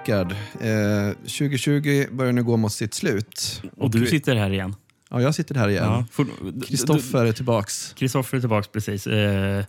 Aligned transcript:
Rickard. 0.00 0.32
Eh, 0.60 1.12
2020 1.22 2.06
börjar 2.12 2.32
nu 2.32 2.42
gå 2.42 2.56
mot 2.56 2.72
sitt 2.72 2.94
slut. 2.94 3.62
Och 3.76 3.90
du 3.90 4.06
sitter 4.06 4.36
här 4.36 4.50
igen. 4.52 4.74
Ja, 5.10 5.22
jag 5.22 5.34
sitter 5.34 5.54
här 5.54 5.68
Ja, 5.68 6.04
igen. 6.18 6.62
Kristoffer 6.66 7.24
är 7.26 7.32
tillbaks. 7.32 7.92
Kristoffer 7.98 8.36
är 8.36 8.40
tillbaka 8.40 8.68
precis. 8.72 9.06
Eh, 9.06 9.64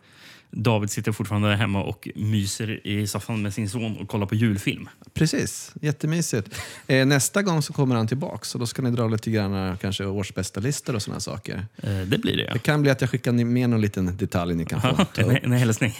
David 0.51 0.89
sitter 0.91 1.11
fortfarande 1.11 1.55
hemma 1.55 1.83
och 1.83 2.09
myser 2.15 2.87
i 2.87 3.07
soffan 3.07 3.41
med 3.41 3.53
sin 3.53 3.69
son 3.69 3.97
och 3.97 4.07
kollar 4.07 4.25
på 4.25 4.35
julfilm. 4.35 4.89
Precis, 5.13 5.71
jättemysigt. 5.81 6.55
Eh, 6.87 7.05
nästa 7.05 7.41
gång 7.41 7.61
så 7.61 7.73
kommer 7.73 7.95
han 7.95 8.07
tillbaks 8.07 8.53
och 8.55 8.59
då 8.59 8.67
ska 8.67 8.81
ni 8.81 8.91
dra 8.91 9.07
lite 9.07 9.31
grann 9.31 9.77
kanske 9.77 10.05
årsbästa 10.05 10.59
listor 10.59 10.95
och 10.95 11.01
sådana 11.01 11.19
saker. 11.19 11.65
Eh, 11.83 11.97
det 11.99 12.17
blir 12.17 12.37
det 12.37 12.43
ja. 12.43 12.53
Det 12.53 12.59
kan 12.59 12.81
bli 12.81 12.91
att 12.91 13.01
jag 13.01 13.09
skickar 13.09 13.31
med 13.31 13.69
någon 13.69 13.81
liten 13.81 14.17
detalj 14.17 14.55
ni 14.55 14.65
kan 14.65 14.81
få 14.81 14.87
Ja, 15.15 15.23
en, 15.23 15.29
en 15.37 15.51
hälsning. 15.51 15.99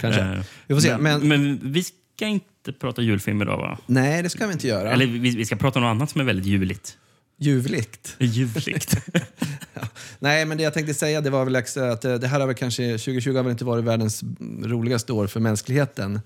Kanske. 0.00 0.20
Eh, 0.20 0.40
Vi 0.66 0.74
får 0.74 0.80
se. 0.80 0.98
Men, 0.98 1.20
Men, 1.20 1.42
men 1.42 1.72
vi 1.72 1.82
ska 1.82 2.26
inte 2.26 2.44
prata 2.72 3.02
julfilm 3.02 3.42
idag 3.42 3.56
va? 3.58 3.78
nej, 3.86 4.22
det 4.22 4.30
ska 4.30 4.46
vi 4.46 4.52
inte 4.52 4.68
göra. 4.68 4.92
Eller 4.92 5.06
vi, 5.06 5.36
vi 5.36 5.44
ska 5.44 5.56
prata 5.56 5.78
om 5.78 5.82
något 5.82 5.90
annat 5.90 6.10
som 6.10 6.20
är 6.20 6.24
väldigt 6.24 6.46
juligt. 6.46 6.98
Ljuvligt. 7.40 8.16
Ljuvligt. 8.18 8.96
Nej, 10.18 10.44
men 10.44 10.56
det 10.58 10.64
jag 10.64 10.74
tänkte 10.74 10.94
säga 10.94 11.20
det 11.20 11.30
var 11.30 11.44
väl 11.44 11.56
att 11.56 12.04
eh, 12.04 12.14
det 12.14 12.26
här 12.28 12.40
har 12.40 12.46
väl 12.46 12.56
kanske, 12.56 12.82
2020 12.82 13.36
har 13.36 13.42
väl 13.42 13.50
inte 13.50 13.64
varit 13.64 13.84
världens 13.84 14.22
roligaste 14.62 15.12
år 15.12 15.26
för 15.26 15.40
mänskligheten. 15.40 16.20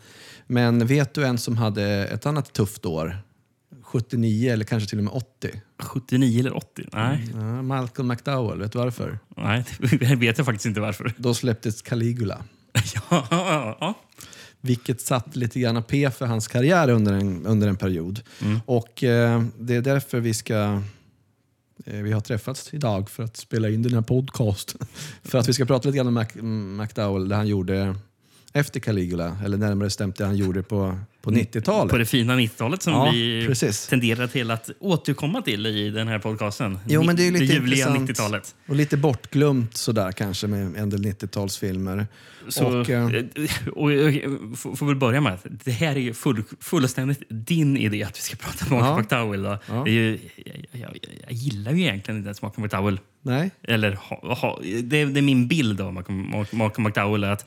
Men 0.47 0.87
vet 0.87 1.15
du 1.15 1.25
en 1.25 1.39
som 1.39 1.57
hade 1.57 1.85
ett 2.07 2.27
annat 2.27 2.53
tufft 2.53 2.87
år? 2.87 3.19
79 3.83 4.53
eller 4.53 4.65
kanske 4.65 4.89
till 4.89 4.99
och 4.99 5.05
med 5.05 5.13
80? 5.13 5.61
79 5.83 6.41
eller 6.41 6.57
80? 6.57 6.89
Nej, 6.93 7.29
Ja, 7.35 7.63
Malcolm 7.63 8.09
McDowell, 8.09 8.59
vet 8.59 8.73
du 8.73 8.79
varför? 8.79 9.19
nej 9.37 9.65
det 10.01 10.15
vet 10.17 10.39
jag 10.39 10.47
faktiskt 10.47 10.67
inte 10.67 10.81
varför. 10.81 11.13
Då 11.17 11.35
släpptes 11.35 11.83
Caligula. 11.83 12.45
ja, 13.11 13.27
ja. 13.81 13.95
Vilket 14.65 15.01
satt 15.01 15.37
lite 15.37 15.61
grann 15.61 15.83
P 15.83 16.11
för 16.11 16.27
hans 16.27 16.49
karriär 16.49 16.89
under 16.91 17.13
en, 17.13 17.47
under 17.47 17.69
en 17.69 17.77
period. 17.77 18.21
Och 18.67 19.05
eh, 19.05 19.43
det 19.59 19.75
är 19.75 19.81
därför 19.83 20.21
vi 20.21 20.35
ska 20.35 20.83
eh, 21.85 22.03
vi 22.03 22.13
har 22.13 22.21
träffats 22.21 22.75
idag 22.75 23.11
för 23.11 23.23
att 23.23 23.37
spela 23.37 23.69
in 23.69 23.83
den 23.83 23.95
här 23.95 24.03
podcasten. 24.03 24.87
för 25.25 25.39
att 25.39 25.49
vi 25.49 25.53
ska 25.53 25.65
prata 25.65 25.89
lite 25.89 25.97
grann 25.97 26.07
om 26.07 26.15
Mac, 26.15 26.27
McDowell, 26.85 27.29
det 27.29 27.37
han 27.37 27.49
gjorde 27.49 27.95
efter 28.53 28.81
Caligula, 28.81 29.37
eller 29.45 29.57
närmare 29.57 29.87
bestämt 29.87 30.17
det 30.17 30.25
han 30.25 30.37
gjorde 30.37 30.63
på, 30.63 30.99
på 31.23 31.31
90-talet. 31.31 31.91
På 31.91 31.99
det 31.99 32.07
fina 32.07 32.37
90-talet 32.37 32.83
som 32.83 32.93
Ja, 32.93 33.11
vi 33.13 33.47
precis. 33.47 33.87
tenderar 33.87 34.27
till 34.27 34.51
att 34.51 34.71
återkomma 34.81 35.43
till 35.43 35.67
i 35.67 35.91
den 35.91 36.09
här 36.09 36.19
podcasten. 36.19 36.79
Jo, 36.89 37.03
men 37.03 37.17
det 37.17 37.27
är 37.27 37.33
lite 37.33 37.45
juliga 37.45 37.97
intressant. 37.97 38.11
90-talet. 38.11 38.55
Och 38.69 38.77
lite 38.77 38.97
bortglömt 38.97 39.77
sådär 39.77 40.13
kanske 40.13 40.47
med 40.47 40.77
en 40.77 40.91
del 40.91 41.01
90-talsfilmer. 41.05 42.07
Så, 42.49 42.81
Och, 42.81 42.91
eh, 42.91 43.05
och, 43.67 43.83
och, 43.83 43.91
och, 43.91 44.59
får 44.59 44.77
får 44.77 44.87
väl 44.87 44.97
börja 44.97 45.21
med 45.21 45.33
att 45.33 45.47
det 45.65 45.71
här 45.73 45.97
är 45.97 46.01
ju 46.01 46.15
full, 46.15 46.43
fullständigt 46.61 47.23
din 47.29 47.77
idé 47.77 48.03
att 48.05 48.17
vi 48.19 48.21
ska 48.23 48.37
prata 48.37 48.75
om 48.75 48.81
Ja. 48.81 48.99
McDowell. 48.99 49.59
Ja. 49.69 49.87
Ju, 49.89 50.19
jag, 50.73 50.81
jag, 50.81 50.97
jag 51.23 51.33
gillar 51.33 51.73
ju 51.73 51.83
egentligen 51.83 52.19
inte 52.19 52.27
ens 52.27 52.43
Malcolm 52.43 52.63
McDowell. 52.63 53.01
nej, 53.23 53.51
Eller, 53.63 53.93
ha, 53.93 54.35
ha, 54.35 54.61
det, 54.83 55.05
det 55.05 55.21
är 55.21 55.23
min 55.23 55.49
bild 55.49 55.81
av 55.81 55.93
Malcolm, 55.95 56.45
Malcolm 56.53 56.85
McDowell. 56.85 57.25
Att, 57.25 57.47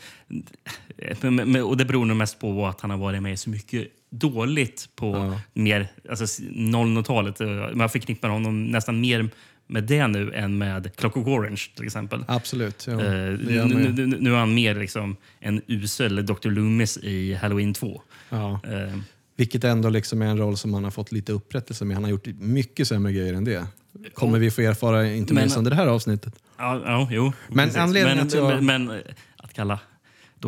och 1.66 1.78
det 1.78 1.86
beror 1.86 2.06
nog 2.06 2.18
mest 2.18 2.40
på 2.40 2.68
att 2.68 2.82
han 2.82 2.90
har 2.90 2.98
varit 2.98 3.22
med 3.24 3.40
så 3.40 3.50
mycket 3.50 3.88
dåligt 4.10 4.90
på 4.96 5.16
Ja. 5.16 5.42
mer, 5.54 5.88
alltså 6.10 6.26
00-talet. 6.44 7.40
Man 7.76 7.90
förknippar 7.90 8.30
honom 8.30 8.66
nästan 8.66 9.02
mer 9.02 9.30
med 9.68 9.84
det 9.84 10.08
nu 10.08 10.32
än 10.34 10.58
med 10.58 10.96
Clockwork 10.96 11.28
Orange 11.28 11.62
till 11.76 11.86
exempel. 11.86 12.24
absolut. 12.28 12.88
Ja, 12.88 12.94
Eh, 12.94 13.00
nu, 13.40 13.92
nu, 13.96 14.06
nu, 14.20 14.34
är 14.34 14.38
han 14.38 14.54
mer 14.54 14.76
liksom 14.76 15.16
en 15.40 15.62
usel 15.68 16.26
Dr. 16.26 16.50
Loomis 16.50 16.98
i 16.98 17.34
Halloween 17.34 17.74
2. 17.74 18.02
Ja. 18.30 18.60
Eh, 18.64 18.98
Vilket 19.38 19.64
ändå 19.64 19.90
liksom 19.90 20.22
är 20.22 20.26
en 20.26 20.38
roll 20.38 20.58
som 20.58 20.74
han 20.74 20.84
har 20.84 20.92
fått 20.92 21.12
lite 21.12 21.32
upprättelse 21.32 21.86
med. 21.86 21.96
Han 21.96 22.04
har 22.04 22.12
gjort 22.12 22.26
mycket 22.40 22.88
sämre 22.88 23.14
grejer 23.14 23.34
än 23.34 23.44
det. 23.44 23.68
Kommer 24.14 24.40
vi 24.40 24.52
få 24.52 24.62
erfara 24.62 25.08
inte 25.14 25.34
Men- 25.34 25.42
minst 25.44 25.58
under 25.58 25.72
det 25.72 25.78
här 25.78 25.88
avsnittet. 25.88 26.34
ja, 26.58 26.82
ja, 26.86 27.08
jo. 27.12 27.34
Men 27.50 27.70
anledningen 27.76 28.18
men, 28.18 28.28
att 28.28 28.34
jag- 28.34 28.64
men, 28.64 28.86
men 28.86 29.02
att 29.38 29.54
kalla 29.54 29.80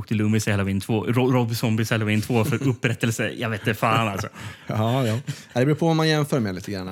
Dr. 0.02 0.16
Loomis 0.16 0.48
i 0.48 0.52
Halloween 0.52 0.82
2, 0.82 1.04
Ro- 1.08 1.32
Rob 1.32 1.56
Zombies 1.56 1.90
Halloween 1.92 2.22
2 2.22 2.44
för 2.46 2.68
upprättelse, 2.68 3.30
jag 3.30 3.50
vet 3.50 3.62
inte 3.62 3.74
fan 3.74 4.08
alltså. 4.08 4.28
Ja, 4.68 5.08
ja. 5.08 5.20
Det 5.54 5.66
beror 5.66 5.76
på 5.76 5.88
vad 5.88 5.96
man 5.96 6.08
jämför 6.08 6.40
med 6.40 6.56
lite 6.56 6.72
grann. 6.72 6.88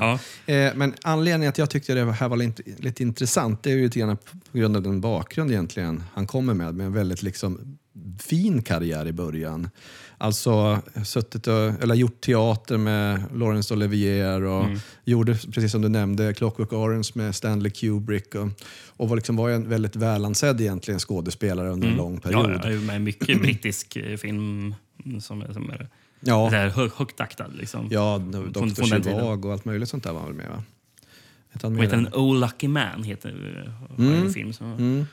Ja. 0.48 0.54
Eh, 0.54 0.72
men 0.76 0.94
anledningen 1.04 1.50
att 1.50 1.58
jag 1.58 1.70
tyckte 1.70 1.94
det 1.94 2.12
här 2.12 2.28
var 2.30 2.38
lite, 2.38 2.64
lite 2.78 3.04
intressant 3.04 3.64
det 3.64 3.72
är 3.72 3.76
ju 3.76 3.84
lite 3.84 4.00
grann 4.00 4.18
på 4.52 4.58
grund 4.58 4.76
av 4.76 4.84
den 4.84 5.02
bakgrund 5.02 5.52
egentligen 5.52 6.04
han 6.14 6.28
kommer 6.28 6.54
med. 6.54 6.76
Med 6.76 6.86
en 6.86 6.94
väldigt 6.94 7.24
liksom 7.24 7.78
fin 8.20 8.62
karriär 8.62 9.08
i 9.08 9.14
början. 9.14 9.70
Alltså 10.18 10.82
suttit 11.06 11.48
och, 11.48 11.54
eller 11.84 11.96
gjort 11.96 12.22
teater 12.22 12.78
med 12.78 13.24
Laurence 13.34 13.74
Olivier 13.74 14.42
och 14.44 14.66
gjorde, 15.04 15.34
precis 15.36 15.72
som 15.72 15.82
du 15.82 15.90
nämnde, 15.90 16.34
Clockwork 16.34 16.74
Orange 16.74 17.10
med 17.14 17.36
Stanley 17.36 17.72
Kubrick. 17.72 18.36
Och, 18.36 18.48
och 18.88 19.10
var, 19.10 19.16
liksom, 19.16 19.36
var 19.36 19.50
en 19.50 19.70
väldigt 19.70 19.96
välansedd 19.96 20.62
egentligen 20.62 21.00
skådespelare 21.00 21.70
under 21.70 21.88
en 21.88 21.96
lång 21.96 22.20
period. 22.20 22.62
Ja, 22.64 22.70
med 22.70 23.02
mycket 23.02 23.42
brittisk 23.42 23.96
eh, 23.96 24.18
film 24.18 24.76
som 25.22 25.42
är, 25.42 25.54
som 25.54 25.70
är 25.70 25.90
Ja. 26.20 26.48
här 26.50 26.70
hö, 26.70 26.90
högt 26.96 27.20
aktad. 27.22 27.48
Liksom. 27.48 27.88
Ja, 27.92 28.18
Dr. 28.18 28.50
från 28.52 28.70
den 28.70 28.76
tiden. 29.02 29.04
Chivag 29.04 29.46
och 29.46 29.52
allt 29.54 29.66
möjligt 29.66 29.90
sånt 29.90 30.04
där 30.04 30.14
var 30.14 30.20
han 30.20 30.28
väl 30.30 30.38
med 30.38 30.50
va? 30.50 30.64
Han 31.62 31.76
heter 31.78 31.96
den? 31.98 32.08
Oh 32.14 32.40
Lucky 32.40 32.68
Man 32.68 33.04
heter 33.04 33.66
eh, 34.00 34.06
en 34.24 34.34
film. 34.34 34.54
Som, 34.54 34.74
Mm. 34.74 35.06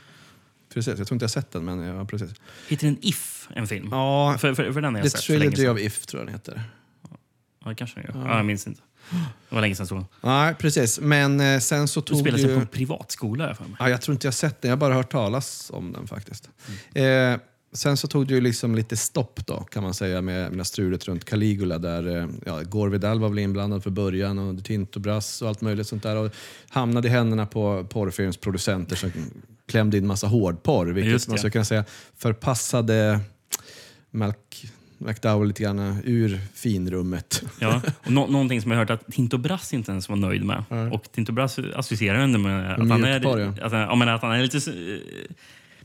Precis, 0.74 0.98
jag 0.98 1.06
tror 1.06 1.14
inte 1.14 1.22
jag 1.22 1.30
sett 1.30 1.50
den 1.50 1.64
men 1.64 1.78
ja, 1.80 2.04
precis. 2.04 2.30
Heter 2.68 2.86
den 2.86 2.98
If, 3.00 3.48
en 3.54 3.66
film? 3.66 3.88
Ja, 3.90 4.36
För, 4.38 4.54
för, 4.54 4.72
för 4.72 4.80
den 4.80 4.94
har 4.94 5.00
jag 5.00 5.10
The 5.12 5.18
sett 5.18 5.24
för 5.24 5.38
länge 5.38 5.50
Trilogy 5.50 5.68
of 5.68 5.86
If 5.86 6.06
tror 6.06 6.20
jag 6.20 6.26
den 6.26 6.34
heter. 6.34 6.62
Ja, 7.64 7.74
kanske 7.74 8.00
den 8.00 8.14
gör. 8.14 8.28
Ja, 8.28 8.36
jag 8.36 8.46
minns 8.46 8.66
inte. 8.66 8.80
Det 9.48 9.54
var 9.54 9.60
länge 9.60 9.74
sedan 9.74 9.82
jag 9.82 9.88
såg 9.88 9.98
den. 9.98 10.06
Nej, 10.20 10.54
precis. 10.54 11.00
Men 11.00 11.40
eh, 11.40 11.58
sen 11.58 11.88
så 11.88 12.00
Du 12.00 12.06
tog 12.06 12.18
spelar 12.18 12.38
ju... 12.38 12.44
sig 12.44 12.54
på 12.54 12.60
en 12.60 12.66
privatskola 12.66 13.44
har 13.44 13.48
jag 13.50 13.56
för 13.56 13.64
mig. 13.64 13.76
Ja, 13.78 13.90
jag 13.90 14.02
tror 14.02 14.12
inte 14.14 14.26
jag 14.26 14.34
sett 14.34 14.62
den, 14.62 14.68
jag 14.68 14.76
har 14.76 14.80
bara 14.80 14.94
hört 14.94 15.12
talas 15.12 15.70
om 15.74 15.92
den 15.92 16.06
faktiskt. 16.06 16.48
Eh, 16.94 17.36
sen 17.72 17.96
så 17.96 18.08
tog 18.08 18.26
det 18.26 18.34
ju 18.34 18.40
liksom 18.40 18.74
lite 18.74 18.96
stopp 18.96 19.46
då 19.46 19.60
kan 19.60 19.82
man 19.82 19.94
säga 19.94 20.22
med, 20.22 20.52
med 20.52 20.66
strulet 20.66 21.08
runt 21.08 21.24
Caligula 21.24 21.78
där 21.78 22.16
eh, 22.16 22.28
ja, 22.46 22.60
Gore 22.62 22.90
Vidal 22.90 23.20
var 23.20 23.28
väl 23.28 23.38
inblandad 23.38 23.82
för 23.82 23.90
början 23.90 24.38
och 24.38 24.64
Tinto 24.64 25.00
Brass 25.00 25.42
och 25.42 25.48
allt 25.48 25.60
möjligt 25.60 25.86
sånt 25.86 26.02
där 26.02 26.16
och 26.16 26.32
hamnade 26.68 27.08
i 27.08 27.10
händerna 27.10 27.46
på 27.46 27.86
porrfilmsproducenter 27.90 28.96
som 28.96 29.10
klämde 29.68 29.98
in 29.98 30.06
massa 30.06 30.26
hårdporr 30.26 30.86
vilket 30.86 31.28
man 31.28 31.38
skulle 31.38 31.50
kunna 31.50 31.64
säga 31.64 31.84
förpassade 32.16 33.20
Malk 34.10 34.72
McDowell 34.98 35.48
lite 35.48 35.62
grann 35.62 36.02
ur 36.04 36.40
finrummet. 36.54 37.42
Ja. 37.60 37.82
Och 38.06 38.12
nå 38.12 38.26
någonting 38.26 38.62
som 38.62 38.70
jag 38.70 38.78
hört 38.78 38.90
att 38.90 39.06
Tinto 39.06 39.38
Brass 39.38 39.72
inte 39.72 39.92
ens 39.92 40.08
var 40.08 40.16
nöjd 40.16 40.44
med. 40.44 40.64
Och 40.92 41.12
Tinto 41.12 41.32
Brass 41.32 41.58
associerar 41.58 42.18
ändå 42.18 42.38
med 42.38 42.72
att 42.72 42.88
han, 42.88 43.04
är, 43.04 43.20
ja. 43.22 43.48
att, 43.62 43.72
han, 43.72 44.08
ja, 44.08 44.14
att 44.14 44.22
han 44.22 44.32
är 44.32 44.42
lite 44.42 44.70
eh, 44.70 45.34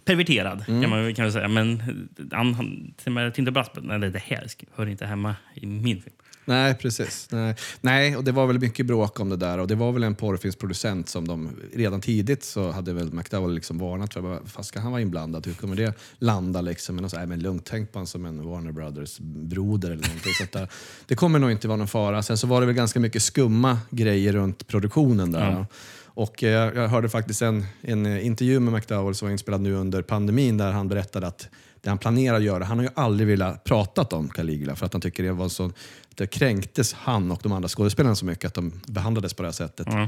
perverterad. 0.06 0.66
Mm. 0.68 0.82
Kan 0.82 0.90
man 0.90 1.16
kan 1.16 1.32
säga. 1.32 1.48
Men 1.48 1.84
han, 2.32 2.54
han, 2.54 3.32
Tinto 3.32 3.52
Brass 3.52 3.70
nej, 3.82 4.00
det 4.00 4.20
här 4.20 4.48
hör 4.76 4.88
inte 4.88 5.06
hemma 5.06 5.36
i 5.56 5.66
min 5.66 6.02
film. 6.02 6.16
Nej, 6.48 6.74
precis. 6.76 7.28
Nej. 7.32 7.56
Nej, 7.82 8.16
och 8.18 8.24
det 8.24 8.32
var 8.32 8.48
väl 8.48 8.60
mycket 8.60 8.86
bråk 8.86 9.20
om 9.20 9.30
det 9.30 9.38
där. 9.38 9.58
Och 9.58 9.68
det 9.68 9.76
var 9.76 9.92
väl 9.92 10.04
en 10.04 10.16
porrfilmsproducent 10.16 11.10
som 11.10 11.28
de 11.28 11.50
redan 11.74 12.02
tidigt 12.02 12.44
så 12.44 12.72
hade 12.72 12.94
väl 12.94 13.14
McDowell 13.14 13.54
liksom 13.56 13.78
varnat 13.78 14.14
för. 14.14 14.40
Fan 14.46 14.64
ska 14.64 14.80
han 14.80 14.92
vara 14.92 15.02
inblandad? 15.02 15.46
Hur 15.48 15.54
kommer 15.54 15.76
det 15.76 15.94
landa? 16.20 16.62
Liksom? 16.62 16.96
Men 16.96 17.10
sa, 17.10 17.18
"Nej, 17.18 17.28
men 17.28 17.40
lugnt, 17.40 17.66
tänk 17.66 17.92
på 17.92 17.98
honom 18.00 18.08
som 18.08 18.26
en 18.26 18.44
Warner 18.50 18.72
Brothers 18.72 19.20
broder 19.20 19.92
eller 19.92 20.08
någonting 20.08 20.34
sånt 20.34 20.52
där. 20.52 20.70
Det 21.06 21.16
kommer 21.16 21.40
nog 21.40 21.52
inte 21.52 21.68
vara 21.68 21.78
någon 21.78 21.88
fara. 21.88 22.24
Sen 22.24 22.38
så 22.38 22.48
var 22.48 22.60
det 22.62 22.68
väl 22.68 22.76
ganska 22.76 23.00
mycket 23.00 23.22
skumma 23.22 23.80
grejer 23.90 24.34
runt 24.34 24.68
produktionen 24.68 25.32
där. 25.32 25.52
Ja. 25.52 25.66
Och 26.06 26.44
eh, 26.44 26.76
jag 26.76 26.88
hörde 26.88 27.10
faktiskt 27.10 27.42
en, 27.42 27.66
en 27.82 28.06
intervju 28.22 28.60
med 28.60 28.74
McDowell 28.74 29.16
som 29.16 29.26
var 29.26 29.32
inspelad 29.32 29.62
nu 29.62 29.74
under 29.74 30.02
pandemin 30.02 30.58
där 30.58 30.72
han 30.72 30.88
berättade 30.88 31.28
att 31.28 31.48
det 31.82 31.90
han 31.90 31.98
planerar 31.98 32.38
att 32.38 32.44
göra, 32.44 32.64
han 32.64 32.78
har 32.78 32.86
ju 32.86 32.92
aldrig 32.96 33.28
velat 33.28 33.64
prata 33.64 34.16
om 34.16 34.30
Caligula 34.30 34.76
för 34.76 34.86
att 34.86 34.94
han 34.94 35.02
tycker 35.02 35.24
det 35.24 35.32
var 35.32 35.50
så, 35.50 35.72
det 36.16 36.28
kränktes 36.28 36.94
han 36.94 37.32
och 37.32 37.40
de 37.44 37.52
andra 37.52 37.70
skådespelarna 37.70 38.16
så 38.16 38.26
mycket 38.26 38.46
att 38.46 38.54
de 38.54 38.82
behandlades 38.88 39.34
på 39.34 39.44
det 39.44 39.48
här 39.48 39.54
sättet. 39.54 39.88
Ja. 39.90 40.08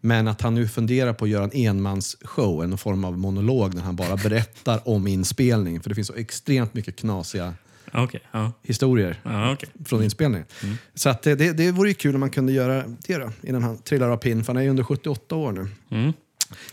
Men 0.00 0.28
att 0.28 0.40
han 0.40 0.54
nu 0.54 0.68
funderar 0.68 1.12
på 1.12 1.24
att 1.24 1.30
göra 1.30 1.44
en 1.44 1.52
enmansshow, 1.52 2.64
en 2.64 2.78
form 2.78 3.04
av 3.04 3.18
monolog 3.18 3.74
där 3.74 3.82
han 3.82 3.96
bara 3.96 4.16
berättar 4.16 4.88
om 4.88 5.06
inspelningen. 5.06 5.82
För 5.82 5.88
det 5.88 5.94
finns 5.94 6.08
så 6.08 6.14
extremt 6.14 6.74
mycket 6.74 6.96
knasiga 6.96 7.54
Okej. 7.92 8.20
ja. 8.32 8.52
historier 8.62 9.20
Ja, 9.22 9.52
okej. 9.52 9.68
från 9.84 10.02
inspelningen. 10.02 10.46
Så 10.94 11.08
att 11.08 11.22
det, 11.22 11.34
det, 11.34 11.52
det 11.52 11.72
vore 11.72 11.88
ju 11.88 11.94
kul 11.94 12.14
om 12.14 12.20
man 12.20 12.30
kunde 12.30 12.52
göra 12.52 12.84
det 13.06 13.18
då, 13.18 13.30
innan 13.42 13.62
han 13.62 13.78
trillar 13.78 14.08
av 14.08 14.16
pinn, 14.16 14.44
för 14.44 14.52
han 14.52 14.60
är 14.60 14.64
ju 14.64 14.70
under 14.70 14.84
78 14.84 15.36
år 15.36 15.52
nu. 15.52 15.68
Mm. 15.90 16.12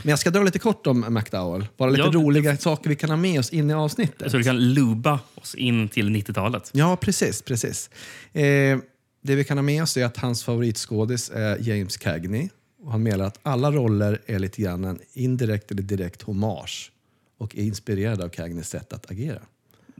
Men 0.03 0.09
jag 0.09 0.19
ska 0.19 0.29
dra 0.29 0.44
lite 0.44 0.59
kort 0.59 0.88
om 0.88 1.13
McDowell. 1.13 1.68
Bara 1.77 1.89
lite 1.89 2.01
Ja, 2.03 2.12
roliga 2.12 2.57
saker 2.57 2.89
vi 2.89 2.95
kan 2.95 3.09
ha 3.09 3.18
med 3.18 3.39
oss 3.39 3.50
in 3.50 3.69
i 3.69 3.74
avsnittet. 3.74 4.31
Så 4.31 4.38
du 4.38 4.44
kan 4.44 4.74
luba 4.74 5.19
oss 5.35 5.56
in 5.56 5.89
till 5.89 6.09
90-talet. 6.09 6.69
Ja, 6.74 6.95
precis. 6.95 7.41
precis. 7.41 7.89
Eh, 8.33 8.77
det 9.21 9.35
vi 9.35 9.44
kan 9.44 9.57
ha 9.57 9.62
med 9.63 9.83
oss 9.83 9.97
är 9.97 10.06
att 10.06 10.18
hans 10.18 10.44
favoritskådis 10.44 11.31
är 11.33 11.57
James 11.62 11.97
Cagney. 11.97 12.50
Och 12.83 12.91
han 12.91 13.03
menar 13.03 13.25
att 13.25 13.39
alla 13.44 13.71
roller 13.71 14.21
är 14.25 14.39
lite 14.39 14.62
grann 14.62 14.83
en 14.83 15.00
indirekt 15.13 15.71
eller 15.71 15.81
direkt 15.81 16.21
hommage 16.21 16.91
och 17.38 17.56
är 17.56 17.62
inspirerad 17.63 18.21
av 18.21 18.30
Cagneys 18.30 18.69
sätt 18.69 18.94
att 18.94 19.12
agera. 19.12 19.39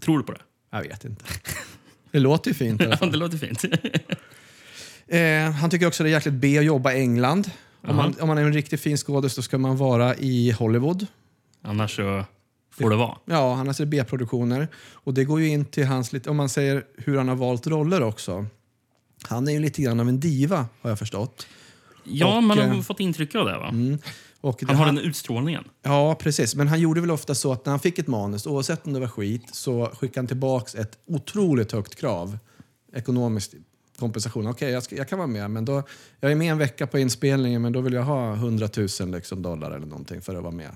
Tror 0.02 0.18
du 0.18 0.24
på 0.24 0.32
det? 0.32 0.42
Jag 0.72 0.82
vet 0.82 1.06
inte. 1.06 1.26
Det 2.12 2.20
låter 2.20 2.50
ju 2.52 2.54
fint. 2.56 2.82
i 2.82 2.84
alla 2.84 2.94
Ja, 2.94 2.98
fall. 2.98 3.12
det 3.12 3.18
låter 3.18 3.38
fint. 3.38 3.64
Eh, 5.08 5.52
han 5.52 5.70
tycker 5.70 5.86
också 5.88 6.04
det 6.04 6.10
är 6.10 6.12
jäkligt 6.12 6.34
B 6.34 6.58
att 6.58 6.66
jobba 6.66 6.94
i 6.94 7.00
England. 7.00 7.52
Om 7.88 7.96
man, 7.96 8.14
om 8.22 8.28
man 8.28 8.38
är 8.38 8.42
en 8.42 8.54
riktigt 8.54 8.82
fin 8.82 8.98
skådis 8.98 9.36
då 9.36 9.42
ska 9.42 9.58
man 9.58 9.78
vara 9.78 10.16
i 10.16 10.52
Hollywood. 10.52 11.08
Annars 11.62 11.96
så 11.96 12.26
får 12.72 12.90
det 12.90 12.96
vara. 12.96 13.18
Ja, 13.26 13.54
han 13.54 13.68
har 13.68 13.74
sett 13.74 13.88
B-produktioner. 13.88 14.68
Och 14.94 15.14
det 15.14 15.24
går 15.24 15.42
ju 15.42 15.48
in 15.48 15.66
till 15.66 15.86
hans, 15.86 16.14
lite- 16.14 16.30
om 16.30 16.38
man 16.38 16.50
säger 16.50 16.84
hur 16.98 17.18
han 17.18 17.28
har 17.28 17.36
valt 17.36 17.68
roller 17.68 18.04
också. 18.04 18.46
Han 19.28 19.48
är 19.48 19.52
ju 19.52 19.60
lite 19.60 19.82
grann 19.82 20.00
av 20.00 20.10
en 20.10 20.20
diva 20.20 20.66
har 20.82 20.90
jag 20.90 21.00
förstått. 21.00 21.48
Ja, 22.04 22.38
Och, 22.38 22.44
man 22.44 22.58
har 22.58 22.66
eh, 22.76 22.82
fått 22.82 23.00
intryck 23.00 23.36
av 23.36 23.46
det. 23.46 23.58
va? 23.58 23.74
Och 24.42 24.58
det 24.60 24.66
Han 24.68 24.76
har 24.76 24.86
den 24.86 24.98
utstrålningen. 25.00 25.64
Ja, 25.84 26.16
precis. 26.16 26.56
Men 26.56 26.68
han 26.68 26.80
gjorde 26.80 27.02
väl 27.02 27.12
ofta 27.12 27.36
så 27.36 27.52
att 27.52 27.66
när 27.66 27.72
han 27.72 27.80
fick 27.80 28.00
ett 28.00 28.08
manus, 28.08 28.48
oavsett 28.48 28.88
om 28.88 28.94
det 28.94 29.00
var 29.00 29.08
skit, 29.08 29.56
så 29.56 29.86
skickade 29.94 30.20
han 30.20 30.28
tillbaks 30.28 30.76
ett 30.76 30.98
otroligt 31.08 31.72
högt 31.72 31.96
krav. 31.96 32.38
Ekonomisk 32.94 33.52
kompensation. 34.00 34.48
Okej, 34.48 34.72
jag, 34.72 34.84
ska- 34.84 34.96
jag 34.96 35.10
kan 35.10 35.18
vara 35.18 35.28
med, 35.28 35.52
men 35.52 35.66
då, 35.66 35.84
jag 36.20 36.32
är 36.32 36.36
med 36.36 36.52
en 36.52 36.58
vecka 36.58 36.88
på 36.88 37.00
inspelningen, 37.00 37.62
men 37.62 37.74
då 37.74 37.82
vill 37.82 37.94
jag 37.94 38.04
ha 38.04 38.34
100 38.34 38.70
000 39.00 39.12
liksom, 39.12 39.42
dollar 39.42 39.72
eller 39.72 39.88
någonting 39.88 40.22
för 40.22 40.36
att 40.36 40.44
vara 40.44 40.54
med. 40.56 40.72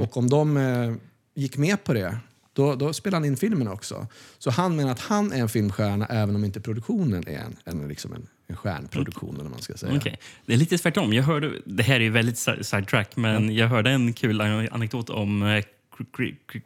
Och 0.00 0.16
om 0.16 0.28
de 0.30 0.56
eh, 0.56 0.92
gick 1.34 1.56
med 1.56 1.84
på 1.84 1.92
det, 1.94 2.18
då, 2.52 2.74
då 2.74 2.92
spelade 2.92 3.16
han 3.16 3.24
in 3.24 3.36
filmen 3.36 3.68
också. 3.68 4.06
Så 4.38 4.50
han 4.50 4.76
menar 4.76 4.92
att 4.92 5.00
han 5.00 5.32
är 5.32 5.36
en 5.40 5.48
filmstjärna 5.48 6.06
även 6.06 6.34
om 6.36 6.44
inte 6.44 6.60
produktionen 6.60 7.28
är 7.28 7.38
en, 7.38 7.56
en, 7.64 7.88
liksom 7.88 8.12
en, 8.12 8.26
en 8.46 8.56
stjärnproduktion. 8.56 9.40
Eller 9.40 9.50
man 9.50 9.62
ska 9.62 9.74
säga. 9.74 9.96
Okej. 9.96 10.18
Det 10.46 10.52
är 10.52 10.56
lite 10.56 10.78
tvärtom. 10.78 11.12
Jag 11.12 11.22
hörde, 11.22 11.52
det 11.64 11.82
här 11.82 11.94
är 11.96 12.00
ju 12.00 12.10
väldigt 12.10 12.38
si- 12.38 12.64
sidetrack, 12.64 13.16
men 13.16 13.54
jag 13.54 13.68
hörde 13.68 13.90
en 13.90 14.12
kul 14.12 14.40
an- 14.40 14.68
anekdot 14.70 15.10
om 15.10 15.42
eh, 15.42 15.64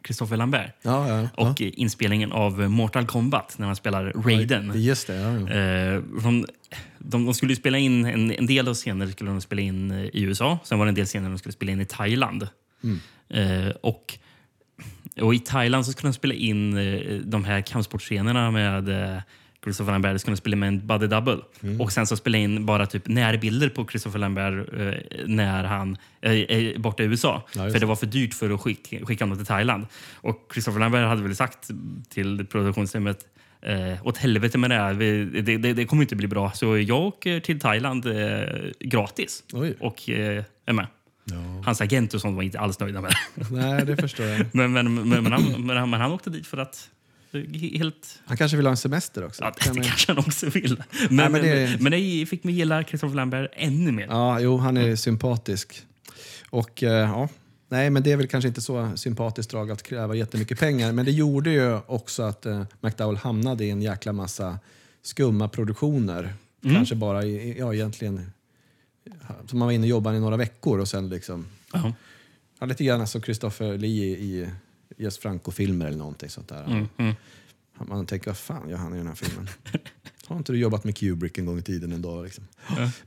Christopher 0.05 0.37
Lambert 0.37 0.71
Ja, 0.81 1.07
ja, 1.07 1.29
och 1.35 1.61
eh, 1.61 1.71
inspelningen 1.73 2.31
av 2.31 2.69
Mortal 2.69 3.05
Kombat 3.05 3.55
när 3.57 3.67
han 3.67 3.75
spelar 3.75 4.11
ja. 4.15 4.21
Raiden. 4.25 4.71
Just 4.75 5.07
det. 5.07 5.15
Ja, 5.15 5.39
ja. 5.39 5.49
Eh, 5.49 6.01
de, 6.23 7.25
de, 7.25 7.33
skulle 7.33 7.55
spela 7.55 7.77
in 7.77 8.05
en, 8.05 8.31
en 8.31 8.45
del 8.45 8.67
av 8.67 8.73
scener 8.73 9.07
skulle 9.07 9.29
de 9.29 9.41
spela 9.41 9.61
in 9.61 9.91
eh, 9.91 10.05
i 10.05 10.21
USA. 10.21 10.59
Sen 10.63 10.79
var 10.79 10.85
det 10.85 10.89
en 10.89 10.95
del 10.95 11.05
scener 11.05 11.29
de 11.29 11.37
skulle 11.37 11.53
spela 11.53 11.71
in 11.71 11.81
i 11.81 11.85
Thailand. 11.85 12.47
Eh, 13.29 13.69
och, 13.81 14.17
och 15.21 15.35
i 15.35 15.39
Thailand 15.39 15.85
så 15.85 15.91
skulle 15.91 16.09
de 16.09 16.13
spela 16.13 16.33
in 16.33 16.75
de 17.25 17.43
här 17.43 17.61
kampsportscenerna 17.61 18.51
med 18.51 18.89
Christopher 19.63 19.91
Lambert. 19.91 20.21
Skulle 20.21 20.37
spela 20.37 20.55
med 20.55 20.67
en 20.67 20.87
body 20.87 21.07
double. 21.07 21.37
Och 21.79 21.91
sen 21.91 22.07
så 22.07 22.17
spela 22.17 22.37
in 22.37 22.65
bara 22.65 22.85
typ 22.85 23.07
närbilder 23.07 23.69
på 23.69 23.87
Christopher 23.87 24.19
Lambert 24.19 24.73
eh, 24.73 25.25
när 25.25 25.63
han 25.63 25.97
eh, 26.21 26.31
är 26.31 26.79
borta 26.79 27.03
i 27.03 27.05
USA. 27.05 27.47
Ja, 27.55 27.69
för 27.69 27.79
det 27.79 27.85
var 27.85 27.95
för 27.95 28.05
dyrt 28.05 28.33
för 28.33 28.49
att 28.49 28.61
skicka, 28.61 29.05
skicka 29.05 29.23
honom 29.23 29.37
till 29.37 29.47
Thailand. 29.47 29.85
Och 30.15 30.51
Christopher 30.53 30.79
Lambert 30.79 31.07
hade 31.07 31.21
väl 31.21 31.35
sagt 31.35 31.69
till 32.09 32.45
produktionsteamet 32.45 33.27
Eh, 33.63 34.07
åt 34.07 34.17
helvete 34.17 34.57
med 34.57 34.69
det 34.69 34.75
här. 34.75 34.93
Vi, 34.93 35.25
det, 35.25 35.57
det, 35.57 35.73
det 35.73 35.85
kommer 35.85 36.03
inte 36.03 36.15
bli 36.15 36.27
bra. 36.27 36.51
Så 36.51 36.77
jag 36.77 36.99
åker 36.99 37.39
till 37.39 37.59
Thailand 37.59 38.05
eh, 38.05 38.43
gratis 38.79 39.43
Oj. 39.53 39.75
och 39.79 40.09
eh, 40.09 40.43
är 40.65 40.73
med. 40.73 40.87
Hans 41.65 41.81
agent 41.81 42.13
och 42.13 42.21
sånt 42.21 42.35
var 42.35 42.43
inte 42.43 42.59
alls 42.59 42.79
nöjda 42.79 43.01
med 43.01 43.11
det. 43.35 43.45
Nej, 43.51 43.85
det 43.85 43.97
förstår 43.97 44.25
jag. 44.25 44.45
Men, 44.53 44.73
men, 44.73 44.93
men, 44.93 45.23
men, 45.23 45.31
han, 45.31 45.65
men, 45.65 45.77
han, 45.77 45.89
men 45.89 46.01
han 46.01 46.11
åkte 46.11 46.29
dit 46.29 46.47
för 46.47 46.57
att... 46.57 46.89
Helt... 47.77 48.19
Han 48.25 48.37
kanske 48.37 48.57
vill 48.57 48.65
ha 48.65 48.71
en 48.71 48.77
semester 48.77 49.25
också. 49.25 49.43
Ja, 49.43 49.51
Kan 49.51 49.73
det 49.73 49.79
man- 49.79 49.87
kanske 49.87 50.11
han 50.11 50.19
också 50.19 50.49
vill. 50.49 50.83
Men, 51.09 51.15
men 51.15 51.31
men, 51.31 51.41
det- 51.41 51.77
men, 51.81 51.91
det 51.91 52.25
fick 52.29 52.43
mig 52.43 52.53
gilla 52.53 52.83
Christopher 52.83 53.15
Lambert 53.15 53.51
ännu 53.53 53.91
mer. 53.91 54.07
Ja, 54.09 54.39
jo, 54.39 54.57
han 54.57 54.77
är 54.77 54.95
sympatisk. 54.95 55.81
Och 56.49 56.83
eh, 56.83 56.89
ja, 56.91 57.29
nej, 57.69 57.89
men 57.89 58.03
det 58.03 58.11
är 58.11 58.17
väl 58.17 58.27
kanske 58.27 58.47
inte 58.47 58.61
så 58.61 58.91
sympatiskt 58.95 59.51
drag 59.51 59.71
att 59.71 59.83
kräva 59.83 60.15
jättemycket 60.15 60.59
pengar. 60.59 60.91
Men 60.91 61.05
det 61.05 61.11
gjorde 61.11 61.51
ju 61.51 61.75
också 61.87 62.23
att 62.23 62.45
eh, 62.45 62.63
McDowell 62.81 63.17
hamnade 63.17 63.65
i 63.65 63.69
en 63.69 63.81
jäkla 63.81 64.13
massa 64.13 64.59
skumma 65.01 65.47
produktioner. 65.47 66.33
Kanske 66.63 66.95
bara 66.95 67.23
i, 67.25 67.59
ja 67.59 67.73
egentligen, 67.73 68.31
som 69.47 69.59
man 69.59 69.65
var 69.65 69.73
inne 69.73 69.83
och 69.83 69.89
jobbade 69.89 70.17
i 70.17 70.19
några 70.19 70.37
veckor 70.37 70.79
och 70.79 70.87
sen 70.87 71.09
liksom, 71.09 71.45
Ja. 71.73 71.93
ja, 72.59 72.65
lite 72.65 72.83
grann 72.83 73.07
som 73.07 73.21
Christopher 73.21 73.77
Lee 73.77 74.05
i 74.17 74.49
Jes 74.97 75.17
Franco-filmer 75.17 75.85
eller 75.85 75.97
någonting 75.97 76.29
sånt 76.29 76.47
där. 76.47 76.63
Mm, 76.63 76.87
mm. 76.97 77.15
Man 77.87 78.05
tänker, 78.05 78.27
vad 78.29 78.37
fan 78.37 78.69
gör 78.69 78.77
han 78.77 78.93
i 78.93 78.97
den 78.97 79.07
här 79.07 79.15
filmen? 79.15 79.47
Har 80.27 80.37
inte 80.37 80.51
du 80.51 80.59
jobbat 80.59 80.83
med 80.83 80.97
Kubrick 80.97 81.37
en 81.37 81.45
gång 81.45 81.59
i 81.59 81.61
tiden 81.61 81.91
en 81.91 82.01
dag? 82.01 82.23
Liksom? 82.23 82.43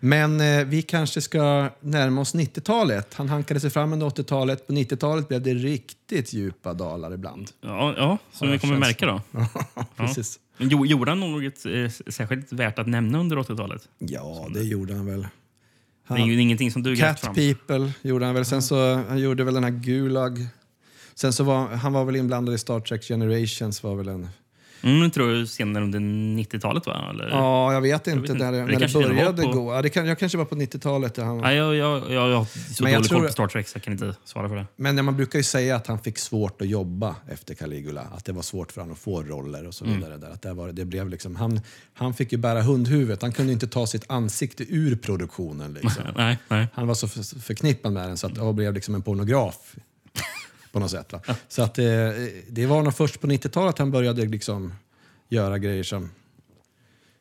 Men 0.00 0.40
eh, 0.40 0.64
vi 0.64 0.82
kanske 0.82 1.20
ska 1.20 1.70
närma 1.80 2.20
oss 2.20 2.34
90-talet. 2.34 3.14
Han 3.14 3.28
hankade 3.28 3.60
sig 3.60 3.70
fram 3.70 3.92
under 3.92 4.06
80-talet. 4.06 4.66
På 4.66 4.72
90-talet 4.72 5.28
blev 5.28 5.42
det 5.42 5.54
riktigt 5.54 6.32
djupa 6.32 6.74
dalar 6.74 7.14
ibland. 7.14 7.50
Ja, 7.60 7.94
ja, 7.96 8.18
som 8.32 8.46
Ja, 8.48 8.52
vi 8.52 8.58
kommer 8.58 8.78
märka 8.78 9.06
då. 9.06 9.20
Precis. 9.96 10.38
Men 10.56 10.68
jo- 10.68 10.86
Gjorde 10.86 11.10
han 11.10 11.20
något 11.20 11.66
eh, 11.66 12.12
särskilt 12.12 12.52
värt 12.52 12.78
att 12.78 12.86
nämna 12.86 13.18
under 13.18 13.36
80-talet? 13.36 13.88
Ja, 13.98 14.48
det 14.54 14.62
gjorde 14.62 14.94
han 14.94 15.06
väl. 15.06 15.26
Det 16.08 16.14
är 16.14 16.26
ju 16.26 16.40
ingenting 16.40 16.70
som 16.70 16.82
du 16.82 16.96
Cat 16.96 17.20
fram. 17.20 17.34
People 17.34 17.92
gjorde 18.02 18.24
han 18.26 18.34
väl. 18.34 18.44
Sen 18.44 18.62
så, 18.62 18.94
han 18.94 19.18
gjorde 19.18 19.44
väl 19.44 19.54
den 19.54 19.64
här 19.64 19.70
Gulag. 19.70 20.46
Sen 21.14 21.32
så 21.32 21.44
var 21.44 21.66
han 21.68 21.92
var 21.92 22.04
väl 22.04 22.16
inblandad 22.16 22.54
i 22.54 22.58
Star 22.58 22.80
Trek 22.80 23.02
Generations. 23.02 23.82
Var 23.82 23.94
väl 23.94 24.08
en, 24.08 24.28
Mm, 24.82 25.02
jag 25.02 25.12
tror 25.12 25.32
jag 25.36 25.48
senare 25.48 25.84
under 25.84 25.98
90-talet 26.00 26.86
va? 26.86 27.06
Eller? 27.10 27.28
ja, 27.28 27.72
jag 27.72 27.80
vet 27.80 28.06
inte. 28.06 28.32
inte. 28.32 28.44
När 28.44 28.52
det, 28.52 28.58
när 28.64 28.80
det 28.80 28.92
började 29.14 29.42
på- 29.42 29.48
gå. 29.52 29.74
Ja, 29.74 29.82
det 29.82 29.88
kan, 29.88 30.06
jag 30.06 30.18
kanske 30.18 30.38
var 30.38 30.44
på 30.44 30.54
90-talet. 30.54 31.14
där 31.14 31.24
Han, 31.24 31.38
Nej, 31.38 31.56
jag, 31.56 31.74
jag, 31.74 32.02
jag, 32.10 32.30
jag 32.30 32.36
har 32.36 32.44
så 32.74 32.82
Men 32.82 32.92
jag 32.92 32.98
dålig 33.00 33.08
tror- 33.08 33.18
koll 33.18 33.26
på 33.26 33.32
Star 33.32 33.46
Trek 33.46 33.68
så 33.68 33.76
jag 33.76 33.82
kan 33.82 33.92
inte 33.92 34.14
svara 34.24 34.48
för 34.48 34.56
det. 34.56 34.66
Men 34.76 35.04
man 35.04 35.16
brukar 35.16 35.38
ju 35.38 35.42
säga 35.42 35.76
att 35.76 35.86
han 35.86 35.98
fick 35.98 36.18
svårt 36.18 36.60
att 36.62 36.68
jobba 36.68 37.16
efter 37.28 37.54
Caligula. 37.54 38.00
Att 38.00 38.24
det 38.24 38.32
var 38.32 38.42
svårt 38.42 38.72
för 38.72 38.80
honom 38.80 38.92
att 38.92 38.98
få 39.00 39.22
roller 39.22 39.66
och 39.66 39.74
så 39.74 39.84
Mm. 39.84 39.96
vidare. 39.96 40.16
Där. 40.16 40.30
Att 40.30 40.42
det 40.42 40.52
var, 40.52 40.72
det 40.72 40.84
blev 40.84 41.08
liksom, 41.08 41.36
han, 41.36 41.60
han 41.94 42.14
fick 42.14 42.32
ju 42.32 42.38
bära 42.38 42.62
hundhuvudet. 42.62 43.22
Han 43.22 43.32
kunde 43.32 43.52
inte 43.52 43.66
ta 43.66 43.86
sitt 43.86 44.04
ansikte 44.08 44.64
ur 44.68 44.96
produktionen. 44.96 45.72
Liksom. 45.74 46.02
Nej, 46.16 46.38
nej. 46.48 46.66
Han 46.74 46.86
var 46.86 46.94
så 46.94 47.08
för, 47.08 47.40
förknippad 47.40 47.92
med 47.92 48.08
den 48.08 48.16
så 48.16 48.26
att 48.26 48.34
det 48.34 48.52
blev 48.52 48.74
liksom 48.74 48.94
en 48.94 49.02
pornograf 49.02 49.74
på 50.74 50.80
något 50.80 50.90
sätt. 50.90 51.12
Va? 51.12 51.20
Så 51.48 51.62
att 51.62 51.78
eh, 51.78 51.84
det 52.48 52.66
var 52.66 52.82
nog 52.82 52.94
först 52.94 53.20
på 53.20 53.26
90-talet 53.26 53.78
han 53.78 53.90
började 53.90 54.26
liksom 54.26 54.72
göra 55.28 55.58
grejer 55.58 55.82
som, 55.82 56.10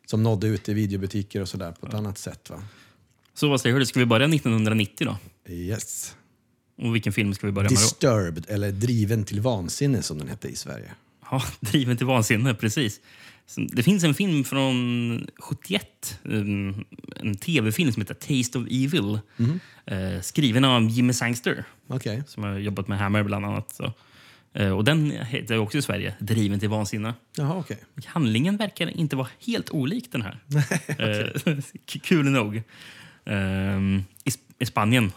som 0.05 0.23
nådde 0.23 0.47
ut 0.47 0.69
i 0.69 0.73
videobutiker 0.73 1.41
och 1.41 1.49
sådär 1.49 1.71
på 1.79 1.87
ett 1.87 1.93
annat 1.93 2.17
sätt. 2.17 2.49
Va? 2.49 2.63
Så 3.33 3.49
vad 3.49 3.61
säger 3.61 3.79
du, 3.79 3.85
ska 3.85 3.99
vi 3.99 4.05
börja 4.05 4.27
1990 4.27 5.07
då? 5.07 5.17
Yes. 5.53 6.15
Och 6.77 6.95
vilken 6.95 7.13
film 7.13 7.33
ska 7.33 7.47
vi 7.47 7.53
börja 7.53 7.69
med 7.69 7.77
då? 7.77 7.81
Disturbed, 7.81 8.45
eller 8.49 8.71
Driven 8.71 9.23
till 9.23 9.41
vansinne 9.41 10.01
som 10.01 10.17
den 10.17 10.27
hette 10.27 10.47
i 10.47 10.55
Sverige. 10.55 10.91
Ja, 11.31 11.43
Driven 11.59 11.97
till 11.97 12.05
vansinne, 12.05 12.53
precis. 12.53 12.99
Det 13.73 13.83
finns 13.83 14.03
en 14.03 14.13
film 14.13 14.43
från 14.43 15.27
71, 15.37 16.19
um, 16.23 16.85
en 17.15 17.35
tv-film 17.37 17.91
som 17.91 18.01
heter 18.01 18.13
Taste 18.13 18.57
of 18.59 18.67
Evil. 18.71 19.19
Eh, 19.85 20.21
skriven 20.21 20.65
av 20.65 20.89
Jimmy 20.89 21.13
Sangster, 21.13 21.63
Okej. 21.87 22.23
som 22.27 22.43
har 22.43 22.57
jobbat 22.57 22.87
med 22.87 22.97
Hammer 22.99 23.23
bland 23.23 23.45
annat. 23.45 23.71
Så. 23.71 23.93
Eh, 24.53 24.69
och 24.69 24.83
den 24.83 25.11
heter 25.11 25.57
också 25.57 25.77
i 25.77 25.81
Sverige 25.81 26.15
Driven 26.19 26.59
till 26.59 26.69
vansinne. 26.69 27.13
Jaha, 27.37 27.57
okej. 27.57 27.77
Handlingen 28.05 28.57
verkar 28.57 28.97
inte 28.97 29.15
vara 29.15 29.27
helt 29.45 29.69
olik 29.69 30.11
den 30.11 30.21
här. 30.21 30.39
Eh, 31.47 31.57
kul 32.03 32.25
nog. 32.31 32.61
Ehm, 33.25 34.03
i, 34.23 34.29
Sp- 34.29 34.53
I 34.59 34.65
Spanien, 34.65 35.11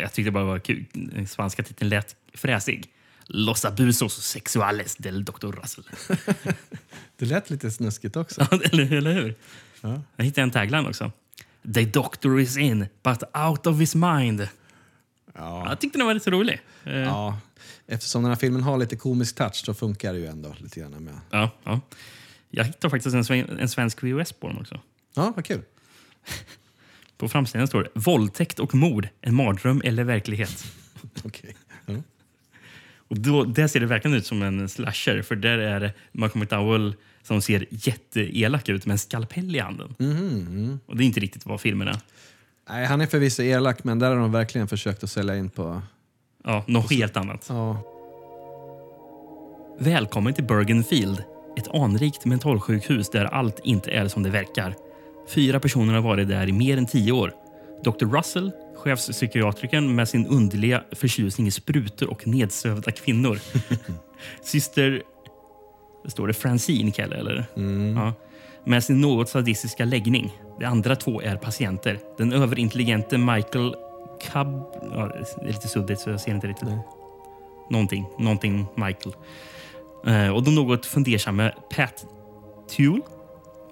jag 0.00 0.12
tyckte 0.12 0.30
bara 0.30 0.44
var 0.44 0.58
kul. 0.58 0.84
Den 0.92 1.26
spanska 1.26 1.62
titeln 1.62 1.88
lät 1.88 2.16
fräsig. 2.34 2.84
Los 3.32 3.64
abusos 3.64 4.12
sexuales 4.14 4.96
del 4.96 5.24
Dr. 5.24 5.52
Russell. 5.52 5.84
Det 7.16 7.26
lät 7.26 7.50
lite 7.50 7.70
snuskigt 7.70 8.16
också. 8.16 8.40
eller, 8.72 8.92
eller 8.92 9.12
hur? 9.12 9.34
Ja. 9.80 10.02
Jag 10.16 10.24
hittade 10.24 10.42
en 10.42 10.50
tagline 10.50 10.86
också. 10.86 11.12
The 11.74 11.84
doctor 11.84 12.40
is 12.40 12.56
in, 12.56 12.86
but 13.02 13.22
out 13.36 13.66
of 13.66 13.80
his 13.80 13.94
mind. 13.94 14.48
Ja. 15.34 15.68
Jag 15.68 15.80
tyckte 15.80 15.98
den 15.98 16.06
var 16.06 16.14
lite 16.14 16.30
rolig. 16.30 16.60
Eh, 16.84 16.92
ja. 16.94 17.00
ja. 17.04 17.38
Eftersom 17.86 18.22
den 18.22 18.30
här 18.30 18.36
filmen 18.36 18.62
har 18.62 18.78
lite 18.78 18.96
komisk 18.96 19.36
touch 19.36 19.54
så 19.64 19.74
funkar 19.74 20.12
det 20.12 20.18
ju 20.18 20.26
ändå 20.26 20.54
lite 20.58 20.80
grann 20.80 21.04
med. 21.04 21.18
Ja, 21.30 21.80
Jag 22.50 22.64
hittade 22.64 22.90
faktiskt 22.90 23.14
en, 23.14 23.24
sven- 23.24 23.58
en 23.58 23.68
svensk 23.68 24.02
VHS 24.02 24.32
på 24.32 24.48
den 24.48 24.58
också. 24.58 24.80
Ja, 25.14 25.32
vad 25.36 25.44
kul. 25.44 25.62
På 27.16 27.28
framsidan 27.28 27.66
står 27.68 27.82
det 27.82 27.90
våldtäkt 27.94 28.58
och 28.58 28.74
mord, 28.74 29.08
en 29.20 29.34
mardröm 29.34 29.80
eller 29.84 30.04
verklighet. 30.04 30.64
Okej. 31.24 31.56
Och 33.10 33.18
då, 33.20 33.44
där 33.44 33.66
ser 33.68 33.80
det 33.80 33.86
verkligen 33.86 34.16
ut 34.16 34.26
som 34.26 34.42
en 34.42 34.68
slasher. 34.68 35.22
För 35.22 35.36
där 35.36 35.58
är 35.58 35.80
det 35.80 35.92
Malcolm 36.12 36.40
McDowell 36.40 36.94
som 37.22 37.42
ser 37.42 37.66
jätteelak 37.70 38.68
ut 38.68 38.86
med 38.86 38.92
en 38.94 38.98
skalpell 38.98 39.56
i 39.56 39.58
handen. 39.58 39.94
Mhm, 39.98 40.80
Och 40.86 40.96
det 40.96 41.04
är 41.04 41.06
inte 41.06 41.20
riktigt 41.20 41.46
vad 41.46 41.60
filmen 41.60 41.88
är. 41.88 41.96
Nej, 42.68 42.86
han 42.86 43.00
är 43.00 43.06
förvisso 43.06 43.42
elak, 43.42 43.84
men 43.84 43.98
där 43.98 44.08
har 44.08 44.16
de 44.16 44.32
verkligen 44.32 44.68
försökt 44.68 45.04
att 45.04 45.10
sälja 45.10 45.36
in 45.36 45.50
på... 45.50 45.82
Ja, 46.44 46.64
något 46.66 46.92
helt 46.92 47.16
annat. 47.16 47.46
Ja, 47.48 47.82
Välkommen 49.78 50.34
till 50.34 50.44
Bergenfield. 50.44 51.24
Ett 51.58 51.68
anrikt 51.74 52.24
mentalsjukhus 52.24 53.10
där 53.10 53.24
allt 53.24 53.60
inte 53.64 53.90
är 53.90 54.08
som 54.08 54.22
det 54.22 54.30
verkar. 54.30 54.74
Fyra 55.28 55.60
personer 55.60 55.94
har 55.94 56.00
varit 56.00 56.28
där 56.28 56.48
i 56.48 56.52
mer 56.52 56.76
än 56.76 56.86
tio 56.86 57.12
år. 57.12 57.32
Dr. 57.84 58.06
Russell, 58.06 58.52
chefspsykiatrikern 58.76 59.94
med 59.94 60.08
sin 60.08 60.26
underliga 60.26 60.84
förtjusning 60.92 61.46
i 61.46 61.50
sprutor 61.50 62.10
och 62.10 62.26
nedsövda 62.26 62.90
kvinnor. 62.90 63.38
Syster 64.42 65.02
står 66.08 66.26
det 66.26 66.32
Francine 66.32 66.92
Kelle, 66.92 67.16
eller? 67.16 67.44
Ja. 67.94 68.12
Med 68.64 68.84
sin 68.84 69.00
något 69.00 69.28
sadistiska 69.28 69.84
läggning. 69.84 70.32
De 70.58 70.64
andra 70.64 70.96
två 70.96 71.22
är 71.22 71.36
patienter. 71.36 71.98
Den 72.18 72.32
överintelligente 72.32 73.18
Michael 73.18 73.74
Cub... 74.22 74.64
Ja, 74.92 75.12
det 75.36 75.42
är 75.42 75.46
lite 75.46 75.68
suddigt 75.68 76.00
så 76.00 76.10
jag 76.10 76.20
ser 76.20 76.34
inte 76.34 76.46
riktigt. 76.46 76.68
Någonting. 77.70 78.06
Någonting 78.18 78.66
Michael. 78.74 79.14
Eh, 80.06 80.34
och 80.34 80.42
den 80.42 80.54
något 80.54 80.86
fundersamma 80.86 81.50
Pat 81.70 82.06
Tuel 82.76 83.00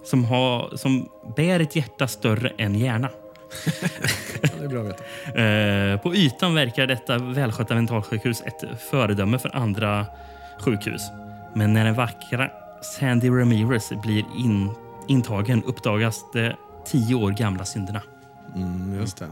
som, 0.04 0.24
har, 0.24 0.76
som 0.76 1.08
bär 1.36 1.60
ett 1.60 1.76
hjärta 1.76 2.08
större 2.08 2.48
än 2.48 2.74
hjärna. 2.74 3.10
Ja, 4.42 4.48
det 4.58 4.64
är 4.64 4.68
bra 4.68 4.80
att 4.80 4.86
veta. 4.86 5.40
Eh, 5.40 6.00
på 6.00 6.14
ytan 6.14 6.54
verkar 6.54 6.86
detta 6.86 7.18
välskötta 7.18 7.74
mentalsjukhus 7.74 8.42
ett 8.46 8.80
föredöme 8.90 9.38
för 9.38 9.56
andra 9.56 10.06
sjukhus. 10.60 11.02
Men 11.54 11.72
när 11.72 11.84
den 11.84 11.94
vackra 11.94 12.50
Sandy 12.98 13.28
Ramirez 13.30 13.92
blir 14.02 14.24
in, 14.38 14.70
intagen 15.08 15.62
uppdagas 15.64 16.24
de 16.32 16.52
tio 16.86 17.14
år 17.14 17.30
gamla 17.30 17.64
synderna. 17.64 18.02
Mm, 18.56 18.94
just 19.00 19.16
det. 19.16 19.26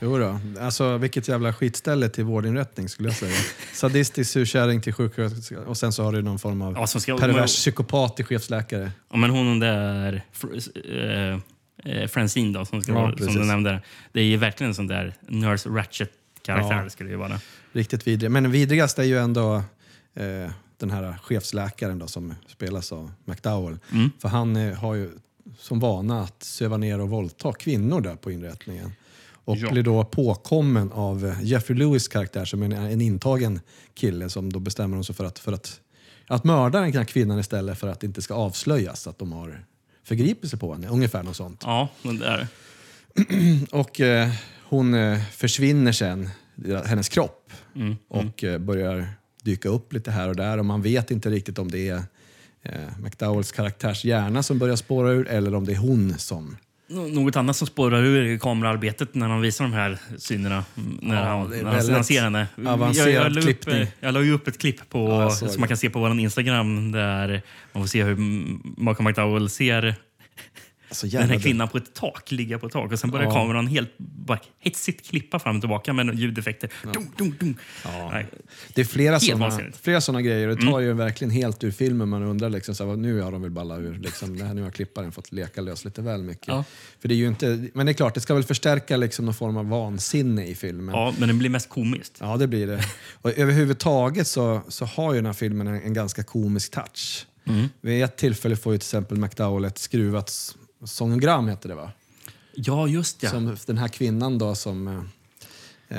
Jo 0.00 0.18
då. 0.18 0.40
Alltså, 0.60 0.96
vilket 0.96 1.28
jävla 1.28 1.52
skitställe 1.52 2.08
till 2.08 2.24
vårdinrättning 2.24 2.88
skulle 2.88 3.08
jag 3.08 3.16
säga. 3.16 3.32
Sadistisk 3.72 4.30
surkärring 4.30 4.80
till 4.80 4.92
sjuksköterska 4.92 5.58
och 5.60 5.76
sen 5.76 5.92
så 5.92 6.04
har 6.04 6.12
du 6.12 6.22
någon 6.22 6.38
form 6.38 6.62
av 6.62 6.74
Ja, 6.78 6.86
ska- 6.86 7.18
pervers 7.18 7.50
psykopat 7.56 8.16
till 8.16 8.24
chefsläkare. 8.24 8.90
Ja, 9.10 9.16
men 9.16 9.30
hon 9.30 9.58
där... 9.60 10.22
fr- 10.34 11.32
eh, 11.32 11.38
eh, 11.84 12.08
Francine 12.08 12.52
då, 12.52 12.64
som, 12.64 12.82
ska 12.82 12.92
Ja, 12.92 13.00
vara, 13.00 13.16
som 13.16 13.34
du 13.34 13.44
nämnde. 13.44 13.82
Det 14.12 14.20
är 14.20 14.24
ju 14.24 14.36
verkligen 14.36 14.68
en 14.70 14.74
sån 14.74 14.86
där 14.86 15.14
Nurse 15.28 15.68
Ratchet-karaktär. 15.68 16.82
Ja. 16.82 16.90
skulle 16.90 17.08
det 17.08 17.12
ju 17.12 17.18
vara. 17.18 17.40
Riktigt 17.72 18.06
vidrig. 18.06 18.30
Men 18.30 18.50
vidrigast 18.50 18.98
är 18.98 19.02
ju 19.02 19.18
ändå 19.18 19.54
eh, 20.14 20.50
den 20.76 20.90
här 20.90 21.16
chefsläkaren 21.22 21.98
då, 21.98 22.06
som 22.06 22.34
spelas 22.48 22.92
av 22.92 23.10
McDowell. 23.24 23.78
Mm. 23.92 24.10
För 24.18 24.28
han 24.28 24.56
eh, 24.56 24.74
har 24.74 24.94
ju 24.94 25.10
som 25.58 25.80
vana 25.80 26.22
att 26.22 26.42
söva 26.42 26.76
ner 26.76 27.00
och 27.00 27.08
våldta 27.10 27.52
kvinnor 27.52 28.00
där 28.00 28.16
på 28.16 28.30
inrättningen. 28.30 28.92
Och 29.44 29.56
Ja. 29.56 29.70
blir 29.70 29.82
då 29.82 30.04
påkommen 30.04 30.92
av 30.92 31.34
Jeffrey 31.42 31.78
Lewis 31.78 32.08
karaktär 32.08 32.44
som 32.44 32.62
är 32.62 32.66
en, 32.66 32.72
en 32.72 33.00
intagen 33.00 33.60
kille 33.94 34.28
som 34.28 34.52
då 34.52 34.58
bestämmer 34.58 35.02
sig 35.02 35.14
för 35.14 35.24
att, 35.24 35.38
för 35.38 35.52
att, 35.52 35.80
att 36.26 36.44
mörda 36.44 36.80
den 36.80 36.92
här 36.92 37.04
kvinnan 37.04 37.38
istället 37.38 37.78
för 37.78 37.88
att 37.88 38.00
det 38.00 38.06
inte 38.06 38.22
ska 38.22 38.34
avslöjas 38.34 39.06
att 39.06 39.18
de 39.18 39.32
har 39.32 39.64
förgripit 40.04 40.50
sig 40.50 40.58
på 40.58 40.72
henne. 40.72 40.88
Ungefär 40.88 41.22
något 41.22 41.36
sånt. 41.36 41.62
Ja, 41.64 41.88
den 42.02 42.18
där. 42.18 42.46
Och 43.70 44.00
eh, 44.00 44.28
hon 44.64 44.94
eh, 44.94 45.20
försvinner 45.32 45.92
sen, 45.92 46.30
hennes 46.84 47.08
kropp, 47.08 47.38
Mm, 47.74 47.96
och 48.08 48.44
eh, 48.44 48.58
börjar 48.58 49.06
dyka 49.42 49.68
upp 49.68 49.92
lite 49.92 50.10
här 50.10 50.28
och 50.28 50.36
där. 50.36 50.58
Och 50.58 50.64
man 50.64 50.82
vet 50.82 51.10
inte 51.10 51.30
riktigt 51.30 51.58
om 51.58 51.70
det 51.70 51.88
är 51.88 52.02
eh, 52.62 52.98
McDowells 53.02 53.52
karaktärs 53.52 54.04
hjärna 54.04 54.42
som 54.42 54.58
börjar 54.58 54.76
spåra 54.76 55.10
ur 55.10 55.28
eller 55.28 55.54
om 55.54 55.64
det 55.64 55.72
är 55.72 55.76
hon 55.76 56.18
som... 56.18 56.56
Nå- 56.94 57.06
Något 57.22 57.36
annat 57.36 57.56
som 57.56 57.66
spårar 57.66 58.02
ur 58.02 58.38
kamerarbetet 58.38 59.14
när 59.14 59.28
de 59.28 59.40
visar 59.40 59.64
de 59.64 59.72
här 59.72 59.98
synerna. 60.18 60.64
mm, 60.76 60.98
När 61.02 61.16
Ja, 61.16 61.22
han, 61.38 61.50
när 61.50 61.92
han 61.92 62.04
ser 62.04 62.22
henne. 62.22 62.46
avancerad 62.66 63.08
jag, 63.08 63.24
jag, 63.24 63.32
la 63.32 63.38
upp, 63.40 63.44
klippning. 63.44 63.86
jag 64.00 64.14
la 64.14 64.20
ju 64.22 64.32
upp 64.32 64.48
ett 64.48 64.58
klipp 64.58 64.88
på, 64.90 65.08
Ja, 65.08 65.30
som 65.30 65.60
man 65.60 65.68
kan 65.68 65.76
se 65.76 65.90
på 65.90 65.98
vår 65.98 66.20
Instagram 66.20 66.92
där 66.92 67.42
man 67.72 67.82
får 67.82 67.88
se 67.88 68.02
hur 68.04 68.16
Malcolm 68.82 69.04
McDowell 69.08 69.50
ser 69.50 69.94
Alltså, 70.92 71.18
den 71.18 71.28
här 71.30 71.38
kvinnan 71.38 71.68
på 71.68 71.78
ett 71.78 71.94
tak, 71.94 72.30
ligga 72.30 72.58
på 72.58 72.66
ett 72.66 72.72
tak. 72.72 72.92
Och 72.92 72.98
sen 72.98 73.10
börjar 73.10 73.26
Ja. 73.26 73.32
kameran 73.32 73.66
helt 73.66 73.90
bara 73.98 74.38
hetsigt 74.58 75.06
klippa 75.10 75.38
fram 75.38 75.56
och 75.56 75.62
tillbaka 75.62 75.92
med 75.92 76.14
ljudeffekter. 76.18 76.70
Dum, 76.82 77.10
dum, 77.18 77.34
dum. 77.40 77.56
Nej. 78.10 78.26
Det 78.74 78.80
är 78.80 78.84
flera 78.84 79.20
sådana, 79.20 79.60
flera 79.82 80.00
såna 80.00 80.22
grejer. 80.22 80.48
Det 80.48 80.56
tar 80.56 80.80
ju 80.80 80.92
verkligen 80.92 81.30
helt 81.30 81.64
ur 81.64 81.70
filmen. 81.70 82.08
Man 82.08 82.22
undrar 82.22 82.50
liksom, 82.50 82.74
så 82.74 82.88
här, 82.88 82.96
nu 82.96 83.20
har 83.20 83.32
de 83.32 83.42
väl 83.42 83.50
balla 83.50 83.76
ur. 83.76 83.98
Liksom, 83.98 84.38
det 84.38 84.44
här, 84.44 84.54
nu 84.54 84.62
har 84.62 84.70
klipparen 84.70 85.12
fått 85.12 85.32
leka 85.32 85.60
lös 85.60 85.84
lite 85.84 86.02
väl 86.02 86.22
mycket. 86.22 86.48
Ja. 86.48 86.64
För 87.00 87.08
det 87.08 87.14
är 87.14 87.16
ju 87.16 87.28
inte, 87.28 87.68
men 87.74 87.86
det 87.86 87.92
är 87.92 87.94
klart, 87.94 88.14
det 88.14 88.20
ska 88.20 88.34
väl 88.34 88.44
förstärka 88.44 88.96
liksom 88.96 89.24
någon 89.24 89.34
form 89.34 89.56
av 89.56 89.68
vansinne 89.68 90.46
i 90.46 90.54
filmen. 90.54 90.94
Ja, 90.94 91.14
men 91.18 91.28
den 91.28 91.38
blir 91.38 91.50
mest 91.50 91.68
komiskt. 91.68 92.16
Ja, 92.20 92.36
det 92.36 92.46
blir 92.46 92.66
det. 92.66 92.84
Och 93.12 93.38
överhuvudtaget 93.38 94.26
så, 94.26 94.60
så 94.68 94.84
har 94.84 95.12
ju 95.12 95.18
den 95.18 95.26
här 95.26 95.32
filmen 95.32 95.66
en, 95.66 95.82
en 95.82 95.94
ganska 95.94 96.22
komisk 96.22 96.72
touch. 96.74 97.26
Vid 97.80 98.04
ett 98.04 98.16
tillfälle 98.16 98.56
får 98.56 98.72
ju 98.72 98.78
till 98.78 98.84
exempel 98.86 99.18
McDowell 99.18 99.64
ett 99.64 99.78
skruvat 99.78 100.56
sonogram, 100.84 101.48
heter 101.48 101.68
det 101.68 101.74
va? 101.74 101.90
Ja, 102.54 102.86
just 102.86 103.22
ja. 103.22 103.30
Som 103.30 103.56
den 103.66 103.78
här 103.78 103.88
kvinnan 103.88 104.38
då 104.38 104.54
som 104.54 104.88
eh, 105.88 105.96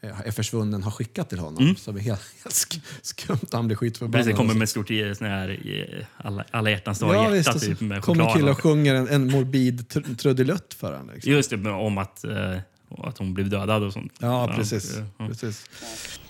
är 0.00 0.30
försvunnen 0.30 0.82
har 0.82 0.90
skickat 0.90 1.28
till 1.28 1.38
honom. 1.38 1.76
Som 1.76 1.96
är 1.96 2.00
helt, 2.00 2.20
helt 2.44 2.54
sk- 2.54 2.80
skumt. 3.02 3.48
Han 3.52 3.66
blir 3.66 3.76
skitförbannad. 3.76 4.20
Precis, 4.26 4.36
kommer 4.36 4.54
med 4.54 4.68
stort 4.68 4.90
sån 5.14 5.26
här 5.26 5.50
i 5.50 6.06
alla, 6.16 6.44
alla 6.50 6.70
hjärtans 6.70 6.98
dag 6.98 7.14
Ja, 7.14 7.36
hjärta 7.36 7.52
visst. 7.52 7.66
typ 7.66 7.80
med 7.80 8.02
kommer 8.02 8.24
choklad. 8.24 8.36
och 8.44 8.50
och- 8.50 8.62
sjunger 8.62 8.94
en, 8.94 9.08
en 9.08 9.30
morbid 9.30 9.80
tr- 9.92 10.16
trudelutt 10.16 10.74
för 10.74 10.92
honom. 10.92 11.10
Liksom. 11.14 11.32
Just 11.32 11.50
det, 11.50 11.70
om 11.70 11.98
att, 11.98 12.24
eh, 12.24 12.56
att 12.98 13.18
hon 13.18 13.34
blev 13.34 13.48
dödad 13.48 13.82
och 13.82 13.92
sånt. 13.92 14.12
Ja, 14.18 14.46
precis. 14.56 14.96
ja. 15.18 15.26
precis. 15.26 15.66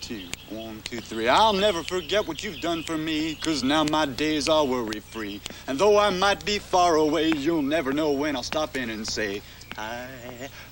two, 0.00 0.20
one, 0.50 0.80
two, 0.82 1.00
three. 1.00 1.28
I'll 1.28 1.52
never 1.52 1.82
forget 1.82 2.26
what 2.26 2.44
you've 2.44 2.60
done 2.60 2.82
for 2.82 2.98
me, 2.98 3.34
cause 3.36 3.64
now 3.64 3.84
my 3.84 4.06
days 4.06 4.48
are 4.48 4.64
worry 4.66 5.00
free. 5.00 5.40
And 5.66 5.78
though 5.78 5.98
I 5.98 6.10
might 6.10 6.44
be 6.44 6.58
far 6.58 6.96
away, 6.96 7.28
you'll 7.30 7.62
never 7.62 7.92
know 7.92 8.12
when 8.12 8.36
I'll 8.36 8.42
stop 8.42 8.76
in 8.76 8.90
and 8.90 9.06
say, 9.06 9.40
Hi, 9.76 10.06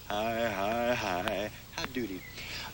hi, 0.09 0.49
hi, 0.49 0.95
hi, 0.95 1.51
hi, 1.77 1.87
doody. 1.95 2.21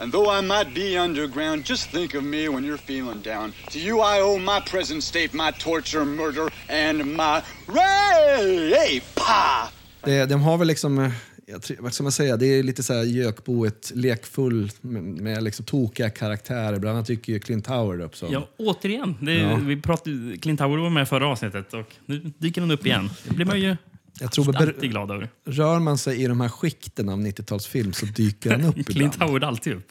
And 0.00 0.12
though 0.12 0.31
I 0.31 0.41
might 0.41 0.75
be 0.75 0.97
underground, 0.97 1.65
just 1.65 1.91
think 1.91 2.15
of 2.15 2.25
me 2.25 2.49
when 2.49 2.65
you're 2.65 2.79
feeling 2.79 3.21
down. 3.21 3.53
To 3.71 3.79
you 3.79 4.00
I 4.00 4.21
owe 4.21 4.38
my 4.38 4.61
present 4.61 5.03
state, 5.03 5.35
my 5.35 5.50
torture, 5.53 6.05
murder, 6.05 6.49
and 6.69 7.17
my 7.17 7.43
rape. 7.67 9.05
Pa! 9.15 9.71
Det, 10.05 10.27
de 10.27 10.35
har 10.35 10.59
väl 10.59 10.67
liksom, 10.67 10.99
eh, 10.99 11.11
jag, 11.50 11.62
vad 11.78 11.95
ska 11.95 12.02
man 12.02 12.12
säga, 12.12 12.37
det 12.37 12.47
är 12.47 12.62
lite 12.62 12.83
så 12.83 12.95
här 12.95 13.02
gökboet 13.02 13.93
lekfull 13.95 14.71
med, 14.81 15.02
med 15.02 15.43
liksom 15.43 15.64
tokiga 15.64 16.11
karaktärer. 16.11 16.78
Bland 16.78 16.97
annat 16.97 17.07
dyker 17.07 17.33
ju 17.33 17.38
Clint 17.40 17.67
Howard 17.67 18.00
upp. 18.00 18.17
Som, 18.17 18.33
Ja, 18.33 18.49
återigen. 18.57 19.17
Det, 19.21 19.35
Ja. 19.35 19.57
vi 19.57 19.81
pratade, 19.81 20.37
Clint 20.38 20.61
Howard 20.61 20.81
var 20.81 20.90
med 20.90 21.09
förra 21.09 21.26
avsnittet 21.26 21.75
och 21.75 21.87
nu 22.07 22.33
dyker 22.38 22.61
han 22.61 22.71
upp 22.71 22.87
igen. 22.87 23.11
Det 23.28 23.35
blir 23.35 23.47
man 23.47 23.61
ju 23.61 23.76
jag 24.21 24.33
tror 24.33 24.57
alltid 24.57 24.90
glad 24.90 25.11
över. 25.11 25.28
rör 25.45 25.78
man 25.78 25.99
sig 25.99 26.23
i 26.23 26.26
de 26.26 26.40
här 26.40 26.49
skikten 26.49 27.09
av 27.09 27.19
90-talsfilm 27.21 27.93
så 27.93 28.07
dyker 28.07 28.50
han 28.50 28.64
upp 28.64 28.75
Clint 28.87 29.14
ibland. 29.14 29.31
Howard 29.31 29.45
alltid 29.45 29.73
upp. 29.73 29.88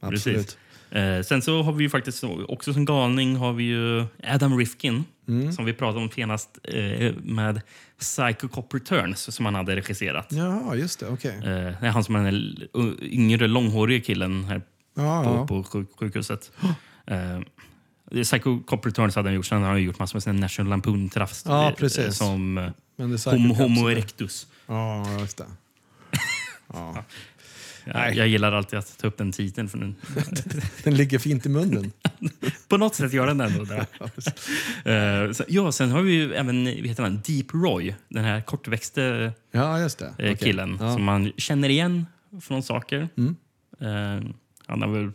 absolut. 0.00 0.58
Eh, 0.94 1.22
sen 1.22 1.42
så 1.42 1.62
har 1.62 1.72
vi 1.72 1.84
ju 1.84 1.90
faktiskt 1.90 2.24
också 2.48 2.72
som 2.72 2.84
galning 2.84 3.36
har 3.36 3.52
vi 3.52 3.64
ju 3.64 4.04
Adam 4.24 4.58
Rifkin 4.58 5.04
Mm. 5.28 5.52
som 5.52 5.64
vi 5.64 5.72
pratade 5.72 6.04
om 6.04 6.10
senast 6.10 6.58
eh, 6.64 7.12
med 7.22 7.60
Psycho 7.98 8.48
Cop 8.48 8.74
Returns 8.74 9.34
som 9.34 9.44
han 9.44 9.54
hade 9.54 9.76
regisserat. 9.76 10.26
Jaha, 10.30 10.74
just 10.76 11.00
det. 11.00 11.08
Okej. 11.08 11.36
Eh, 11.36 11.42
det 11.44 11.76
är 11.80 11.90
han 11.90 12.04
som 12.04 12.16
är 12.16 12.24
den 12.24 12.56
yngre 13.02 13.46
långhåriga 13.48 14.00
killen 14.00 14.44
här 14.44 14.62
Ja, 14.96 15.24
på, 15.24 15.30
ja. 15.30 15.46
på 15.46 15.64
sjuk, 15.64 15.88
sjukhuset. 16.00 16.50
Eh, 17.06 17.40
Psycho 18.22 18.60
Cop 18.60 18.86
Returns 18.86 19.16
hade 19.16 19.28
han 19.28 19.34
gjort. 19.34 19.46
Sen 19.46 19.62
har 19.62 19.68
han 19.70 19.82
gjort 19.82 19.98
massor 19.98 20.16
med 20.16 20.22
såna 20.22 20.40
National 20.40 20.70
Lampoon-trafs. 20.72 21.42
Ja, 21.48 21.68
eh, 21.68 21.74
precis. 21.74 22.16
Som 22.18 22.58
eh, 22.58 22.70
homo, 23.24 23.54
homo 23.54 23.88
erectus. 23.90 24.46
Ja, 24.66 25.06
just 25.20 25.36
det. 25.38 25.44
Ja. 26.74 27.04
Jag, 27.84 28.14
jag 28.16 28.28
gillar 28.28 28.52
alltid 28.52 28.78
att 28.78 28.98
ta 28.98 29.06
upp 29.06 29.18
den 29.18 29.32
titeln. 29.32 29.68
För 29.68 29.78
den, 29.78 29.96
Den 30.84 30.94
ligger 30.96 31.18
fint 31.18 31.46
i 31.46 31.48
munnen. 31.48 31.92
på 32.68 32.76
något 32.76 32.94
sätt 32.94 33.12
gör 33.12 33.26
den 33.26 33.40
ändå 33.40 33.64
det. 33.64 33.86
Eh, 35.26 35.32
så- 35.32 35.44
ja, 35.48 35.72
sen 35.72 35.90
har 35.90 36.02
vi 36.02 36.12
ju 36.12 36.34
även 36.34 36.66
heter 36.66 37.02
han, 37.02 37.20
Deep 37.26 37.46
Roy, 37.54 37.94
den 38.08 38.24
här 38.24 38.40
kortväxte 38.40 39.32
Ja, 39.52 39.80
just 39.80 39.98
det. 39.98 40.06
eh, 40.06 40.12
Okej. 40.14 40.36
killen 40.36 40.78
Ja. 40.80 40.92
som 40.94 41.04
man 41.04 41.32
känner 41.36 41.68
igen 41.68 42.06
från 42.42 42.62
saker. 42.62 43.08
Mm. 43.16 43.36
Eh, 43.80 44.30
han 44.66 44.82
har 44.82 44.88
väl, 44.88 45.10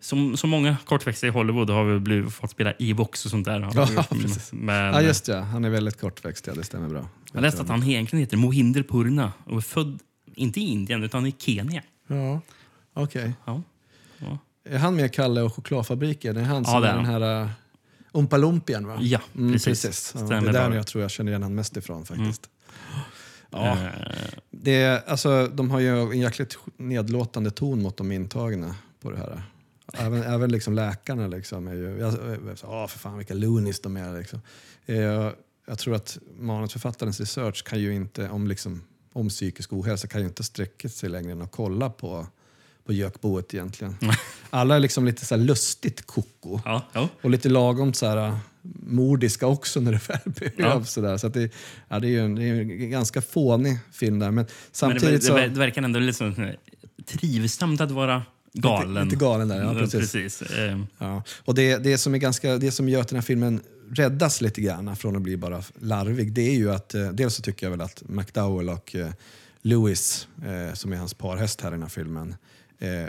som, 0.00 0.36
som 0.36 0.50
många 0.50 0.76
kortväxta 0.84 1.26
i 1.26 1.30
Hollywood 1.30 1.70
har 1.70 1.84
vi 1.84 1.98
blivit, 2.00 2.32
fått 2.34 2.50
spela 2.50 2.72
e-box 2.78 3.24
och 3.24 3.30
sånt 3.30 3.44
där. 3.44 3.68
Ja, 3.74 4.04
precis. 4.10 4.52
Men, 4.52 4.94
Ja, 4.94 5.02
just 5.02 5.26
det. 5.26 5.36
Han 5.40 5.64
är 5.64 5.70
väldigt 5.70 6.00
kortväxt, 6.00 6.46
ja, 6.46 6.54
det 6.54 6.64
stämmer 6.64 6.88
bra. 6.88 7.08
jag 7.32 7.42
läste 7.42 7.62
att 7.62 7.68
han 7.68 7.82
egentligen 7.82 8.20
heter 8.20 8.36
Mohinder 8.36 8.82
Purna 8.82 9.32
och 9.44 9.56
är 9.56 9.60
född, 9.60 9.98
inte 10.34 10.60
i 10.60 10.62
Indien, 10.62 11.02
utan 11.02 11.26
i 11.26 11.34
Kenya. 11.38 11.82
Ja, 12.06 12.40
okej. 12.94 13.32
Ja. 13.44 13.62
Är 14.64 14.78
han 14.78 14.96
med 14.96 15.12
Kalle 15.14 15.42
och 15.42 15.54
chokladfabriken? 15.54 16.36
Är 16.36 16.42
han 16.42 16.56
Ja, 16.62 16.64
som 16.70 16.82
det 16.82 16.88
är 16.88 16.96
den 16.96 17.04
här 17.04 17.42
uh, 17.42 17.50
Umpa 18.12 18.36
Lumpian, 18.36 18.86
va? 18.86 18.98
Ja, 19.00 19.20
Mm, 19.36 19.52
precis. 19.52 19.82
precis. 19.82 20.14
Ja, 20.18 20.22
det 20.26 20.36
är 20.36 20.52
där 20.52 20.70
jag 20.72 20.86
tror 20.86 21.02
jag 21.02 21.10
känner 21.10 21.32
igen 21.32 21.42
han 21.42 21.54
mest 21.54 21.76
ifrån 21.76 22.04
faktiskt. 22.06 22.48
Ja, 23.50 23.78
Eh, 23.78 23.86
det 24.50 24.82
är, 24.82 25.02
alltså, 25.06 25.46
de 25.54 25.70
har 25.70 25.80
ju 25.80 26.00
en 26.12 26.20
jäkligt 26.20 26.58
nedlåtande 26.76 27.50
ton 27.50 27.82
mot 27.82 27.96
de 27.96 28.12
intagna 28.12 28.74
på 29.00 29.10
det 29.10 29.16
här. 29.16 29.42
Även, 29.92 30.22
även 30.22 30.52
liksom 30.52 30.74
läkarna 30.74 31.26
liksom 31.26 31.68
är 31.68 31.74
ju... 31.74 31.98
Jag, 31.98 32.14
jag, 32.62 32.90
för 32.90 32.98
fan 32.98 33.18
vilka 33.18 33.34
loonies 33.34 33.80
de 33.80 33.96
är. 33.96 34.18
Liksom. 34.18 34.40
Eh, 34.86 34.96
jag 35.66 35.78
tror 35.78 35.94
att 35.94 36.18
manusförfattarens 36.38 37.20
research 37.20 37.64
kan 37.64 37.78
ju 37.80 37.94
inte, 37.94 38.28
om, 38.28 38.46
liksom, 38.46 38.82
om 39.12 39.28
psykisk 39.28 39.72
ohälsa 39.72 40.06
kan 40.08 40.20
ju 40.20 40.26
inte 40.26 40.44
sträcka 40.44 40.88
sig 40.88 41.08
längre 41.08 41.32
än 41.32 41.42
att 41.42 41.52
kolla 41.52 41.90
på, 41.90 42.26
på 42.86 42.92
gökboet 42.92 43.54
egentligen. 43.54 43.96
Alla 44.50 44.76
är 44.76 44.80
liksom 44.80 45.04
lite 45.06 45.26
så 45.26 45.36
lustigt 45.36 46.06
koko. 46.06 46.60
Ja, 46.64 46.82
ja. 46.92 47.08
Och 47.22 47.30
lite 47.30 47.48
lagom 47.48 47.94
så 47.94 48.06
här, 48.06 48.36
mordiska 48.86 49.46
också 49.46 49.80
när 49.80 49.92
det 49.92 50.08
väl 50.08 50.18
behövs. 50.24 50.56
Ja. 50.58 50.84
Så 50.84 51.00
där. 51.00 51.16
Så 51.16 51.26
att 51.26 51.34
det, 51.34 51.52
ja, 51.88 51.98
det 52.00 52.06
är 52.06 52.10
ju 52.10 52.20
en, 52.24 52.34
det 52.34 52.44
är 52.44 52.54
en 52.60 52.90
ganska 52.90 53.22
fånig 53.22 53.78
film 53.92 54.18
där. 54.18 54.26
Men 54.26 54.34
Men 54.34 54.44
det, 54.44 54.52
samtidigt 54.72 55.26
det, 55.26 55.48
det 55.48 55.58
verkar 55.58 55.82
ändå 55.82 55.98
liksom 56.00 56.52
trivsamt 57.06 57.80
att 57.80 57.90
vara 57.90 58.22
galen. 58.52 59.04
lite 59.04 59.16
galen 59.16 59.48
där, 59.48 59.56
ja, 59.56 59.70
Mm, 59.70 59.76
precis. 59.76 60.12
precis. 60.12 60.42
Eh, 60.50 60.78
Ja. 60.98 61.22
Och 61.44 61.54
det, 61.54 61.76
det, 61.78 61.98
som 61.98 62.14
är 62.14 62.18
ganska, 62.18 62.58
det 62.58 62.70
som 62.70 62.88
gör 62.88 63.00
att 63.00 63.08
den 63.08 63.16
här 63.16 63.22
filmen 63.22 63.60
räddas 63.94 64.40
lite 64.40 64.60
grann 64.60 64.96
från 64.96 65.16
att 65.16 65.22
bli 65.22 65.36
bara 65.36 65.62
larvig, 65.80 66.32
det 66.32 66.42
är 66.42 66.54
ju 66.54 66.72
att 66.72 66.94
eh, 66.94 67.08
dels 67.08 67.34
så 67.34 67.42
tycker 67.42 67.66
jag 67.66 67.70
väl 67.70 67.80
att 67.80 68.02
McDowell 68.08 68.68
och 68.68 68.96
eh, 68.96 69.10
Lewis, 69.62 70.28
eh, 70.44 70.74
som 70.74 70.92
är 70.92 70.96
hans 70.96 71.14
parhäst 71.14 71.60
här 71.60 71.68
i 71.68 71.72
den 71.72 71.82
här 71.82 71.88
filmen, 71.88 72.34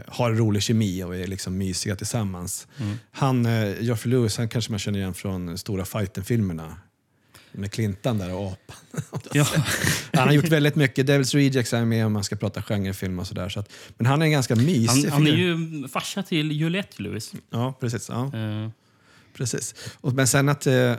har 0.07 0.29
en 0.29 0.37
rolig 0.37 0.63
kemi 0.63 1.03
och 1.03 1.15
är 1.15 1.27
liksom 1.27 1.57
mysiga 1.57 1.95
tillsammans. 1.95 2.67
Han, 3.11 3.45
eh, 3.45 3.81
Geoffrey 3.81 4.13
Lewis, 4.13 4.37
han 4.37 4.49
kanske 4.49 4.71
man 4.71 4.79
känner 4.79 4.99
igen 4.99 5.13
från 5.13 5.57
stora 5.57 5.85
fighten-filmerna. 5.85 6.77
Med 7.51 7.71
Clintan 7.71 8.17
där 8.17 8.33
och 8.33 8.51
apan. 8.51 8.75
ja. 9.33 9.45
han 10.13 10.27
har 10.27 10.33
gjort 10.33 10.49
väldigt 10.49 10.75
mycket. 10.75 11.07
Devil's 11.07 11.35
Rejects 11.35 11.73
är 11.73 11.85
med 11.85 12.05
om 12.05 12.13
man 12.13 12.23
ska 12.23 12.35
prata 12.35 12.61
genrefilm 12.61 13.19
och 13.19 13.27
sådär. 13.27 13.49
Så 13.49 13.59
att, 13.59 13.71
men 13.97 14.05
han 14.05 14.21
är 14.21 14.25
en 14.25 14.31
ganska 14.31 14.55
mysig 14.55 15.09
han, 15.09 15.11
han 15.11 15.27
är 15.27 15.31
ju 15.31 15.87
farsa 15.87 16.23
till 16.23 16.51
Juliette 16.51 17.03
Lewis. 17.03 17.33
Ja, 17.49 17.73
precis. 17.79 18.09
Ja. 18.09 18.25
Eh, 18.25 18.69
Precis. 19.33 19.75
Och, 20.01 20.13
men 20.13 20.27
sen 20.27 20.49
att, 20.49 20.67
eh, 20.67 20.91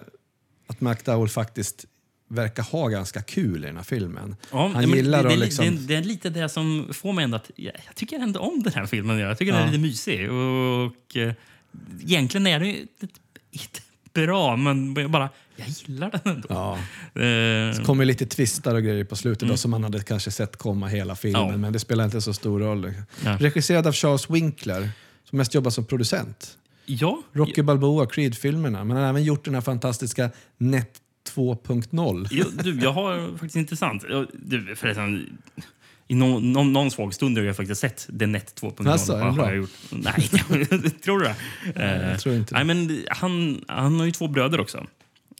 att 0.67 0.81
McDowell 0.81 1.29
faktiskt 1.29 1.85
verkar 2.29 2.63
ha 2.63 2.89
ganska 2.89 3.23
kul 3.23 3.65
i 3.65 3.67
den 3.67 3.77
här 3.77 3.83
filmen. 3.85 4.37
Ja, 4.51 4.59
Han 4.69 4.73
men 4.73 4.91
gillar 4.91 5.23
det, 5.23 5.29
det, 5.29 5.37
liksom... 5.37 5.65
det, 5.77 5.83
det 5.83 5.95
är 5.97 6.03
lite 6.03 6.31
det 6.31 6.49
som 6.49 6.89
får 6.93 7.13
mig 7.13 7.25
ändå 7.25 7.37
att... 7.37 7.51
Jag, 7.57 7.73
jag 7.87 7.95
tycker 7.95 8.19
ändå 8.19 8.41
om 8.41 8.63
den 8.63 8.73
här 8.73 8.87
filmen. 8.87 9.19
Jag 9.19 9.39
tycker 9.39 9.53
den 9.53 9.61
Ja. 9.61 9.67
är 9.69 9.71
lite 9.73 9.83
mysig. 9.83 10.31
Och, 10.33 11.17
eh, 11.17 11.33
egentligen 12.03 12.47
är 12.47 12.61
det 12.61 12.77
inte 13.51 13.81
bra, 14.13 14.57
men 14.57 14.95
jag 14.95 15.11
bara... 15.11 15.29
Jag 15.57 15.69
gillar 15.69 16.11
den 16.11 16.35
ändå. 16.35 16.47
Ja, 16.51 16.79
det 17.77 17.85
kommer 17.87 18.05
lite 18.05 18.27
twistar 18.27 18.75
och 18.75 18.83
grejer 18.83 19.05
på 19.05 19.17
slutet 19.17 19.49
då, 19.49 19.57
som 19.57 19.71
man 19.71 19.85
hade 19.85 20.03
kanske 20.03 20.31
sett 20.31 20.57
komma 20.57 20.87
hela 20.89 21.17
filmen, 21.17 21.43
Mm. 21.43 21.53
Ja. 21.53 21.59
men 21.59 21.73
det 21.73 21.79
spelar 21.79 22.05
inte 22.05 22.21
så 22.21 22.35
stor 22.35 22.61
roll. 22.61 22.93
Regisserad 23.23 23.87
av 23.87 23.93
Charles 23.93 24.31
Winkler, 24.31 24.91
som 25.31 25.39
mest 25.39 25.55
jobbar 25.55 25.71
som 25.71 25.85
producent. 25.85 26.59
Ja, 26.87 27.23
Rocky 27.33 27.63
Balboa, 27.63 28.07
Creed-filmerna, 28.07 28.85
men 28.85 28.97
han 28.97 29.03
har 29.05 29.11
även 29.11 29.25
gjort 29.25 29.45
den 29.45 29.55
här 29.55 29.61
fantastiska 29.61 30.31
Net 30.59 31.01
2.0. 31.35 32.27
Jo, 32.31 32.45
du, 32.63 32.81
jag 32.81 32.93
har 32.93 33.31
faktiskt 33.33 33.57
intressant. 33.57 34.05
Jag- 34.09 34.27
Du, 34.33 34.77
förresten, 34.77 35.39
i 36.09 36.15
någon, 36.15 36.53
någon, 36.53 36.73
någon 36.73 36.91
svag 36.91 37.15
stund 37.15 37.39
har 37.39 37.45
jag 37.45 37.57
faktiskt 37.57 37.81
sett 37.81 38.09
The 38.19 38.27
Net 38.27 38.61
2.0. 38.63 38.89
Alltså, 38.91 39.13
är 39.13 39.21
Har 39.21 39.33
bra? 39.33 39.47
jag 39.47 39.57
gjort. 39.57 39.71
Nej, 39.91 40.29
tror 41.05 41.19
du 41.19 41.25
det? 41.25 41.35
Eh, 41.85 42.11
jag 42.11 42.21
tror 42.21 42.35
inte 42.35 42.55
det. 42.55 42.65
Nej, 42.65 42.77
men 42.77 43.05
han, 43.09 43.65
han 43.69 43.99
har 43.99 44.07
ju 44.07 44.13
två 44.13 44.29
bröder 44.29 44.61
också. 44.61 44.87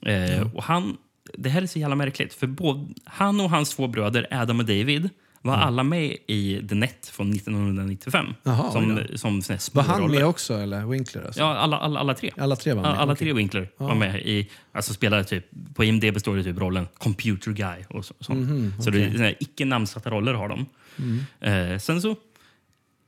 Mm. 0.03 0.49
och 0.55 0.63
han, 0.63 0.97
det 1.39 1.49
här 1.49 1.63
är 1.63 1.67
så 1.67 1.79
jävla 1.79 1.97
märkligt. 1.97 2.35
För 2.35 2.47
både, 2.47 2.87
han 3.05 3.41
och 3.41 3.51
hans 3.51 3.77
två 3.77 3.87
bröder, 3.87 4.27
Adam 4.31 4.61
och 4.61 4.67
David, 4.67 5.11
var 5.45 5.57
alla 5.57 5.83
med 5.83 6.17
i 6.27 6.67
The 6.69 6.75
Net 6.75 7.07
från 7.13 7.31
1995. 7.33 8.25
Mm. 8.25 8.35
Jaha, 8.43 8.73
som, 8.73 8.99
oj 8.99 9.19
som 9.19 9.43
Var 9.73 9.83
han 9.83 10.11
med 10.11 10.27
också, 10.27 10.55
eller 10.55 10.87
Winkler? 10.87 11.25
Alltså? 11.25 11.41
Ja, 11.41 11.57
alla, 11.57 11.79
alla, 11.79 12.01
alla 12.01 12.15
tre. 12.15 12.31
Alla 12.37 12.57
tre 12.57 12.73
var 12.73 12.83
med? 12.83 12.91
Ja, 12.91 12.95
Alla 12.97 13.17
tre 13.17 13.33
Winkler 13.33 13.69
var 13.77 13.95
med 13.95 14.21
i, 14.23 14.51
alltså 14.73 14.95
spelade 14.95 15.25
typ, 15.25 15.47
på 15.75 15.85
IMDB 15.85 16.19
står 16.21 16.37
det 16.37 16.45
typ 16.45 16.59
rollen 16.59 16.87
computer 16.99 17.51
guy. 17.53 17.85
Och 17.89 18.05
så, 18.05 18.15
sånt. 18.21 18.39
Mhm, 18.49 18.73
så 18.83 18.91
det 18.91 19.03
är 19.03 19.35
icke 19.41 19.65
namnsatta 19.65 20.11
roller 20.11 20.35
har 20.35 20.49
de. 20.49 20.67
Mm. 20.99 21.73
Eh, 21.73 21.79
sen 21.79 22.03
så, 22.03 22.17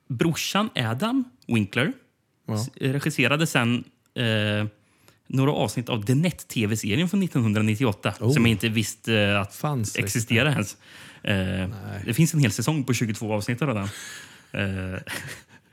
brorsan 0.09 0.71
Adam 0.75 1.25
Winkler 1.47 1.93
Ja. 2.49 2.67
regisserade 2.81 3.47
sen 3.47 3.85
eh, 4.15 4.67
några 5.29 5.53
avsnitt 5.53 5.89
av 5.89 6.03
The 6.03 6.15
Net-tv-serien 6.15 7.09
från 7.09 7.23
1998 7.23 8.15
Oh. 8.21 8.33
som 8.33 8.43
jag 8.43 8.51
inte 8.51 8.69
visste 8.69 9.15
eh, 9.19 9.41
att 9.41 9.55
Fanns 9.55 9.97
existerade 9.97 10.51
ens. 10.51 10.77
Eh, 11.27 11.69
det 12.05 12.15
finns 12.15 12.35
en 12.35 12.41
hel 12.41 12.53
säsong 12.53 12.85
på 12.85 12.93
22 12.95 13.33
avsnitt 13.33 13.63
av 13.63 13.69
den. 13.75 13.85
Eh, 14.95 15.01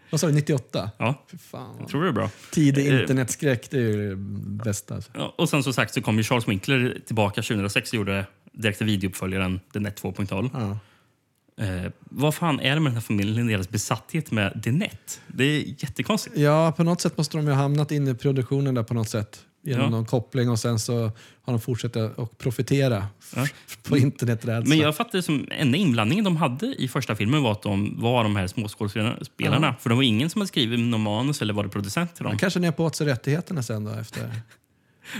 Vad 0.09 0.19
sa 0.19 0.27
du, 0.27 0.33
98? 0.33 0.91
ja, 0.97 1.23
Fy 1.31 1.37
fan. 1.37 1.75
jag 1.79 1.87
tror 1.89 2.03
det 2.03 2.09
är 2.09 2.13
bra. 2.13 2.29
Tidig 2.51 2.93
Eh, 2.93 3.01
internetskräck, 3.01 3.69
det 3.71 3.77
är 3.77 3.81
ju 3.81 4.09
det 4.09 4.15
bästa. 4.63 4.95
Alltså. 4.95 5.11
Ja, 5.13 5.33
och 5.37 5.49
sen 5.49 5.63
som 5.63 5.73
sagt 5.73 5.93
så 5.93 6.01
kom 6.01 6.17
ju 6.17 6.23
Charles 6.23 6.47
Winkler 6.47 6.99
tillbaka 7.05 7.41
2006 7.41 7.89
och 7.89 7.95
gjorde 7.97 8.25
direkt 8.51 8.81
videouppföljaren 8.81 9.59
The 9.73 9.79
Net 9.79 10.01
2.0. 10.03 10.49
Ja. 10.53 10.77
Eh, 11.65 11.91
vad 11.99 12.35
fan 12.35 12.59
är 12.59 12.73
det 12.75 12.79
med 12.81 12.89
den 12.91 12.93
här 12.95 13.01
familjen 13.01 13.47
deras 13.47 13.69
besatthet 13.69 14.31
med 14.31 14.63
The 14.63 14.71
Net? 14.71 15.21
Det 15.27 15.43
är 15.43 15.59
jättekonstigt. 15.67 16.37
ja, 16.37 16.71
på 16.77 16.83
något 16.83 17.01
sätt 17.01 17.17
måste 17.17 17.37
de 17.37 17.45
ju 17.45 17.51
ha 17.51 17.61
hamnat 17.61 17.91
in 17.91 18.07
i 18.07 18.15
produktionen 18.15 18.73
där 18.75 18.83
på 18.83 18.93
något 18.93 19.09
sätt. 19.09 19.45
Genom 19.65 19.83
Ja. 19.83 19.89
någon 19.89 20.05
koppling 20.05 20.49
och 20.49 20.59
sen 20.59 20.79
så 20.79 21.01
har 21.41 21.53
de 21.53 21.59
fortsatt 21.61 21.95
att 21.95 22.37
profitera 22.37 23.07
Ja. 23.35 23.47
på 23.83 23.97
interneträdsla. 23.97 24.69
Men 24.69 24.77
jag 24.77 24.95
fattar 24.95 25.17
det 25.17 25.23
som 25.23 25.47
enda 25.51 25.77
inblandningen 25.77 26.23
de 26.23 26.37
hade 26.37 26.65
i 26.65 26.87
första 26.87 27.15
filmen 27.15 27.43
var 27.43 27.51
att 27.51 27.61
de 27.61 28.01
var 28.01 28.23
de 28.23 28.35
här 28.35 28.47
småskådespelarna. 28.47 29.75
För 29.79 29.89
det 29.89 29.95
var 29.95 30.03
ingen 30.03 30.29
som 30.29 30.41
hade 30.41 30.47
skrivit 30.47 30.79
någon 30.79 31.01
manus 31.01 31.41
eller 31.41 31.53
varit 31.53 31.71
producent 31.71 32.15
till 32.15 32.23
dem. 32.23 32.31
Han 32.31 32.39
kanske 32.39 32.59
ner 32.59 32.71
på 32.71 32.85
åt 32.85 32.95
sig 32.95 33.07
rättigheterna 33.07 33.63
sen 33.63 33.83
då 33.83 33.91
efter. 33.91 34.31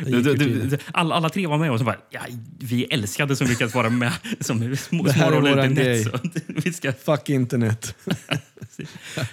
Du, 0.06 0.21
du, 0.21 0.36
du, 0.36 0.78
alla, 0.91 1.15
alla 1.15 1.30
tre 1.30 1.47
var 1.47 1.58
med 1.58 1.71
och 1.71 1.80
så 1.80 1.86
bara, 1.86 1.97
ja, 2.10 2.21
vi 2.60 2.84
älskade 2.84 3.36
så 3.36 3.43
mycket 3.43 3.65
att 3.65 3.76
vara 3.76 3.89
med 3.89 4.13
som 4.39 4.76
små, 4.76 5.04
Det 5.04 5.12
här 5.12 5.32
är 5.32 5.41
våran 5.41 5.76
grej. 5.76 6.06
Net. 6.06 6.21
Så 6.23 6.41
vi 6.47 6.73
ska 6.73 6.93
Fuck 6.93 7.30
internet. 7.30 7.95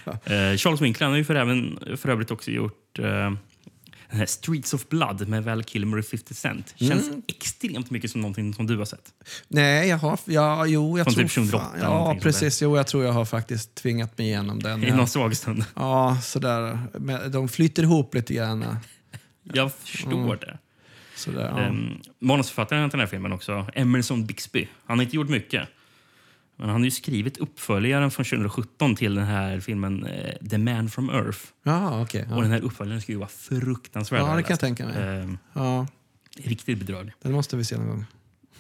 Eh, 0.05 0.57
Charles 0.57 0.81
Winkler 0.81 1.09
har 1.09 1.17
ju 1.17 1.25
för, 1.25 1.35
även, 1.35 1.79
för 1.97 2.09
övrigt 2.09 2.31
också 2.31 2.51
gjort 2.51 2.99
här 2.99 3.37
Streets 4.27 4.75
of 4.75 4.89
Blood 4.89 5.29
med 5.29 5.45
Val 5.45 5.63
Kilmer 5.65 5.99
och 5.99 6.05
50 6.05 6.35
Cent. 6.35 6.75
Känns 6.77 7.09
Mm. 7.09 7.23
extremt 7.29 7.91
mycket 7.91 8.11
som 8.11 8.21
någonting 8.21 8.55
som 8.55 8.67
du 8.67 8.77
har 8.79 8.85
sett. 8.85 9.13
Nej, 9.49 9.89
jag 9.89 9.97
har... 9.97 10.19
Ja, 10.25 10.67
jo, 10.67 10.99
jag 10.99 11.05
Från 11.07 11.15
tror... 11.15 11.25
typ 11.25 11.33
2008 11.33 11.67
fan- 11.71 11.81
ja, 11.81 12.17
precis. 12.23 12.63
Jo, 12.63 12.77
jag 12.77 12.87
tror 12.87 13.05
jag 13.05 13.13
har 13.13 13.25
faktiskt 13.25 13.75
tvingat 13.75 14.19
mig 14.19 14.27
igenom 14.27 14.63
den. 14.63 14.85
I 14.85 14.89
Ja, 14.89 14.97
någon 14.97 15.09
svag 15.09 15.37
stund. 15.37 15.65
ja 15.75 16.19
sådär. 16.23 16.79
Men 16.99 17.31
De 17.33 17.49
flyter 17.49 17.83
ihop 17.83 18.15
lite 18.15 18.35
grann. 18.35 18.77
Jag 19.53 19.73
förstår 19.75 20.37
det. 20.37 20.59
Sådär, 21.17 21.49
Mm. 21.51 21.63
ja. 21.63 21.69
Um, 21.69 22.01
manusförfattaren 22.19 22.91
till 22.91 22.97
den 22.99 23.07
här 23.07 23.11
filmen 23.11 23.33
också, 23.33 23.67
Emerson 23.75 24.27
Bixby. 24.27 24.69
Han 24.87 24.99
har 24.99 25.05
inte 25.05 25.17
gjort 25.17 25.29
mycket. 25.29 25.69
Men 26.61 26.69
han 26.69 26.81
har 26.81 26.85
ju 26.85 26.91
skrivit 26.91 27.39
uppföljaren 27.39 28.11
från 28.11 28.25
2017 28.25 28.97
till 28.97 29.15
den 29.15 29.25
här 29.27 29.61
filmen 29.61 30.07
eh, 30.07 30.49
The 30.51 30.59
Man 30.59 30.91
from 30.91 31.11
Earth. 31.11 31.39
Okej. 32.03 32.23
Och 32.31 32.37
Ja. 32.39 32.43
den 32.43 32.51
här 32.51 32.61
uppföljaren 32.61 33.01
ska 33.03 33.13
ju 33.13 33.19
vara 33.19 33.29
fruktansvärd. 33.29 34.21
Ja, 34.21 34.37
det 34.37 34.43
kan 34.43 34.51
jag 34.51 34.61
tänka 34.61 34.87
mig. 34.87 34.97
Ehm, 35.23 35.39
ja, 35.53 35.87
riktigt 36.37 36.79
bedrövlig. 36.79 37.13
den 37.23 37.33
måste 37.33 37.57
vi 37.57 37.65
se 37.65 37.77
någon 37.79 37.89
gång. 37.89 38.05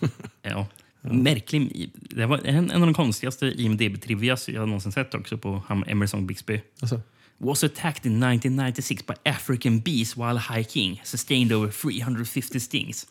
Ja. 0.43 0.67
Märklig. 1.03 1.91
Det 1.95 2.27
var 2.27 2.41
en, 2.45 2.71
en 2.71 2.81
av 2.83 2.87
de 2.89 2.95
konstigaste 2.95 3.47
IMDB-trivias 3.47 4.51
jag 4.53 4.69
någonsin 4.69 4.93
sett 4.93 5.15
också 5.15 5.39
på 5.39 5.63
han 5.67 5.85
Emerson 5.87 6.27
Bixby. 6.27 6.61
Alltså, 6.81 7.01
Was 7.39 7.65
attacked 7.65 8.07
in 8.13 8.23
1996 8.23 9.07
by 9.07 9.15
African 9.31 9.81
bees 9.81 10.17
while 10.17 10.41
hiking. 10.57 11.01
Sustained 11.05 11.53
over 11.53 11.71
350 11.71 12.61
stings. 12.61 13.07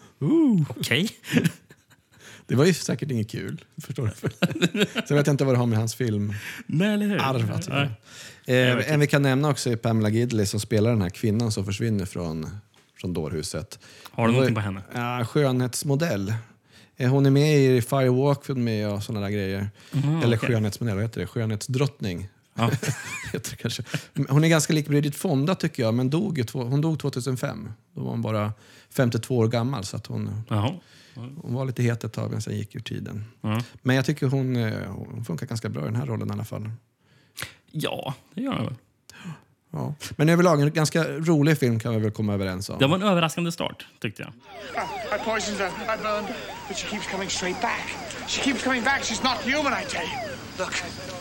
Okej. 0.70 1.10
det 2.50 2.56
var 2.56 2.66
ju 2.66 2.74
säkert 2.74 3.12
inget 3.12 3.30
kul. 3.32 3.66
Förstår 3.82 4.12
du? 4.22 4.80
Vet 4.86 5.10
jag 5.10 5.28
inte 5.28 5.46
vad 5.46 5.54
det 5.56 5.60
har 5.60 5.66
med 5.66 5.78
hans 5.80 5.96
film 5.96 6.34
Nej, 6.68 6.94
eller 6.94 7.06
hur? 7.08 7.18
arv 7.22 7.52
att 7.54 7.68
göra. 7.68 7.84
Eh, 8.46 8.92
en 8.94 9.00
vi 9.00 9.08
kan 9.08 9.22
nämna 9.22 9.50
också 9.50 9.70
är 9.72 9.76
Pamela 9.76 10.10
Gidley 10.10 10.46
som 10.46 10.60
spelar 10.60 10.90
den 10.90 11.02
här 11.02 11.10
kvinnan 11.10 11.52
som 11.52 11.66
försvinner 11.66 12.06
från, 12.06 12.50
från 12.98 13.14
dårhuset. 13.14 13.80
Har 14.12 14.28
du 14.28 14.32
någonting 14.34 14.56
på 14.56 14.62
henne? 14.62 14.82
Ja, 14.94 15.26
skönhetsmodell. 15.26 16.34
Eh, 16.98 17.10
Hon 17.10 17.26
är 17.26 17.30
med 17.32 17.60
i 17.60 17.82
Firewalk 17.82 18.48
med 18.48 18.90
och 18.90 19.04
sådana 19.04 19.26
där 19.26 19.34
grejer. 19.34 19.70
Eller 20.24 20.38
okej. 20.38 20.50
skönhetsmodell, 20.50 20.96
vad 20.96 21.04
heter 21.04 21.22
det? 21.22 21.28
Skönhetsdrottning. 21.28 22.28
Ja. 22.56 22.72
heter 23.34 23.52
det 23.52 23.56
kanske. 23.58 23.84
Hon 24.30 24.44
är 24.44 24.48
ganska 24.48 24.74
lik 24.74 24.88
Bridget 24.88 25.16
Fonda 25.16 25.56
tycker 25.56 25.84
jag, 25.84 25.94
men 25.94 26.10
dog, 26.10 26.50
hon 26.54 26.82
dog 26.82 27.00
2005. 27.00 27.72
Då 27.96 28.02
var 28.02 28.12
hon 28.12 28.22
bara 28.22 28.54
52 28.94 29.38
år 29.38 29.48
gammal 29.48 29.86
så 29.86 29.98
att 29.98 30.08
hon, 30.08 30.42
Jaha. 30.50 30.74
Hon 31.42 31.54
var 31.54 31.66
lite 31.66 31.84
het 31.84 32.04
ett 32.04 32.14
tag 32.14 32.32
men 32.32 32.42
sen 32.42 32.58
gick 32.58 32.76
ur 32.76 32.80
tiden. 32.80 33.26
Ja. 33.42 33.62
Men 33.82 33.96
jag 33.96 34.06
tycker 34.06 34.28
hon, 34.28 34.56
eh, 34.56 34.88
hon 34.88 35.26
funkar 35.26 35.46
ganska 35.48 35.70
bra 35.70 35.82
i 35.82 35.86
den 35.86 35.96
här 35.96 36.06
rollen 36.06 36.30
i 36.30 36.32
alla 36.32 36.46
fall. 36.46 36.70
ja, 37.72 38.14
det 38.34 38.42
gör 38.42 38.54
jag 38.54 38.64
väl. 38.64 38.76
Ja. 39.72 39.94
Men 40.16 40.30
överlag 40.30 40.62
en 40.62 40.72
ganska 40.74 41.04
rolig 41.04 41.58
film 41.58 41.80
kan 41.80 41.94
vi 41.94 42.00
väl 42.00 42.12
komma 42.12 42.34
överens 42.34 42.70
om. 42.70 42.80
Det 42.80 42.88
var 42.88 42.96
en 42.96 43.04
överraskande 43.04 43.52
start, 43.52 43.88
tyckte 44.02 44.22
jag. 44.22 44.32
I 45.20 45.24
poisoned 45.26 45.60
her. 45.60 45.68
I 45.68 45.98
burned 46.04 46.28
her. 46.28 46.36
But 46.68 46.78
she 46.78 46.88
keeps 46.88 47.08
coming 47.12 47.30
straight 47.30 47.62
back. 47.62 47.86
She 48.28 48.42
keeps 48.42 48.64
coming 48.64 48.84
back. 48.84 49.04
She's 49.04 49.24
not 49.24 49.38
human, 49.44 49.74
I 49.74 49.86
tell 49.90 50.04
you. 50.04 50.18
Look, 50.60 50.74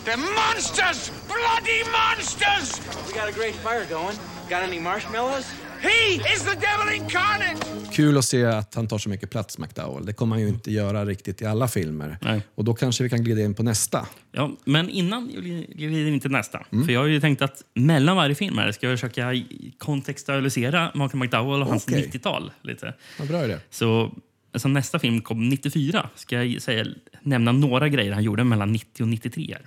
they're 0.04 0.24
monsters! 0.42 1.12
Bloody 1.28 1.80
monsters! 1.98 2.80
We 3.06 3.12
got 3.20 3.28
a 3.28 3.32
great 3.32 3.54
fire 3.54 3.84
going. 3.86 4.16
Got 4.50 4.62
any 4.62 4.78
marshmallows? 4.80 5.46
He 5.80 6.14
is 6.34 6.42
the 6.42 6.50
devil 6.50 7.02
incarnate! 7.02 7.66
Kul 7.92 8.18
att 8.18 8.24
se 8.24 8.44
att 8.44 8.74
han 8.74 8.88
tar 8.88 8.98
så 8.98 9.08
mycket 9.08 9.30
plats, 9.30 9.58
McDowell. 9.58 10.06
Det 10.06 10.12
kommer 10.12 10.36
han 10.36 10.42
ju 10.42 10.48
inte 10.48 10.72
göra 10.72 11.04
riktigt 11.04 11.42
i 11.42 11.44
alla 11.44 11.68
filmer. 11.68 12.18
Nej. 12.20 12.42
Och 12.54 12.64
då 12.64 12.74
kanske 12.74 13.04
vi 13.04 13.10
kan 13.10 13.24
glida 13.24 13.42
in 13.42 13.54
på 13.54 13.62
nästa. 13.62 14.06
Ja, 14.32 14.50
men 14.64 14.90
innan 14.90 15.26
vi 15.26 15.66
glider 15.74 16.10
in 16.10 16.20
till 16.20 16.30
nästa. 16.30 16.66
För 16.86 16.92
jag 16.92 17.00
har 17.00 17.06
ju 17.06 17.20
tänkt 17.20 17.42
att 17.42 17.62
mellan 17.74 18.16
varje 18.16 18.34
film 18.34 18.58
här 18.58 18.72
ska 18.72 18.88
jag 18.88 18.98
försöka 18.98 19.34
kontextualisera 19.78 20.92
Malcolm 20.94 21.20
McDowell 21.20 21.62
och 21.62 21.68
hans 21.68 21.86
Okej. 21.88 22.10
90-tal 22.12 22.52
lite. 22.62 22.94
Vad 23.18 23.28
bra 23.28 23.38
är 23.38 23.48
det. 23.48 23.60
Så 23.70 24.14
alltså, 24.52 24.68
nästa 24.68 24.98
film 24.98 25.20
kom 25.20 25.48
94. 25.48 26.10
Ska 26.14 26.44
jag 26.44 26.62
säga, 26.62 26.86
nämna 27.22 27.52
några 27.52 27.88
grejer 27.88 28.12
han 28.12 28.22
gjorde 28.22 28.44
mellan 28.44 28.72
90 28.72 29.02
och 29.02 29.08
93. 29.08 29.46
här. 29.52 29.66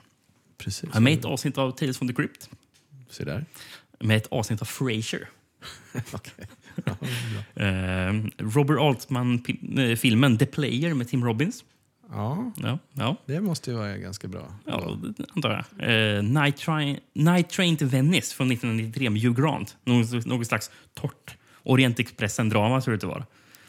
Precis. 0.58 0.89
Han 0.91 1.08
i 1.08 1.13
ett 1.13 1.26
avsnitt 1.26 1.58
av 1.58 1.71
Tales 1.71 1.97
from 1.97 2.08
the 2.08 2.13
Crypt. 2.13 2.50
Se 3.10 3.24
där. 3.24 3.45
Med 4.00 4.17
ett 4.17 4.28
avsnitt 4.28 4.62
av 4.62 4.65
Frasier. 4.65 5.30
Okej. 6.13 6.45
Eh, 7.56 8.13
Robert 8.38 8.80
Altman-filmen 8.80 10.38
The 10.38 10.45
Player 10.45 10.93
med 10.93 11.08
Tim 11.10 11.26
Robbins. 11.26 11.63
Ja, 12.12 12.52
Ja, 12.58 12.80
ja, 12.93 13.15
det 13.26 13.41
måste 13.41 13.71
ju 13.71 13.78
vara 13.78 13.97
ganska 13.97 14.28
bra. 14.28 14.54
ja 14.65 14.97
det 15.17 15.26
antar 15.36 15.65
jag. 15.78 16.15
Eh, 16.17 16.24
Night, 16.24 16.58
Train, 16.58 17.00
Night 17.13 17.50
Train 17.50 17.78
to 17.78 17.86
Venice 17.86 18.36
från 18.36 18.52
1993 18.52 19.10
med 19.10 19.21
Hugh 19.21 19.41
Grant. 19.41 19.78
Något, 19.84 20.26
något 20.26 20.47
slags 20.47 20.71
torrt 20.93 21.38
Orientexpressen-drama 21.63 22.82
det. 23.19 23.26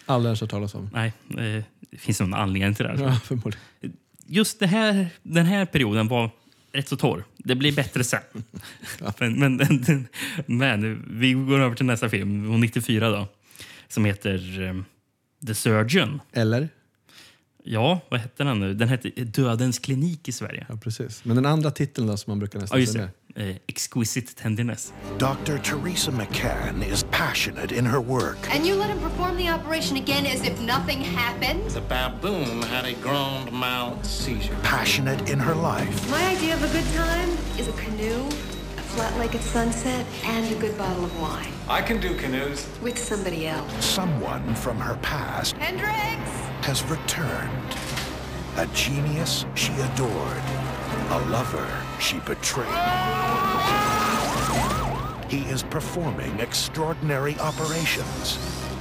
Aldrig 0.07 0.29
ens 0.29 0.41
hört 0.41 0.51
talas 0.51 0.75
om. 0.75 0.91
Nej, 0.93 1.13
eh, 1.31 1.65
det 1.91 1.99
finns 1.99 2.21
någon 2.21 2.35
anledning 2.35 2.75
till 2.75 2.85
det. 2.87 2.99
här. 2.99 3.05
Ja, 3.05 3.15
förmodligen. 3.25 3.61
Just 4.27 4.61
det 4.61 4.67
här, 4.67 5.09
den 5.23 5.47
här 5.47 5.65
perioden 5.65 6.09
var 6.09 6.31
rätt 6.73 6.89
så 6.89 6.97
torr. 6.97 7.25
Det 7.37 7.55
blir 7.55 7.73
bättre 7.73 8.05
sen. 8.05 8.21
men, 9.19 9.57
men, 9.57 10.09
men 10.47 11.05
vi 11.21 11.33
går 11.33 11.61
över 11.61 11.77
till 11.77 11.87
nästa 11.87 12.09
film, 12.09 12.45
från 12.45 12.61
94 12.61 13.11
då, 13.11 13.29
som 13.89 14.05
heter 14.05 14.63
eh, 14.63 14.75
The 15.47 15.55
Surgeon. 15.55 16.21
Eller? 16.33 16.69
Ja, 17.65 18.01
vad 18.09 18.21
hette 18.21 18.45
den 18.45 18.61
nu? 18.61 18.75
Den 18.75 18.89
hette 18.89 19.09
Dödens 19.09 19.79
klinik 19.79 20.29
i 20.29 20.33
Sverige. 20.33 20.67
Ja, 20.69 20.77
precis. 20.77 21.25
Men 21.25 21.37
den 21.37 21.47
andra 21.47 21.71
titeln 21.71 22.07
då 22.07 22.17
som 22.17 22.31
man 22.31 22.39
brukar 22.39 22.61
nästan 22.61 22.81
Ja, 22.81 22.87
säga 22.87 23.11
det. 23.35 23.51
Eh, 23.51 23.57
Exquisite 23.69 24.35
Tenderness. 24.35 24.93
Dr. 25.19 25.59
Teresa 25.59 26.11
McCann 26.11 26.83
is 26.87 27.05
passionate 27.11 27.73
in 27.73 27.85
her 27.85 28.01
work. 28.01 28.39
And 28.51 28.67
you 28.67 28.75
let 28.75 28.91
him 28.91 29.01
perform 29.01 29.37
the 29.37 29.49
operation 29.49 29.97
again 29.97 30.27
as 30.27 30.43
if 30.43 30.61
nothing 30.61 31.01
happened? 31.01 31.71
The 31.71 31.81
baboon 31.81 32.63
had 32.63 32.85
a 32.85 32.95
grand 32.95 33.53
mal 33.53 34.03
seizure. 34.03 34.57
Passionate 34.63 35.29
in 35.31 35.39
her 35.39 35.55
life. 35.55 36.11
My 36.11 36.25
idea 36.29 36.55
of 36.55 36.63
a 36.63 36.69
good 36.69 36.95
time 36.95 37.31
is 37.59 37.69
a 37.69 37.73
canoe, 37.73 38.27
a 38.27 38.83
flat 38.95 39.17
lake 39.19 39.35
at 39.35 39.41
sunset, 39.43 40.07
and 40.25 40.55
a 40.55 40.59
good 40.59 40.77
bottle 40.77 41.05
of 41.05 41.21
wine. 41.21 41.53
I 41.69 41.83
can 41.83 42.01
do 42.01 42.15
canoes. 42.17 42.67
With 42.83 42.99
somebody 42.99 43.47
else. 43.47 43.85
Someone 43.85 44.55
from 44.55 44.79
her 44.79 44.97
past 44.97 45.57
Hendrix! 45.57 46.21
has 46.67 46.83
returned. 46.85 47.77
A 48.57 48.67
genius 48.75 49.47
she 49.55 49.73
adored. 49.73 50.43
A 51.11 51.19
lover 51.31 51.67
she 52.01 52.19
betrayed. 52.21 52.69
He 55.29 55.49
is 55.51 55.63
performing 55.63 56.41
extraordinary 56.41 57.39
operations. 57.39 58.39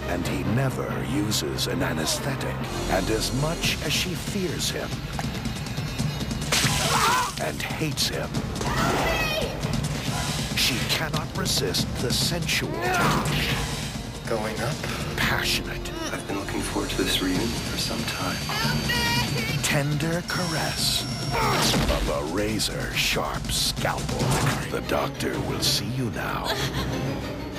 And 0.07 0.27
he 0.27 0.43
never 0.55 0.87
uses 1.09 1.67
an 1.67 1.81
anesthetic. 1.81 2.55
And 2.89 3.09
as 3.11 3.33
much 3.41 3.77
as 3.85 3.93
she 3.93 4.09
fears 4.09 4.69
him 4.69 4.89
and 7.41 7.61
hates 7.61 8.09
him, 8.09 8.29
she 10.57 10.75
cannot 10.89 11.27
resist 11.37 11.87
the 12.01 12.11
sensual 12.11 12.71
touch. 12.83 13.49
Going 14.27 14.59
up? 14.61 14.75
Passionate, 15.15 15.91
I've 16.11 16.27
been 16.27 16.39
looking 16.39 16.61
forward 16.61 16.89
to 16.91 17.03
this 17.03 17.21
reunion 17.21 17.47
for 17.47 17.77
some 17.77 18.03
time. 18.03 19.50
Tender 19.71 20.21
caress 20.21 21.05
of 21.95 22.09
a 22.09 22.37
razor 22.37 22.93
sharp 22.95 23.51
scalpel. 23.51 24.17
The 24.71 24.95
doctor 24.95 25.31
will 25.49 25.61
see 25.61 25.85
you 25.97 26.05
now. 26.05 26.47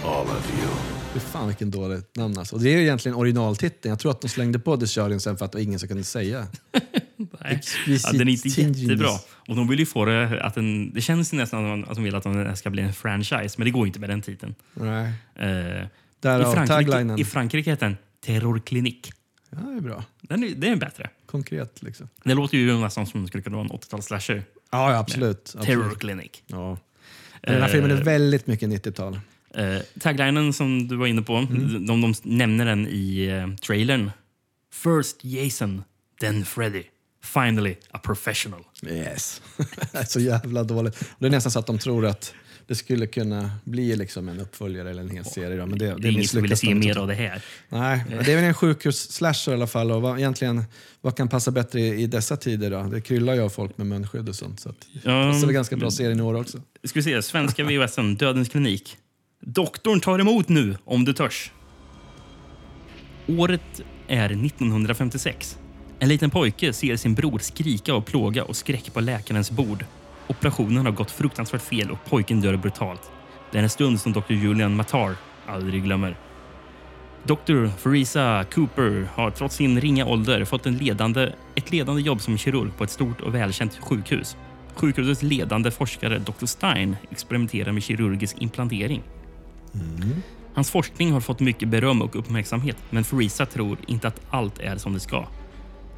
All 0.04 0.26
of 0.26 0.52
you. 0.58 0.68
Fy 1.12 1.20
fan 1.20 1.46
vilken 1.46 1.70
dåligt 1.70 2.16
namn 2.16 2.38
alltså. 2.38 2.56
Och 2.56 2.62
det 2.62 2.68
är 2.68 2.76
ju 2.76 2.82
egentligen 2.82 3.16
originaltiteln. 3.16 3.90
Jag 3.90 3.98
tror 3.98 4.10
att 4.10 4.20
de 4.20 4.28
slängde 4.28 4.58
på 4.58 4.76
The 4.76 4.86
Surgeon 4.86 5.20
sen 5.20 5.36
för 5.36 5.44
att 5.44 5.54
ingen 5.54 5.78
ska 5.78 5.88
kunna 5.88 6.02
säga. 6.02 6.46
Nej. 7.16 7.60
Ja, 7.86 8.12
den 8.12 8.28
är 8.28 8.32
inte 8.32 8.48
jättebra. 8.48 9.10
Och 9.48 9.56
de 9.56 9.68
vill 9.68 9.78
ju 9.78 9.86
få 9.86 10.04
det 10.04 10.42
att 10.44 10.54
den, 10.54 10.92
Det 10.94 11.00
känns 11.00 11.32
nästan 11.32 11.84
att 11.84 11.94
de 11.94 12.04
vill 12.04 12.14
att 12.14 12.22
den 12.22 12.56
ska 12.56 12.70
bli 12.70 12.82
en 12.82 12.92
franchise, 12.92 13.54
men 13.58 13.64
det 13.64 13.70
går 13.70 13.86
inte 13.86 14.00
med 14.00 14.10
den 14.10 14.22
titeln. 14.22 14.54
Nej. 14.74 15.12
Eh, 15.34 15.82
I, 15.82 15.88
Frankrike, 16.22 16.66
taglinen. 16.66 17.18
I 17.18 17.24
Frankrike 17.24 17.70
heter 17.70 17.86
den 17.86 17.96
Terrorklinik. 18.24 19.12
Ja, 19.50 19.58
det 19.58 19.76
är 19.76 19.80
bra. 19.80 20.04
Den 20.20 20.44
är, 20.44 20.48
det 20.48 20.68
är 20.68 20.76
bättre. 20.76 21.10
Konkret 21.32 21.82
liksom. 21.82 22.08
Det 22.24 22.34
låter 22.34 22.56
ju 22.58 22.78
nästan 22.78 23.06
som 23.06 23.22
det 23.22 23.28
skulle 23.28 23.42
kunna 23.42 23.56
vara 23.56 23.66
en 23.66 23.72
80-tals-slasher. 23.72 24.42
Ja, 24.70 24.92
ja 24.92 24.98
absolut. 24.98 25.38
absolut. 25.38 25.66
Terrorklinik. 25.66 26.42
Ja. 26.46 26.78
Men 27.42 27.52
Den 27.52 27.62
här 27.62 27.68
filmen 27.68 27.90
är 27.90 27.96
Eh, 27.96 28.02
väldigt 28.02 28.46
mycket 28.46 28.68
90-tal. 28.68 29.20
Eh, 29.54 29.76
taglinen 30.00 30.52
som 30.52 30.88
du 30.88 30.96
var 30.96 31.06
inne 31.06 31.22
på, 31.22 31.36
Mm. 31.36 31.86
de, 31.86 32.00
de 32.02 32.14
nämner 32.22 32.64
den 32.64 32.86
i 32.88 33.26
eh, 33.26 33.54
trailern. 33.56 34.10
First 34.72 35.24
Jason, 35.24 35.82
then 36.20 36.44
Freddy. 36.44 36.82
Finally 37.24 37.76
a 37.90 37.98
professional. 37.98 38.60
Yes. 38.86 39.42
så 40.08 40.20
jävla 40.20 40.64
dåligt. 40.64 41.04
Det 41.18 41.26
är 41.26 41.30
nästan 41.30 41.52
så 41.52 41.58
att 41.58 41.66
de 41.66 41.78
tror 41.78 42.06
att 42.06 42.34
det 42.72 42.76
skulle 42.76 43.06
kunna 43.06 43.50
bli 43.64 43.96
liksom 43.96 44.28
en 44.28 44.40
uppföljare 44.40 44.90
eller 44.90 45.02
en 45.02 45.10
hel 45.10 45.24
serie. 45.24 45.56
Då, 45.56 45.66
men 45.66 45.78
det, 45.78 45.94
Det 45.98 46.08
är 46.08 46.12
ingen 46.12 46.28
som 46.28 46.42
vill 46.42 46.56
se 46.56 46.74
mer 46.74 46.98
av 46.98 47.06
det 47.06 47.14
här. 47.14 47.42
Nej, 47.68 48.04
men 48.08 48.24
det 48.24 48.32
är 48.32 48.36
väl 48.36 48.44
en 48.44 48.54
sjukhus-slasher 48.54 49.52
i 49.52 49.54
alla 49.54 49.66
fall. 49.66 49.90
Och 49.90 50.02
vad, 50.02 50.18
egentligen, 50.18 50.64
vad 51.00 51.16
kan 51.16 51.28
passa 51.28 51.50
bättre 51.50 51.80
i, 51.80 52.02
i 52.02 52.06
dessa 52.06 52.36
tider? 52.36 52.70
Då? 52.70 52.82
Det 52.82 53.00
kryllar 53.00 53.34
ju 53.34 53.40
av 53.40 53.48
folk 53.48 53.78
med 53.78 53.86
munskydd 53.86 54.28
och 54.28 54.34
sånt. 54.34 54.60
Så 54.60 54.68
att, 54.68 54.76
det 54.92 55.00
Ja, 55.10 55.32
passar 55.32 55.46
väl 55.46 55.54
ganska 55.54 55.76
bra 55.76 55.90
serien 55.90 56.18
i 56.18 56.22
år 56.22 56.34
också. 56.34 56.60
Ska 56.84 56.98
vi 56.98 57.02
se, 57.02 57.22
svenska 57.22 57.64
VHSen, 57.64 58.16
Dödens 58.16 58.48
klinik. 58.48 58.96
Doktorn 59.40 60.00
tar 60.00 60.18
emot 60.18 60.48
nu, 60.48 60.76
om 60.84 61.04
du 61.04 61.12
törs. 61.12 61.52
Året 63.26 63.80
är 64.08 64.46
1956. 64.46 65.58
En 65.98 66.08
liten 66.08 66.30
pojke 66.30 66.72
ser 66.72 66.96
sin 66.96 67.14
bror 67.14 67.38
skrika 67.38 67.94
och 67.94 68.06
plåga 68.06 68.44
och 68.44 68.56
skräck 68.56 68.92
på 68.94 69.00
läkarens 69.00 69.50
bord. 69.50 69.84
Operationen 70.26 70.86
har 70.86 70.92
gått 70.92 71.10
fruktansvärt 71.10 71.62
fel 71.62 71.90
och 71.90 72.04
pojken 72.04 72.40
dör 72.40 72.56
brutalt. 72.56 73.10
Det 73.50 73.58
är 73.58 73.62
en 73.62 73.68
stund 73.68 74.00
som 74.00 74.12
Dr. 74.12 74.32
Julian 74.32 74.76
Matar 74.76 75.16
aldrig 75.46 75.84
glömmer. 75.84 76.16
Dr. 77.24 77.66
Farisa 77.78 78.44
Cooper 78.54 79.08
har 79.14 79.30
trots 79.30 79.56
sin 79.56 79.80
ringa 79.80 80.06
ålder 80.06 80.44
fått 80.44 80.66
en 80.66 80.76
ledande, 80.76 81.32
ett 81.54 81.70
ledande 81.70 82.02
jobb 82.02 82.20
som 82.20 82.38
kirurg 82.38 82.70
på 82.78 82.84
ett 82.84 82.90
stort 82.90 83.20
och 83.20 83.34
välkänt 83.34 83.78
sjukhus. 83.80 84.36
Sjukhusets 84.74 85.22
ledande 85.22 85.70
forskare 85.70 86.18
Dr. 86.18 86.46
Stein 86.46 86.96
experimenterar 87.10 87.72
med 87.72 87.82
kirurgisk 87.82 88.36
implantering. 88.38 89.02
Hans 90.54 90.70
forskning 90.70 91.12
har 91.12 91.20
fått 91.20 91.40
mycket 91.40 91.68
beröm 91.68 92.02
och 92.02 92.16
uppmärksamhet 92.16 92.76
men 92.90 93.04
Farisa 93.04 93.46
tror 93.46 93.78
inte 93.86 94.08
att 94.08 94.20
allt 94.30 94.58
är 94.58 94.76
som 94.76 94.92
det 94.92 95.00
ska. 95.00 95.26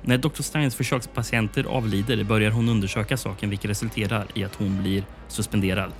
När 0.06 0.18
Dr. 0.18 0.42
Steins 0.42 0.74
försökspatienter 0.74 1.64
avlider 1.64 2.24
börjar 2.24 2.50
hon 2.50 2.68
undersöka 2.68 3.16
saken 3.16 3.50
vilket 3.50 3.70
resulterar 3.70 4.26
i 4.34 4.44
att 4.44 4.54
hon 4.54 4.82
blir 4.82 5.04
suspenderad. 5.28 5.92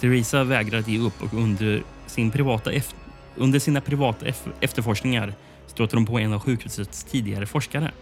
Theresa 0.00 0.44
vägrar 0.44 0.78
att 0.78 0.88
ge 0.88 0.98
upp 0.98 1.22
och 1.22 1.34
under, 1.34 1.82
sin 2.06 2.30
privata 2.30 2.70
under 3.36 3.58
sina 3.58 3.80
privata 3.80 4.26
efterforskningar 4.60 5.34
stöter 5.66 5.96
hon 5.96 6.06
på 6.06 6.18
en 6.18 6.32
av 6.32 6.40
sjukhusets 6.40 7.04
tidigare 7.04 7.46
forskare. 7.46 7.92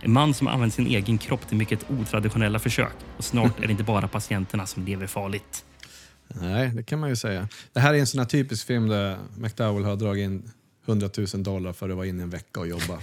En 0.00 0.12
man 0.12 0.34
som 0.34 0.46
använt 0.46 0.74
sin 0.74 0.86
egen 0.86 1.18
kropp 1.18 1.48
till 1.48 1.56
mycket 1.56 1.90
otraditionella 1.90 2.58
försök 2.58 2.94
och 3.16 3.24
snart 3.24 3.58
är 3.58 3.66
det 3.66 3.70
inte 3.70 3.84
bara 3.84 4.08
patienterna 4.08 4.66
som 4.66 4.84
lever 4.84 5.06
farligt. 5.06 5.64
Nej, 6.28 6.68
det 6.68 6.82
kan 6.82 7.00
man 7.00 7.08
ju 7.08 7.16
säga. 7.16 7.48
Det 7.72 7.80
här 7.80 7.94
är 7.94 7.98
en 7.98 8.06
sån 8.06 8.18
här 8.18 8.26
typisk 8.26 8.66
film 8.66 8.88
där 8.88 9.18
McDowell 9.36 9.84
har 9.84 9.96
dragit 9.96 10.24
in 10.24 10.50
100 10.86 11.10
000 11.34 11.42
dollar 11.42 11.72
för 11.72 11.90
att 11.90 11.96
vara 11.96 12.06
inne 12.06 12.22
en 12.22 12.30
vecka 12.30 12.60
och 12.60 12.68
jobba. 12.68 12.98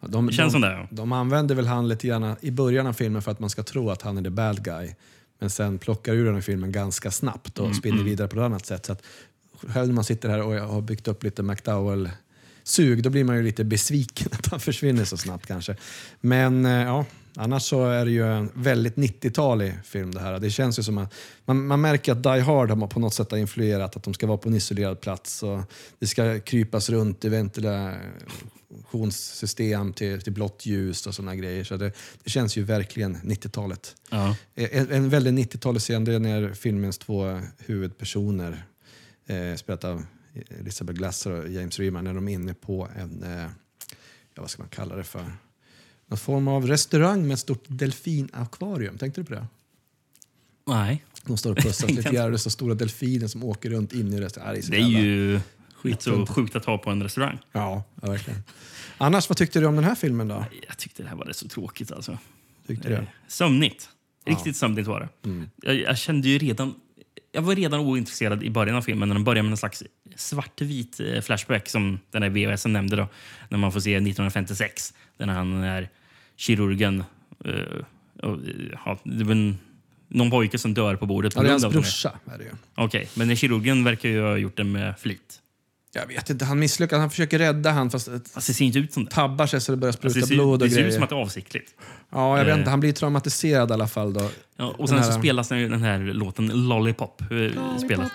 De, 0.00 0.26
Det 0.26 0.32
känns 0.32 0.52
de, 0.52 0.60
som 0.60 0.60
det, 0.60 0.72
ja. 0.72 0.86
De 0.90 1.12
använder 1.12 1.54
väl 1.54 1.66
han 1.66 1.88
lite 1.88 2.06
grann 2.06 2.36
i 2.40 2.50
början 2.50 2.86
av 2.86 2.92
filmen 2.92 3.22
för 3.22 3.30
att 3.30 3.40
man 3.40 3.50
ska 3.50 3.62
tro 3.62 3.90
att 3.90 4.02
han 4.02 4.18
är 4.18 4.22
the 4.22 4.30
bad 4.30 4.64
guy. 4.64 4.94
Men 5.38 5.50
sen 5.50 5.78
plockar 5.78 6.12
ur 6.12 6.24
den 6.24 6.38
i 6.38 6.42
filmen 6.42 6.72
ganska 6.72 7.10
snabbt 7.10 7.58
och 7.58 7.64
Mm, 7.64 7.78
spinner 7.78 8.02
vidare 8.04 8.28
på 8.28 8.36
ett 8.36 8.44
annat 8.44 8.66
sätt. 8.66 8.86
Så 8.86 8.92
att 8.92 9.02
själv 9.62 9.86
när 9.86 9.94
man 9.94 10.04
sitter 10.04 10.28
här 10.28 10.42
och 10.42 10.52
har 10.54 10.80
byggt 10.80 11.08
upp 11.08 11.22
lite 11.22 11.42
McDowell-sug, 11.42 13.02
då 13.02 13.10
blir 13.10 13.24
man 13.24 13.36
ju 13.36 13.42
lite 13.42 13.64
besviken 13.64 14.28
att 14.32 14.46
han 14.46 14.60
försvinner 14.60 15.04
så 15.04 15.16
snabbt 15.16 15.46
kanske. 15.46 15.76
Men 16.20 16.66
eh, 16.66 16.72
ja, 16.72 17.04
annars 17.36 17.62
så 17.62 17.86
är 17.86 18.04
det 18.04 18.10
ju 18.10 18.32
en 18.32 18.50
väldigt 18.54 18.96
90-talig 18.96 19.74
film 19.84 20.14
det 20.14 20.20
här. 20.20 20.38
Det 20.38 20.50
känns 20.50 20.78
ju 20.78 20.82
som 20.82 20.98
att 20.98 21.14
man, 21.44 21.66
man 21.66 21.80
märker 21.80 22.12
att 22.12 22.22
Die 22.22 22.40
Hard 22.40 22.70
har 22.70 22.86
på 22.86 23.00
något 23.00 23.14
sätt 23.14 23.30
har 23.30 23.38
influerat 23.38 23.96
att 23.96 24.02
de 24.02 24.14
ska 24.14 24.26
vara 24.26 24.38
på 24.38 24.48
en 24.48 24.54
isolerad 24.54 25.00
plats 25.00 25.42
och 25.42 25.60
det 25.98 26.06
ska 26.06 26.40
krypas 26.40 26.90
runt 26.90 27.24
i 27.24 27.28
ventilationssystem 28.68 29.92
till, 29.92 30.22
till 30.22 30.32
blått 30.32 30.66
ljus 30.66 31.06
och 31.06 31.14
sådana 31.14 31.36
grejer. 31.36 31.64
Så 31.64 31.76
det, 31.76 31.92
det 32.24 32.30
känns 32.30 32.56
ju 32.56 32.62
verkligen 32.62 33.16
90-talet. 33.16 33.96
Ja. 34.10 34.36
En, 34.54 34.90
en 34.90 35.08
väldigt 35.08 35.54
90-talig 35.54 35.80
scen 35.80 36.04
det 36.04 36.14
är 36.14 36.18
när 36.18 36.52
filmens 36.52 36.98
två 36.98 37.40
huvudpersoner, 37.58 38.66
eh, 39.26 39.54
spelat 39.54 39.84
av 39.84 40.06
Elizabeth 40.60 40.98
Glasser 40.98 41.30
och 41.30 41.48
James 41.48 41.78
Remar 41.78 42.02
när 42.02 42.14
de 42.14 42.28
är 42.28 42.32
inne 42.32 42.54
på 42.54 42.88
en, 42.96 43.22
eh, 43.22 43.50
ja, 44.34 44.42
vad 44.42 44.50
ska 44.50 44.62
man 44.62 44.68
kalla 44.68 44.96
det 44.96 45.04
för? 45.04 45.32
Någon 46.06 46.18
form 46.18 46.48
av 46.48 46.66
restaurang 46.66 47.26
med 47.26 47.34
ett 47.34 47.40
stort 47.40 47.64
delfinakvarium. 47.66 48.98
Tänkte 48.98 49.20
du 49.20 49.24
på 49.24 49.34
det? 49.34 49.46
Nej. 50.66 51.04
De 51.24 51.36
står 51.36 51.50
och 51.50 51.58
pussas 51.58 51.90
lite 51.96 52.10
grann 52.10 52.32
och 52.32 52.40
så 52.40 52.50
stora 52.50 52.74
delfiner 52.74 53.26
som 53.26 53.44
åker 53.44 53.70
runt 53.70 53.92
in 53.92 54.12
i 54.12 54.20
restaurangen. 54.20 54.62
Det 54.70 54.76
är 54.76 54.88
ju 54.88 55.40
skit 55.82 56.02
så 56.02 56.26
sjukt 56.26 56.56
att 56.56 56.64
ha 56.64 56.78
på 56.78 56.90
en 56.90 57.02
restaurang. 57.02 57.38
Ja, 57.52 57.84
ja, 58.02 58.08
verkligen. 58.10 58.42
Annars, 58.98 59.28
vad 59.28 59.36
tyckte 59.38 59.60
du 59.60 59.66
om 59.66 59.74
den 59.74 59.84
här 59.84 59.94
filmen 59.94 60.28
då? 60.28 60.44
Jag 60.68 60.76
tyckte 60.78 61.02
det 61.02 61.08
här 61.08 61.16
var 61.16 61.24
rätt 61.24 61.36
så 61.36 61.48
tråkigt 61.48 61.92
alltså. 61.92 62.18
Tyckte 62.66 62.88
du? 62.88 62.94
Eh, 62.94 63.02
Sömnigt. 63.28 63.88
Riktigt 64.26 64.56
sömnigt 64.56 64.88
var 64.88 65.00
det. 65.00 65.28
Mm. 65.28 65.50
Jag, 65.62 65.74
jag 65.76 65.98
kände 65.98 66.28
ju 66.28 66.38
redan... 66.38 66.74
Jag 67.32 67.42
var 67.42 67.54
redan 67.54 67.80
ointresserad 67.80 68.42
i 68.42 68.50
början 68.50 68.76
av 68.76 68.82
filmen 68.82 69.08
när 69.08 69.14
de 69.14 69.24
börjar 69.24 69.42
med 69.42 69.50
en 69.50 69.56
slags 69.56 69.82
svartvit 70.16 71.00
eh, 71.00 71.20
flashback 71.20 71.68
som 71.68 71.98
den 72.10 72.22
där 72.22 72.28
VHS 72.28 72.66
nämnde 72.66 72.96
då. 72.96 73.08
När 73.48 73.58
man 73.58 73.72
får 73.72 73.80
se 73.80 73.90
1956, 73.94 74.94
när 75.18 75.26
han 75.26 75.62
är 75.62 75.88
kirurgen. 76.36 77.04
eh, 77.44 77.52
och, 78.22 78.38
ja, 78.84 78.98
någon 80.08 80.30
pojke 80.30 80.58
som 80.58 80.74
dör 80.74 80.96
på 80.96 81.06
bordet. 81.06 81.34
på 81.34 81.38
Ja, 81.40 81.42
det 81.42 81.48
är 81.48 81.50
hans 81.50 81.62
den 81.62 81.72
här- 81.72 81.80
brorsa. 81.80 82.18
Okej, 82.74 83.08
men 83.14 83.28
den 83.28 83.36
kirurgen 83.36 83.84
verkar 83.84 84.08
ju 84.08 84.22
ha 84.22 84.36
gjort 84.36 84.56
det 84.56 84.64
med 84.64 84.98
flit. 84.98 85.40
Jag 85.92 86.06
vet 86.06 86.30
inte, 86.30 86.44
han 86.44 86.58
misslyckas. 86.58 86.98
Han 86.98 87.10
försöker 87.10 87.38
rädda 87.38 87.70
han 87.70 87.90
fast 87.90 88.08
Alltså, 88.08 88.30
det 88.34 88.54
ser 88.54 88.64
inte 88.64 88.78
ut 88.78 88.92
som 88.92 89.04
det. 89.04 89.10
tabbar 89.10 89.46
sig 89.46 89.60
så 89.60 89.72
det 89.72 89.76
börjar 89.78 89.92
spruta 89.92 90.06
Alltså, 90.06 90.20
det 90.20 90.26
ser, 90.26 90.34
blod 90.34 90.52
och 90.52 90.58
det 90.58 90.68
ser 90.68 90.76
grejer. 90.76 90.88
ut 90.88 90.94
som 90.94 91.02
att 91.02 91.08
det 91.10 91.16
är 91.16 91.20
avsiktligt. 91.20 91.74
Ja, 92.10 92.38
jag 92.38 92.44
vet 92.44 92.54
Eh. 92.54 92.58
inte. 92.58 92.70
Han 92.70 92.80
blir 92.80 92.92
traumatiserad 92.92 93.70
i 93.70 93.74
alla 93.74 93.88
fall. 93.88 94.12
Då. 94.12 94.30
Ja, 94.56 94.74
och 94.78 94.88
sen 94.88 94.98
här- 94.98 95.04
så 95.12 95.18
spelas 95.18 95.48
den, 95.48 95.82
här 95.82 95.98
låten 95.98 96.68
Lollipop. 96.68 97.20
eh, 97.22 97.78
spelas. 97.78 98.10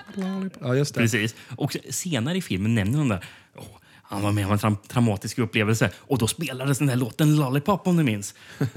Ja, 0.61 0.75
just 0.75 0.93
det. 0.93 0.99
Precis. 0.99 1.35
Och 1.55 1.77
senare 1.89 2.37
i 2.37 2.41
filmen 2.41 2.75
nämner 2.75 2.97
de 2.97 3.09
där 3.09 3.25
"Åh, 3.57 3.63
han 4.03 4.21
var 4.21 4.31
med 4.31 4.45
om 4.45 4.51
en 4.51 4.59
tra 4.59 4.75
traumatisk 4.87 5.39
upplevelse 5.39 5.89
och 5.97 6.17
då 6.17 6.27
spelades 6.27 6.77
den 6.77 6.89
här 6.89 6.95
låten 6.95 7.35
Lollipop 7.35 7.87
om 7.87 7.97
du 7.97 8.03
minns. 8.03 8.33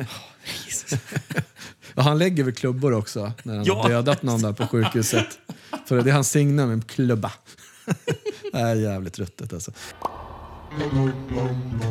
Ja, 1.94 2.02
han 2.02 2.18
lägger 2.18 2.44
väl 2.44 2.54
klubbor 2.54 2.92
också 2.92 3.32
när 3.42 3.56
han 3.56 3.64
Ja. 3.64 3.82
har 3.82 3.88
dödat 3.88 4.22
någon 4.22 4.42
där 4.42 4.52
på 4.52 4.66
sjukhuset. 4.66 5.38
För 5.87 6.02
det 6.02 6.11
är 6.11 6.14
hans 6.14 6.30
signum, 6.30 6.70
en 6.70 6.82
klubba. 6.82 7.32
det 8.57 8.62
är 8.62 8.75
jävligt 8.77 9.19
ruttet 9.19 9.53
alltså. 9.53 9.73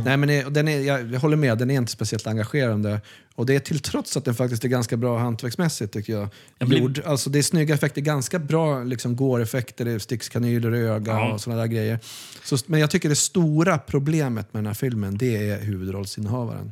Nej, 0.05 0.17
men 0.17 0.53
den 0.53 0.67
är, 0.67 0.79
jag, 0.79 1.19
håller 1.19 1.37
med, 1.37 1.57
den 1.57 1.71
är 1.71 1.75
inte 1.75 1.91
speciellt 1.91 2.27
engagerande. 2.27 3.01
Och 3.35 3.45
det 3.45 3.55
är 3.55 3.59
till 3.59 3.79
trots 3.79 4.17
att 4.17 4.25
den 4.25 4.35
faktiskt 4.35 4.63
är 4.63 4.67
ganska 4.67 4.97
bra 4.97 5.17
hantverksmässigt 5.17 5.93
tycker 5.93 6.13
jag. 6.13 6.29
Jag 6.57 6.69
blir- 6.69 6.79
Gjord. 6.79 7.01
Alltså, 7.05 7.29
det 7.29 7.39
är 7.39 7.43
snygga 7.43 7.75
effekter, 7.75 8.01
ganska 8.01 8.39
bra 8.39 8.83
liksom, 8.83 9.15
går-effekter, 9.15 9.85
det 9.85 9.99
stickskanyler 9.99 10.75
i 10.75 10.79
ögat 10.79 11.07
Ja. 11.07 11.33
och 11.33 11.41
sådana 11.41 11.61
där 11.61 11.67
grejer. 11.67 11.99
Så, 12.43 12.57
men 12.65 12.79
jag 12.79 12.91
tycker 12.91 13.09
det 13.09 13.15
stora 13.15 13.77
problemet 13.77 14.53
med 14.53 14.59
den 14.63 14.67
här 14.67 14.73
filmen, 14.73 15.17
det 15.17 15.49
är 15.49 15.59
huvudrollsinnehavaren. 15.61 16.71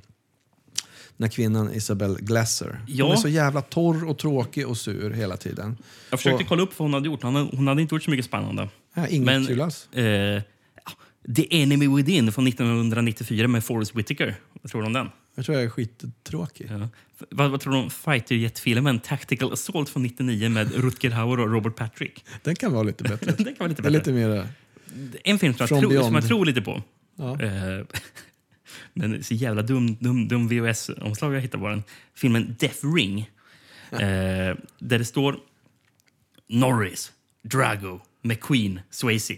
Den 1.18 1.24
här 1.26 1.30
kvinnan 1.32 1.74
Isabel 1.74 2.18
Glasser. 2.20 2.80
Ja. 2.88 3.06
Hon 3.06 3.14
är 3.14 3.18
så 3.18 3.28
jävla 3.28 3.62
torr 3.62 4.10
och 4.10 4.18
tråkig 4.18 4.68
och 4.68 4.78
sur 4.78 5.12
hela 5.12 5.38
tiden. 5.38 5.78
Jag 6.10 6.20
försökte 6.20 6.44
Och- 6.44 6.50
kolla 6.50 6.64
upp 6.64 6.80
vad 6.80 6.86
hon 6.86 6.94
hade 6.94 7.06
gjort. 7.06 7.24
Hon 7.24 7.36
hade, 7.36 7.50
hon 7.58 7.68
hade 7.68 7.82
inte 7.82 7.96
gjort 7.96 8.04
så 8.04 8.12
mycket 8.12 8.26
spännande. 8.26 8.70
Ja, 8.94 9.08
inget 9.08 9.26
Men, 9.26 9.46
kul 9.46 9.62
alls. 9.62 9.90
Eh, 9.94 10.04
ja, 10.06 10.42
The 11.36 11.62
Enemy 11.62 11.88
Within 11.88 12.32
från 12.32 12.48
1994 12.48 13.48
med 13.48 13.64
Forrest 13.64 13.96
Whitaker. 13.96 14.36
Vad 14.62 14.72
tror 14.72 14.82
du 14.82 14.88
om 14.88 14.94
den? 14.94 15.10
Jag 15.36 15.46
tror 15.46 15.58
jag 15.58 15.66
är 15.66 15.70
skittråkig. 15.70 16.68
Ja. 16.72 16.90
Vad, 17.30 17.52
vad 17.52 17.62
tror 17.62 17.74
du 17.74 17.80
om 17.80 17.90
fighterjet-filmen 17.90 19.00
Tactical 19.00 19.54
Assault 19.54 19.90
från 19.90 20.04
99 20.04 20.50
med 20.50 20.74
Rutger 20.76 21.10
Hauer 21.10 21.40
och 21.40 21.52
Robert 21.52 21.76
Patrick? 21.76 22.26
Den 22.44 22.56
kan 22.56 22.74
vara 22.74 22.84
lite 22.84 23.04
bättre. 23.04 23.32
Den 23.38 23.46
kan 23.46 23.56
vara 23.60 23.70
lite 23.70 23.82
bättre. 23.82 23.98
lite 23.98 24.12
mer... 24.12 24.48
En 25.24 25.40
film 25.40 25.54
som 25.54 25.68
jag, 25.70 25.80
tror, 25.80 26.04
som 26.04 26.16
jag 26.16 26.28
tror 26.28 26.46
lite 26.46 26.62
på. 26.62 26.84
Ja. 27.16 27.42
Eh, 27.42 27.86
men 28.94 29.24
så 29.24 29.34
jävla 29.34 29.62
dum, 29.62 29.96
dum, 29.96 30.28
dum 30.28 30.48
VHS-omslag 30.48 31.36
jag 31.36 31.42
hittade 31.42 31.64
på 31.64 31.70
den. 31.70 31.84
Filmen 32.16 32.56
Death 32.60 32.96
Ring. 32.96 33.30
Eh, 33.92 34.00
där 34.80 35.00
det 35.00 35.06
står 35.06 35.40
Norris, 36.50 37.12
Drago, 37.44 38.02
McQueen, 38.24 38.80
Swayze. 38.90 39.36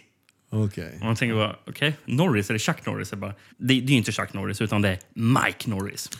Okej. 0.50 0.98
Och 1.00 1.06
man 1.06 1.15
tänker 1.15 1.36
bara, 1.36 1.56
okej, 1.67 1.98
Norris, 2.06 2.50
eller 2.50 2.60
Chuck 2.60 2.86
Norris? 2.86 3.12
Bara, 3.13 3.34
det, 3.58 3.58
det 3.58 3.74
är 3.74 3.89
ju 3.89 3.95
inte 3.98 4.12
Chuck 4.12 4.34
Norris, 4.34 4.62
utan 4.62 4.82
det 4.82 4.89
är 4.89 5.00
Mike 5.13 5.69
Norris. 5.69 6.10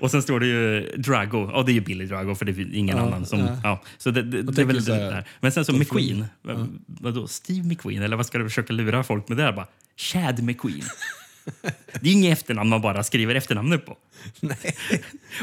och 0.00 0.10
sen 0.10 0.22
står 0.22 0.40
det 0.40 0.46
ju 0.46 0.80
Drago. 0.96 1.50
Ja, 1.52 1.62
det 1.62 1.72
är 1.72 1.74
ju 1.74 1.80
Billy 1.80 2.06
Drago, 2.06 2.34
för 2.34 2.44
det 2.44 2.52
är 2.52 2.74
ingen 2.74 2.96
Ja, 2.96 3.02
annan 3.02 3.26
som... 3.26 3.38
ja. 3.38 3.60
Ja. 3.62 3.82
Så 3.98 4.10
det, 4.10 4.22
det, 4.22 4.42
det 4.42 4.62
är 4.62 4.66
väl 4.66 4.84
det 4.84 4.96
där. 4.96 5.28
Men 5.40 5.52
sen 5.52 5.64
så 5.64 5.72
McQueen. 5.72 6.24
Vad, 6.42 6.78
vadå, 6.86 7.28
Steve 7.28 7.68
McQueen? 7.68 8.02
Eller 8.02 8.16
vad 8.16 8.26
ska 8.26 8.38
du 8.38 8.44
försöka 8.44 8.72
lura 8.72 9.04
folk 9.04 9.28
med 9.28 9.38
det? 9.38 9.42
här? 9.44 9.52
Bara, 9.52 9.66
Chad 9.96 10.42
McQueen. 10.42 10.82
det 12.00 12.08
är 12.08 12.12
inget 12.12 12.38
efternamn 12.38 12.70
man 12.70 12.80
bara 12.80 13.04
skriver 13.04 13.34
efternamnet 13.34 13.86
på. 13.86 13.96
Nej. 14.40 14.76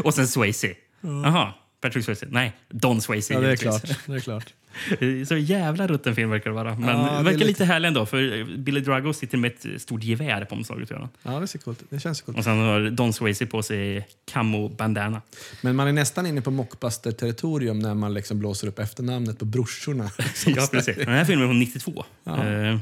Och 0.03 0.13
sen 0.13 0.27
Swayze. 0.27 0.73
Jaha, 1.01 1.53
Patrick 1.81 2.05
Swayze. 2.05 2.25
Nej, 2.29 2.53
Don 2.69 3.01
Swayze. 3.01 3.33
Ja, 3.33 3.39
det 3.39 3.51
är 3.51 3.55
klart. 3.55 3.83
Det 4.07 4.15
är 4.15 4.19
klart. 4.19 4.53
Så 5.27 5.37
jävla 5.37 5.87
rutten 5.87 6.15
film 6.15 6.29
verkar 6.29 6.49
det 6.49 6.55
vara. 6.55 6.75
Men 6.75 6.89
Ja, 6.89 7.17
det 7.17 7.23
verkar 7.23 7.31
lite- 7.37 7.45
lite 7.47 7.65
härlig 7.65 7.87
ändå. 7.87 8.05
För 8.05 8.57
Billy 8.57 8.79
Drago 8.79 9.13
sitter 9.13 9.37
med 9.37 9.51
ett 9.51 9.81
stort 9.81 10.03
gevär 10.03 10.45
på 10.45 10.55
omslaget. 10.55 10.91
Ja, 11.23 11.39
det 11.39 11.47
ser 11.47 11.59
coolt. 11.59 11.83
Det 11.89 11.99
känns 11.99 12.21
coolt. 12.21 12.37
Och 12.37 12.43
sen 12.43 12.57
har 12.59 12.89
Don 12.89 13.13
Swayze 13.13 13.45
på 13.45 13.63
sig 13.63 14.07
camo 14.31 14.69
bandana. 14.69 15.21
Men 15.61 15.75
man 15.75 15.87
är 15.87 15.91
nästan 15.93 16.25
inne 16.25 16.41
på 16.41 16.51
mockbuster-territorium 16.51 17.79
när 17.79 17.93
man 17.93 18.13
liksom 18.13 18.39
blåser 18.39 18.67
upp 18.67 18.79
efternamnet 18.79 19.39
på 19.39 19.45
brorsorna. 19.45 20.09
ja, 20.45 20.67
precis. 20.71 20.95
Den 20.97 21.07
här 21.07 21.25
filmen 21.25 21.43
är 21.45 21.49
från 21.49 21.59
92. 21.59 22.05
Ja. 22.23 22.47
Eh, 22.47 22.77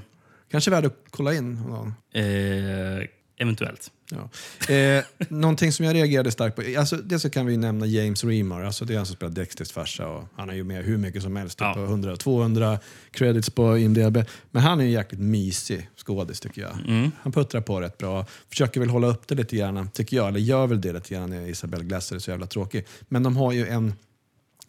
Kanske 0.51 0.71
värd 0.71 0.85
att 0.85 0.97
kolla 1.09 1.33
in. 1.33 1.57
eh, 2.13 2.23
eventuellt. 3.41 3.91
Ja. 4.11 4.29
Eh, 4.73 5.03
någonting 5.29 5.71
som 5.71 5.85
jag 5.85 5.95
reagerade 5.95 6.31
starkt 6.31 6.55
på. 6.55 6.63
Alltså, 6.79 6.95
dels 6.97 7.21
så 7.21 7.29
kan 7.29 7.45
vi 7.45 7.57
nämna 7.57 7.85
James 7.85 8.23
Remar. 8.23 8.63
Alltså, 8.63 8.85
det 8.85 8.93
är 8.93 8.97
han 8.97 9.05
som 9.05 9.15
spelar 9.15 9.33
Dexters 9.33 9.71
farsa. 9.71 10.07
Och 10.07 10.27
han 10.35 10.49
är 10.49 10.53
ju 10.53 10.63
med 10.63 10.83
hur 10.85 10.97
mycket 10.97 11.23
som 11.23 11.35
helst. 11.35 11.57
Typ 11.57 11.65
Ja. 11.65 11.73
på 11.73 11.81
100, 11.83 12.17
200 12.17 12.79
credits 13.11 13.49
på 13.49 13.77
IMDB. 13.77 14.17
Men 14.51 14.63
han 14.63 14.79
är 14.79 14.83
en 14.83 14.91
jäkligt 14.91 15.21
mysig 15.21 15.89
skådis 15.97 16.39
tycker 16.39 16.61
jag. 16.61 16.71
Mm. 16.87 17.11
Han 17.21 17.31
puttrar 17.31 17.61
på 17.61 17.81
rätt 17.81 17.97
bra. 17.97 18.25
Försöker 18.49 18.79
väl 18.79 18.89
hålla 18.89 19.07
upp 19.07 19.27
det 19.27 19.35
lite 19.35 19.55
grann, 19.55 19.89
tycker 19.91 20.17
jag. 20.17 20.27
Eller 20.27 20.39
gör 20.39 20.67
väl 20.67 20.81
det 20.81 20.93
lite 20.93 21.13
grann 21.13 21.29
när 21.29 21.47
Isabelle 21.47 21.83
Glasser 21.83 22.15
är 22.15 22.19
så 22.19 22.31
jävla 22.31 22.47
tråkig. 22.47 22.85
Men 23.01 23.23
de 23.23 23.37
har 23.37 23.51
ju 23.51 23.67
en 23.67 23.93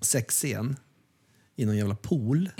sexscen 0.01 0.77
i 1.57 1.65
någon 1.65 1.77
jävla 1.77 1.95
pool. 1.95 2.51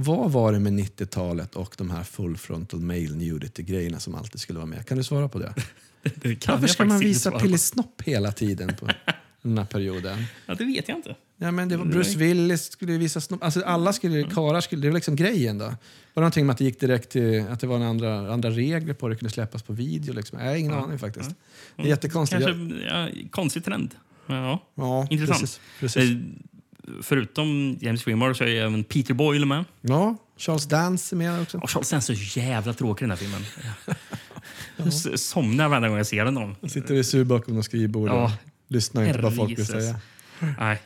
Vad 0.00 0.32
var 0.32 0.52
det 0.52 0.58
med 0.58 0.72
90-talet 0.72 1.54
och 1.56 1.74
de 1.78 1.90
här 1.90 2.04
full 2.04 2.36
frontal 2.36 2.80
male 2.80 3.14
nudity-grejerna 3.14 4.00
som 4.00 4.14
alltid 4.14 4.40
skulle 4.40 4.58
vara 4.58 4.66
med? 4.66 4.86
Kan 4.86 4.96
du 4.96 5.04
svara 5.04 5.28
på 5.28 5.38
det? 5.38 5.54
Det 6.14 6.34
kan 6.34 6.54
Varför 6.54 6.66
ska 6.66 6.84
man 6.84 6.98
visa. 6.98 7.30
Pillesnopp 7.38 8.02
hela 8.04 8.32
tiden 8.32 8.76
på 8.80 8.88
den 9.42 9.58
här 9.58 9.64
perioden? 9.64 10.24
Ja, 10.46 10.54
det 10.54 10.64
vet 10.64 10.88
jag 10.88 10.98
inte. 10.98 11.16
Ja, 11.36 11.50
men 11.50 11.68
det 11.68 11.76
var 11.76 11.84
Bruce 11.84 12.18
Willis 12.18 12.70
skulle 12.70 12.98
visa 12.98 13.20
snopp. 13.20 13.44
Alltså 13.44 13.62
alla 13.62 13.92
skulle, 13.92 14.22
karar 14.22 14.60
skulle, 14.60 14.82
det 14.82 14.88
var 14.88 14.94
liksom 14.94 15.16
grejen 15.16 15.58
då. 15.58 15.64
Var 15.64 15.74
det 16.14 16.20
någonting 16.20 16.46
med 16.46 16.52
att 16.52 16.58
det 16.58 16.64
gick 16.64 16.80
direkt 16.80 17.10
till, 17.10 17.46
att 17.48 17.60
det 17.60 17.66
var 17.66 17.80
andra, 17.80 18.32
andra 18.32 18.50
regler 18.50 18.94
på 18.94 19.08
det, 19.08 19.16
kunde 19.16 19.30
släppas 19.30 19.62
på 19.62 19.72
video 19.72 20.14
liksom? 20.14 20.38
Har 20.38 20.54
ingen 20.54 20.74
aning 20.74 20.98
faktiskt. 20.98 21.30
Det 21.76 21.82
är 21.82 21.86
jättekonstigt. 21.86 22.44
Kanske 22.44 22.76
ja, 22.86 23.08
konstig 23.30 23.64
trend. 23.64 23.94
Ja. 24.26 24.64
Ja, 24.74 25.06
Intressant. 25.10 25.40
precis, 25.40 25.60
precis. 25.80 26.10
Eh, 26.10 26.16
Förutom 27.02 27.78
James 27.80 28.06
Remar 28.06 28.34
så 28.34 28.44
är 28.44 28.48
även 28.48 28.84
Peter 28.84 29.14
Boyle 29.14 29.46
med. 29.46 29.64
Ja, 29.80 30.16
Charles 30.36 30.66
Dance 30.66 31.14
är 31.14 31.16
med 31.16 31.42
också. 31.42 31.58
Och 31.58 31.70
Charles 31.70 31.90
Dance 31.90 32.12
är 32.12 32.16
så 32.16 32.40
jävla 32.40 32.72
tråkig 32.72 33.02
i 33.04 33.08
den 33.08 33.10
här 33.10 33.16
filmen. 33.16 33.42
Jag 34.76 34.92
somnar 35.20 35.68
varje 35.68 35.88
gång 35.88 35.96
jag 35.96 36.06
ser 36.06 36.24
den. 36.24 36.36
Han 36.36 36.56
sitter 36.70 36.94
i 36.94 37.04
sur 37.04 37.24
bakom 37.24 37.54
något 37.54 37.64
skrivbord 37.64 38.08
och 38.10 38.16
Ja. 38.16 38.32
lyssnar 38.68 39.04
inte 39.04 39.18
på 39.18 39.22
vad 39.22 39.36
folk 39.36 39.58
vill 39.58 39.66
säga. 39.66 40.00
Nej. 40.58 40.82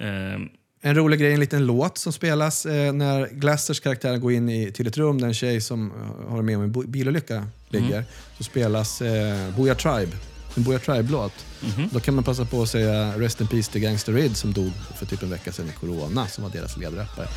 Ehm, 0.00 0.48
En 0.80 0.94
rolig 0.94 1.20
grej, 1.20 1.32
en 1.34 1.40
liten 1.40 1.66
låt 1.66 1.98
som 1.98 2.12
spelas 2.12 2.66
eh, 2.66 2.92
när 2.92 3.28
Glassers 3.28 3.80
karaktär 3.80 4.16
går 4.16 4.32
in 4.32 4.48
i, 4.48 4.72
till 4.72 4.86
ett 4.86 4.96
rum 4.96 5.20
där 5.20 5.26
en 5.28 5.34
tjej 5.34 5.60
som 5.60 5.90
eh, 5.90 6.30
har 6.30 6.42
med 6.42 6.56
om 6.56 6.62
en 6.62 6.90
bilolycka 6.90 7.46
ligger. 7.68 8.04
Så 8.38 8.44
spelas 8.44 9.02
eh, 9.02 9.56
Booyah 9.56 9.76
Tribe, 9.76 10.16
en 10.56 10.62
Booyah 10.62 10.82
Tribe-låt. 10.82 11.32
Då 11.90 12.00
kan 12.00 12.14
man 12.14 12.24
passa 12.24 12.44
på 12.44 12.62
att 12.62 12.68
säga 12.68 13.18
Rest 13.18 13.40
in 13.40 13.46
Peace 13.46 13.72
till 13.72 13.80
Gangsta 13.80 14.12
Rid 14.12 14.36
som 14.36 14.52
dog 14.52 14.72
för 14.98 15.06
typ 15.06 15.22
en 15.22 15.30
vecka 15.30 15.52
sedan 15.52 15.68
i 15.68 15.72
Corona, 15.72 16.26
som 16.26 16.44
var 16.44 16.50
deras 16.50 16.76
ledrappare. 16.76 17.28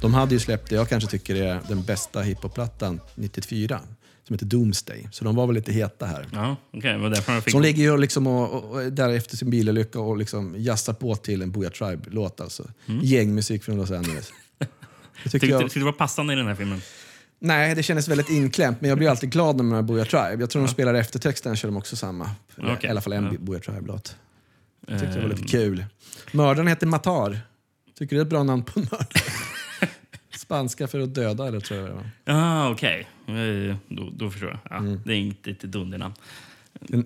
De 0.00 0.14
hade 0.14 0.34
ju 0.34 0.40
släppt 0.40 0.68
det 0.68 0.74
jag 0.74 0.88
kanske 0.88 1.10
tycker 1.10 1.34
är 1.34 1.60
den 1.68 1.82
bästa 1.82 2.22
hiphop-plattan 2.22 3.00
94, 3.14 3.80
som 4.28 4.34
heter 4.34 4.46
Doomsday. 4.46 5.08
Så 5.12 5.24
de 5.24 5.36
var 5.36 5.46
väl 5.46 5.54
lite 5.54 5.72
heta 5.72 6.06
här. 6.06 6.26
ja, 6.32 6.56
var 6.72 7.10
därför 7.10 7.40
fick... 7.40 7.50
Så 7.50 7.56
hon 7.56 7.62
ligger 7.62 7.82
ju 7.82 7.96
liksom 7.96 8.26
och, 8.26 8.50
och, 8.52 8.70
och 8.70 8.92
där 8.92 9.08
efter 9.08 9.36
sin 9.36 9.50
bilolycka 9.50 10.00
och 10.00 10.16
liksom 10.18 10.54
jassar 10.58 10.92
på 10.92 11.16
till 11.16 11.42
en 11.42 11.50
Booyah 11.50 11.72
Tribe-låt. 11.72 12.40
Alltså. 12.40 12.70
Gängmusik 13.02 13.64
från 13.64 13.76
Los 13.76 13.90
Angeles. 13.90 14.30
Tyckte, 15.30 15.46
jag, 15.46 15.60
tyckte 15.62 15.78
det 15.78 15.84
var 15.84 15.92
passande 15.92 16.32
i 16.32 16.36
den 16.36 16.46
här 16.46 16.54
filmen. 16.54 16.80
Nej, 17.38 17.74
det 17.74 17.82
kändes 17.82 18.08
väldigt 18.08 18.30
inklämt, 18.30 18.80
men 18.80 18.88
jag 18.88 18.98
blir 18.98 19.08
alltid 19.08 19.30
glad 19.30 19.56
när 19.56 19.64
man 19.64 19.86
Booyah 19.86 20.06
Tribe. 20.06 20.36
Jag 20.42 20.50
tror 20.50 20.62
de 20.62 20.68
spelar 20.68 20.94
eftertexten, 20.94 21.56
kör 21.56 21.68
de 21.68 21.76
också 21.76 21.96
samma. 21.96 22.30
Okej. 22.58 22.76
I 22.82 22.88
alla 22.88 23.00
fall 23.00 23.12
en 23.12 23.24
Ja. 23.24 23.32
Booyah 23.40 23.62
Tribe-låt. 23.62 24.16
Jag 24.86 25.00
tyckte 25.00 25.14
det 25.14 25.22
var 25.22 25.28
lite 25.28 25.40
Ehm. 25.42 25.46
kul. 25.48 25.84
Mördaren 26.32 26.66
heter 26.68 26.86
Matar. 26.86 27.40
Tycker 27.98 28.16
du 28.16 28.16
det 28.16 28.22
är 28.22 28.24
ett 28.24 28.30
bra 28.30 28.42
namn 28.42 28.62
på 28.64 28.80
en 28.80 28.86
mördare? 28.90 29.08
Spanska 30.48 30.86
för 30.88 31.00
att 31.00 31.14
döda, 31.14 31.48
eller 31.48 31.60
tror 31.60 31.80
jag 31.80 31.88
det 31.88 31.94
var. 31.94 32.34
Ah, 32.36 32.70
okej. 32.70 33.08
Eh, 33.26 33.76
Då, 33.88 34.10
då 34.12 34.30
förstår 34.30 34.48
jag. 34.50 34.58
Ja, 34.70 34.76
Mm. 34.76 35.00
Det 35.04 35.12
är 35.12 35.16
inte 35.18 35.50
ett 35.50 35.60
dundernamn. 35.60 36.14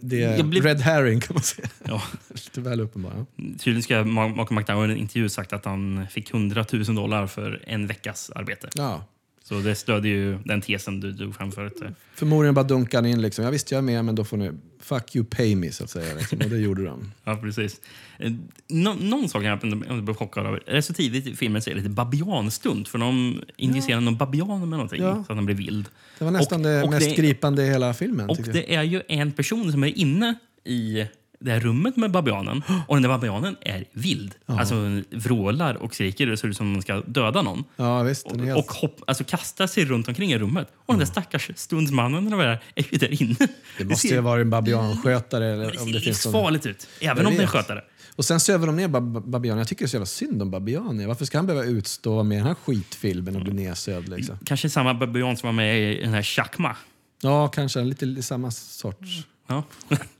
Det- 0.00 0.22
är 0.22 0.42
blev- 0.42 0.64
Red 0.64 0.80
Herring 0.80 1.20
kan 1.20 1.34
man 1.34 1.42
säga. 1.42 1.68
Ja. 1.84 2.02
Lite 2.28 2.60
väl 2.60 2.80
uppenbart. 2.80 3.12
ja. 3.16 3.44
Tydligen 3.58 3.82
ska 3.82 3.94
Ma- 3.94 4.36
Malcolm 4.36 4.56
McDowell 4.58 4.90
i 4.90 4.92
en 4.92 4.98
intervju 4.98 5.28
sagt 5.28 5.52
att 5.52 5.64
han 5.64 6.06
fick 6.10 6.30
100 6.34 6.64
000 6.72 6.84
dollar 6.94 7.26
för 7.26 7.62
en 7.66 7.86
veckas 7.86 8.30
arbete. 8.30 8.68
Ja. 8.74 9.04
Så 9.52 9.58
det 9.60 9.74
stödjer 9.74 10.12
ju 10.14 10.38
den 10.44 10.60
tesen 10.60 11.00
du 11.00 11.12
drog 11.12 11.34
fram 11.34 11.52
förut. 11.52 11.82
Förmodligen 12.14 12.54
bara 12.54 12.62
dunkade 12.64 13.08
in 13.08 13.22
liksom. 13.22 13.44
Ja, 13.44 13.50
visst, 13.50 13.70
jag 13.70 13.78
är 13.78 13.82
med, 13.82 14.04
men 14.04 14.14
då 14.14 14.24
får 14.24 14.36
ni... 14.36 14.50
Fuck 14.80 15.16
you, 15.16 15.24
pay 15.24 15.56
me, 15.56 15.72
så 15.72 15.84
att 15.84 15.90
säga. 15.90 16.14
Liksom. 16.14 16.38
Och 16.44 16.50
det 16.50 16.58
gjorde 16.58 16.84
de. 16.84 17.12
Ja, 17.24 17.36
precis. 17.36 17.80
Eh, 18.18 18.32
Nå 18.68 18.94
någon 18.94 19.28
sak 19.28 19.42
jag 19.44 19.64
ändå 19.64 20.02
blev 20.02 20.14
chockad 20.14 20.46
över. 20.46 20.62
Är 20.66 20.80
så 20.80 20.92
tidigt 20.92 21.26
i 21.26 21.36
filmen 21.36 21.62
så 21.62 21.70
är 21.70 21.74
det 21.74 21.80
lite 21.80 21.90
babianstund. 21.90 22.88
För 22.88 22.98
de 22.98 23.40
injicerar 23.56 24.00
någon 24.00 24.16
babian 24.16 24.60
med 24.60 24.68
någonting 24.68 25.02
Ja. 25.02 25.14
så 25.26 25.32
att 25.32 25.36
han 25.36 25.46
blir 25.46 25.56
vild. 25.56 25.86
Det 26.18 26.24
var 26.24 26.32
nästan 26.32 26.60
Och- 26.60 26.66
det 26.66 26.82
och 26.82 26.90
mest 26.90 27.08
det- 27.08 27.22
gripande 27.22 27.62
i 27.64 27.70
hela 27.70 27.94
filmen. 27.94 28.30
Och 28.30 28.36
det 28.52 28.74
är 28.74 28.82
ju 28.82 29.02
en 29.08 29.32
person 29.32 29.72
som 29.72 29.84
är 29.84 29.98
inne 29.98 30.34
i 30.64 31.06
det 31.42 31.50
här 31.50 31.60
rummet 31.60 31.96
med 31.96 32.10
babianen 32.10 32.62
och 32.88 32.96
den 32.96 33.02
där 33.02 33.08
babianen 33.08 33.56
är 33.60 33.84
vild. 33.92 34.34
Alltså 34.46 34.74
vrålar 35.10 35.74
och 35.74 35.94
skriker 35.94 36.26
och 36.26 36.30
det 36.30 36.36
ser 36.36 36.48
ut 36.48 36.56
som 36.56 36.66
om 36.66 36.72
den 36.72 36.82
ska 36.82 37.00
döda 37.00 37.42
någon. 37.42 37.64
Ja, 37.76 38.02
visst. 38.02 38.26
Är 38.26 38.38
helt... 38.38 38.58
Och 38.58 38.72
hopp, 38.72 39.00
alltså 39.06 39.24
kastar 39.24 39.66
sig 39.66 39.84
runt 39.84 40.08
omkring 40.08 40.32
i 40.32 40.38
rummet. 40.38 40.68
Och 40.76 40.94
den 40.94 40.98
där 40.98 41.06
stackars 41.06 41.50
stundsmannen 41.56 42.26
eller 42.26 42.36
vad 42.36 42.46
det 42.46 42.52
är, 42.52 42.58
är 42.74 42.84
ju 42.92 42.98
där 42.98 43.22
inne. 43.22 43.48
Det 43.78 43.84
måste 43.84 44.08
ju 44.08 44.20
vara 44.20 44.40
en 44.40 44.50
babianskötare. 44.50 45.46
Eller 45.52 45.72
Det 45.72 45.78
om 45.78 45.86
ser 45.86 45.92
det 45.92 46.00
finns 46.00 46.26
någon... 46.26 46.32
livsfarligt 46.34 46.66
ut. 46.66 46.88
Även 47.00 47.26
om 47.26 47.32
det 47.32 47.38
är 47.38 47.42
en 47.42 47.48
skötare. 47.48 47.84
Och 48.16 48.24
sen 48.24 48.40
söver 48.40 48.66
de 48.66 48.76
ner 48.76 48.88
Bab- 48.88 49.30
Babian. 49.30 49.58
Jag 49.58 49.68
tycker 49.68 49.84
det 49.84 49.86
är 49.86 49.88
så 49.88 49.96
jävla 49.96 50.06
synd 50.06 50.42
om 50.42 50.50
Babian. 50.50 51.06
Varför 51.06 51.24
ska 51.24 51.38
han 51.38 51.46
behöva 51.46 51.64
utstå 51.66 52.22
med 52.22 52.38
den 52.38 52.46
här 52.46 52.54
skitfilmen 52.54 53.36
och 53.36 53.42
bli 53.42 53.52
nedsövd? 53.52 54.08
Liksom? 54.08 54.38
Kanske 54.44 54.70
samma 54.70 54.94
babian 54.94 55.36
som 55.36 55.46
var 55.46 55.52
med 55.52 55.92
i 55.92 56.00
den 56.00 56.12
här 56.14 56.22
Chakma. 56.22 56.76
Ja, 57.22 57.48
kanske. 57.48 57.80
Lite 57.84 58.22
samma 58.22 58.50
sorts 58.50 59.08
Ja. 59.46 59.64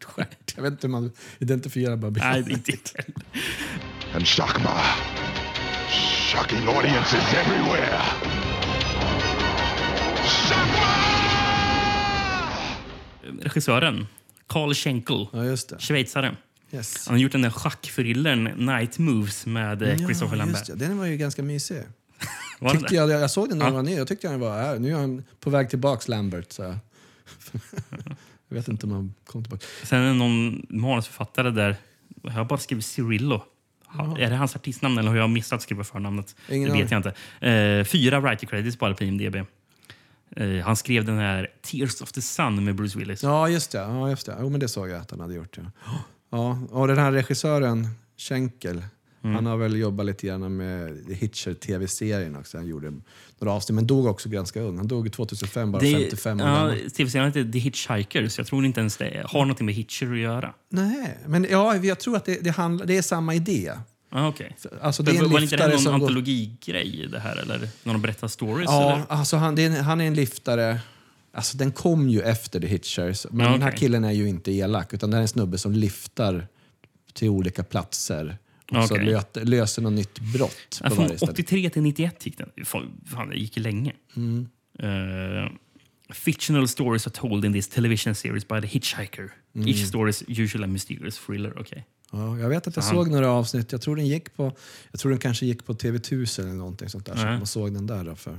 stjärt. 0.04 0.52
Jag 0.56 0.62
vet 0.62 0.72
inte 0.72 0.86
hur 0.86 0.92
man 0.92 1.12
identifierar 1.38 1.96
Babian. 1.96 2.30
Nej, 2.30 2.52
inte 2.52 2.72
jag 2.72 2.78
heller. 3.04 3.22
And 4.14 4.26
Shakma. 4.28 4.80
Shocking 6.32 6.68
audiences 6.68 7.34
everywhere. 7.34 8.00
Regissören, 13.40 14.06
Carl 14.46 14.74
Schenkel, 14.74 15.26
Ja, 15.32 15.44
just 15.44 15.68
det. 15.68 15.78
schweizare. 15.78 16.36
Yes. 16.72 17.06
Han 17.06 17.14
har 17.14 17.20
gjort 17.22 17.32
den 17.32 17.42
där 17.42 17.50
schackfrillern 17.50 18.44
Night 18.44 18.98
Moves 18.98 19.46
med 19.46 19.82
eh, 19.82 19.96
Christopher 19.96 20.36
ja, 20.36 20.44
Lambert. 20.44 20.66
det. 20.66 20.74
Den 20.74 20.98
var 20.98 21.06
ju 21.06 21.16
ganska 21.16 21.42
mysig. 21.42 21.82
Tyckte 22.72 22.94
jag, 22.94 23.10
jag 23.10 23.30
såg 23.30 23.48
den 23.48 23.58
när 23.58 23.64
den 23.64 23.74
Ja. 23.74 23.76
var 23.82 23.82
ny. 23.90 23.94
Jag 23.96 24.08
tyckte 24.08 24.28
han 24.28 24.40
var 24.40 24.58
här. 24.62 24.78
Nu 24.78 24.90
är 24.92 24.96
han 24.96 25.24
på 25.40 25.50
väg 25.50 25.70
tillbaks, 25.70 26.08
Lambert. 26.08 26.52
Så. 26.52 26.62
jag 28.52 28.60
vet 28.62 28.68
inte 28.68 28.86
om 28.86 28.92
han 28.92 29.14
kom 29.26 29.42
tillbaka. 29.44 29.66
Sen 29.82 30.00
är 30.00 30.06
det 30.06 30.14
någon 30.14 30.66
manusförfattare 30.68 31.50
där. 31.50 31.76
Jag 32.22 32.30
har 32.30 32.44
bara 32.44 32.58
skrivit 32.58 32.84
Cirillo. 32.84 33.42
Ha- 33.86 34.18
Är 34.18 34.30
det 34.30 34.36
hans 34.36 34.56
artistnamn 34.56 34.98
eller 34.98 35.08
har 35.08 35.16
jag 35.16 35.30
missat 35.30 35.56
att 35.56 35.62
skriva 35.62 35.84
förnamnet? 35.84 36.36
Ingen 36.50 36.70
det 36.72 36.82
vet 36.82 36.90
jag 36.90 36.98
inte. 36.98 37.14
Eh, 37.50 37.84
fyra 37.84 38.20
writer 38.20 38.46
credits 38.46 38.78
bara 38.78 38.94
på 38.94 39.04
IMDB. 39.04 39.36
Eh, 40.36 40.64
han 40.64 40.76
skrev 40.76 41.04
den 41.04 41.18
här 41.18 41.48
Tears 41.62 42.00
of 42.00 42.12
the 42.12 42.22
Sun 42.22 42.64
med 42.64 42.74
Bruce 42.74 42.98
Willis. 42.98 43.22
Ja, 43.22 43.48
just 43.48 43.72
det. 43.72 43.78
Ja, 43.78 44.10
just 44.10 44.26
det. 44.26 44.36
Jo, 44.40 44.50
men 44.50 44.60
det 44.60 44.68
såg 44.68 44.88
jag 44.90 45.00
att 45.00 45.10
han 45.10 45.20
hade 45.20 45.34
gjort. 45.34 45.56
Ja. 45.58 45.62
Ja, 46.30 46.58
och 46.70 46.88
den 46.88 46.98
här 46.98 47.12
regissören, 47.12 47.88
Schenkel, 48.16 48.84
Mm. 49.24 49.34
han 49.34 49.46
har 49.46 49.56
väl 49.56 49.76
jobbat 49.76 50.06
lite 50.06 50.26
grann 50.26 50.56
med 50.56 51.04
Hitcher-tv-serien 51.08 52.36
också. 52.36 52.58
Han 52.58 52.66
gjorde 52.66 52.92
några 53.38 53.54
avsnitt, 53.54 53.74
men 53.74 53.86
dog 53.86 54.06
också 54.06 54.28
ganska 54.28 54.60
ung. 54.60 54.76
Han 54.76 54.88
dog 54.88 55.12
2005, 55.12 55.72
bara 55.72 55.80
55 55.80 56.40
år 56.40 56.46
ja. 56.46 56.74
TV-serien 56.96 57.26
heter 57.26 57.52
The 57.52 57.58
Hitchhiker, 57.58 58.28
så 58.28 58.40
jag 58.40 58.46
tror 58.46 58.64
inte 58.64 58.80
ens 58.80 58.96
det 58.96 59.22
har 59.26 59.44
något 59.44 59.60
med 59.60 59.74
Hitcher 59.74 60.12
att 60.12 60.18
göra. 60.18 60.54
Nej, 60.68 61.18
men 61.26 61.46
ja, 61.50 61.76
jag 61.76 62.00
tror 62.00 62.16
att 62.16 62.24
det, 62.24 62.44
det, 62.44 62.50
handlar, 62.50 62.86
det 62.86 62.96
är 62.96 63.02
samma 63.02 63.34
idé. 63.34 63.72
Ah, 64.10 64.28
okay. 64.28 64.50
Alltså, 64.80 65.02
det 65.02 65.10
är 65.10 65.24
en 65.24 65.30
var 65.30 65.40
inte 65.40 65.56
det 65.56 65.68
någon 65.68 65.78
som 65.78 65.94
antologigrej 65.94 67.08
det 67.12 67.18
här? 67.18 67.36
Eller 67.36 67.68
när 67.82 67.92
de 67.92 68.02
berättar 68.02 68.28
stories? 68.28 68.70
Ja, 68.70 68.92
eller? 68.92 69.04
alltså 69.08 69.36
han, 69.36 69.54
det 69.54 69.62
är 69.62 69.66
en, 69.66 69.84
han 69.84 70.00
är 70.00 70.06
en 70.06 70.14
liftare. 70.14 70.80
Alltså 71.34 71.56
den 71.56 71.72
kom 71.72 72.08
ju 72.08 72.20
efter 72.20 72.60
The 72.60 72.66
Hitchers. 72.66 73.26
Men 73.30 73.46
Ja, 73.46 73.52
den 73.52 73.62
här 73.62 73.70
killen 73.70 74.04
är 74.04 74.12
ju 74.12 74.28
inte 74.28 74.52
elak, 74.52 74.94
utan 74.94 75.10
det 75.10 75.16
är 75.16 75.20
en 75.20 75.28
snubbe 75.28 75.58
som 75.58 75.72
liftar 75.72 76.46
till 77.12 77.28
olika 77.28 77.64
platser. 77.64 78.38
Och 78.76 78.88
så 78.88 78.96
löter, 78.96 79.44
löser 79.44 79.82
något 79.82 79.92
nytt 79.92 80.18
brott 80.18 80.80
Ja, 80.82 80.88
från 80.90 80.98
varje 81.04 81.16
ställe. 81.16 81.32
83 81.32 81.70
till 81.70 81.82
91 81.82 82.26
gick 82.26 82.38
den. 82.38 82.50
Fan, 83.06 83.28
det 83.28 83.36
gick 83.36 83.56
länge. 83.56 83.92
Mm. 84.16 84.48
Eh, 84.78 85.50
fictional 86.14 86.68
stories 86.68 87.06
are 87.06 87.14
told 87.14 87.44
in 87.44 87.52
this 87.52 87.68
television 87.68 88.14
series 88.14 88.48
by 88.48 88.60
the 88.60 88.66
hitchhiker. 88.66 89.30
Mm. 89.54 89.68
Each 89.68 89.86
story 89.88 90.10
is 90.10 90.22
usually 90.26 90.64
a 90.64 90.68
mysterious 90.68 91.18
thriller. 91.26 91.58
Okay. 91.60 91.82
Ja, 92.12 92.38
jag 92.38 92.48
vet 92.48 92.66
att 92.66 92.76
jag 92.76 92.84
Så 92.84 92.94
han- 92.94 93.04
såg 93.04 93.10
några 93.12 93.30
avsnitt. 93.30 93.72
Jag 93.72 93.82
tror 93.82 93.96
den 93.96 94.06
gick 94.06 94.36
på, 94.36 94.56
jag 94.90 95.00
tror 95.00 95.10
den 95.10 95.18
kanske 95.20 95.46
gick 95.46 95.66
på 95.66 95.74
TV1000 95.74 96.40
eller 96.40 96.52
någonting 96.52 96.88
sånt 96.88 97.06
där. 97.06 97.16
Så 97.16 97.24
Nej. 97.24 97.36
man 97.36 97.46
såg 97.46 97.74
den 97.74 97.86
där 97.86 98.04
då 98.04 98.14
för, 98.16 98.38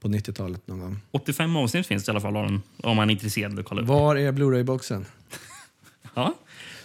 på 0.00 0.08
90-talet 0.08 0.66
någon 0.68 0.80
gång. 0.80 1.00
85 1.10 1.56
avsnitt 1.56 1.86
finns 1.86 2.04
det 2.04 2.10
i 2.10 2.12
alla 2.12 2.20
fall 2.20 2.36
om 2.36 2.96
man 2.96 3.08
är 3.10 3.12
intresserad. 3.12 3.52
av 3.52 3.58
att 3.58 3.64
Kolla 3.66 3.82
upp. 3.82 3.88
Var 3.88 4.16
är 4.16 4.32
Blu-ray-boxen? 4.32 5.04
Ja. 6.14 6.34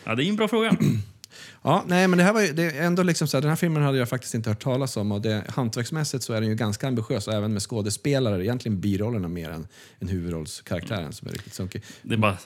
ja, 0.03 0.15
det 0.15 0.23
är 0.23 0.29
en 0.29 0.35
bra 0.35 0.47
fråga. 0.47 0.77
Ja, 1.61 1.83
nej, 1.87 2.07
men 2.07 2.17
det 2.17 2.23
här 2.23 2.33
var 2.33 2.41
ju, 2.41 2.53
det 2.53 2.63
är 2.63 2.85
ändå 2.85 3.03
liksom 3.03 3.27
så 3.27 3.37
här, 3.37 3.41
den 3.41 3.49
här 3.49 3.55
filmen 3.55 3.83
hade 3.83 3.97
jag 3.97 4.09
faktiskt 4.09 4.33
inte 4.33 4.49
hört 4.49 4.63
talas 4.63 4.97
om 4.97 5.11
och 5.11 5.21
det, 5.21 5.43
hantverksmässigt 5.49 6.23
så 6.23 6.33
är 6.33 6.41
den 6.41 6.49
ju 6.49 6.55
ganska 6.55 6.87
ambitiös 6.87 7.27
och 7.27 7.33
även 7.33 7.53
med 7.53 7.61
skådespelare, 7.61 8.43
egentligen 8.45 8.79
birollerna 8.81 9.27
mer 9.27 9.49
än, 9.49 9.67
än 9.99 10.07
huvudrollskaraktären 10.07 11.13
som 11.13 11.27
är 11.27 11.31
riktigt 11.31 11.53
sunkig. 11.53 11.83
Det 12.01 12.13
är 12.13 12.17
bara 12.17 12.37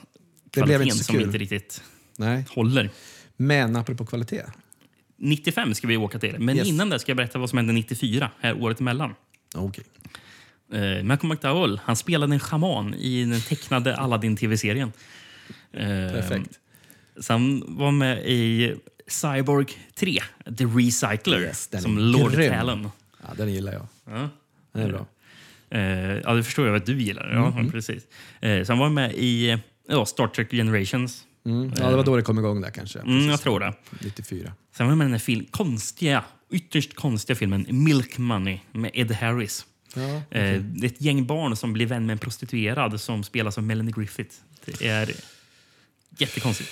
Det 0.50 0.62
blev 0.62 0.82
inte 0.82 0.96
så 0.96 1.04
som 1.04 1.14
kul. 1.14 1.24
inte 1.24 1.38
riktigt 1.38 1.82
Nej, 2.16 2.44
håller. 2.50 2.90
men 3.36 3.76
apropå 3.76 4.06
kvalitet. 4.06 4.42
95 5.16 5.74
ska 5.74 5.86
vi 5.86 5.96
åka 5.96 6.18
till. 6.18 6.38
Men 6.38 6.56
Yes. 6.56 6.68
innan 6.68 6.88
det 6.90 6.98
ska 6.98 7.10
jag 7.10 7.16
berätta 7.16 7.38
vad 7.38 7.50
som 7.50 7.56
hände 7.56 7.72
94, 7.72 8.30
här 8.40 8.62
året 8.62 8.80
emellan. 8.80 9.14
Okej. 9.54 9.84
Eh, 10.72 11.02
Malcolm 11.04 11.28
McDowell 11.30 11.80
han 11.84 11.96
spelade 11.96 12.34
en 12.34 12.40
schaman 12.40 12.94
i 12.94 13.24
den 13.24 13.40
tecknade 13.40 13.96
Aladdin-tv-serien. 13.96 14.92
Eh, 15.72 15.86
Perfekt. 15.86 16.50
Han 17.28 17.64
var 17.66 17.90
med 17.92 18.26
i 18.26 18.74
Cyborg 19.06 19.66
3, 19.94 20.20
The 20.58 20.64
Recycler, 20.64 21.40
Yes, 21.40 21.70
som 21.82 21.98
Lord 21.98 22.32
grym. 22.32 22.52
Talon. 22.52 22.90
Ja, 23.22 23.28
den 23.36 23.52
gillar 23.52 23.72
jag. 23.72 23.86
Ja. 24.04 24.28
Den 24.72 24.82
är 24.82 24.88
bra. 24.88 25.06
Eh, 25.70 25.80
ja, 26.24 26.34
det 26.34 26.42
förstår 26.44 26.66
jag 26.66 26.76
att 26.76 26.86
du 26.86 27.02
gillar. 27.02 27.32
Ja, 27.34 27.46
Mm. 27.52 27.70
precis. 27.70 28.02
Eh, 28.40 28.66
han 28.68 28.78
var 28.78 28.88
med 28.88 29.14
i 29.14 29.50
eh, 29.50 29.58
ja, 29.88 30.06
Star 30.06 30.26
Trek 30.28 30.50
Generations. 30.50 31.24
Mm. 31.46 31.72
Ja, 31.78 31.90
det 31.90 31.96
var 31.96 32.04
då 32.04 32.16
det 32.16 32.22
kom 32.22 32.38
igång 32.38 32.60
där 32.60 32.70
kanske. 32.70 32.98
Mm, 32.98 33.28
jag 33.28 33.40
tror 33.40 33.60
det. 33.60 33.72
94. 34.00 34.52
Sen 34.76 34.86
var 34.86 34.90
han 34.90 34.98
med 34.98 35.06
i 35.08 35.10
den 35.10 35.20
film, 35.20 35.46
konstiga, 35.50 36.24
ytterst 36.50 36.94
konstiga 36.94 37.36
filmen 37.36 37.66
Milk 37.70 38.18
Money 38.18 38.58
med 38.72 38.90
Ed 38.94 39.12
Harris. 39.12 39.66
Ja, 39.94 40.00
Eh, 40.30 40.60
det 40.62 40.86
är 40.86 40.90
ett 40.90 41.00
gäng 41.00 41.26
barn 41.26 41.56
som 41.56 41.72
blir 41.72 41.86
vän 41.86 42.06
med 42.06 42.12
en 42.14 42.18
prostituerad 42.18 43.00
som 43.00 43.24
spelas 43.24 43.58
av 43.58 43.64
Melanie 43.64 43.92
Griffith. 43.96 44.34
Det 44.64 44.86
är 44.86 45.10
jättekonstigt. 46.18 46.70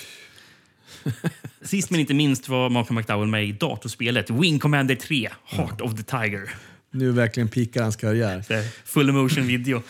Sist 1.61 1.89
men 1.89 1.99
inte 1.99 2.13
minst 2.13 2.49
var 2.49 2.69
Malcolm 2.69 2.95
McDowell 2.95 3.27
med 3.27 3.45
i 3.45 3.51
datorspelet 3.51 4.29
Wing 4.29 4.59
Commander 4.59 4.95
3, 4.95 5.29
Heart 5.45 5.81
of 5.81 5.95
the 5.95 6.03
Tiger. 6.03 6.49
Nu 6.91 7.11
verkligen 7.11 7.49
pikar 7.49 7.83
hans 7.83 7.95
karriär. 7.95 8.43
Full 8.85 9.11
motion 9.11 9.47
video. 9.47 9.83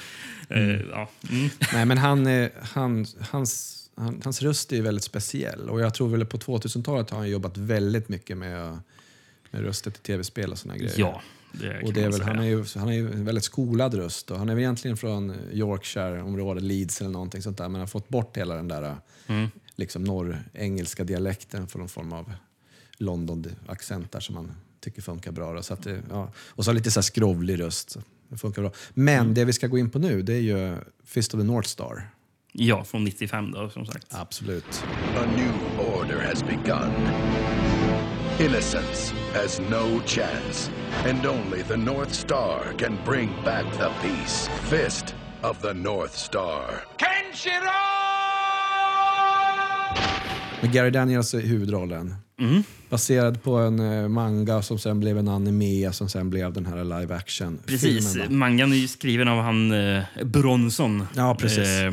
Eh, 0.50 0.60
ja. 0.92 1.10
mm. 1.30 1.50
Nej, 1.74 1.86
men 1.86 1.98
han, 1.98 2.28
eh, 2.28 2.50
han, 2.62 3.06
hans, 3.20 3.84
han, 3.96 4.22
hans 4.24 4.42
röst 4.42 4.74
är 4.74 4.82
väldigt 4.82 5.04
speciell 5.04 5.70
och 5.70 5.82
jag 5.82 5.94
tror 5.94 6.10
väl 6.10 6.26
på 6.26 6.38
2000-talet 6.38 7.10
har 7.10 7.18
han 7.18 7.30
jobbat 7.30 7.58
väldigt 7.58 8.10
mycket 8.10 8.38
med, 8.38 8.80
med 9.52 9.62
röster 9.62 9.92
till 9.92 10.02
tv-spel 10.02 10.52
och 10.52 10.58
såna 10.58 10.78
grejer. 10.78 10.94
Ja, 10.98 11.22
det 11.52 11.82
och 11.82 11.94
det 11.94 12.04
är 12.04 12.10
väl, 12.10 12.22
han, 12.22 12.40
är 12.40 12.44
ju, 12.44 12.66
han 12.76 12.90
är 12.90 12.94
ju 12.94 13.12
en 13.12 13.26
väldigt 13.26 13.44
skolad 13.44 13.94
röst 13.94 14.32
och 14.32 14.40
han 14.40 14.50
är 14.50 14.56
väl 14.56 14.64
egentligen 14.64 14.98
från 14.98 15.36
Yorkshire-området, 15.52 16.64
Leeds 16.64 17.02
eller 17.02 17.12
någonting 17.12 17.42
sånt 17.42 17.58
där 17.58 17.70
men 17.70 17.82
har 17.82 17.88
fått 17.88 18.10
bort 18.10 18.38
hela 18.38 18.56
den 18.56 18.68
där 18.68 18.96
Mm. 19.30 19.50
Liksom 19.78 20.04
norrengelska 20.04 21.04
dialekten 21.04 21.68
för 21.68 21.80
någon 21.80 21.90
form 21.90 22.14
av 22.14 22.34
London-accent 22.98 24.12
där 24.12 24.20
som 24.20 24.36
man 24.36 24.52
tycker 24.80 25.02
funkar 25.02 25.32
bra. 25.32 25.54
Då. 25.54 25.64
Så 25.64 25.74
att 25.74 25.84
det, 25.84 26.02
ja. 26.10 26.32
Och 26.38 26.66
så 26.66 26.72
lite 26.72 26.92
så 26.92 27.00
här 27.00 27.04
skrovlig 27.04 27.60
röst. 27.60 27.98
Det 28.30 28.38
funkar 28.38 28.62
bra. 28.62 28.72
Men 28.94 29.20
Mm. 29.22 29.34
det 29.34 29.46
vi 29.46 29.54
ska 29.54 29.68
gå 29.68 29.78
in 29.78 29.90
på 29.90 30.00
nu 30.00 30.22
det 30.22 30.34
är 30.34 30.40
ju 30.42 30.78
Fist 31.06 31.34
of 31.34 31.40
the 31.40 31.46
North 31.48 31.68
Star. 31.70 32.10
Ja, 32.52 32.84
från 32.84 33.04
95 33.04 33.52
då, 33.52 33.70
som 33.70 33.86
sagt. 33.86 34.08
Absolut. 34.10 34.84
A 35.18 35.26
new 35.36 35.54
order 35.88 36.26
has 36.30 36.44
begun. 36.44 36.92
Innocence 38.40 39.14
has 39.34 39.60
no 39.60 40.02
chance, 40.06 40.72
and 41.10 41.26
only 41.26 41.64
the 41.64 41.78
North 41.78 42.12
Star 42.12 42.74
can 42.78 42.98
bring 43.06 43.30
back 43.46 43.66
the 43.78 44.08
peace. 44.08 44.50
Fist 44.70 45.16
of 45.42 45.62
the 45.62 45.74
North 45.74 46.14
Star. 46.14 46.84
Med 50.62 50.72
Gary 50.74 50.90
Daniels 50.90 51.34
i 51.34 51.48
huvudrollen. 51.48 52.16
Mm. 52.40 52.64
Baserad 52.90 53.44
på 53.44 53.56
en 53.58 53.80
eh, 53.80 54.08
manga 54.08 54.62
som 54.62 54.80
sen 54.80 55.00
blev 55.00 55.18
en 55.18 55.28
anime 55.28 55.94
som 55.94 56.10
sen 56.10 56.30
blev 56.30 56.54
den 56.54 56.66
här 56.66 56.84
live 57.00 57.16
action 57.16 57.60
Precis. 57.66 58.14
filmen. 58.14 58.30
va? 58.30 58.36
Mangan 58.36 58.72
är 58.72 58.76
ju 58.78 58.88
skriven 58.88 59.28
av 59.28 59.42
han 59.42 59.72
eh, 59.72 60.04
Bronson. 60.26 61.04
Ja, 61.16 61.36
precis. 61.40 61.68
Eh, 61.68 61.92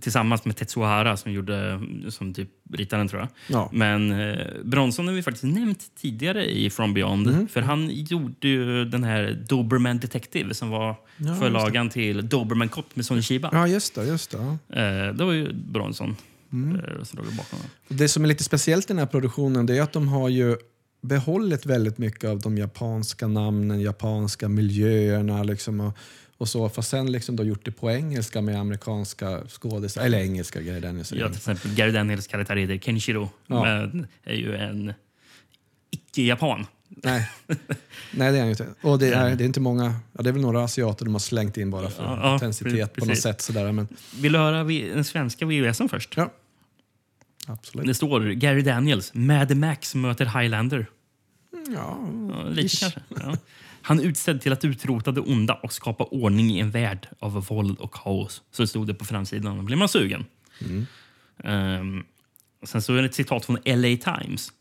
tillsammans 0.00 0.44
med 0.44 0.56
Tetsuo 0.56 0.82
Hara 0.82 1.16
som 1.16 1.32
gjorde 1.32 1.80
som 2.08 2.34
typ 2.34 2.48
ritade 2.72 3.00
den 3.00 3.08
tror 3.08 3.20
jag. 3.20 3.28
Ja. 3.48 3.70
Men 3.72 4.12
eh, 4.12 4.38
Bronson 4.64 5.08
har 5.08 5.14
vi 5.14 5.22
faktiskt 5.22 5.44
nämnt 5.44 5.84
tidigare 6.00 6.44
i 6.50 6.70
From 6.70 6.94
Beyond. 6.94 7.26
Mhm. 7.26 7.48
För 7.48 7.60
han 7.62 7.90
gjorde 7.90 8.48
ju 8.48 8.84
den 8.84 9.04
här 9.04 9.44
Doberman 9.48 9.98
Detective 9.98 10.54
som 10.54 10.70
var 10.70 10.96
Ja, 11.16 11.34
förlagan 11.34 11.88
till 11.90 12.28
Doberman 12.28 12.68
Cop 12.68 12.96
med 12.96 13.06
Sonny 13.06 13.22
Chiba. 13.22 13.50
Ja, 13.52 13.66
just 13.68 13.94
det. 13.94 14.04
Just 14.04 14.30
det. 14.30 14.38
Eh, 14.80 15.14
det 15.14 15.24
var 15.24 15.32
ju 15.32 15.52
Bronson 15.52 16.16
Mm. 16.64 16.80
eh, 16.80 17.04
som 17.04 17.18
låg 17.18 17.26
bakom 17.36 17.58
den. 17.88 17.98
Det 17.98 18.08
som 18.08 18.24
är 18.24 18.28
lite 18.28 18.44
speciellt 18.44 18.84
i 18.84 18.88
den 18.88 18.98
här 18.98 19.06
produktionen 19.06 19.66
det 19.66 19.76
är 19.76 19.82
att 19.82 19.92
de 19.92 20.08
har 20.08 20.28
ju 20.28 20.56
behållit 21.00 21.66
väldigt 21.66 21.98
mycket 21.98 22.30
av 22.30 22.40
de 22.40 22.58
japanska 22.58 23.26
namnen, 23.26 23.80
japanska 23.80 24.48
miljöerna 24.48 25.42
liksom 25.42 25.80
och, 25.80 25.98
och 26.38 26.48
så. 26.48 26.68
Fast 26.68 26.90
sen 26.90 27.12
liksom 27.12 27.36
då 27.36 27.44
gjort 27.44 27.64
det 27.64 27.72
på 27.72 27.90
engelska 27.90 28.40
med 28.40 28.60
amerikanska 28.60 29.42
skådisar, 29.48 30.02
eller 30.02 30.18
engelska 30.18 30.60
Gary 30.60 30.80
Daniels. 30.80 31.12
Ja, 31.12 31.28
till 31.28 31.36
exempel 31.36 31.74
Gary 31.74 31.90
Daniels 31.90 32.26
karaktär 32.26 32.56
heter 32.56 32.78
Kenshiro. 32.78 33.30
Ja. 33.46 33.64
Men 33.64 34.06
är 34.24 34.34
ju 34.34 34.56
en 34.56 34.92
icke-japan. 35.90 36.66
Nej. 36.88 37.30
Nej, 37.46 38.32
det 38.32 38.38
är 38.38 38.38
han 38.38 38.46
ju 38.46 38.50
inte. 38.50 38.66
Och 38.80 38.98
det 38.98 39.08
är, 39.08 39.36
det 39.36 39.44
är 39.44 39.46
inte 39.46 39.60
många, 39.60 39.94
ja, 40.12 40.22
det 40.22 40.30
är 40.30 40.32
väl 40.32 40.42
några 40.42 40.64
asiater 40.64 41.04
de 41.04 41.14
har 41.14 41.18
slängt 41.18 41.56
in 41.56 41.70
bara 41.70 41.90
för 41.90 42.02
Ja, 42.02 42.18
ja, 42.22 42.34
intensitet 42.34 42.94
på 42.94 43.04
något 43.04 43.18
sätt. 43.18 43.40
Sådär. 43.40 43.72
Men, 43.72 43.88
Vill 44.20 44.32
du 44.32 44.38
höra 44.38 44.64
den 44.64 45.04
svenska 45.04 45.46
VHSen 45.46 45.88
först? 45.88 46.16
ja, 46.16 46.32
absolut. 47.46 47.86
Det 47.86 47.94
står 47.94 48.20
Gary 48.20 48.62
Daniels, 48.62 49.14
Mad 49.14 49.56
Max 49.56 49.94
möter 49.94 50.40
Highlander. 50.40 50.86
Ja, 51.74 51.98
Ja, 52.30 52.48
lite 52.48 52.66
ish. 52.66 52.80
kanske. 52.80 53.00
Ja. 53.20 53.36
Han 53.82 54.00
utsedd 54.00 54.40
till 54.40 54.52
att 54.52 54.64
utrota 54.64 55.12
det 55.12 55.20
onda 55.20 55.54
och 55.54 55.72
skapa 55.72 56.04
ordning 56.04 56.50
i 56.50 56.60
en 56.60 56.70
värld 56.70 57.08
av 57.18 57.32
våld 57.46 57.78
och 57.78 57.92
kaos. 57.94 58.42
Så 58.50 58.66
stod 58.66 58.86
det 58.86 58.94
på 58.94 59.04
framsidan. 59.04 59.56
Då 59.56 59.62
blir 59.62 59.76
man 59.76 59.88
sugen. 59.88 60.24
Mm. 60.64 60.86
Ehm, 61.44 62.04
sen 62.64 62.82
så 62.82 62.94
är 62.94 62.98
det 63.02 63.08
ett 63.08 63.14
citat 63.14 63.44
från 63.44 63.58
LA 63.64 63.96
Times. 63.96 64.52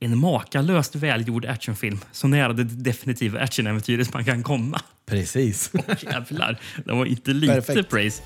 En 0.00 0.18
makalöst 0.18 0.94
välgjord 0.94 1.44
actionfilm. 1.44 1.98
Så 2.12 2.28
nära 2.28 2.52
det 2.52 2.64
definitiva 2.64 3.40
actionäventyret 3.40 4.14
man 4.14 4.24
kan 4.24 4.42
komma. 4.42 4.80
Precis. 5.06 5.72
Jävlar, 6.02 6.60
det 6.84 6.92
var 6.92 7.06
inte 7.06 7.32
lite 7.32 7.54
Perfekt. 7.54 7.90
praise. 7.90 8.22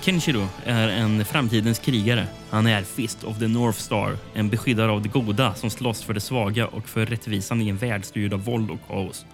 Kenshiro 0.00 0.48
är 0.64 0.88
en 0.88 1.24
framtidens 1.24 1.78
krigare. 1.78 2.26
Han 2.50 2.66
är 2.66 2.82
Fist 2.82 3.24
of 3.24 3.38
the 3.38 3.48
North 3.48 3.78
Star, 3.78 4.16
en 4.34 4.48
beskyddare 4.48 4.90
av 4.90 5.02
det 5.02 5.08
goda 5.08 5.54
som 5.54 5.70
slåss 5.70 6.02
för 6.02 6.14
det 6.14 6.20
svaga 6.20 6.66
och 6.66 6.88
för 6.88 7.06
rättvisan 7.06 7.62
i 7.62 7.68
en 7.68 7.76
värld 7.76 8.04
styrd 8.04 8.32
av 8.34 8.44
våld 8.44 8.70
och 8.70 8.78
kaos. 8.88 9.26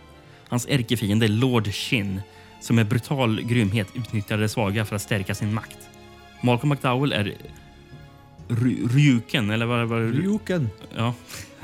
Hans 0.49 0.67
ärkefiende 0.71 1.27
är 1.27 1.29
Lord 1.29 1.67
Shin, 1.69 2.21
som 2.61 2.77
med 2.77 2.87
brutal 2.87 3.43
grymhet 3.43 3.89
utnyttjar 3.95 4.39
det 4.39 4.49
svaga 4.49 4.85
för 4.85 4.97
att 4.97 5.03
stärka 5.03 5.35
sin 5.35 5.55
makt. 5.55 5.79
Malcolm 6.43 6.69
McDowell 6.71 7.13
är 7.13 7.35
Ry- 8.49 8.89
Ryuken, 8.95 9.51
eller 9.51 9.67
vad 9.67 9.89
var 9.89 10.01
det? 10.01 10.07
Ryuken. 10.11 10.69
Ja, 10.97 11.15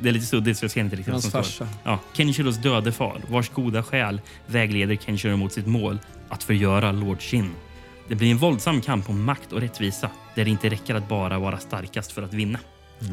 det 0.00 0.08
är 0.08 0.12
lite 0.12 0.26
suddigt 0.26 0.58
så 0.58 0.64
jag 0.64 0.70
ser 0.70 0.80
inte 0.80 0.96
riktigt 0.96 1.12
Hans 1.12 1.32
farsa. 1.32 1.68
Ja, 1.84 1.98
Kenshiros 2.12 2.56
döde 2.56 2.92
far, 2.92 3.20
vars 3.28 3.48
goda 3.48 3.82
själ 3.82 4.20
vägleder 4.46 4.96
Kenshiro 4.96 5.36
mot 5.36 5.52
sitt 5.52 5.66
mål 5.66 5.98
att 6.28 6.42
förgöra 6.42 6.92
Lord 6.92 7.20
Shin. 7.22 7.50
Det 8.08 8.14
blir 8.14 8.30
en 8.30 8.36
våldsam 8.38 8.80
kamp 8.80 9.08
om 9.10 9.24
makt 9.24 9.52
och 9.52 9.60
rättvisa 9.60 10.10
där 10.34 10.44
det 10.44 10.50
inte 10.50 10.68
räcker 10.68 10.94
att 10.94 11.08
bara 11.08 11.38
vara 11.38 11.58
starkast 11.58 12.12
för 12.12 12.22
att 12.22 12.34
vinna. 12.34 12.58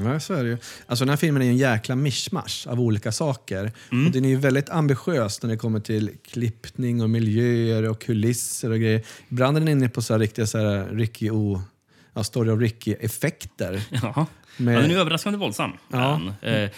Ja, 0.03 0.19
så 0.19 0.33
är 0.33 0.43
det 0.43 0.49
ju. 0.49 0.57
Alltså, 0.87 1.05
den 1.05 1.09
här 1.09 1.17
filmen 1.17 1.41
är 1.41 1.45
ju 1.45 1.51
en 1.51 1.57
jäkla 1.57 1.95
mischmasch 1.95 2.67
av 2.69 2.79
olika 2.81 3.11
saker. 3.11 3.71
Och 4.05 4.11
den 4.11 4.25
är 4.25 4.29
ju 4.29 4.35
väldigt 4.35 4.69
ambitiös 4.69 5.41
när 5.43 5.49
det 5.49 5.57
kommer 5.57 5.79
till 5.79 6.11
klippning 6.31 7.01
och 7.01 7.09
miljöer 7.09 7.89
och 7.89 8.01
kulisser 8.01 8.71
och 8.71 8.79
grejer. 8.79 9.01
Ibland 9.29 9.57
är 9.57 9.61
den 9.61 9.67
inne 9.69 9.89
på 9.89 10.01
så 10.01 10.13
här 10.13 10.19
riktiga 10.19 10.47
så 10.47 10.57
här 10.57 10.85
Ricky 10.91 11.29
O, 11.29 11.61
ja, 12.13 12.23
Story 12.23 12.49
of 12.51 12.59
Ricky-effekter. 12.59 13.81
Ja. 14.03 14.25
Med- 14.57 14.75
Ja, 14.77 14.81
den 14.81 14.91
är 14.91 14.95
överraskande 14.97 15.39
våldsam. 15.39 15.71
Ja. 15.91 16.21
Eh, 16.41 16.69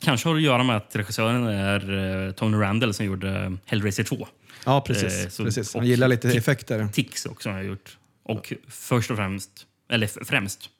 kanske 0.00 0.28
har 0.28 0.36
att 0.36 0.42
göra 0.42 0.62
med 0.62 0.76
att 0.76 0.96
regissören 0.96 1.46
är 1.46 2.26
eh, 2.26 2.32
Tony 2.32 2.56
Randall 2.58 2.94
som 2.94 3.06
gjorde 3.06 3.56
Hellraiser 3.64 4.04
2. 4.04 4.28
Ja, 4.64 4.80
precis. 4.80 5.24
Eh, 5.24 5.28
så- 5.28 5.44
precis. 5.44 5.74
Han 5.74 5.86
gillar 5.86 6.08
lite 6.08 6.28
effekter. 6.32 6.88
Tix 6.92 7.26
också 7.26 7.50
har 7.50 7.56
jag 7.56 7.66
gjort. 7.66 7.96
Och 8.22 8.52
först 8.68 9.10
och 9.10 9.16
främst, 9.16 9.50
eller 9.90 10.24
främst, 10.24 10.70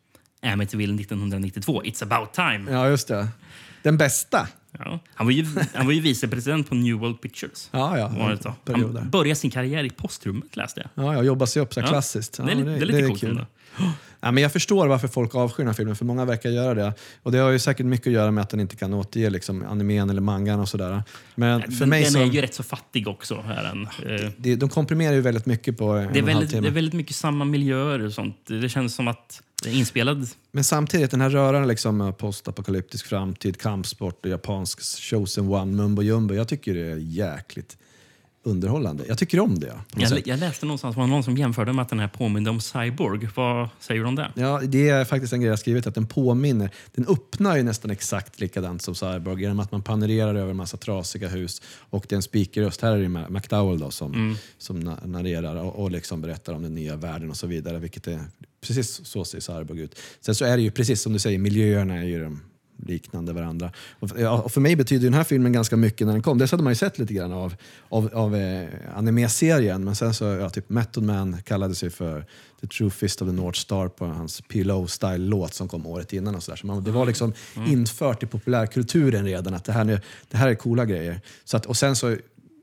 Amityville 0.43 0.95
1992, 0.95 1.83
It's 1.83 2.03
about 2.03 2.33
time. 2.35 2.70
Ja, 2.72 2.89
just 2.89 3.09
det. 3.09 3.29
Den 3.83 3.97
bästa. 3.99 4.49
Ja. 4.79 5.01
Han, 5.14 5.26
var 5.26 5.33
ju, 5.33 5.47
han 5.74 5.87
var 5.87 5.93
ju 5.93 6.01
vicepresident 6.01 6.68
på 6.68 6.74
New 6.74 6.95
World 6.97 7.20
Pictures. 7.20 7.68
Ja, 7.72 7.99
ja. 7.99 8.37
Det. 8.64 8.72
Han 8.72 9.11
började 9.11 9.37
sin 9.37 9.51
karriär 9.51 9.85
i 9.85 9.91
postrummet 9.91 10.57
läste 10.57 10.81
jag. 10.95 11.05
Ja, 11.05 11.14
ja, 11.14 11.22
jobba 11.22 11.47
sig 11.47 11.62
upp 11.62 11.74
så 11.74 11.81
Ja. 11.81 11.87
klassiskt. 11.87 12.39
Ja, 12.39 12.45
Det 12.45 12.53
är 12.53 12.57
det 12.64 12.72
är 12.72 12.81
lite 12.87 13.03
coolt 13.09 13.22
ändå. 13.22 13.47
Ja, 14.21 14.31
men 14.31 14.43
jag 14.43 14.53
förstår 14.53 14.87
varför 14.87 15.09
folk 15.09 15.35
avskyr 15.35 15.64
den 15.64 15.66
här 15.66 15.75
filmen, 15.75 15.97
för 15.97 16.05
många 16.05 16.25
verkar 16.25 16.51
göra 16.51 16.75
det. 16.75 16.93
Och 17.23 17.33
Det 17.33 17.39
har 17.39 17.51
ju 17.51 17.59
säkert 17.59 17.87
mycket 17.87 18.07
att 18.07 18.12
göra 18.12 18.31
med 18.31 18.43
att 18.43 18.51
den 18.51 18.61
inte 18.61 18.77
kan 18.77 18.95
återge 18.95 19.31
liksom, 19.31 19.66
animen 19.69 20.11
eller 20.11 20.21
mangan 20.21 20.61
och 20.61 20.69
sådär. 20.69 21.03
Men 21.35 21.62
för 21.62 21.71
den 21.71 21.89
mig 21.89 22.03
den 22.03 22.12
så, 22.12 22.19
är 22.19 22.25
ju 22.25 22.41
rätt 22.41 22.55
så 22.55 22.62
fattig 22.62 23.09
också. 23.09 23.35
Är 23.35 23.62
den. 23.62 23.83
Eh, 23.83 24.31
det, 24.37 24.57
de 24.57 24.69
komprimerar 24.69 25.12
ju 25.12 25.21
väldigt 25.21 25.47
mycket 25.47 25.79
på 25.79 25.93
en 25.93 26.12
det, 26.12 26.19
är 26.19 26.23
väldigt, 26.23 26.51
timme. 26.51 26.62
det 26.62 26.69
är 26.69 26.73
väldigt 26.73 26.95
mycket 26.95 27.16
samma 27.16 27.45
miljöer 27.45 28.05
och 28.05 28.12
sånt. 28.12 28.37
Det 28.47 28.69
känns 28.69 28.95
som 28.95 29.09
att 29.09 29.43
det 29.62 29.71
är 29.71 29.75
inspelad... 29.75 30.29
Men 30.53 30.64
samtidigt, 30.64 31.11
den 31.11 31.21
här 31.21 31.31
röran 31.31 31.69
liksom, 31.69 32.14
postapokalyptisk 32.19 33.07
framtid, 33.07 33.61
kampsport 33.61 34.25
och 34.25 34.31
japansk 34.31 34.81
chosen 34.83 35.49
one, 35.49 35.77
mumbo 35.77 36.03
jumbo. 36.03 36.35
Jag 36.35 36.49
tycker 36.49 36.75
det 36.75 36.87
är 36.87 36.97
jäkligt 36.97 37.77
underhållande. 38.49 39.05
Jag 39.09 39.18
tycker 39.18 39.40
om 39.40 39.59
det. 39.59 39.74
Jag, 39.96 40.22
jag 40.28 40.38
läste 40.40 40.66
någonstans 40.66 40.96
var 40.96 41.07
någon 41.07 41.24
som 41.24 41.36
jämförde 41.36 41.72
med 41.72 41.82
att 41.82 41.88
den 41.88 41.99
här 42.01 42.09
påminde 42.09 42.51
om 42.51 42.61
Cyborg. 42.61 43.28
Vad 43.34 43.68
säger 43.80 44.01
du 44.01 44.07
om 44.07 44.14
det? 44.14 44.32
Ja, 44.34 44.61
det 44.64 44.88
är 44.88 45.05
faktiskt 45.05 45.32
en 45.32 45.40
grej 45.40 45.51
jag 45.51 45.59
skrivit, 45.59 45.86
att 45.86 45.94
den 45.94 46.07
påminner. 46.07 46.70
Den 46.94 47.07
öppnar 47.09 47.57
ju 47.57 47.62
nästan 47.62 47.90
exakt 47.90 48.40
likadant 48.40 48.82
som 48.82 48.94
Cyborg 48.94 49.42
genom 49.42 49.61
att 49.61 49.72
man 49.72 49.82
panorerar 49.82 50.34
över 50.34 50.51
en 50.51 50.57
massa 50.57 50.76
trasiga 50.76 51.28
hus 51.28 51.62
och 51.90 52.07
det 52.09 52.14
är 52.14 52.16
en 52.16 52.22
speakerröst. 52.22 52.80
Här 52.80 52.92
är 52.92 53.03
det 53.03 53.09
McDowell 53.30 53.78
då, 53.78 53.90
som, 53.90 54.14
Mm. 54.14 54.36
som 54.59 54.80
na- 54.88 55.07
narrerar 55.07 55.57
och, 55.57 55.82
och 55.82 55.90
liksom 55.90 56.20
berättar 56.20 56.53
om 56.53 56.62
den 56.62 56.74
nya 56.74 56.96
världen 56.96 57.30
och 57.30 57.36
så 57.36 57.46
vidare. 57.46 57.78
Vilket 57.78 58.07
är 58.07 58.20
precis 58.61 59.01
så 59.07 59.24
ser 59.24 59.40
Cyborg 59.40 59.80
ut. 59.80 59.99
Sen 60.20 60.34
så 60.34 60.44
är 60.44 60.57
det 60.57 60.62
ju 60.62 60.70
precis 60.70 61.03
som 61.03 61.12
du 61.12 61.18
säger, 61.18 61.38
miljöerna 61.38 61.94
är 61.99 62.05
ju 62.05 62.22
de 62.24 62.40
liknande 62.87 63.33
varandra. 63.33 63.70
Och, 63.99 64.53
för 64.53 64.61
mig 64.61 64.76
betyder 64.76 65.05
den 65.05 65.14
här 65.14 65.24
filmen 65.24 65.53
ganska 65.53 65.76
mycket 65.76 66.07
när 66.07 66.14
den 66.14 66.22
kom. 66.22 66.39
Dels 66.39 66.51
hade 66.51 66.62
man 66.62 66.70
ju 66.70 66.74
sett 66.74 66.99
lite 66.99 67.14
grann 67.14 67.33
av, 67.33 67.55
av, 67.89 68.11
av 68.14 68.37
eh, 68.37 68.68
anime-serien 68.95 69.85
men 69.85 69.95
sen 69.97 70.14
så, 70.14 70.24
ja, 70.24 70.51
typ 70.51 70.68
Method 70.70 71.05
Man 71.05 71.37
kallade 71.45 71.74
sig 71.74 71.91
för 71.91 72.24
The 72.61 72.66
True 72.66 72.91
Fist 72.91 73.22
of 73.22 73.29
the 73.29 73.33
North 73.35 73.59
Star 73.59 73.89
på 73.89 74.07
hans 74.07 74.41
PLO-style-låt 74.49 75.55
som 75.55 75.68
kom 75.68 75.87
året 75.87 76.12
innan. 76.12 76.35
Och 76.35 76.43
så 76.43 76.51
där. 76.51 76.57
Så 76.57 76.66
man, 76.66 76.85
det 76.85 76.91
var 76.91 77.07
liksom 77.07 77.33
infört 77.66 78.22
i 78.22 78.26
populärkulturen 78.26 79.24
redan 79.24 79.55
att 79.55 79.64
det 79.64 79.72
här, 79.72 79.85
nu, 79.85 80.01
det 80.31 80.37
här 80.37 80.49
är 80.49 80.55
coola 80.55 80.85
grejer. 80.85 81.20
Så 81.45 81.57
att, 81.57 81.66
och 81.66 81.76
sen 81.76 81.97
så 81.97 82.16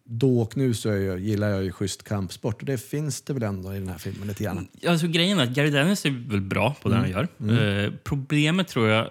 då 0.07 0.41
och 0.41 0.57
nu 0.57 0.73
så 0.73 0.89
jag, 0.89 1.19
gillar 1.19 1.49
jag 1.49 1.63
ju 1.63 1.71
schysst 1.71 2.03
kampsport 2.03 2.61
och 2.61 2.65
det 2.65 2.77
finns 2.77 3.21
det 3.21 3.33
väl 3.33 3.43
ändå 3.43 3.73
i 3.75 3.79
den 3.79 3.87
här 3.89 3.97
filmen 3.97 4.27
lite 4.27 4.43
grann. 4.43 4.67
Alltså, 4.87 5.07
grejen 5.07 5.39
är 5.39 5.43
att 5.43 5.49
Gary 5.49 5.69
Daniels 5.69 6.05
är 6.05 6.29
väl 6.29 6.41
bra 6.41 6.75
på 6.81 6.89
det 6.89 6.95
han 6.95 7.05
Mm. 7.05 7.55
gör. 7.55 7.85
Eh, 7.85 7.91
problemet 8.03 8.67
tror 8.67 8.87
jag 8.87 9.07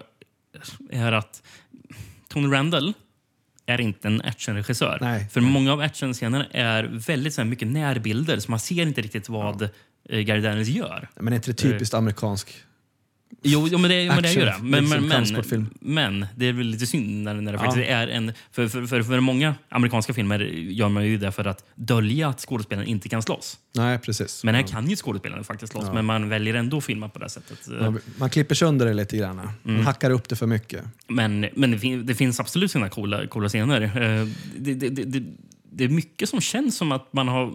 är 0.89 1.11
att 1.11 1.43
Tony 2.27 2.53
Randall 2.53 2.93
är 3.65 3.81
inte 3.81 4.07
en 4.07 4.21
actionregissör. 4.21 4.97
Nej. 5.01 5.29
För 5.29 5.41
många 5.41 5.73
av 5.73 5.81
actionscenerna 5.81 6.45
är 6.51 6.83
väldigt 6.83 7.33
så 7.33 7.41
här, 7.41 7.49
mycket 7.49 7.67
närbilder 7.67 8.39
så 8.39 8.51
man 8.51 8.59
ser 8.59 8.81
inte 8.81 9.01
riktigt 9.01 9.29
vad 9.29 9.61
eh, 10.09 10.19
Gary 10.19 10.41
Daniels 10.41 10.69
gör. 10.69 11.07
Men 11.15 11.33
är 11.33 11.35
inte 11.35 11.51
det 11.51 11.55
typiskt 11.55 11.93
amerikansk? 11.93 12.63
Jo, 13.47 13.67
jo 13.71 13.77
men, 13.77 13.89
det, 13.91 14.07
men 14.07 14.23
det 14.23 14.29
är 14.29 14.33
ju 14.33 14.41
det. 14.41 14.51
Action, 14.51 14.69
Men, 14.69 14.83
liksom 14.83 15.67
men, 15.79 16.19
men, 16.19 16.27
det 16.35 16.45
är 16.45 16.53
väl 16.53 16.67
lite 16.67 16.85
synd 16.87 17.23
när, 17.23 17.33
när 17.33 17.51
det 17.51 17.57
Ja. 17.57 17.63
faktiskt 17.65 17.87
är 17.89 18.07
en... 18.07 18.33
För, 18.51 18.67
för, 18.67 18.85
för, 18.85 19.03
för 19.03 19.19
många 19.19 19.55
amerikanska 19.69 20.13
filmer 20.13 20.39
gör 20.69 20.89
man 20.89 21.05
ju 21.05 21.17
det 21.17 21.31
för 21.31 21.45
att 21.47 21.65
dölja 21.75 22.27
att 22.29 22.39
skådespelaren 22.39 22.87
inte 22.89 23.09
kan 23.09 23.21
slåss. 23.21 23.57
Nej, 23.75 23.99
precis. 23.99 24.43
Men 24.43 24.55
här 24.55 24.61
Ja. 24.61 24.67
kan 24.67 24.89
ju 24.89 24.95
skådespelaren 24.95 25.43
faktiskt 25.43 25.71
slåss, 25.71 25.83
Ja. 25.87 25.93
men 25.93 26.05
man 26.05 26.29
väljer 26.29 26.53
ändå 26.53 26.77
att 26.77 26.85
filma 26.85 27.09
på 27.09 27.19
det 27.19 27.29
sättet. 27.29 27.67
Man, 27.81 27.99
man 28.17 28.29
klipper 28.29 28.55
sönder 28.55 28.85
det 28.85 28.93
lite 28.93 29.17
grann. 29.17 29.35
Man 29.35 29.49
Mm. 29.65 29.85
hackar 29.85 30.11
upp 30.11 30.29
det 30.29 30.35
för 30.35 30.47
mycket. 30.47 30.83
Men, 31.07 31.47
men 31.55 31.71
det, 31.71 31.79
fin 31.79 32.05
det 32.05 32.15
finns 32.15 32.39
absolut 32.39 32.71
sina 32.71 32.89
coola, 32.89 33.27
coola 33.27 33.49
scener. 33.49 33.81
Eh, 33.81 34.27
Det, 34.57 34.73
det, 34.73 34.89
det, 34.89 35.03
det, 35.03 35.23
det 35.71 35.83
är 35.83 35.89
mycket 35.89 36.29
som 36.29 36.41
känns 36.41 36.77
som 36.77 36.91
att 36.91 37.13
man 37.13 37.27
har... 37.27 37.53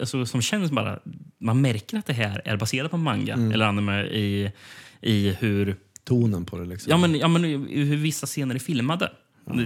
Alltså, 0.00 0.26
som 0.26 0.42
känns 0.42 0.70
bara... 0.70 0.98
Man 1.40 1.60
märker 1.60 1.98
att 1.98 2.06
det 2.06 2.12
här 2.12 2.42
är 2.44 2.56
baserat 2.56 2.90
på 2.90 2.96
manga 2.96 3.34
Mm. 3.34 3.52
eller 3.52 3.66
anime 3.66 4.02
i, 4.02 4.52
i 5.02 5.36
hur... 5.40 5.76
Tonen 6.04 6.44
på 6.44 6.58
det 6.58 6.64
liksom. 6.64 6.90
Ja, 6.90 6.96
men, 6.96 7.14
ja, 7.18 7.28
men 7.28 7.44
hur 7.68 7.96
vissa 7.96 8.26
scener 8.26 8.54
är 8.54 8.58
filmade. 8.58 9.10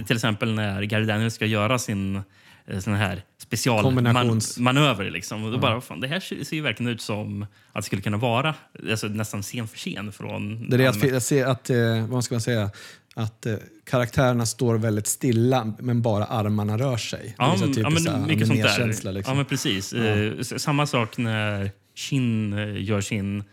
Till 0.07 0.15
exempel 0.15 0.53
när 0.53 0.83
Gary 0.83 1.05
Daniels 1.05 1.33
ska 1.33 1.45
göra 1.45 1.79
sin 1.79 2.21
eh, 2.67 2.79
sån 2.79 2.93
här 2.93 3.21
specialmanöver. 3.37 5.11
Liksom. 5.11 5.43
Och 5.43 5.51
då 5.51 5.57
bara, 5.57 5.81
fan, 5.81 5.99
det 5.99 6.07
här 6.07 6.19
ser 6.19 6.55
ju 6.55 6.61
verkligen 6.61 6.91
ut 6.93 7.01
som 7.01 7.43
att 7.43 7.75
det 7.75 7.81
skulle 7.85 8.01
kunna 8.01 8.17
vara 8.17 8.55
alltså, 8.91 9.07
nästan 9.07 9.41
scen 9.41 9.67
för 9.67 9.77
scen 9.77 10.11
från... 10.11 10.69
Det 10.69 10.75
är 10.75 10.77
det 10.77 10.87
att, 10.87 11.13
att 11.13 11.23
se 11.23 11.43
att, 11.43 11.69
eh, 11.69 12.07
vad 12.07 12.23
ska 12.23 12.35
man 12.35 12.41
säga, 12.41 12.71
att 13.15 13.45
eh, 13.45 13.55
karaktärerna 13.83 14.45
står 14.45 14.75
väldigt 14.77 15.07
stilla 15.07 15.73
men 15.79 16.01
bara 16.01 16.25
armarna 16.25 16.77
rör 16.77 16.97
sig. 16.97 17.35
Ja, 17.37 17.55
det 17.73 17.81
är 17.81 17.89
men- 17.89 18.03
ja, 18.03 18.11
här 18.11 18.19
men 18.19 18.27
mycket 18.27 18.47
sånt 18.47 18.61
där. 18.61 18.87
Liksom. 18.87 19.31
Ja, 19.31 19.33
men 19.33 19.45
precis. 19.45 19.93
Eh, 19.93 20.33
s- 20.39 20.61
samma 20.63 20.87
sak 20.87 21.17
när 21.17 21.71
Shin 21.95 22.53
eh, 22.53 22.83
gör 22.83 23.01
sin... 23.01 23.43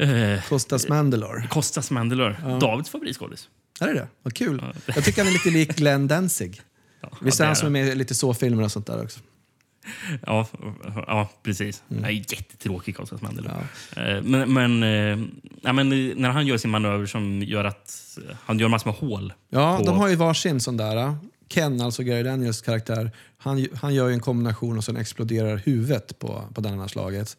Eh, 0.00 0.42
Costas 0.48 0.88
Mandalore. 0.88 1.46
Costas 1.50 1.90
Mandalore. 1.90 2.58
Davids 2.60 2.90
favoritskådis. 2.90 3.48
Är 3.80 3.86
det 3.86 3.94
det? 3.94 4.08
Vad 4.22 4.34
kul. 4.34 4.62
Jag 4.86 5.04
tycker 5.04 5.22
han 5.22 5.28
är 5.28 5.32
lite 5.32 5.50
lik 5.50 5.76
Glenn 5.76 6.08
Danzig. 6.08 6.60
Visst 7.20 7.38
det 7.38 7.44
är 7.44 7.46
han 7.46 7.56
som 7.56 7.66
är 7.66 7.70
med 7.70 7.88
i 7.88 7.94
lite 7.94 8.14
så-filmer 8.14 8.62
och 8.62 8.72
sånt 8.72 8.86
där 8.86 9.02
också? 9.02 9.20
Ja, 10.26 10.46
ja 11.06 11.28
precis. 11.42 11.82
Mm. 11.90 12.04
Är 12.04 12.10
jättetråkig, 12.10 12.96
Costas 12.96 13.22
Mandalore. 13.22 13.66
Eh, 13.96 14.22
Men, 14.22 14.52
men, 14.52 14.82
eh, 14.82 15.26
ja, 15.60 15.72
men 15.72 15.92
eh, 15.92 16.16
när 16.16 16.30
han 16.30 16.46
gör 16.46 16.56
sin 16.56 16.70
manöver 16.70 17.06
som 17.06 17.42
gör 17.42 17.64
att 17.64 18.18
eh, 18.28 18.36
han 18.44 18.58
gör 18.58 18.68
massor 18.68 18.90
med 18.90 18.98
hål. 18.98 19.32
Ja, 19.48 19.76
på, 19.78 19.84
de 19.84 19.98
har 19.98 20.08
ju 20.08 20.16
varsin 20.16 20.60
sån 20.60 20.76
där. 20.76 21.16
Ken, 21.48 21.80
alltså 21.80 22.02
Gary 22.02 22.22
Daniels 22.22 22.60
karaktär, 22.60 23.10
han, 23.38 23.66
han 23.74 23.94
gör 23.94 24.08
ju 24.08 24.14
en 24.14 24.20
kombination 24.20 24.76
och 24.78 24.84
sen 24.84 24.96
exploderar 24.96 25.56
huvudet 25.56 26.18
på, 26.18 26.44
på 26.54 26.60
det 26.60 26.88
slaget. 26.88 27.36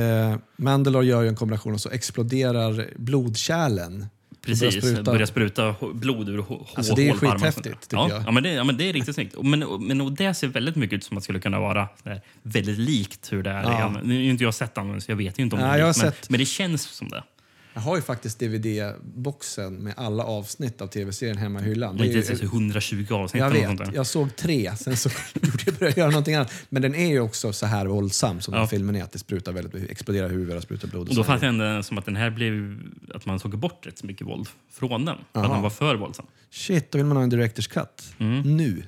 Eh, 0.00 0.36
Mandalore 0.56 1.06
gör 1.06 1.22
ju 1.22 1.28
en 1.28 1.36
kombination 1.36 1.72
och 1.74 1.80
så 1.80 1.90
exploderar 1.90 2.88
blodkärlen. 2.96 4.06
Och 4.30 4.46
börjar 4.46 4.60
Precis, 4.70 4.84
spruta. 4.84 5.02
börjar 5.12 5.26
spruta 5.26 5.74
blod 5.94 6.28
ur 6.28 6.38
hå- 6.38 6.66
Alltså, 6.74 6.94
det 6.94 7.08
är 7.08 7.10
hål 7.10 7.18
skithäftigt, 7.18 7.88
ja, 7.92 8.08
jag. 8.10 8.22
Ja, 8.26 8.30
men 8.30 8.42
det, 8.42 8.52
ja, 8.52 8.64
men 8.64 8.76
det 8.76 8.88
är 8.88 8.92
riktigt 8.92 9.14
snyggt. 9.14 9.34
Men, 9.42 9.60
men 9.80 10.00
och 10.00 10.12
det 10.12 10.34
ser 10.34 10.48
väldigt 10.48 10.76
mycket 10.76 10.96
ut 10.96 11.04
som 11.04 11.16
att 11.16 11.22
det 11.22 11.24
skulle 11.24 11.40
kunna 11.40 11.60
vara 11.60 11.88
där, 12.02 12.20
väldigt 12.42 12.78
likt 12.78 13.32
hur 13.32 13.42
det 13.42 13.50
är. 13.50 13.62
Ja. 13.62 13.80
Ja. 13.80 14.00
Nu 14.04 14.14
har 14.14 14.22
inte 14.22 14.44
jag 14.44 14.54
sett 14.54 14.74
den, 14.74 15.00
så 15.00 15.10
jag 15.10 15.16
vet 15.16 15.38
inte 15.38 15.56
om 15.56 15.62
Nej, 15.62 15.78
det 15.78 15.84
är 15.84 15.88
likt, 15.88 16.02
men, 16.02 16.12
sett- 16.12 16.30
men 16.30 16.38
det 16.40 16.46
känns 16.46 16.82
som 16.82 17.08
det. 17.08 17.22
Jag 17.74 17.80
har 17.80 17.96
ju 17.96 18.02
faktiskt 18.02 18.38
DVD-boxen 18.38 19.74
med 19.74 19.94
alla 19.96 20.24
avsnitt 20.24 20.80
av 20.80 20.86
tv-serien 20.86 21.36
hemma 21.36 21.60
i 21.60 21.62
hyllan. 21.62 21.96
Det 21.96 22.02
är 22.04 22.06
ju- 22.06 22.18
inte 22.18 22.36
så 22.36 22.44
120 22.44 23.06
avsnitt 23.14 23.40
jag 23.40 23.50
vet, 23.50 23.94
jag 23.94 24.06
såg 24.06 24.36
tre, 24.36 24.76
sen 24.76 24.96
så 24.96 25.08
gjorde 25.34 25.62
jag 25.66 25.74
började 25.74 26.00
göra 26.00 26.10
någonting 26.10 26.34
annat. 26.34 26.52
Men 26.68 26.82
den 26.82 26.94
är 26.94 27.06
ju 27.06 27.20
också 27.20 27.52
så 27.52 27.66
här 27.66 27.86
våldsam 27.86 28.40
som 28.40 28.52
den 28.52 28.60
Ja. 28.60 28.66
filmen 28.66 28.96
är. 28.96 29.02
Att 29.02 29.12
det 29.12 29.18
sprutar 29.18 29.52
väldigt 29.52 29.90
exploderar 29.90 30.28
huvud 30.28 30.56
och 30.56 30.62
sprutar 30.62 30.88
blod. 30.88 31.08
Och 31.08 31.14
då 31.14 31.22
så. 31.22 31.26
fanns 31.26 31.40
det 31.40 31.46
ändå 31.46 31.82
som 31.82 31.98
att 31.98 32.04
den 32.04 32.16
här 32.16 32.30
blev 32.30 32.78
att 33.14 33.26
man 33.26 33.38
tog 33.38 33.58
bort 33.58 33.86
rätt 33.86 33.98
så 33.98 34.06
mycket 34.06 34.26
våld 34.26 34.48
från 34.72 35.04
den. 35.04 35.16
För 35.32 35.40
att 35.44 35.50
den 35.50 35.62
var 35.62 35.70
för 35.70 35.94
våldsam. 35.96 36.26
Shit, 36.50 36.90
då 36.90 36.98
vill 36.98 37.06
man 37.06 37.16
ha 37.16 37.24
en 37.24 37.32
director's 37.32 37.70
cut. 37.70 38.14
Mm. 38.18 38.56
Nu. 38.56 38.82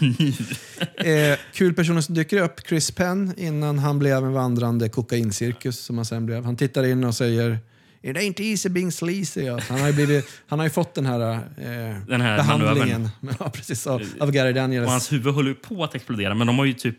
eh, 1.32 1.38
kul 1.54 1.74
personer 1.74 2.00
som 2.00 2.14
dyker 2.14 2.42
upp. 2.42 2.60
Chris 2.68 2.90
Penn 2.90 3.34
innan 3.36 3.78
han 3.78 3.98
blev 3.98 4.16
en 4.24 4.32
vandrande 4.32 4.88
kokaincirkus 4.88 5.78
som 5.78 5.96
han 5.98 6.04
sen 6.04 6.26
blev. 6.26 6.44
Han 6.44 6.56
tittar 6.56 6.84
in 6.84 7.04
och 7.04 7.14
säger 7.14 7.58
It 8.06 8.16
ain't 8.16 8.40
easy 8.40 8.68
being 8.68 8.92
sleazy. 8.92 9.40
Ja, 9.40 9.60
Han 9.68 9.80
har 9.80 9.86
ju, 9.86 9.92
blivit, 9.92 10.28
han 10.46 10.58
har 10.58 10.66
ju 10.66 10.70
fått 10.70 10.94
den 10.94 11.06
här, 11.06 11.20
eh, 11.34 11.96
Den 12.08 12.20
här 12.20 12.36
behandlingen 12.36 13.08
ja, 13.40 13.50
precis, 13.50 13.86
av, 13.86 14.02
av 14.20 14.30
Gary 14.30 14.52
Daniels. 14.52 14.86
Och 14.86 14.92
hans 14.92 15.12
huvud 15.12 15.34
håller 15.34 15.48
ju 15.48 15.54
på 15.54 15.84
att 15.84 15.94
explodera 15.94 16.34
men 16.34 16.46
de 16.46 16.58
har 16.58 16.64
ju 16.64 16.72
typ 16.72 16.96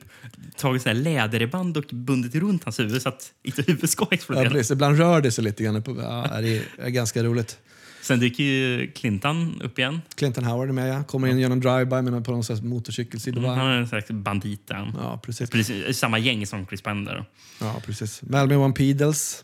tagit 0.58 0.82
sån 0.82 0.90
här 0.90 1.02
läderband 1.04 1.78
och 1.78 1.84
bundit 1.92 2.36
runt 2.36 2.64
hans 2.64 2.80
huvud 2.80 3.02
så 3.02 3.10
att 3.10 3.32
inte 3.44 3.62
huvudet 3.62 3.90
ska 3.90 4.06
Ja, 4.10 4.16
explodera. 4.16 4.50
precis. 4.50 4.72
Ibland 4.72 4.98
rör 4.98 5.22
det 5.22 5.32
sig 5.32 5.44
lite 5.44 5.64
grann. 5.64 5.84
På, 5.84 5.96
ja, 6.02 6.42
det 6.42 6.62
är 6.78 6.90
ganska 6.90 7.24
roligt. 7.24 7.58
Sen 8.02 8.20
dyker 8.20 8.44
ju 8.44 8.92
Clinton 8.92 9.62
upp 9.64 9.80
igen. 9.80 10.02
Clinton 10.16 10.44
Howard 10.44 10.70
är 10.70 10.74
med, 10.74 10.90
ja. 10.96 11.04
Kommer 11.04 11.28
in 11.28 11.40
genom 11.40 11.60
drive-by 11.62 12.02
med 12.02 12.26
på 12.26 12.32
någon 12.32 12.44
slags 12.44 12.62
motorcykelsidoväg. 12.62 13.50
Han 13.52 13.68
är 13.68 13.78
en 13.78 13.88
slags 13.88 14.12
bandit. 14.12 14.62
Ja, 14.98 15.20
precis. 15.24 15.50
Precis, 15.50 15.98
samma 15.98 16.20
gäng 16.20 16.48
som 16.48 16.68
Chris 16.68 16.82
Penn 16.82 17.06
där. 17.06 17.26
Ja, 17.62 17.82
precis. 17.86 18.20
Van 18.24 18.74
Peebles, 18.74 19.44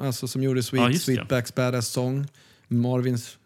alltså, 0.00 0.28
som 0.28 0.42
gjorde 0.42 0.62
Sweet, 0.62 0.92
Ja. 0.92 0.98
Sweetbacks 0.98 1.54
Badass 1.54 1.88
Song. 1.88 2.26
Marvins 2.68 3.38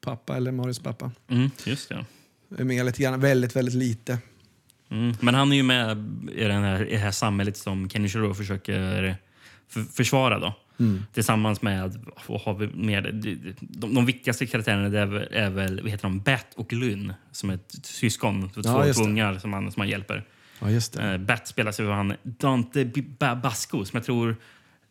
pappa, 0.00 0.36
eller 0.36 0.52
Marvins 0.52 0.78
pappa. 0.78 1.10
Mm, 1.28 1.50
just 1.64 1.88
det. 1.88 2.04
Är 2.58 2.64
med 2.64 2.86
lite 2.86 3.02
grann, 3.02 3.20
väldigt, 3.20 3.56
väldigt 3.56 3.74
lite. 3.74 4.18
Mm. 4.90 5.16
Men 5.20 5.34
han 5.34 5.52
är 5.52 5.56
ju 5.56 5.62
med 5.62 5.98
i, 6.34 6.44
den 6.44 6.62
här, 6.62 6.84
i 6.86 6.90
det 6.90 6.96
här 6.98 7.10
samhället 7.10 7.56
som 7.56 7.90
Kenny 7.90 8.08
Chirot 8.08 8.36
försöker 8.36 9.16
för, 9.68 9.82
försvara. 9.82 10.38
Då. 10.38 10.54
Mm. 10.78 11.02
Tillsammans 11.12 11.62
med, 11.62 12.06
vad 12.26 12.40
har 12.40 12.54
vi 12.54 12.66
mer? 12.66 13.02
De, 13.02 13.54
de, 13.60 13.94
de 13.94 14.06
viktigaste 14.06 14.46
karaktärerna 14.46 14.98
är, 15.00 15.06
väl- 15.06 15.28
är 15.30 15.50
väl 15.50 15.80
vad 15.82 15.90
heter 15.90 16.02
de? 16.02 16.20
Bat 16.20 16.46
och 16.54 16.72
Lynn 16.72 17.12
som 17.32 17.50
är 17.50 17.54
ett 17.54 17.74
syskon. 17.82 18.50
Två, 18.50 18.60
Ja, 18.64 18.92
ungar 19.02 19.38
som 19.38 19.52
han, 19.52 19.72
som 19.72 19.80
han 19.80 19.88
hjälper. 19.88 20.24
Ja, 20.60 20.70
just 20.70 20.92
det. 20.92 21.02
Eh, 21.12 21.18
Bat 21.18 21.48
spelas 21.48 21.80
av 21.80 21.90
han 21.90 22.14
Dante 22.22 22.84
Basco 23.42 23.84
som 23.84 23.96
jag 23.96 24.04
tror 24.04 24.36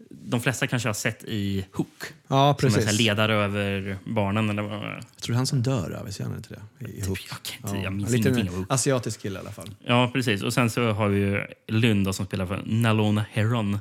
de 0.10 0.41
flesta 0.41 0.68
kanske 0.68 0.89
har 0.89 0.93
sett 0.93 1.24
i 1.24 1.66
Hook. 1.72 1.88
Ja, 2.28 2.56
Som 2.60 2.68
är 2.70 2.74
precis. 2.74 2.99
ledare 2.99 3.34
över 3.34 3.97
barnen. 4.06 4.49
Eller 4.49 4.62
vad. 4.62 4.72
Jag 4.74 4.82
tror 5.22 5.34
det 5.34 5.34
är 5.34 5.38
han 5.38 5.47
som 5.47 5.62
dör, 5.62 5.91
ja, 5.97 6.03
visst 6.03 6.20
gör 6.20 6.28
han 6.28 6.38
inte 6.38 6.49
det? 6.80 6.86
I, 6.86 6.99
ihop. 6.99 7.18
Jag, 7.30 7.38
kan 7.43 7.70
inte, 7.70 7.84
jag 7.84 7.93
minns 7.93 8.12
lite 8.12 8.30
ingenting 8.30 8.49
av 8.49 8.56
Hook. 8.56 8.66
asiatisk 8.70 9.22
kille 9.22 9.39
i 9.39 9.41
alla 9.41 9.51
fall. 9.51 9.76
Ja, 9.86 10.10
precis. 10.14 10.43
Och 10.43 10.53
sen 10.53 10.70
så 10.70 10.91
har 10.91 11.08
vi 11.08 12.03
då, 12.03 12.14
som 12.14 12.26
spelar 12.26 12.45
för 12.45 12.62
Nalona 12.66 13.26
Heron. 13.32 13.80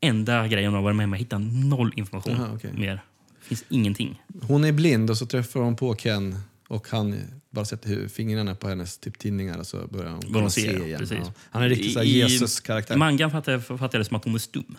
Enda 0.00 0.48
grejen 0.48 0.66
hon 0.66 0.74
har 0.74 0.82
varit 0.82 0.96
med 0.96 1.04
om 1.04 1.12
att 1.12 1.18
hitta 1.18 1.38
noll 1.38 1.92
information 1.96 2.34
Aha, 2.34 2.48
okej. 2.54 2.70
mer. 2.74 3.00
Finns 3.42 3.64
ingenting. 3.68 4.22
Hon 4.42 4.64
är 4.64 4.72
blind 4.72 5.10
och 5.10 5.18
så 5.18 5.26
träffar 5.26 5.60
hon 5.60 5.76
på 5.76 5.94
Ken 5.94 6.38
och 6.68 6.88
han 6.90 7.16
bara 7.50 7.64
sätter 7.64 8.08
fingrarna 8.08 8.54
på 8.54 8.68
hennes 8.68 8.98
typ, 8.98 9.18
tidningar 9.18 9.58
och 9.58 9.66
så 9.66 9.86
börjar 9.86 10.10
hon 10.10 10.32
de 10.32 10.50
se 10.50 10.84
igen. 10.84 10.98
Precis. 10.98 11.18
Ja. 11.22 11.32
Han 11.50 11.62
är 11.62 11.68
riktigt 11.68 12.04
Jesus-karaktär. 12.04 12.94
I 12.94 12.98
mangan 12.98 13.30
fattar 13.30 13.52
jag, 13.52 13.64
fattar 13.66 13.88
jag 13.92 14.00
det 14.00 14.04
som 14.04 14.16
att 14.16 14.24
hon 14.24 14.34
är 14.34 14.38
stum. 14.38 14.76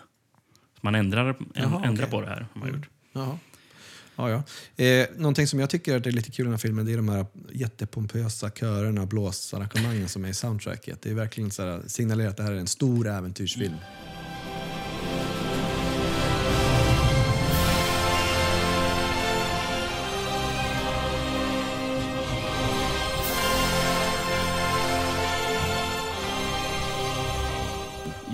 Man 0.86 0.94
ändrar, 0.94 1.36
Jaha, 1.54 1.84
ändrar. 1.84 2.04
Mm. 2.04 2.10
på 2.10 2.20
det 2.20 2.26
här. 2.26 2.46
Har 2.52 2.60
man 2.60 2.68
gjort. 2.68 2.88
Jaha. 3.12 3.38
Ja, 4.16 4.30
ja. 4.30 4.84
Eh, 4.84 5.06
någonting 5.16 5.46
som 5.46 5.60
jag 5.60 5.70
tycker 5.70 6.06
är 6.06 6.12
lite 6.12 6.30
kul 6.30 6.42
i 6.42 6.46
den 6.46 6.52
här 6.52 6.58
filmen 6.58 6.86
det 6.86 6.92
är 6.92 6.96
de 6.96 7.08
här 7.08 7.26
jättepompösa 7.52 8.50
körerna 8.50 9.02
och 9.02 9.08
blåsarrangemangen 9.08 10.08
som 10.08 10.24
är 10.24 10.28
i 10.28 10.34
soundtracket. 10.34 11.02
Det 11.02 11.10
är 11.10 11.14
verkligen 11.14 11.50
så 11.50 11.62
här, 11.62 11.82
signalerar 11.86 12.28
att 12.28 12.36
det 12.36 12.42
här 12.42 12.52
är 12.52 12.56
en 12.56 12.66
stor 12.66 13.08
äventyrsfilm. 13.08 13.76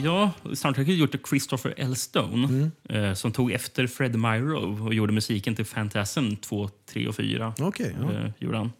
Ja, 0.02 0.30
soundtracket 0.54 0.88
är 0.88 0.92
gjort 0.96 1.14
av 1.14 1.18
Christopher 1.28 1.74
L. 1.76 1.96
Stone 1.96 2.48
Mm. 2.48 2.70
eh, 3.04 3.14
som 3.14 3.32
tog 3.32 3.52
efter 3.52 3.86
Fred 3.86 4.18
Myrow 4.18 4.86
och 4.86 4.94
gjorde 4.94 5.12
musiken 5.12 5.56
till 5.56 5.64
Phantasm 5.66 6.36
2, 6.36 6.68
3 6.86 7.08
och 7.08 7.16
4. 7.16 7.54
Okej, 7.60 7.96
ja. 8.00 8.12
eh, 8.12 8.30
gjorde 8.38 8.56
han. 8.58 8.72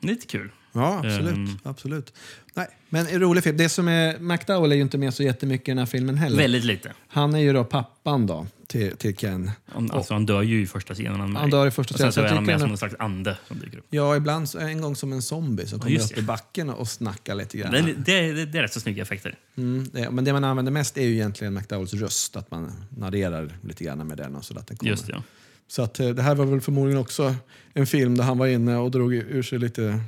Lite 0.00 0.26
kul. 0.26 0.50
Ja, 0.72 0.98
absolut. 0.98 1.34
Ehm. 1.34 1.58
absolut. 1.62 2.12
Nej, 2.54 2.66
men 2.88 3.06
en 3.06 3.20
rolig 3.20 3.44
film. 3.44 3.56
Det 3.56 3.68
som 3.68 3.88
är, 3.88 4.18
McDowell 4.18 4.72
är 4.72 4.76
ju 4.76 4.82
inte 4.82 4.98
med 4.98 5.14
så 5.14 5.22
jättemycket 5.22 5.68
i 5.68 5.70
den 5.70 5.78
här 5.78 5.86
filmen 5.86 6.16
heller. 6.16 6.36
Väldigt 6.36 6.64
lite. 6.64 6.92
Han 7.08 7.34
är 7.34 7.38
ju 7.38 7.52
då 7.52 7.64
pappan 7.64 8.26
då 8.26 8.46
till, 8.66 8.96
till 8.96 9.16
Ken. 9.16 9.50
Han, 9.66 9.90
alltså, 9.90 10.14
han 10.14 10.26
dör 10.26 10.42
ju 10.42 10.62
i 10.62 10.66
första 10.66 10.94
scenen. 10.94 11.20
Han, 11.20 11.36
Han 11.36 11.50
dör 11.50 11.66
i 11.66 11.70
första 11.70 11.94
och 11.94 12.00
sen 12.00 12.10
scenen, 12.12 12.28
så 12.28 12.32
är 12.32 12.34
han 12.36 12.44
med 12.46 12.60
som 12.60 12.70
en 12.70 12.78
slags 12.78 12.94
ande 12.98 13.36
som 13.48 13.58
dyker 13.58 13.78
upp. 13.78 13.86
Ja, 13.90 14.16
ibland 14.16 14.48
en 14.60 14.80
gång 14.80 14.96
som 14.96 15.12
en 15.12 15.22
zombie 15.22 15.66
som 15.66 15.78
kommer 15.80 15.92
just 15.92 16.10
upp 16.10 16.14
det. 16.16 16.20
i 16.20 16.24
backen 16.24 16.70
och 16.70 16.88
snackar 16.88 17.34
lite 17.34 17.58
grann. 17.58 17.72
Det, 17.72 17.78
är- 17.78 17.94
det, 17.98 18.12
är- 18.12 18.46
det 18.46 18.58
är 18.58 18.62
rätt 18.62 18.72
så 18.72 18.80
snygga 18.80 19.02
effekter. 19.02 19.34
Mm, 19.56 19.88
det, 19.92 20.10
men 20.10 20.24
det 20.24 20.32
man 20.32 20.44
använder 20.44 20.72
mest 20.72 20.98
är 20.98 21.02
ju 21.06 21.12
egentligen 21.12 21.54
McDowells 21.54 21.94
röst, 21.94 22.36
att 22.36 22.50
man 22.50 22.72
narrerar 22.88 23.52
lite 23.62 23.84
grann 23.84 24.06
med 24.06 24.16
den 24.16 24.34
och 24.36 24.44
så 24.44 24.58
att 24.58 24.66
den 24.66 24.76
kommer. 24.76 24.90
Just 24.90 25.06
det, 25.06 25.12
ja. 25.12 25.22
Så 25.68 25.82
att, 25.82 26.00
eh, 26.00 26.08
det 26.08 26.22
här 26.22 26.34
var 26.34 26.44
väl 26.44 26.60
förmodligen 26.60 27.00
också 27.00 27.34
en 27.74 27.86
film 27.86 28.16
där 28.16 28.24
han 28.24 28.38
var 28.38 28.46
inne 28.46 28.76
och 28.76 28.90
drog 28.90 29.14
ur 29.14 29.42
sig 29.42 29.58
lite, 29.58 30.00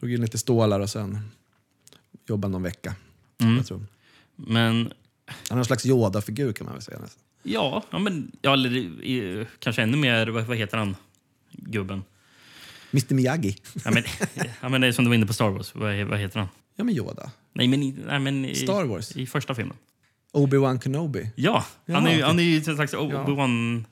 drog 0.00 0.12
in 0.12 0.20
lite 0.20 0.38
stålar 0.38 0.80
och 0.80 0.90
sen 0.90 1.18
jobbade 2.28 2.52
någon 2.52 2.62
vecka. 2.62 2.94
Mm. 3.40 3.64
Men 4.36 4.92
Han 5.26 5.34
är 5.50 5.54
någon 5.54 5.64
slags 5.64 5.86
Yoda-figur 5.86 6.52
kan 6.52 6.64
man 6.64 6.74
väl 6.74 6.82
säga. 6.82 6.98
nästan. 6.98 7.22
ja, 7.42 7.84
ja, 7.90 7.98
men, 7.98 8.32
ja 8.42 8.52
eller, 8.52 8.76
i- 8.76 9.46
kanske 9.58 9.82
ännu 9.82 9.96
mer, 9.96 10.26
vad, 10.26 10.44
vad 10.44 10.56
heter 10.56 10.76
han, 10.78 10.96
gubben? 11.50 12.02
Mr 12.92 13.14
Miyagi. 13.14 13.56
Ja, 13.84 13.90
men, 13.90 14.04
ja, 14.60 14.68
men 14.68 14.80
det 14.80 14.86
är 14.86 14.92
som 14.92 15.04
du 15.04 15.08
var 15.08 15.14
inne 15.14 15.26
på 15.26 15.32
Star 15.34 15.48
Wars. 15.50 15.74
Vad, 15.74 15.96
vad 16.04 16.18
heter 16.18 16.38
han? 16.38 16.48
Ja 16.76 16.84
men 16.84 16.94
Yoda. 16.94 17.30
Nej, 17.52 17.68
men, 17.68 17.82
i- 17.82 17.96
nej, 18.06 18.18
men 18.20 18.44
i, 18.44 18.54
Star 18.54 18.84
Wars. 18.84 19.16
I 19.16 19.26
första 19.26 19.54
filmen. 19.54 19.76
Obi-Wan 20.32 20.80
Kenobi. 20.80 21.30
Ja, 21.34 21.66
han 21.86 22.06
är, 22.06 22.22
han 22.22 22.38
är 22.38 22.42
ju 22.42 22.56
en 22.56 22.64
slags 22.64 22.94
Obi-Wan... 22.94 23.84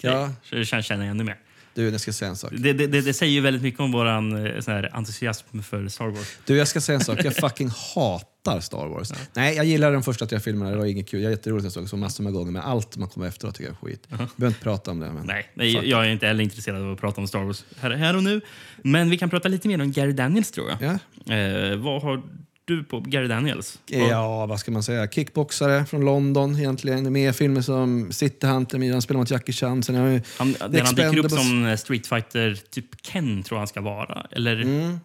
Ja. 0.00 0.32
Ja. 0.50 0.64
Känner 0.82 1.04
jag 1.04 1.10
ännu 1.10 1.24
mer. 1.24 1.38
Du, 1.74 1.90
jag 1.90 2.00
ska 2.00 2.12
säga 2.12 2.28
en 2.28 2.36
sak. 2.36 2.52
Det, 2.58 2.72
det, 2.72 2.86
det, 2.86 3.14
säger 3.14 3.32
ju 3.32 3.40
väldigt 3.40 3.62
mycket 3.62 3.80
om 3.80 3.92
vår 3.92 4.06
entusiasm 4.06 5.62
för 5.62 5.88
Star 5.88 6.08
Wars. 6.08 6.36
Du, 6.46 6.56
jag 6.56 6.68
ska 6.68 6.80
säga 6.80 6.98
en 6.98 7.04
sak. 7.04 7.24
Jag 7.24 7.36
fucking 7.36 7.70
hatar 7.94 8.60
Star 8.60 8.86
Wars. 8.86 9.12
Nej, 9.34 9.56
jag 9.56 9.64
gillar 9.64 9.92
de 9.92 10.02
första 10.02 10.26
tre 10.26 10.40
filmerna. 10.40 10.70
Det 10.70 10.76
var 10.76 10.86
inget 10.86 11.08
kul. 11.08 11.20
Jag 11.20 11.32
är 11.32 11.36
jätteroligt 11.36 11.64
jag 11.64 11.72
såg 11.72 11.88
så 11.88 11.96
massor 11.96 12.24
med 12.24 12.32
gånger. 12.32 12.52
Men 12.52 12.62
allt 12.62 12.96
man 12.96 13.08
kommer 13.08 13.26
efteråt 13.26 13.54
tycker 13.54 13.70
jag 13.70 13.88
är 13.88 13.90
skit. 13.90 14.06
Vi 14.08 14.16
behöver 14.16 14.46
inte 14.46 14.60
prata 14.60 14.90
om 14.90 15.00
det. 15.00 15.12
Men 15.12 15.26
Nej, 15.26 15.50
nej 15.54 15.88
jag 15.88 16.06
är 16.06 16.10
inte 16.10 16.26
heller 16.26 16.44
intresserad 16.44 16.82
av 16.82 16.92
att 16.92 17.00
prata 17.00 17.20
om 17.20 17.28
Star 17.28 17.42
Wars 17.42 17.64
här, 17.80 17.90
här 17.90 18.16
och 18.16 18.22
nu. 18.22 18.40
Men 18.82 19.10
vi 19.10 19.18
kan 19.18 19.30
prata 19.30 19.48
lite 19.48 19.68
mer 19.68 19.82
om 19.82 19.92
Gary 19.92 20.12
Daniels, 20.12 20.50
tror 20.50 20.70
jag. 20.70 20.98
Ja. 21.26 21.34
Eh, 21.34 21.76
vad 21.76 22.02
har 22.02 22.22
du 22.66 22.84
på 22.84 23.00
Gary 23.00 23.28
Daniels? 23.28 23.78
Ja, 23.86 24.46
vad 24.46 24.60
ska 24.60 24.70
man 24.70 24.82
säga? 24.82 25.08
Kickboxare 25.08 25.84
från 25.86 26.04
London 26.04 26.58
egentligen. 26.58 27.12
Med 27.12 27.30
i 27.30 27.32
filmer 27.32 27.60
som 27.60 28.12
City 28.12 28.46
Hunter, 28.46 28.92
han 28.92 29.02
spelar 29.02 29.20
mot 29.20 29.30
Jackie 29.30 29.52
Chan. 29.52 29.82
Sen 29.82 29.94
har 29.94 30.20
Han, 30.38 30.54
han 30.60 30.94
dyker 30.94 31.18
upp 31.18 31.30
som 31.30 31.66
eh, 31.66 31.76
Street 31.76 32.06
Fighter, 32.06 32.58
typ 32.70 33.02
Ken 33.02 33.42
tror 33.42 33.58
han 33.58 33.66
ska 33.66 33.80
vara. 33.80 34.26
Eller, 34.30 34.56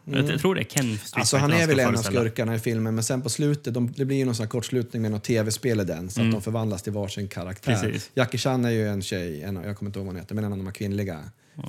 Jag, 0.03 0.29
jag 0.29 0.39
tror 0.39 0.55
det 0.55 0.61
är 0.61 0.65
Ken 0.65 0.97
Street 0.97 1.19
Alltså 1.19 1.37
Fighter 1.37 1.53
han 1.53 1.61
är 1.61 1.67
väl 1.67 1.79
en 1.79 1.97
av 1.97 2.01
skurkarna 2.01 2.55
i 2.55 2.59
filmen, 2.59 2.95
men 2.95 3.03
sen 3.03 3.21
på 3.21 3.29
slutet, 3.29 3.73
de, 3.73 3.93
det 3.95 4.05
blir 4.05 4.17
ju 4.17 4.25
någon 4.25 4.35
sån 4.35 4.47
kortslutning 4.47 5.01
med 5.01 5.11
något 5.11 5.23
tv-spel 5.23 5.79
i 5.79 5.83
den, 5.83 6.09
så 6.09 6.21
att 6.21 6.31
de 6.31 6.41
förvandlas 6.41 6.83
till 6.83 6.93
varsin 6.93 7.27
karaktär. 7.27 7.71
Mm. 7.73 7.81
Precis. 7.81 8.11
Jackie 8.13 8.39
Chan 8.39 8.65
är 8.65 8.69
ju 8.69 8.87
en 8.87 9.01
tjej, 9.01 9.43
en, 9.43 9.55
jag 9.55 9.77
kommer 9.77 9.89
inte 9.89 9.99
ihåg 9.99 10.05
vad 10.05 10.15
hon 10.15 10.21
heter, 10.21 10.35
men 10.35 10.43
en 10.43 10.51
av 10.51 10.57
de 10.57 10.65
här 10.67 10.73
kvinnliga 10.73 11.19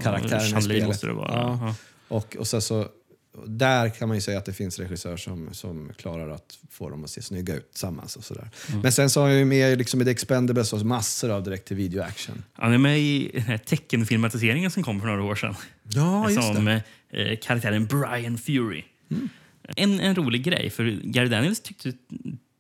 karaktärerna 0.03 0.59
i 0.59 0.63
spelet. 0.63 1.03
Ja. 1.03 1.15
ja. 1.29 1.75
Och, 2.09 2.37
och 2.37 2.47
sen 2.47 2.63
så, 2.63 2.87
där 3.47 3.89
kan 3.89 4.09
man 4.09 4.17
ju 4.17 4.21
säga 4.21 4.39
att 4.39 4.45
det 4.45 4.53
finns 4.53 4.79
regissörer 4.79 5.17
som, 5.17 5.55
som 5.55 5.93
klarar 5.97 6.29
att 6.29 6.59
få 6.71 6.91
dem 6.91 7.05
att 7.05 7.11
se 7.11 7.23
snygga 7.23 7.57
ut 7.57 7.71
tillsammans. 7.71 8.17
Och 8.17 8.25
sådär. 8.25 8.49
Mm. 8.69 8.81
Men 8.81 8.93
sen 8.93 9.11
så 9.11 9.21
har 9.21 9.29
jag 9.29 9.39
ju 9.39 9.45
med 9.45 9.79
liksom 9.79 10.01
i 10.03 10.05
The 10.05 10.11
Expendables 10.11 10.73
och 10.73 10.87
massor 10.87 11.31
av 11.31 11.43
direkt 11.43 11.69
till 11.69 11.77
video 11.77 12.03
action. 12.03 12.43
Han 12.53 12.73
är 12.73 12.79
med 12.79 13.01
i 13.01 13.31
den 13.35 13.43
här 13.43 13.59
teckenfilmatiseringen 13.59 14.71
som 14.71 14.83
kom 14.83 15.01
för 15.01 15.07
några 15.07 15.23
år 15.23 15.35
sedan. 15.35 15.55
Ja, 15.83 16.31
just 16.31 16.55
som 16.55 16.65
det. 16.65 16.83
eh, 17.11 17.39
karaktären 17.43 17.87
Brian 17.87 18.39
Fury. 18.39 18.85
Mm. 19.11 19.29
En, 19.77 20.01
en 20.01 20.15
rolig 20.15 20.45
grej, 20.45 20.71
för 20.71 21.01
Gary 21.05 21.29
Daniels 21.29 21.61
tyckte 21.61 21.93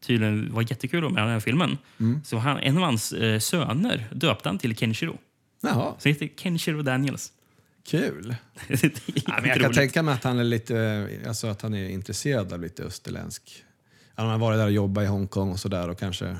tydligen 0.06 0.52
var 0.52 0.62
jättekul 0.62 1.02
med 1.12 1.22
den 1.22 1.30
här 1.32 1.40
filmen. 1.40 1.78
Mm. 2.00 2.20
Så 2.24 2.38
han, 2.38 2.58
en 2.58 2.76
av 2.76 2.82
hans 2.82 3.12
eh, 3.12 3.38
söner 3.38 4.08
döpte 4.12 4.48
han 4.48 4.58
till 4.58 4.76
Kenshiro. 4.76 5.18
Jaha, 5.62 5.94
Så 5.98 6.08
han 6.08 6.12
heter 6.12 6.28
Kenshiro 6.36 6.82
Daniels. 6.82 7.32
Kul. 7.84 8.34
Ja, 9.26 9.38
men 9.40 9.48
jag 9.48 9.60
kan 9.60 9.72
tänka 9.72 10.02
mig 10.02 10.14
att 10.14 10.24
han 10.24 10.38
är 10.38 10.44
lite, 10.44 11.08
alltså 11.26 11.46
att 11.46 11.62
han 11.62 11.74
är 11.74 11.88
intresserad 11.88 12.52
av 12.52 12.60
lite 12.60 12.82
österländsk. 12.82 13.64
Han 14.14 14.28
har 14.28 14.38
varit 14.38 14.58
där 14.58 14.66
och 14.66 14.72
jobbat 14.72 15.04
i 15.04 15.06
Hongkong 15.06 15.50
och 15.50 15.60
sådär 15.60 15.88
och 15.88 15.98
kanske 15.98 16.36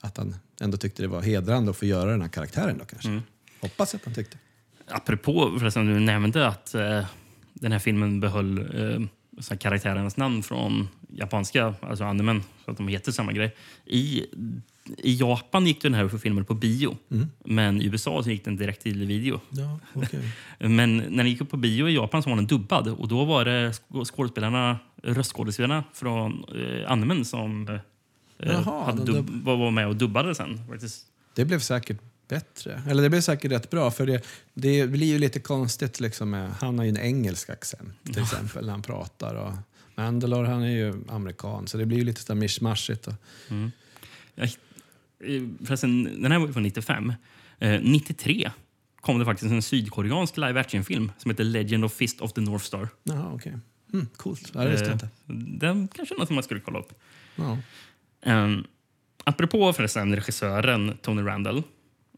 att 0.00 0.16
han 0.16 0.36
ändå 0.60 0.76
tyckte 0.76 1.02
det 1.02 1.08
var 1.08 1.22
hedrande 1.22 1.70
att 1.70 1.76
få 1.76 1.84
göra 1.84 2.10
den 2.10 2.22
här 2.22 2.28
karaktären 2.28 2.78
då 2.78 2.84
kanske. 2.84 3.08
Mm. 3.08 3.22
Hoppas 3.60 3.94
att 3.94 4.04
han 4.04 4.14
tyckte. 4.14 4.38
Apropå 4.88 5.56
förresten, 5.58 5.86
du 5.86 6.00
nämnde 6.00 6.48
att 6.48 6.74
eh, 6.74 7.06
den 7.54 7.72
här 7.72 7.78
filmen 7.78 8.20
behöll 8.20 8.58
eh, 8.58 9.00
så 9.40 9.54
här 9.54 9.58
karaktärernas 9.58 10.16
namn 10.16 10.42
från 10.42 10.88
japanska, 11.08 11.74
alltså 11.80 12.04
animen, 12.04 12.42
så 12.64 12.70
att 12.70 12.76
de 12.76 12.88
heter 12.88 13.12
samma 13.12 13.32
grej. 13.32 13.56
I, 13.84 14.26
I 14.98 15.14
Japan 15.16 15.66
gick 15.66 15.82
den 15.82 15.94
här 15.94 16.08
filmen 16.08 16.44
på 16.44 16.54
bio, 16.54 16.96
men 17.44 17.82
i 17.82 17.84
USA 17.86 18.22
så 18.22 18.30
gick 18.30 18.44
den 18.44 18.56
direkt 18.56 18.82
till 18.82 19.06
video. 19.06 19.40
Ja, 19.50 19.78
okej. 19.94 20.20
Men 20.58 20.96
när 20.96 21.16
den 21.16 21.28
gick 21.28 21.40
upp 21.40 21.50
på 21.50 21.56
bio 21.56 21.88
i 21.88 21.94
Japan 21.94 22.22
så 22.22 22.28
var 22.30 22.36
den 22.36 22.46
dubbad 22.46 22.88
och 22.88 23.08
då 23.08 23.24
var 23.24 23.44
det 23.44 23.70
sk- 23.70 24.04
skådespelarna, 24.04 24.78
röstskådespelarna 25.02 25.84
från 25.94 26.44
eh, 26.54 26.90
animen 26.92 27.24
som 27.24 27.68
eh, 27.68 27.78
Jaha, 28.38 28.84
hade 28.84 29.04
de 29.04 29.12
dubb, 29.12 29.44
var 29.44 29.70
med 29.70 29.86
och 29.88 29.96
dubbade 29.96 30.34
sen. 30.34 30.60
faktiskt. 30.68 31.06
Det 31.34 31.44
blev 31.44 31.58
säkert 31.60 31.98
bättre. 32.28 32.82
Eller 32.88 33.02
det 33.02 33.10
blev 33.10 33.20
säkert 33.20 33.52
rätt 33.52 33.70
bra 33.70 33.90
för 33.90 34.06
det, 34.06 34.24
det 34.54 34.86
blir 34.90 35.06
ju 35.06 35.18
lite 35.18 35.40
konstigt 35.40 36.00
liksom 36.00 36.30
med, 36.30 36.50
han 36.60 36.78
har 36.78 36.84
ju 36.84 36.90
en 36.90 36.96
engelsk 36.98 37.50
accent 37.50 37.88
till 38.04 38.22
exempel 38.22 38.64
när 38.64 38.72
han 38.72 38.82
pratar. 38.82 39.34
Och 39.34 39.52
Mandalore 39.94 40.46
han 40.48 40.62
är 40.62 40.70
ju 40.76 40.94
amerikan 41.08 41.66
så 41.66 41.78
det 41.78 41.86
blir 41.86 41.98
ju 41.98 42.04
lite 42.04 42.34
mischmaschigt. 42.34 43.06
Och, 43.06 43.14
Jag, 44.34 44.44
eh, 44.44 44.50
förresten, 45.64 46.22
den 46.22 46.32
här 46.32 46.38
var 46.38 46.48
från 46.52 46.62
95. 46.62 47.12
Eh, 47.58 47.80
93 47.82 48.50
kom 49.00 49.18
det 49.18 49.24
faktiskt 49.24 49.52
en 49.52 49.62
sydkoreansk 49.62 50.36
live 50.36 50.60
action-film 50.60 51.12
som 51.18 51.30
heter 51.30 51.44
Legend 51.44 51.84
of 51.84 51.92
Fist 51.92 52.20
of 52.20 52.32
the 52.32 52.40
North 52.40 52.64
Star. 52.64 52.88
Jaha, 53.04 53.30
okej. 53.34 53.58
Mm, 53.92 54.06
coolt. 54.16 54.50
Ja, 54.54 54.64
det 54.64 54.70
visste 54.70 54.86
jag 54.86 54.94
inte. 54.94 55.06
Eh, 55.06 55.34
Den 55.34 55.88
kanske 55.88 56.14
är 56.14 56.18
något 56.18 56.30
man 56.30 56.42
skulle 56.42 56.60
kolla 56.60 56.78
upp. 56.78 56.92
Ja. 57.36 57.58
Um, 58.26 58.64
apropå 59.24 59.72
förresten 59.72 60.16
regissören 60.16 60.96
Tony 61.02 61.22
Randall 61.22 61.56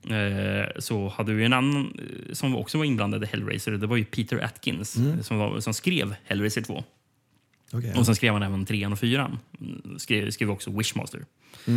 eh, 0.09 0.69
så 0.79 1.09
hade 1.09 1.33
vi 1.35 1.45
en 1.45 1.53
annan 1.53 1.99
eh, 1.99 2.33
som 2.33 2.57
också 2.57 2.79
var 2.79 2.85
inblandad 2.85 3.25
i 3.25 3.27
Hellraiser. 3.27 3.73
Det 3.73 3.87
var 3.87 3.97
ju 3.97 4.05
Peter 4.05 4.45
Atkins 4.45 4.97
eh, 4.97 5.21
som, 5.21 5.39
var, 5.39 5.61
som 5.61 5.75
skrev 5.75 6.15
Hellraiser 6.25 6.63
2. 6.63 6.85
Okej. 7.73 7.95
Och 7.97 8.07
sen 8.07 8.17
skrev 8.17 8.33
han 8.33 8.43
även 8.43 8.67
trean 8.67 8.93
och 8.93 8.99
fyran. 8.99 9.39
Mm, 9.61 9.99
Skrev, 9.99 10.31
skrev 10.31 10.51
också 10.51 10.71
Wishmaster. 10.71 11.25
Eh, 11.67 11.75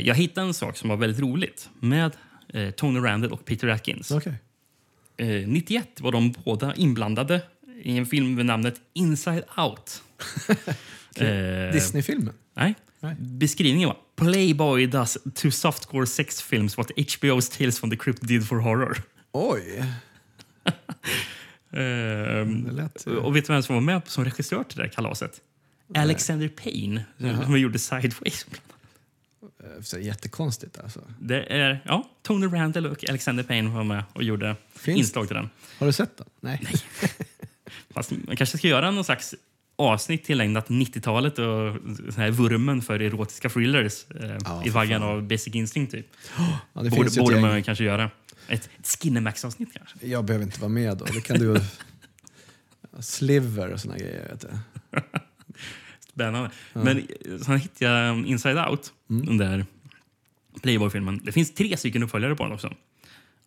jag 0.00 0.14
hittade 0.14 0.46
en 0.46 0.54
sak 0.54 0.76
som 0.76 0.88
var 0.88 0.96
väldigt 0.96 1.20
roligt 1.20 1.70
med 1.80 2.16
eh, 2.48 2.70
Tony 2.70 3.00
Randall 3.00 3.32
och 3.32 3.44
Peter 3.44 3.68
Atkins. 3.68 4.10
Eh, 4.10 5.48
91 5.48 6.00
var 6.00 6.12
de 6.12 6.34
båda 6.44 6.74
inblandade 6.74 7.42
i 7.82 7.98
en 7.98 8.06
film 8.06 8.34
med 8.34 8.46
namnet 8.46 8.80
Inside 8.94 9.44
Out. 9.56 10.02
Eh, 11.18 11.72
Disney-filmen? 11.72 12.34
Nej. 12.54 12.74
Nej. 13.00 13.16
Beskrivningen 13.18 13.88
var 13.88 13.96
Playboy 14.16 14.86
does 14.86 15.18
to 15.34 15.50
softcore 15.50 16.06
sex 16.06 16.42
films 16.42 16.78
what 16.78 16.90
HBO's 16.90 17.58
Tales 17.58 17.80
from 17.80 17.90
the 17.90 17.96
Crypt 17.96 18.22
did 18.22 18.48
for 18.48 18.58
horror. 18.58 19.02
Oj! 19.32 19.84
Ehm, 21.72 22.68
lät 22.72 23.06
och 23.06 23.36
vet 23.36 23.46
du 23.46 23.52
vem 23.52 23.62
som 23.62 23.74
var 23.74 23.82
med 23.82 24.02
som 24.06 24.24
regissör 24.24 24.64
till 24.64 24.76
det 24.76 24.82
här 24.82 24.90
kalaset? 24.90 25.40
Alexander 25.94 26.48
Payne, 26.48 27.04
som 27.44 27.58
gjorde 27.60 27.78
Sideways. 27.78 28.46
Eh, 28.50 28.58
Så 29.82 29.98
jättekonstigt 29.98 30.78
alltså. 30.78 31.00
Det 31.20 31.42
är, 31.42 31.82
ja, 31.84 32.10
Tony 32.22 32.46
Randall 32.46 32.86
och 32.86 33.08
Alexander 33.08 33.42
Payne 33.44 33.70
var 33.70 33.84
med 33.84 34.04
och 34.12 34.22
gjorde 34.22 34.56
Finns- 34.74 34.98
inslag 34.98 35.26
till 35.26 35.36
den. 35.36 35.50
Har 35.78 35.86
du 35.86 35.92
sett 35.92 36.16
den? 36.16 36.26
Nej. 36.40 36.60
Fast 37.90 38.10
man 38.10 38.36
kanske 38.36 38.58
ska 38.58 38.68
göra 38.68 38.90
någon 38.90 39.04
slags 39.04 39.34
avsnitt 39.76 40.24
tillägnat 40.24 40.68
90-talet 40.68 41.38
och 41.38 41.76
sån 42.12 42.22
här 42.22 42.30
vurmen 42.30 42.82
för 42.82 43.02
erotiska 43.02 43.48
thrillers 43.48 44.04
eh, 44.20 44.36
Ja, 44.44 44.62
i 44.66 44.68
vaggan 44.68 45.02
av 45.02 45.22
Basic 45.22 45.54
Instinct. 45.54 45.92
Typ. 45.92 46.06
Ja, 46.72 46.82
det 46.82 46.90
borde 46.90 47.10
borde 47.20 47.40
man 47.40 47.62
kanske 47.62 47.84
göra. 47.84 48.10
Ett, 48.48 48.70
ett 48.80 48.86
Skinemax-avsnitt 48.86 49.68
kanske. 49.72 50.06
Jag 50.06 50.24
behöver 50.24 50.44
inte 50.44 50.60
vara 50.60 50.68
med 50.68 50.96
då. 50.96 51.04
Det 51.04 51.20
kan 51.20 51.38
du... 51.38 51.60
Sliver 53.00 53.68
och 53.68 53.80
såna 53.80 53.98
grejer. 53.98 54.28
Vet 54.30 54.40
du. 54.40 54.48
Spännande. 56.16 56.50
Men 56.72 56.98
eh, 56.98 57.38
sen 57.38 57.58
hittade 57.58 58.06
jag 58.06 58.26
Inside 58.26 58.58
Out, 58.58 58.92
den 59.06 59.36
där 59.36 59.66
Playboy-filmen. 60.62 61.20
Det 61.24 61.32
finns 61.32 61.54
tre 61.54 61.76
stycken 61.76 62.02
uppföljare 62.02 62.36
på 62.36 62.42
den 62.42 62.52
också. 62.52 62.74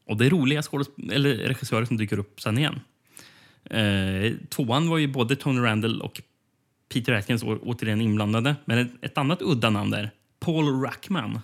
Och 0.05 0.17
det 0.17 0.25
är 0.25 0.29
roliga 0.29 0.63
eller 1.11 1.35
regissörer 1.35 1.85
som 1.85 1.97
dyker 1.97 2.19
upp 2.19 2.41
sen 2.41 2.57
igen. 2.57 2.79
Eh, 3.63 4.33
tvåan 4.49 4.89
var 4.89 4.97
ju 4.97 5.07
både 5.07 5.35
Tony 5.35 5.61
Randall 5.61 6.01
och 6.01 6.21
Peter 6.93 7.13
Atkins 7.13 7.43
återigen 7.43 8.01
inblandade. 8.01 8.55
Men 8.65 8.77
ett, 8.77 8.91
ett 9.01 9.17
annat 9.17 9.41
udda 9.41 9.69
namn 9.69 9.91
där, 9.91 10.11
Paul 10.39 10.81
Ruckman. 10.81 11.39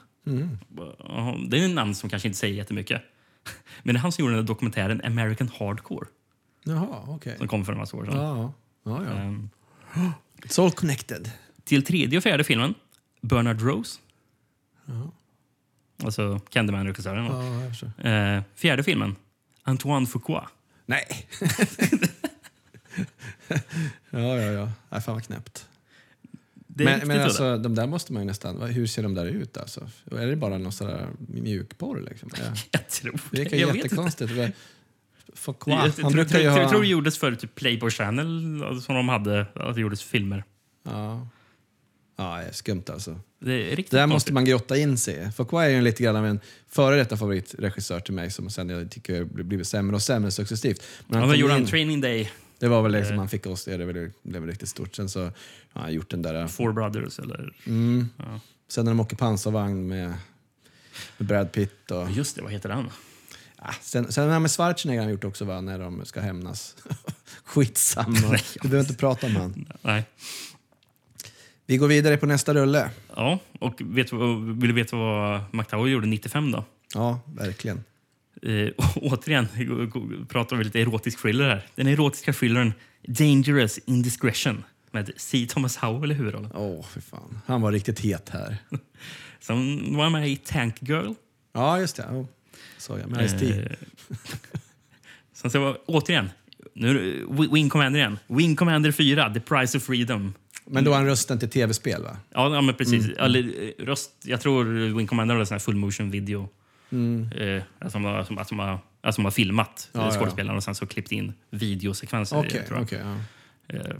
Ja, 0.99 1.38
Det 1.47 1.59
är 1.59 1.65
en 1.65 1.76
namn 1.76 1.95
som 1.95 2.09
kanske 2.09 2.28
inte 2.28 2.39
säger 2.39 2.55
jättemycket. 2.55 3.01
Men 3.84 3.95
det 3.95 3.99
är 3.99 4.01
han 4.01 4.11
som 4.11 4.26
gjorde 4.26 4.36
den 4.36 4.45
dokumentären 4.45 5.01
American 5.05 5.49
Hardcore 5.59 6.07
Jaha, 6.63 7.03
okej. 7.07 7.38
som 7.38 7.47
kom 7.47 7.65
för 7.65 7.71
en 7.71 7.78
massa 7.78 7.97
år 7.97 8.05
sedan. 8.05 8.17
Ja, 8.17 8.53
ja, 8.84 9.03
ja. 9.05 9.11
Ehm, 9.11 9.49
It's 10.45 10.59
all 10.63 10.71
connected. 10.71 11.31
Till 11.63 11.85
tredje 11.85 12.17
och 12.17 12.23
fjärde 12.23 12.43
filmen, 12.43 12.73
Bernard 13.21 13.61
Rose. 13.61 13.99
Alltså 16.03 16.39
Candyman-regissören. 16.49 17.25
Ja. 17.25 18.09
Eh, 18.09 18.43
fjärde 18.55 18.83
filmen, 18.83 19.15
Antoine 19.63 20.07
Fuqua. 20.07 20.49
Nej. 20.85 21.27
ja, 24.09 24.19
ja, 24.19 24.51
ja. 24.51 24.71
Nej, 24.89 25.01
fan 25.01 25.13
vad 25.13 25.23
knäppt. 25.23 25.67
Men, 26.67 27.07
men 27.07 27.21
alltså, 27.21 27.57
de 27.57 27.75
där 27.75 27.87
måste 27.87 28.13
man 28.13 28.21
ju 28.21 28.25
nästan... 28.27 28.61
Hur 28.61 28.87
ser 28.87 29.03
de 29.03 29.13
där 29.13 29.25
ut 29.25 29.57
alltså? 29.57 29.89
Är 30.11 30.27
det 30.27 30.35
bara 30.35 30.57
någon 30.57 30.71
sån 30.71 30.87
där 30.87 31.07
mjukporr 31.17 32.01
liksom? 32.09 32.29
Ja. 32.37 32.43
Jag 32.71 32.89
tror 32.89 33.19
Det 33.31 33.43
det. 33.43 33.65
vet 33.65 33.91
inte. 33.91 34.53
Fuck, 35.34 35.55
Jag, 35.65 35.73
jag, 35.73 35.80
Han 35.82 35.91
tror- 35.91 36.11
brukar 36.11 36.38
ju 36.39 36.43
jag 36.45 36.55
tror 36.55 36.71
det 36.71 36.78
ha... 36.78 36.84
gjordes 36.84 37.17
för 37.17 37.36
typ 37.36 37.55
Playboy 37.55 37.89
Channel 37.91 38.59
som 38.82 38.95
de 38.95 39.09
hade, 39.09 39.45
att 39.55 39.76
det 39.76 39.82
gjordes 39.82 40.03
filmer. 40.03 40.43
Ja. 40.84 41.28
Ja, 42.17 42.38
det 42.38 42.43
är 42.43 42.51
skumt 42.51 42.84
alltså. 42.89 43.19
Det 43.39 43.53
är 43.71 43.76
riktigt 43.76 43.91
Det 43.91 43.97
där 43.97 44.07
måste 44.07 44.34
man 44.34 44.45
grotta 44.45 44.78
in 44.78 44.97
sig. 44.97 45.32
Fuqua 45.32 45.65
är 45.65 45.69
ju 45.69 45.82
lite 45.82 46.03
grann 46.03 46.15
av 46.15 46.26
en 46.26 46.39
före 46.69 46.95
detta 46.95 47.17
favoritregissör 47.17 47.99
till 47.99 48.13
mig 48.13 48.32
som 48.32 48.49
sen 48.49 48.69
jag 48.69 48.91
tycker 48.91 49.17
har 49.17 49.26
blivit 49.26 49.67
sämre 49.67 49.95
och 49.95 50.01
sämre 50.01 50.32
successivt. 50.32 50.84
Men 51.07 51.19
Ja, 51.19 51.26
han 51.26 51.34
kom 51.34 51.39
gjorde 51.39 51.57
in- 51.57 51.65
Training 51.65 52.01
Day, 52.01 52.32
Det 52.59 52.67
var 52.67 52.82
väl 52.82 52.91
liksom 52.91 53.13
Eh. 53.13 53.19
han 53.19 53.30
fick 53.30 53.45
oss 53.47 53.65
det, 53.65 53.78
det 53.78 53.86
blev, 53.93 54.11
blev 54.23 54.47
riktigt 54.47 54.69
stort. 54.69 54.95
Sen 54.95 55.09
så 55.09 55.21
har 55.73 55.82
han 55.82 55.93
gjort 55.93 56.09
den 56.09 56.21
där... 56.21 56.47
Four 56.47 56.71
Brothers 56.73 57.19
eller... 57.19 57.53
Mm. 57.65 58.09
Ja. 58.17 58.39
Sen 58.67 58.86
när 58.86 58.91
de 58.91 58.99
åker 58.99 59.15
pansarvagn 59.15 59.88
med, 59.88 60.13
med 61.17 61.28
Brad 61.28 61.51
Pitt 61.51 61.91
och... 61.91 62.11
Just 62.11 62.36
det, 62.36 62.41
vad 62.41 62.51
heter 62.51 62.69
han? 62.69 62.89
Ah, 63.68 63.74
sen, 63.82 64.11
sen 64.11 64.30
har 64.30 64.39
med 64.39 64.51
Schwarzenegger 64.51 64.99
har 64.99 65.05
han 65.05 65.11
gjort 65.13 65.24
också, 65.24 65.45
va? 65.45 65.61
när 65.61 65.80
de 65.80 66.05
ska 66.05 66.22
hämnas. 66.22 66.76
Skitsamma, 67.43 68.38
vi 68.61 68.70
behöver 68.70 68.80
inte 68.89 68.93
prata 68.99 69.28
om 69.28 69.36
han. 69.36 69.66
Nej. 69.82 70.05
Vi 71.66 71.78
går 71.78 71.88
vidare 71.88 72.18
på 72.18 72.26
nästa 72.26 72.53
rulle. 72.53 72.89
Ja, 73.16 73.39
och 73.59 73.82
vet, 73.86 74.09
du 74.09 74.53
vill 74.53 74.68
du 74.68 74.74
veta 74.74 74.95
vad 74.95 75.41
McTower 75.51 75.88
gjorde 75.88 76.07
95 76.07 76.51
då? 76.51 76.66
Ja, 76.93 77.20
verkligen. 77.26 77.84
Eh, 78.41 78.70
återigen 78.95 79.47
pratar 80.30 80.55
vi 80.55 80.63
lite 80.63 80.82
erotisk 80.82 81.22
thriller 81.22 81.49
här. 81.49 81.68
Den 81.76 81.88
erotiska 81.88 82.34
thrillern 82.34 82.74
Dangerous 83.07 83.78
Indiscretion 83.86 84.63
med 84.91 85.11
C. 85.18 85.47
Thomas 85.49 85.78
Howell 85.78 86.11
i 86.11 86.16
huvudrollen. 86.16 86.51
Åh, 86.55 86.86
för 86.86 87.01
fan. 87.01 87.39
Han 87.45 87.61
var 87.61 87.72
riktigt 87.72 87.99
het 87.99 88.30
här. 88.30 88.57
Sen 89.39 89.95
var 89.95 90.03
han 90.03 90.11
med 90.11 90.30
i 90.30 90.36
Tank 90.36 90.76
Girl. 90.82 91.13
Ja, 91.53 91.80
just 91.80 91.95
det. 91.95 92.03
Oh. 92.03 92.26
Så 92.86 92.97
jag 92.97 93.09
med 93.09 93.29
Ice-T. 93.29 93.45
Eh, 93.51 93.77
Sen 95.33 95.51
så 95.51 95.59
var, 95.59 95.77
återigen, 95.86 96.29
nu 96.73 97.25
Wing 97.51 97.69
Commander 97.69 97.99
igen. 97.99 98.19
Wing 98.27 98.55
Commander 98.55 98.91
4, 98.91 99.33
The 99.33 99.39
Price 99.39 99.77
of 99.77 99.83
Freedom. 99.83 100.33
Men 100.65 100.83
då 100.83 100.91
är 100.91 100.95
han 100.95 101.05
rösten 101.05 101.39
till 101.39 101.49
tv-spel, 101.49 102.03
va? 102.03 102.17
Ja, 102.33 102.55
ja 102.55 102.61
men 102.61 102.75
precis. 102.75 103.05
Mm. 103.05 103.17
Eller, 103.17 103.39
eh, 103.39 103.86
röst, 103.86 104.11
jag 104.23 104.41
tror 104.41 104.65
Wing 104.97 105.07
Commander 105.07 105.36
har 105.36 105.51
här 105.51 105.59
full 105.59 105.75
motion 105.75 106.11
video. 106.11 106.49
Mm. 106.89 107.31
Eh, 107.31 107.89
som, 107.89 108.05
har, 108.05 108.23
som, 108.23 108.59
har, 108.59 108.79
alltså, 109.01 109.15
som 109.15 109.25
har 109.25 109.31
filmat 109.31 109.89
Ja, 109.91 109.99
ja, 109.99 110.05
ja, 110.05 110.13
ja. 110.13 110.19
skådespelarna 110.19 110.57
och 110.57 110.63
sen 110.63 110.75
så 110.75 110.88
klippt 110.88 111.11
in 111.11 111.33
videosekvenser. 111.49 112.38
Okej, 112.38 112.63
tror 112.67 112.77
jag. 112.77 112.83
okej. 112.83 113.01
ja. 113.67 113.75
Eh, 113.75 113.95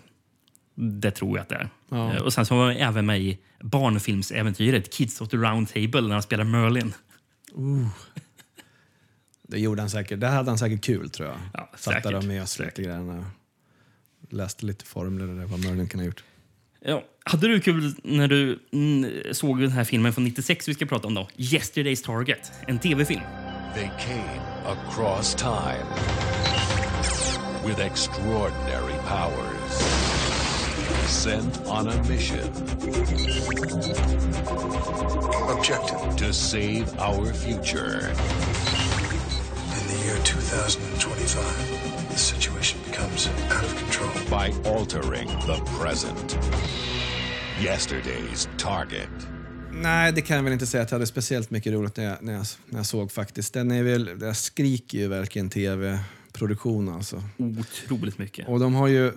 det 0.76 1.12
tror 1.12 1.38
jag 1.38 1.44
att 1.44 1.50
det 1.50 1.56
är. 1.56 1.70
Ja. 1.90 2.14
Eh, 2.14 2.22
och 2.22 2.34
sen 2.34 2.46
så 2.46 2.56
var 2.56 2.66
han 2.66 2.76
även 2.76 3.06
med 3.06 3.22
i 3.22 3.38
barnfilmsäventyret 3.62 4.94
Kids 4.94 5.22
of 5.22 5.30
the 5.30 5.38
Round 5.38 5.68
Table 5.68 6.02
när 6.02 6.14
han 6.14 6.24
spelar 6.24 6.44
Merlin. 6.44 6.94
Det 9.48 9.60
gjorde 9.60 9.82
han 9.82 9.90
säkert. 9.90 10.20
Det 10.20 10.28
hade 10.28 10.52
han 10.52 10.58
säkert 10.58 10.82
kul, 10.84 11.10
tror 11.10 11.28
jag. 11.30 11.38
Ja, 11.54 11.70
Satt 11.78 12.04
där 12.04 12.16
och 12.16 12.24
mös 12.24 12.60
lite 12.60 12.82
grann. 12.82 13.10
och 13.10 13.24
Läste 14.34 14.66
lite 14.66 14.86
formler 14.86 15.30
och 15.30 15.36
det, 15.36 15.46
vad 15.46 15.60
Merlin 15.60 15.88
kan 15.90 16.00
ha 16.00 16.06
gjort. 16.06 16.24
Ja, 16.82 17.04
hade 17.24 17.48
du 17.48 17.60
kul 17.60 17.96
när 18.04 18.28
du 18.28 18.60
såg 19.32 19.62
den 19.62 19.72
här 19.72 19.84
filmen 19.84 20.14
från 20.14 20.24
96 20.24 20.68
vi 20.68 20.74
ska 20.74 20.86
prata 20.86 21.08
om 21.08 21.14
då? 21.14 21.28
Yesterday's 21.38 22.06
Target, 22.06 22.52
en 22.68 22.80
tv-film. 22.80 23.22
They 23.76 23.90
came 24.00 24.42
across 24.66 25.36
time 25.36 25.86
with 27.66 27.80
extraordinary 27.80 28.94
powers. 29.08 29.72
Sent 31.08 31.62
on 31.68 31.88
a 31.88 32.04
mission 32.10 32.40
Objective. 35.58 36.16
to 36.18 36.34
save 36.34 36.86
our 37.00 37.34
future. 37.34 38.02
Year 40.06 40.18
2025, 40.18 42.10
the 42.10 42.18
situation 42.18 42.80
becomes 42.90 43.30
out 43.50 43.64
of 43.64 43.76
control. 43.80 44.12
by 44.30 44.70
altering 44.70 45.28
the 45.28 45.58
present. 45.80 46.38
Yesterday's 47.60 48.50
target. 48.58 49.28
Nej, 49.72 50.12
det 50.12 50.22
kan 50.22 50.36
jag 50.36 50.44
väl 50.44 50.54
inte 50.54 50.68
säga 50.68 50.84
att 50.84 50.92
jag 50.92 50.96
hade 50.96 51.08
speciellt 51.08 51.50
mycket 51.50 51.74
roligt 51.74 51.98
när 51.98 52.04
jag, 52.04 52.18
när 52.22 52.34
jag, 52.34 52.46
när 52.66 52.80
jag 52.80 52.86
såg 52.86 53.12
faktiskt. 53.12 53.54
Den 53.54 53.72
är 53.72 53.84
väl, 53.84 54.20
det 54.20 54.34
skriker 54.34 54.98
ju 54.98 55.08
verkligen 55.08 55.50
tv-produktion 55.50 56.90
alltså. 56.90 57.24
Otroligt 57.38 58.18
mycket. 58.18 58.48
Och 58.48 58.60
de 58.60 58.76
har 58.76 58.88
ju 58.88 59.12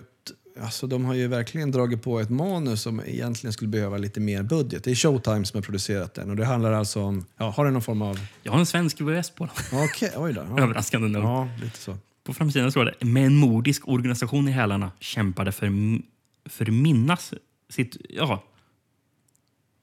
Alltså, 0.61 0.87
de 0.87 1.05
har 1.05 1.13
ju 1.13 1.27
verkligen 1.27 1.71
dragit 1.71 2.03
på 2.03 2.19
ett 2.19 2.29
manus 2.29 2.81
som 2.81 3.01
egentligen 3.05 3.53
skulle 3.53 3.67
behöva 3.67 3.97
lite 3.97 4.19
mer 4.19 4.43
budget. 4.43 4.83
Det 4.83 4.91
är 4.91 4.95
Showtime 4.95 5.45
som 5.45 5.57
har 5.57 5.61
producerat 5.61 6.13
den 6.13 6.29
och 6.29 6.35
det 6.35 6.45
handlar 6.45 6.71
alltså 6.71 7.01
om... 7.01 7.25
Ja, 7.37 7.49
har 7.49 7.65
den 7.65 7.73
någon 7.73 7.81
form 7.81 8.01
av... 8.01 8.19
Jag 8.43 8.51
har 8.51 8.59
en 8.59 8.65
svensk 8.65 9.01
VHS 9.01 9.29
på 9.29 9.45
den. 9.45 9.79
Okej, 9.83 10.11
oj 10.15 10.33
då. 10.33 10.45
Ja. 10.49 10.59
Överraskande 10.63 11.07
nog. 11.07 11.23
Ja, 11.23 11.49
lite 11.61 11.77
så. 11.77 11.97
På 12.23 12.33
framsidan 12.33 12.71
står 12.71 12.85
det 12.85 13.05
med 13.05 13.25
en 13.25 13.35
mordisk 13.35 13.87
organisation 13.87 14.47
i 14.47 14.51
hälarna 14.51 14.91
kämpade 14.99 15.51
för, 15.51 15.71
för 16.45 16.65
minnas 16.65 17.33
sitt... 17.69 17.97
Ja, 18.09 18.43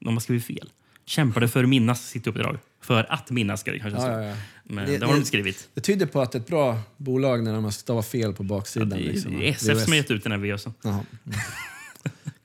de 0.00 0.14
har 0.14 0.20
skrivit 0.20 0.44
fel. 0.44 0.72
Kämpade 1.04 1.48
för 1.48 1.66
minnas 1.66 2.08
sitt 2.08 2.26
uppdrag. 2.26 2.58
För 2.80 3.12
att 3.12 3.30
minnas 3.30 3.60
ska 3.60 3.72
det 3.72 3.78
kanske 3.78 4.00
Ja, 4.00 4.22
ja, 4.22 4.28
ja. 4.28 4.36
Men 4.68 4.86
Det- 4.86 4.98
det, 4.98 5.06
har 5.06 5.12
de 5.12 5.16
inte 5.16 5.28
skrivit. 5.28 5.68
Det 5.74 5.80
tyder 5.80 6.06
på 6.06 6.20
att 6.20 6.34
ett 6.34 6.46
bra 6.46 6.78
bolag 6.96 7.44
när 7.44 7.54
de 7.54 7.64
har 7.64 7.70
stavat 7.70 8.08
fel 8.08 8.32
på 8.32 8.42
baksidan. 8.42 8.88
Det 8.88 8.96
är 8.96 8.98
liksom. 8.98 9.42
SF 9.42 9.82
som 9.82 9.92
har 9.92 9.96
gett 9.96 10.10
ut 10.10 10.22
den 10.22 10.32
här 10.32 10.38
VHSen. 10.38 10.74
Mm. 10.84 10.98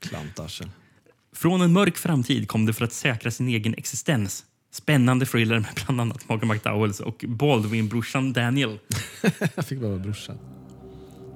Klantarsel. 0.00 0.68
Från 1.36 1.60
en 1.62 1.72
mörk 1.72 1.96
framtid 1.96 2.48
kom 2.48 2.66
det 2.66 2.72
för 2.72 2.84
att 2.84 2.92
säkra 2.92 3.30
sin 3.30 3.48
egen 3.48 3.74
existens. 3.74 4.44
Spännande 4.72 5.26
thriller 5.26 5.58
med 5.58 5.70
bland 5.84 6.00
annat 6.00 6.28
Morgan 6.28 6.48
McDowells 6.48 7.00
och 7.00 7.24
Baldwin-brorsan 7.28 8.32
Daniel. 8.32 8.78
Jag 9.54 9.66
fick 9.66 9.78
bara 9.78 9.88
vara 9.90 9.98
brorsan. 10.00 10.38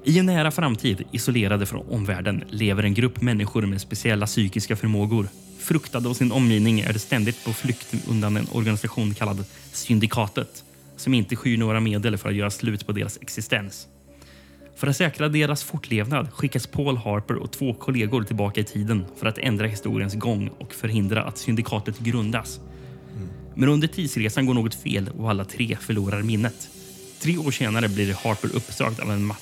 I 0.05 0.18
en 0.18 0.26
nära 0.26 0.51
framtid, 0.51 1.03
isolerade 1.12 1.66
från 1.66 1.87
omvärlden, 1.89 2.45
lever 2.51 2.82
en 2.82 2.95
grupp 2.95 3.20
människor 3.20 3.62
med 3.66 3.80
speciella 3.80 4.26
psykiska 4.26 4.76
förmågor. 4.76 5.28
Fruktade 5.59 6.09
av 6.09 6.14
sin 6.14 6.32
omgivning 6.32 6.80
är 6.80 6.93
de 6.93 6.99
ständigt 6.99 7.45
på 7.45 7.53
flykt 7.53 7.95
undan 8.09 8.37
en 8.37 8.47
organisation 8.53 9.14
kallad 9.14 9.45
Syndikatet 9.72 10.64
som 10.97 11.14
inte 11.14 11.36
skyr 11.36 11.59
några 11.59 11.80
medel 11.80 12.18
för 12.18 12.28
att 12.28 12.34
göra 12.34 12.51
slut 12.51 12.86
på 12.86 12.92
deras 12.92 13.18
existens. 13.22 13.88
För 14.76 14.86
att 14.86 14.97
säkra 14.97 15.28
deras 15.28 15.64
fortlevnad 15.64 16.32
skickas 16.32 16.66
Paul 16.66 16.97
Harper 16.97 17.34
och 17.34 17.53
två 17.53 17.74
kollegor 17.74 18.22
tillbaka 18.22 18.61
i 18.61 18.64
tiden 18.64 19.05
för 19.16 19.26
att 19.26 19.38
ändra 19.38 19.66
historiens 19.66 20.14
gång 20.14 20.49
och 20.49 20.74
förhindra 20.74 21.22
att 21.22 21.38
syndikatet 21.38 21.99
grundas. 21.99 22.61
Men 23.55 23.68
under 23.68 23.88
tidsresan 23.88 24.47
går 24.47 24.55
något 24.55 24.74
fel 24.74 25.11
och 25.18 25.30
alla 25.30 25.44
tre 25.44 25.76
förlorar 25.80 26.22
minnet. 26.22 26.68
Tre 27.20 27.38
år 27.38 27.51
senare 27.51 27.88
blir 27.88 28.14
Harper 28.14 28.57
uppsökt 28.57 29.01
av 29.01 29.11
en, 29.11 29.32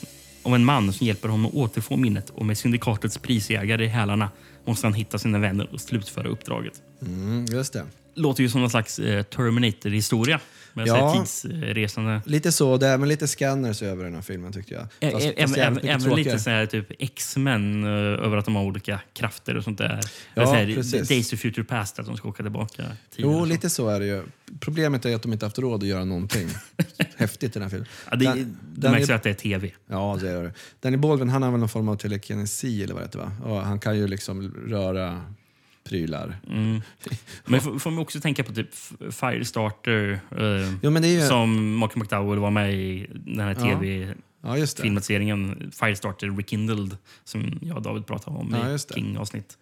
av 0.42 0.54
en 0.54 0.64
man 0.64 0.92
som 0.92 1.06
hjälper 1.06 1.28
honom 1.28 1.46
att 1.46 1.54
återfå 1.54 1.96
minnet 1.96 2.30
och 2.30 2.46
med 2.46 2.58
syndikatets 2.58 3.18
prisjägare 3.18 3.84
i 3.84 3.88
hälarna 3.88 4.30
måste 4.64 4.86
han 4.86 4.94
hitta 4.94 5.18
sina 5.18 5.38
vänner 5.38 5.68
och 5.72 5.80
slutföra 5.80 6.28
uppdraget. 6.28 6.82
Mm, 7.02 7.44
just 7.44 7.72
det. 7.72 7.84
Låter 8.14 8.42
ju 8.42 8.48
som 8.48 8.60
någon 8.60 8.70
slags 8.70 8.98
eh, 8.98 9.22
Terminator-historia 9.22 10.40
med 10.74 10.86
Ja. 10.86 10.96
ja. 10.96 11.20
tidsresande... 11.24 12.20
Lite 12.26 12.52
så, 12.52 12.76
det 12.76 12.86
är 12.86 12.94
även 12.94 13.08
lite 13.08 13.26
scanners 13.28 13.82
över 13.82 14.04
den 14.04 14.14
här 14.14 14.22
filmen 14.22 14.52
tyckte 14.52 14.74
jag. 14.74 14.82
Ä- 15.00 15.10
Fast- 15.12 15.26
ä- 15.26 15.34
fast 15.46 15.56
Även, 15.56 16.16
lite 16.16 16.38
så 16.38 16.50
här, 16.50 16.66
typ 16.66 16.86
X-Men 16.98 17.84
eh, 17.84 17.90
över 18.24 18.36
att 18.36 18.44
de 18.44 18.56
har 18.56 18.64
olika 18.64 19.00
krafter 19.12 19.56
och 19.56 19.64
sånt 19.64 19.78
där. 19.78 20.00
Ja, 20.34 20.46
så 20.46 20.52
här, 20.54 20.74
precis. 20.74 21.08
Days 21.08 21.32
of 21.32 21.40
Future 21.40 21.64
Past, 21.64 21.98
att 21.98 22.06
de 22.06 22.16
ska 22.16 22.28
åka 22.28 22.42
tillbaka 22.42 22.82
Jo, 23.16 23.38
så. 23.38 23.44
lite 23.44 23.70
så 23.70 23.88
är 23.88 24.00
det 24.00 24.06
ju. 24.06 24.22
Problemet 24.60 25.04
är 25.04 25.14
att 25.14 25.22
de 25.22 25.32
inte 25.32 25.46
haft 25.46 25.58
råd 25.58 25.82
att 25.82 25.88
göra 25.88 26.04
någonting. 26.04 26.48
Häftigt 27.16 27.50
i 27.50 27.58
den 27.58 27.62
här 27.62 27.68
filmen. 27.70 27.88
Ja, 28.10 28.16
det, 28.16 28.24
Den- 28.24 28.56
det 28.76 28.90
märks 28.90 29.04
är- 29.04 29.08
ju 29.12 29.14
att 29.16 29.22
det 29.22 29.30
är 29.30 29.34
tv. 29.34 29.70
Ja, 29.90 30.18
det 30.20 30.26
gör 30.30 30.42
det. 30.44 30.52
Danny 30.80 30.96
Baldwin 30.96 31.28
han 31.28 31.42
har 31.42 31.50
väl 31.50 31.60
någon 31.60 31.68
form 31.68 31.88
av 31.88 31.96
telekinesi 31.96 32.82
eller 32.82 32.94
vad 32.94 33.02
det 33.02 33.06
heter 33.06 33.18
va? 33.18 33.32
Och 33.44 33.60
han 33.60 33.78
kan 33.80 33.96
ju 33.96 34.06
liksom 34.08 34.54
röra 34.68 35.22
prylar. 35.84 36.36
Mm. 36.50 36.80
Men 37.44 37.60
får, 37.60 37.78
får 37.78 37.90
man 37.90 38.02
också 38.02 38.20
tänka 38.20 38.44
på 38.44 38.52
typ 38.52 38.74
Firestarter 39.10 40.20
eh, 40.30 40.74
Jo, 40.82 40.90
ju... 40.98 41.20
som 41.20 41.76
Mark 41.76 41.96
McDowell 41.96 42.38
var 42.38 42.50
med 42.50 42.74
i 42.74 43.06
den 43.12 43.40
här 43.40 43.56
Ja. 43.60 44.14
Ja, 44.42 44.54
tv-filmatiseringen 44.54 45.72
Firestarter 45.74 46.30
Rekindled 46.30 46.96
som 47.24 47.58
jag 47.62 47.76
och 47.76 47.82
David 47.82 48.06
pratade 48.06 48.36
om 48.36 48.56
Ja, 48.62 48.74
i. 48.74 48.78
King-avsnitt. 48.94 49.58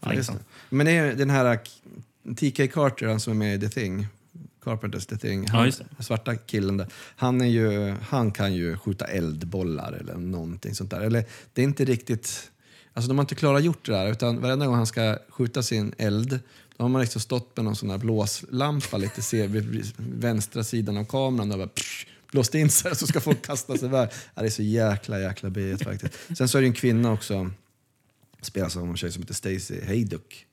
Ja. 0.00 0.12
Men 0.70 0.86
det 0.86 0.92
är 0.92 1.14
den 1.14 1.30
här 1.30 1.58
TK 2.36 2.72
Carter, 2.72 3.06
han 3.06 3.20
som 3.20 3.32
är 3.32 3.36
med 3.36 3.54
i 3.56 3.68
The 3.68 3.80
Thing. 3.80 4.06
Carpenters 4.64 5.06
The 5.06 5.16
Thing. 5.16 5.46
Han, 5.46 5.66
Ja. 5.66 6.02
Svarta 6.02 6.36
killen 6.36 6.76
där. 6.76 6.86
Han, 7.16 7.40
är 7.40 7.46
ju, 7.46 7.94
han 8.08 8.32
kan 8.32 8.54
ju 8.54 8.76
skjuta 8.76 9.04
eldbollar 9.04 9.92
eller 9.92 10.14
någonting 10.14 10.74
sånt 10.74 10.90
där. 10.90 11.00
Eller 11.00 11.24
det 11.52 11.62
är 11.62 11.64
inte 11.64 11.84
riktigt... 11.84 12.50
Alltså 12.94 13.08
de 13.08 13.18
har 13.18 13.22
inte 13.22 13.34
klarat 13.34 13.64
gjort 13.64 13.86
det 13.86 13.92
där. 13.92 14.12
Utan 14.12 14.40
varenda 14.40 14.66
gång 14.66 14.74
han 14.74 14.86
ska 14.86 15.18
skjuta 15.28 15.62
sin 15.62 15.94
eld 15.98 16.40
då 16.76 16.84
har 16.84 16.88
man 16.88 17.00
liksom 17.00 17.20
stått 17.20 17.56
med 17.56 17.64
någon 17.64 17.76
sån 17.76 17.90
här 17.90 17.98
blåslampa 17.98 18.96
lite 18.96 19.22
se, 19.22 19.46
vid 19.46 19.92
vänstra 19.96 20.64
sidan 20.64 20.96
av 20.96 21.04
kameran 21.04 21.52
och 21.52 21.58
bara 21.58 21.68
psh, 21.68 22.06
blåst 22.30 22.54
in 22.54 22.70
sig 22.70 22.96
så 22.96 23.06
ska 23.06 23.20
folk 23.20 23.46
kasta 23.46 23.76
sig 23.76 23.88
iväg. 23.88 24.08
Ja, 24.34 24.42
det 24.42 24.48
är 24.48 24.50
så 24.50 24.62
jäkla, 24.62 25.20
jäkla 25.20 25.50
B 25.50 25.76
faktiskt. 25.84 26.14
Sen 26.38 26.48
så 26.48 26.58
är 26.58 26.62
det 26.62 26.68
en 26.68 26.72
kvinna 26.72 27.12
också, 27.12 27.50
spelas 28.40 28.76
av 28.76 28.84
en 28.84 28.96
tjej 28.96 29.12
som 29.12 29.22
heter 29.22 29.34
Stacey 29.34 29.86
Hayduk. 29.86 30.46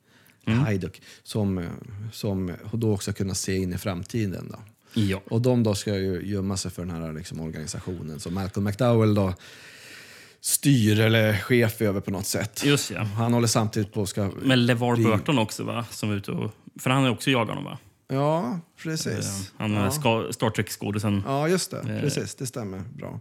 Hayduk 0.45 1.01
som, 1.23 1.57
eh, 1.57 1.69
som 2.11 2.53
då 2.73 2.93
också 2.93 3.13
kunnat 3.13 3.37
se 3.37 3.55
in 3.55 3.73
i 3.73 3.77
framtiden. 3.77 4.47
Då. 4.51 4.59
Ja. 5.01 5.21
Och 5.25 5.41
de 5.41 5.63
då 5.63 5.75
ska 5.75 5.97
ju 5.97 6.21
gömma 6.21 6.57
sig 6.57 6.71
för 6.71 6.85
den 6.85 6.95
här 6.95 7.13
liksom, 7.13 7.39
organisationen 7.39 8.19
som 8.19 8.33
Malcolm 8.33 8.63
McDowell 8.65 9.15
då 9.15 9.33
styr 10.41 10.99
eller 10.99 11.37
chef 11.37 11.81
över 11.81 12.01
på 12.01 12.11
något 12.11 12.25
sätt. 12.25 12.63
Just 12.65 12.91
ja. 12.91 13.01
Han 13.03 13.33
håller 13.33 13.47
samtidigt 13.47 13.93
på 13.93 14.01
att 14.01 14.09
ska... 14.09 14.31
Med 14.41 14.59
LeVar 14.59 14.95
bli- 14.95 15.05
Burton 15.05 15.39
också 15.39 15.63
va? 15.63 15.85
Som 15.89 16.11
är 16.11 16.15
ute 16.15 16.31
och, 16.31 16.51
för 16.79 16.89
han 16.89 17.03
är 17.05 17.09
också 17.09 17.31
jagad 17.31 17.47
honom 17.49 17.63
va? 17.63 17.77
Ja, 18.07 18.39
Eh, 18.51 18.57
precis. 18.83 19.51
Han 19.57 19.77
är 19.77 19.83
ja. 19.83 19.91
ska, 19.91 20.27
Star 20.31 20.49
Trek-skådisen. 20.49 21.23
ja, 21.25 21.47
just 21.47 21.71
det. 21.71 21.79
Eh. 21.79 22.01
Precis, 22.01 22.35
det 22.35 22.47
stämmer 22.47 22.79
bra. 22.79 23.19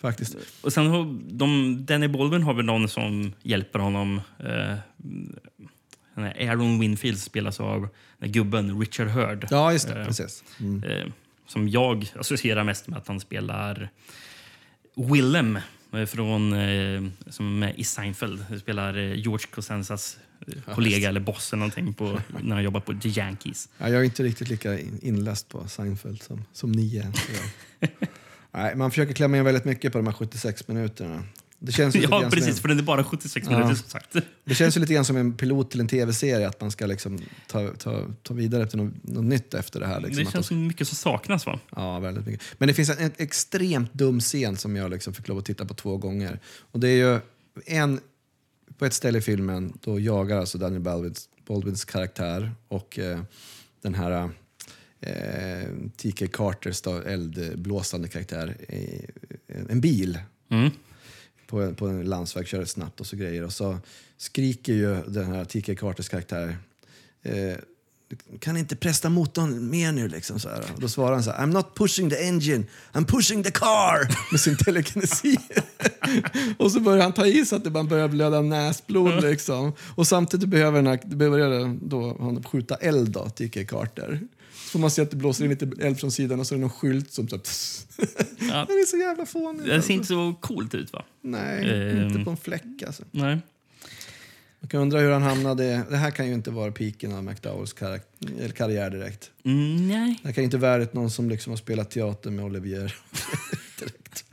Faktiskt. 0.00 0.36
Och 0.60 0.72
sen 0.72 0.86
har 0.86 1.18
de, 1.30 1.78
Danny 1.86 2.08
Baldwin 2.08 2.42
har 2.42 2.54
väl 2.54 2.64
någon 2.64 2.88
som 2.88 3.32
hjälper 3.42 3.78
honom. 3.78 4.20
Eh, 4.38 4.74
Aaron 6.50 6.78
Winfield 6.80 7.18
spelas 7.18 7.60
av 7.60 7.88
gubben 8.20 8.80
Richard 8.80 9.08
Hurd. 9.08 9.46
Ja, 9.50 9.72
just 9.72 9.88
det. 9.88 10.00
Eh, 10.00 10.06
Precis. 10.06 10.44
Mm. 10.60 10.84
Eh, 10.90 11.06
som 11.46 11.68
jag 11.68 12.12
associerar 12.18 12.64
mest 12.64 12.88
med 12.88 12.98
att 12.98 13.08
han 13.08 13.20
spelar 13.20 13.88
Willem 14.94 15.56
eh, 15.56 15.62
från, 16.04 16.52
eh, 16.52 17.02
som 17.30 17.62
är 17.62 17.80
i 17.80 17.84
Seinfeld. 17.84 18.44
Han 18.48 18.60
spelar 18.60 18.96
eh, 18.98 19.14
George 19.14 19.46
Costanzas 19.54 20.18
eh, 20.46 20.74
kollega 20.74 21.08
eller 21.08 21.20
boss 21.20 21.52
eller 21.52 21.58
någonting 21.60 21.94
på, 21.94 22.20
när 22.42 22.54
han 22.54 22.64
jobbar 22.64 22.80
på 22.80 22.92
The 22.94 23.08
Yankees. 23.08 23.68
Ja, 23.78 23.88
jag 23.88 24.00
är 24.00 24.04
inte 24.04 24.22
riktigt 24.22 24.48
lika 24.48 24.78
in- 24.78 24.98
inläst 25.02 25.48
på 25.48 25.68
Seinfeld 25.68 26.22
som, 26.22 26.44
som 26.52 26.72
ni 26.72 26.96
är. 26.96 27.12
Nej, 28.52 28.76
man 28.76 28.90
försöker 28.90 29.12
klämma 29.14 29.36
in 29.36 29.44
väldigt 29.44 29.64
mycket 29.64 29.92
på 29.92 29.98
de 29.98 30.06
här 30.06 30.14
76 30.14 30.68
minuterna. 30.68 31.22
Det 31.58 31.72
känns 31.72 31.96
ju 31.96 32.00
Ja, 32.10 32.28
precis, 32.32 32.48
en- 32.48 32.54
för 32.54 32.68
den 32.68 32.78
är 32.78 32.82
bara 32.82 33.04
76 33.04 33.46
Ja. 33.50 33.58
minuter 33.58 33.74
som 33.74 33.88
sagt. 33.90 34.16
Det 34.44 34.54
känns 34.54 34.76
ju 34.76 34.80
lite 34.80 34.94
grann 34.94 35.04
som 35.04 35.16
en 35.16 35.36
pilot 35.36 35.70
till 35.70 35.80
en 35.80 35.88
tv-serie, 35.88 36.48
att 36.48 36.60
man 36.60 36.70
ska 36.70 36.86
liksom 36.86 37.18
ta, 37.48 37.68
ta, 37.78 38.02
ta 38.22 38.34
vidare 38.34 38.66
till 38.66 38.78
något, 38.78 38.94
något 39.02 39.24
nytt 39.24 39.54
efter 39.54 39.80
det 39.80 39.86
här. 39.86 40.00
Liksom, 40.00 40.24
Det 40.24 40.30
känns 40.30 40.46
som 40.46 40.66
mycket 40.66 40.88
som 40.88 40.96
saknas 40.96 41.46
va? 41.46 41.60
Ja, 41.76 41.98
väldigt 41.98 42.26
mycket. 42.26 42.42
Men 42.58 42.68
det 42.68 42.74
finns 42.74 42.90
en, 42.90 42.98
en 42.98 43.12
extremt 43.16 43.94
dum 43.94 44.20
scen 44.20 44.56
som 44.56 44.76
jag 44.76 44.90
liksom 44.90 45.14
fick 45.14 45.28
lov 45.28 45.38
att 45.38 45.44
titta 45.44 45.64
på 45.64 45.74
två 45.74 45.96
gånger. 45.96 46.40
Och 46.72 46.80
det 46.80 46.88
är 46.88 46.96
ju 47.14 47.20
en, 47.66 48.00
på 48.78 48.84
ett 48.86 48.94
ställe 48.94 49.18
i 49.18 49.22
filmen, 49.22 49.78
då 49.82 50.00
jagar 50.00 50.38
alltså 50.38 50.58
Daniel 50.58 50.82
Baldwins, 50.82 51.28
Baldwins 51.46 51.84
karaktär 51.84 52.52
och 52.68 52.98
eh, 52.98 53.20
den 53.82 53.94
här 53.94 54.30
eh, 55.00 55.68
T.K. 55.96 56.26
Carters 56.32 56.82
eldblåsande 56.86 58.08
karaktär 58.08 58.56
i 58.72 59.06
en 59.68 59.80
bil 59.80 60.18
Mm. 60.50 60.70
På, 61.46 61.74
på 61.74 61.86
en 61.86 62.04
landsväg, 62.04 62.46
kör 62.46 62.64
snabbt 62.64 63.00
och 63.00 63.06
så 63.06 63.16
grejer. 63.16 63.44
Och 63.44 63.52
så 63.52 63.78
skriker 64.16 64.72
ju 64.72 65.02
den 65.06 65.26
här 65.26 65.44
T.K. 65.44 65.74
Carters 65.74 66.08
karaktär 66.08 66.58
eh, 67.22 67.56
kan 68.40 68.56
inte 68.56 68.76
pressa 68.76 69.08
motorn 69.08 69.70
mer 69.70 69.92
nu. 69.92 70.08
Liksom, 70.08 70.40
så 70.40 70.48
här. 70.48 70.64
Och 70.74 70.80
då 70.80 70.88
svarar 70.88 71.12
han 71.12 71.22
så 71.22 71.30
här, 71.30 71.46
I'm 71.46 71.52
not 71.52 71.74
pushing 71.74 72.10
the 72.10 72.16
engine, 72.16 72.64
I'm 72.92 73.04
pushing 73.04 73.42
the 73.42 73.50
car 73.50 74.30
med 74.32 74.40
sin 74.40 74.56
telekinesi. 74.56 75.36
och 76.58 76.72
så 76.72 76.80
börjar 76.80 77.02
han 77.02 77.12
ta 77.12 77.26
i 77.26 77.46
så 77.46 77.56
att 77.56 77.64
det 77.64 77.70
bara 77.70 77.84
börjar 77.84 78.08
blöda 78.08 78.40
näsblod. 78.40 79.22
Liksom. 79.22 79.72
Och 79.96 80.06
samtidigt 80.06 80.48
behöver 80.48 80.82
den 80.82 80.86
här, 80.86 81.16
börjar 81.16 81.78
då, 81.88 82.16
han 82.20 82.42
skjuta 82.42 82.74
eld, 82.74 83.10
då, 83.10 83.28
T.K. 83.28 83.60
Carter. 83.68 84.20
Så 84.66 84.70
får 84.70 84.78
man 84.78 84.90
se 84.90 85.02
att 85.02 85.10
det 85.10 85.16
blåser 85.16 85.44
in 85.44 85.50
lite 85.50 85.70
eld 85.80 86.00
från 86.00 86.12
sidan 86.12 86.40
och 86.40 86.46
så 86.46 86.54
är 86.54 86.56
det 86.56 86.60
någon 86.60 86.70
skylt 86.70 87.12
som 87.12 87.28
så 87.28 87.36
Ja. 87.36 87.44
Den 88.68 88.76
är 88.76 88.86
så 88.86 88.96
jävla 88.96 89.26
fånig. 89.26 89.66
Det 89.66 89.82
ser 89.82 89.94
inte 89.94 90.06
så 90.06 90.34
coolt 90.40 90.74
ut 90.74 90.92
va? 90.92 91.04
Nej, 91.22 91.90
Ehm. 91.90 92.06
inte 92.08 92.24
på 92.24 92.30
en 92.30 92.36
fläck 92.36 92.82
alltså. 92.86 93.02
Nej. 93.10 93.38
Man 94.60 94.68
kan 94.68 94.80
undra 94.80 94.98
hur 94.98 95.10
han 95.10 95.22
hamnade... 95.22 95.82
Det 95.90 95.96
här 95.96 96.10
kan 96.10 96.26
ju 96.26 96.34
inte 96.34 96.50
vara 96.50 96.72
piken 96.72 97.12
av 97.12 97.24
McDowells 97.24 97.74
eller 97.80 98.48
karriär 98.48 98.90
direkt. 98.90 99.30
Mm, 99.44 99.88
nej. 99.88 100.18
Det 100.22 100.28
här 100.28 100.34
kan 100.34 100.42
ju 100.42 100.44
inte 100.44 100.58
värdigt 100.58 100.92
någon 100.94 101.10
som 101.10 101.28
liksom 101.30 101.50
har 101.50 101.56
spelat 101.56 101.90
teater 101.90 102.30
med 102.30 102.44
Olivier. 102.44 102.94
direkt. 103.78 104.24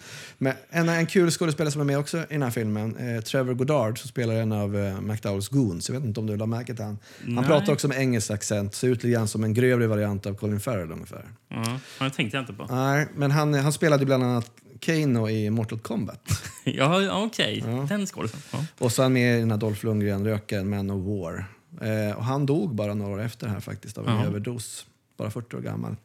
Men 0.43 0.53
en, 0.69 0.89
en 0.89 1.05
kul 1.05 1.31
skådespelare 1.31 1.71
som 1.71 1.81
är 1.81 1.85
med 1.85 1.97
också 1.97 2.17
i 2.17 2.25
den 2.29 2.41
här 2.43 2.49
filmen, 2.49 2.95
eh, 2.97 3.21
Trevor 3.21 3.53
Goddard, 3.53 3.99
som 3.99 4.07
spelar 4.09 4.33
en 4.33 4.51
av 4.51 4.77
eh, 4.77 5.01
McDowells 5.01 5.49
goons. 5.49 5.89
Jag 5.89 5.95
vet 5.95 6.05
inte 6.05 6.19
om 6.19 6.27
du 6.27 6.37
la 6.37 6.45
märke 6.45 6.75
till 6.75 6.83
han. 6.85 6.97
Han 7.23 7.35
Nej. 7.35 7.45
pratar 7.45 7.73
också 7.73 7.87
med 7.87 7.97
engelsk 7.97 8.31
accent, 8.31 8.75
ser 8.75 8.87
ut 8.87 9.03
lite 9.03 9.13
grann 9.13 9.27
som 9.27 9.43
en 9.43 9.53
grövre 9.53 9.87
variant 9.87 10.25
av 10.25 10.33
Colin 10.35 10.59
Farrell 10.59 10.91
ungefär. 10.91 11.25
Ja, 11.49 11.79
det 11.99 12.09
tänkte 12.09 12.37
jag 12.37 12.41
inte 12.41 12.53
på. 12.53 12.65
Nej, 12.75 13.07
men 13.15 13.31
han, 13.31 13.53
han 13.53 13.73
spelade 13.73 14.05
bland 14.05 14.23
annat 14.23 14.51
Kano 14.79 15.29
i 15.29 15.49
Mortal 15.49 15.79
Kombat. 15.79 16.21
Ja, 16.65 17.01
ja, 17.01 17.23
okej. 17.25 17.63
Den 17.89 18.05
skådisen. 18.07 18.39
Ja. 18.51 18.65
Och 18.77 18.91
så 18.91 19.01
är 19.01 19.03
han 19.03 19.13
med 19.13 19.37
i 19.37 19.39
den 19.39 19.51
här 19.51 19.57
Dolph 19.57 19.85
Lundgren-rökaren 19.85 20.69
Man 20.69 20.89
of 20.91 21.03
War. 21.07 21.45
Eh, 21.81 22.17
och 22.17 22.25
han 22.25 22.45
dog 22.45 22.75
bara 22.75 22.93
några 22.93 23.11
år 23.13 23.21
efter 23.21 23.47
här 23.47 23.59
faktiskt 23.59 23.97
av 23.97 24.07
en 24.09 24.15
Ja. 24.15 24.25
överdos. 24.25 24.85
Bara 25.17 25.29
40 25.31 25.55
år 25.55 25.61
gammal. 25.61 25.95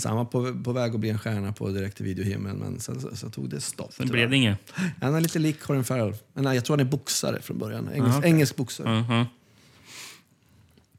Så 0.00 0.08
han 0.08 0.16
var 0.16 0.24
på, 0.24 0.62
på 0.64 0.72
väg 0.72 0.94
att 0.94 1.00
bli 1.00 1.10
en 1.10 1.18
stjärna 1.18 1.52
på 1.52 1.68
direkt 1.70 2.00
videohimlen 2.00 2.56
men 2.56 2.80
sen 2.80 3.00
så, 3.00 3.16
så 3.16 3.30
tog 3.30 3.50
det 3.50 3.60
stopp. 3.60 3.92
Sen 3.92 4.08
blev 4.08 4.30
det 4.30 4.36
inget. 4.36 4.72
Han 5.00 5.14
är 5.14 5.20
lite 5.20 5.38
lik 5.38 5.60
Colin 5.60 5.84
Farrell. 5.84 6.14
Nej, 6.34 6.54
jag 6.54 6.64
tror 6.64 6.76
han 6.76 6.86
är 6.86 6.90
boxare 6.90 7.42
från 7.42 7.58
början. 7.58 7.88
Engelsk, 7.88 8.14
Ja, 8.14 8.18
okej. 8.18 8.30
engelsk 8.30 8.56
boxare. 8.56 9.00
Mhm. 9.00 9.24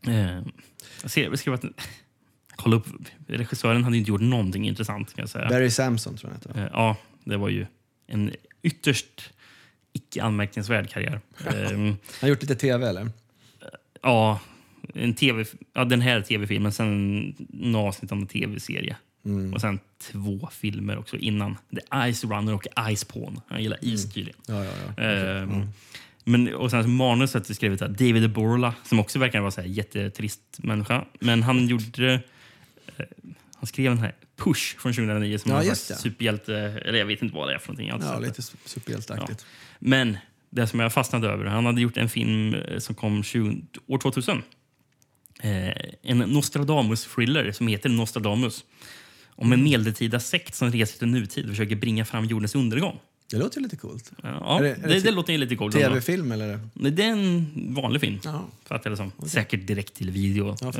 Eh, 0.07 0.43
jag 1.01 1.11
ser, 1.11 1.37
jag 1.45 1.53
att, 1.53 1.65
kolla 2.55 2.75
upp, 2.75 2.85
regissören 3.27 3.83
hade 3.83 3.97
inte 3.97 4.09
gjort 4.09 4.21
någonting 4.21 4.67
intressant. 4.67 5.13
Kan 5.15 5.21
jag 5.21 5.29
säga. 5.29 5.49
Barry 5.49 5.69
Samson 5.69 6.17
tror 6.17 6.31
jag 6.31 6.37
heter. 6.37 6.61
Eh, 6.65 6.69
ja, 6.73 6.97
det 7.23 7.37
var 7.37 7.49
ju 7.49 7.65
en 8.07 8.31
ytterst 8.61 9.33
icke 9.93 10.23
anmärkningsvärd 10.23 10.89
karriär. 10.89 11.21
Eh, 11.47 11.71
Han 11.71 11.97
har 12.21 12.27
gjort 12.27 12.41
lite 12.41 12.55
tv 12.55 12.87
eller? 12.89 13.11
ja, 14.01 14.39
en 14.93 15.13
TV, 15.13 15.45
ja, 15.73 15.85
den 15.85 16.01
här 16.01 16.21
tv-filmen, 16.21 16.71
sen 16.71 17.35
några 17.49 17.87
avsnitt 17.87 18.11
av 18.11 18.17
en 18.17 18.27
tv-serie. 18.27 18.95
Mm. 19.25 19.53
Och 19.53 19.61
sen 19.61 19.79
två 20.11 20.49
filmer 20.51 20.97
också 20.97 21.17
innan. 21.17 21.57
The 21.75 22.13
Ice 22.13 22.23
Runner 22.23 22.53
och 22.53 22.67
Ice 22.95 23.03
Pawn. 23.03 23.41
Han 23.47 23.63
gillar 23.63 23.77
is 23.81 24.13
tydligen. 24.13 24.39
Ja, 24.47 24.65
ja, 24.65 24.71
ja. 24.97 25.03
Ehm, 25.03 25.67
Men, 26.23 26.55
och 26.55 26.71
sen 26.71 26.83
så 26.83 26.89
manuset 26.89 27.49
är 27.49 27.53
skrivet 27.53 27.81
av 27.81 27.89
David 27.93 28.31
Borla 28.31 28.73
som 28.83 28.99
också 28.99 29.19
verkar 29.19 29.39
vara 29.39 29.51
så 29.51 29.61
här 29.61 29.67
jättetrist 29.67 30.41
människa. 30.57 31.05
Men 31.19 31.43
han 31.43 31.67
gjorde... 31.67 32.13
eh, 32.97 33.05
han 33.55 33.67
skrev 33.67 33.91
den 33.91 33.97
här 34.03 34.15
Push 34.37 34.77
från 34.79 34.93
2009 34.93 35.37
som 35.37 35.51
Ja, 35.51 35.63
en 35.63 35.75
superhjälte. 35.75 36.55
Eller 36.85 36.99
jag 36.99 37.05
vet 37.05 37.21
inte 37.21 37.35
vad 37.35 37.47
det 37.47 37.53
är 37.53 37.59
för 37.59 37.67
någonting. 37.67 38.01
Ja, 38.01 38.19
lite 38.19 38.41
superhjälteaktigt. 38.65 39.45
Men 39.79 40.17
det 40.49 40.67
som 40.67 40.79
jag 40.79 40.93
fastnade 40.93 41.27
över, 41.27 41.45
han 41.45 41.65
hade 41.65 41.81
gjort 41.81 41.97
en 41.97 42.09
film 42.09 42.53
eh, 42.53 42.79
som 42.79 42.95
kom 42.95 43.23
20, 43.23 43.61
år 43.87 43.97
2000. 43.97 44.43
Eh, 45.39 45.73
en 46.01 46.17
Nostradamus-thriller 46.17 47.51
som 47.51 47.67
heter 47.67 47.89
Nostradamus. 47.89 48.63
Om 49.35 49.47
Mm. 49.47 49.59
en 49.59 49.63
medeltida 49.63 50.19
sekt 50.19 50.55
som 50.55 50.71
reser 50.71 50.99
till 50.99 51.07
nutid 51.07 51.43
och 51.45 51.49
försöker 51.49 51.75
bringa 51.75 52.05
fram 52.05 52.25
jordens 52.25 52.55
undergång. 52.55 52.99
Det 53.31 53.37
låter 53.37 53.61
lite 53.61 53.75
coolt. 53.75 54.11
Ja, 54.23 54.59
Är 54.59 54.63
det, 54.63 54.69
det- 54.69 54.75
är 54.83 54.87
det 54.87 54.99
det, 54.99 55.09
ti- 55.09 55.11
låter 55.15 55.37
lite 55.37 55.55
coolt. 55.55 55.75
Tv-film 55.75 56.31
eller? 56.31 56.59
Nej, 56.73 56.91
det 56.91 57.03
är 57.03 57.11
en 57.11 57.45
vanlig 57.75 58.01
film. 58.01 58.19
Ja. 58.23 58.45
Fattar 58.65 58.89
det 58.89 58.97
som. 58.97 59.11
Säkert 59.27 59.67
direkt 59.67 59.93
till 59.93 60.11
video. 60.11 60.55
Ja, 60.61 60.73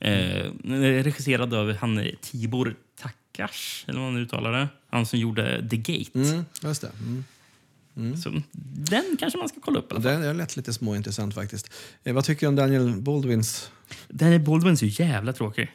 eh, 0.00 0.12
eh, 0.12 1.02
regisserad 1.04 1.54
av 1.54 1.72
han 1.76 1.98
eh, 1.98 2.06
Tibor 2.20 2.74
Takash, 3.00 3.84
eller 3.86 4.00
vad 4.00 4.12
man 4.12 4.22
uttalar 4.22 4.52
det. 4.52 4.68
Han 4.90 5.06
som 5.06 5.18
gjorde 5.18 5.68
The 5.70 5.76
Gate. 5.76 6.10
Mm, 6.18 6.44
just 6.62 6.80
det. 6.82 6.90
Mm. 7.00 7.24
Så, 8.22 8.42
den 8.90 9.16
kanske 9.18 9.38
man 9.38 9.48
ska 9.48 9.60
kolla 9.60 9.78
upp 9.78 9.92
i 9.92 9.94
alla 9.94 10.02
fall. 10.02 10.20
Det, 10.20 10.26
det 10.26 10.32
lät 10.32 10.56
lite 10.56 10.72
småintressant 10.72 11.34
faktiskt. 11.34 11.70
Eh, 12.04 12.14
vad 12.14 12.24
tycker 12.24 12.40
du 12.40 12.48
om 12.48 12.56
Daniel 12.56 12.96
Baldwins 12.96 13.70
Den 14.08 14.32
är 14.32 14.38
Baldwin 14.38 14.72
är 14.72 14.76
så 14.76 14.86
jävla 14.86 15.32
tråkig. 15.32 15.72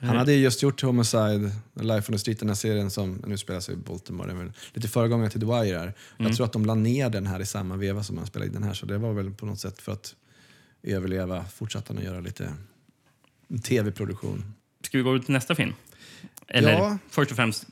Han 0.00 0.16
hade 0.16 0.32
ju 0.32 0.38
just 0.38 0.62
gjort 0.62 0.82
Homicide, 0.82 1.50
Life 1.74 2.12
on 2.12 2.14
the 2.14 2.18
Street, 2.18 2.38
den 2.38 2.48
här 2.48 2.54
serien 2.56 2.90
som 2.90 3.22
nu 3.26 3.38
spelas 3.38 3.68
i 3.68 3.76
Baltimore. 3.76 4.30
Är 4.30 4.34
väl 4.34 4.52
lite 4.72 4.88
föregångare 4.88 5.30
till 5.30 5.40
The 5.40 5.46
Wire. 5.46 5.78
Här. 5.78 5.94
Jag 6.16 6.36
tror 6.36 6.46
att 6.46 6.52
de 6.52 6.66
la 6.66 6.74
ner 6.74 7.10
den 7.10 7.26
här 7.26 7.40
i 7.40 7.46
samma 7.46 7.76
veva 7.76 8.02
som 8.02 8.18
han 8.18 8.26
spelade 8.26 8.46
in 8.48 8.54
den 8.54 8.62
här. 8.62 8.74
Så 8.74 8.86
det 8.86 8.98
var 8.98 9.12
väl 9.12 9.30
på 9.30 9.46
något 9.46 9.60
sätt 9.60 9.82
för 9.82 9.92
att 9.92 10.14
överleva 10.82 11.44
fortsatte 11.44 11.92
han 11.92 11.98
att 11.98 12.04
göra 12.04 12.20
lite 12.20 12.52
tv-produktion. 13.62 14.54
Ska 14.84 14.98
vi 14.98 15.04
gå 15.04 15.18
till 15.18 15.32
nästa 15.32 15.54
film? 15.54 15.72
Eller 16.48 16.72
Ja. 16.72 16.98
först 17.10 17.30
och 17.30 17.36
främst... 17.36 17.66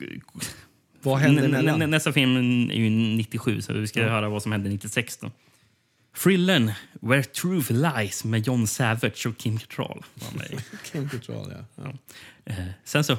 Vad 1.03 1.18
hände 1.18 1.44
emellan? 1.44 1.78
nä- 1.78 1.86
Nästa 1.86 2.12
film 2.12 2.36
är 2.70 2.74
ju 2.74 2.90
97, 2.90 3.62
så 3.62 3.72
vi 3.72 3.86
ska 3.86 4.03
höra 4.03 4.28
vad 4.28 4.42
som 4.42 4.53
hände 4.53 4.68
96. 4.68 5.16
Då. 5.16 5.30
Thrillen 6.22 6.72
Where 7.01 7.22
Truth 7.22 7.72
Lies 7.72 8.24
med 8.24 8.46
John 8.46 8.66
Savage 8.66 9.26
och 9.26 9.36
Kim 9.38 9.59
Cattrall. 9.59 10.03
Kim 10.92 11.09
Cattrall, 11.09 11.53
ja. 11.76 11.82
ja. 11.84 11.92
Eh, 12.44 12.64
sen 12.84 13.05
så, 13.05 13.16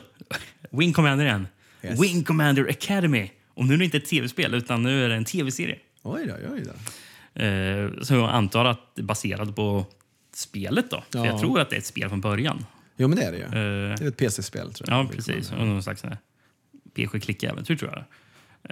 Wing 0.71 0.93
Commander 0.93 1.25
igen. 1.25 1.47
Yes. 1.83 2.03
Wing 2.03 2.23
Commander 2.23 2.69
Academy. 2.69 3.31
Och 3.53 3.65
nu 3.65 3.73
är 3.73 3.77
det 3.77 3.85
inte 3.85 3.97
ett 3.97 4.05
tv-spel, 4.05 4.53
utan 4.53 4.83
nu 4.83 5.05
är 5.05 5.09
det 5.09 5.15
en 5.15 5.25
tv-serie. 5.25 5.77
Oj 6.03 6.25
då, 6.27 6.53
oj 6.53 6.63
då. 6.65 7.41
Eh, 7.41 7.89
så 8.01 8.13
jag 8.13 8.29
antar 8.29 8.65
att 8.65 8.95
det 8.95 9.01
är 9.01 9.05
baserat 9.05 9.55
på 9.55 9.85
spelet. 10.33 10.89
då. 10.89 11.03
För 11.11 11.19
Ja. 11.19 11.25
jag 11.25 11.39
tror 11.39 11.59
att 11.59 11.69
det 11.69 11.75
är 11.75 11.79
ett 11.79 11.85
spel 11.85 12.09
från 12.09 12.21
början. 12.21 12.65
Jo, 12.97 13.07
men 13.07 13.17
det 13.17 13.23
är 13.25 13.31
det 13.31 13.37
ju. 13.37 13.43
Eh, 13.43 13.97
Det 13.97 14.03
är 14.03 14.07
ett 14.07 14.17
PC-spel 14.17 14.73
tror 14.73 14.89
jag. 14.89 15.05
Ja, 15.05 15.09
precis. 15.15 15.51
Och 15.51 15.57
någon 15.67 15.83
slags 15.83 16.03
PSJ-klickäventyr, 16.93 17.75
tror 17.75 17.91
jag. 17.91 18.03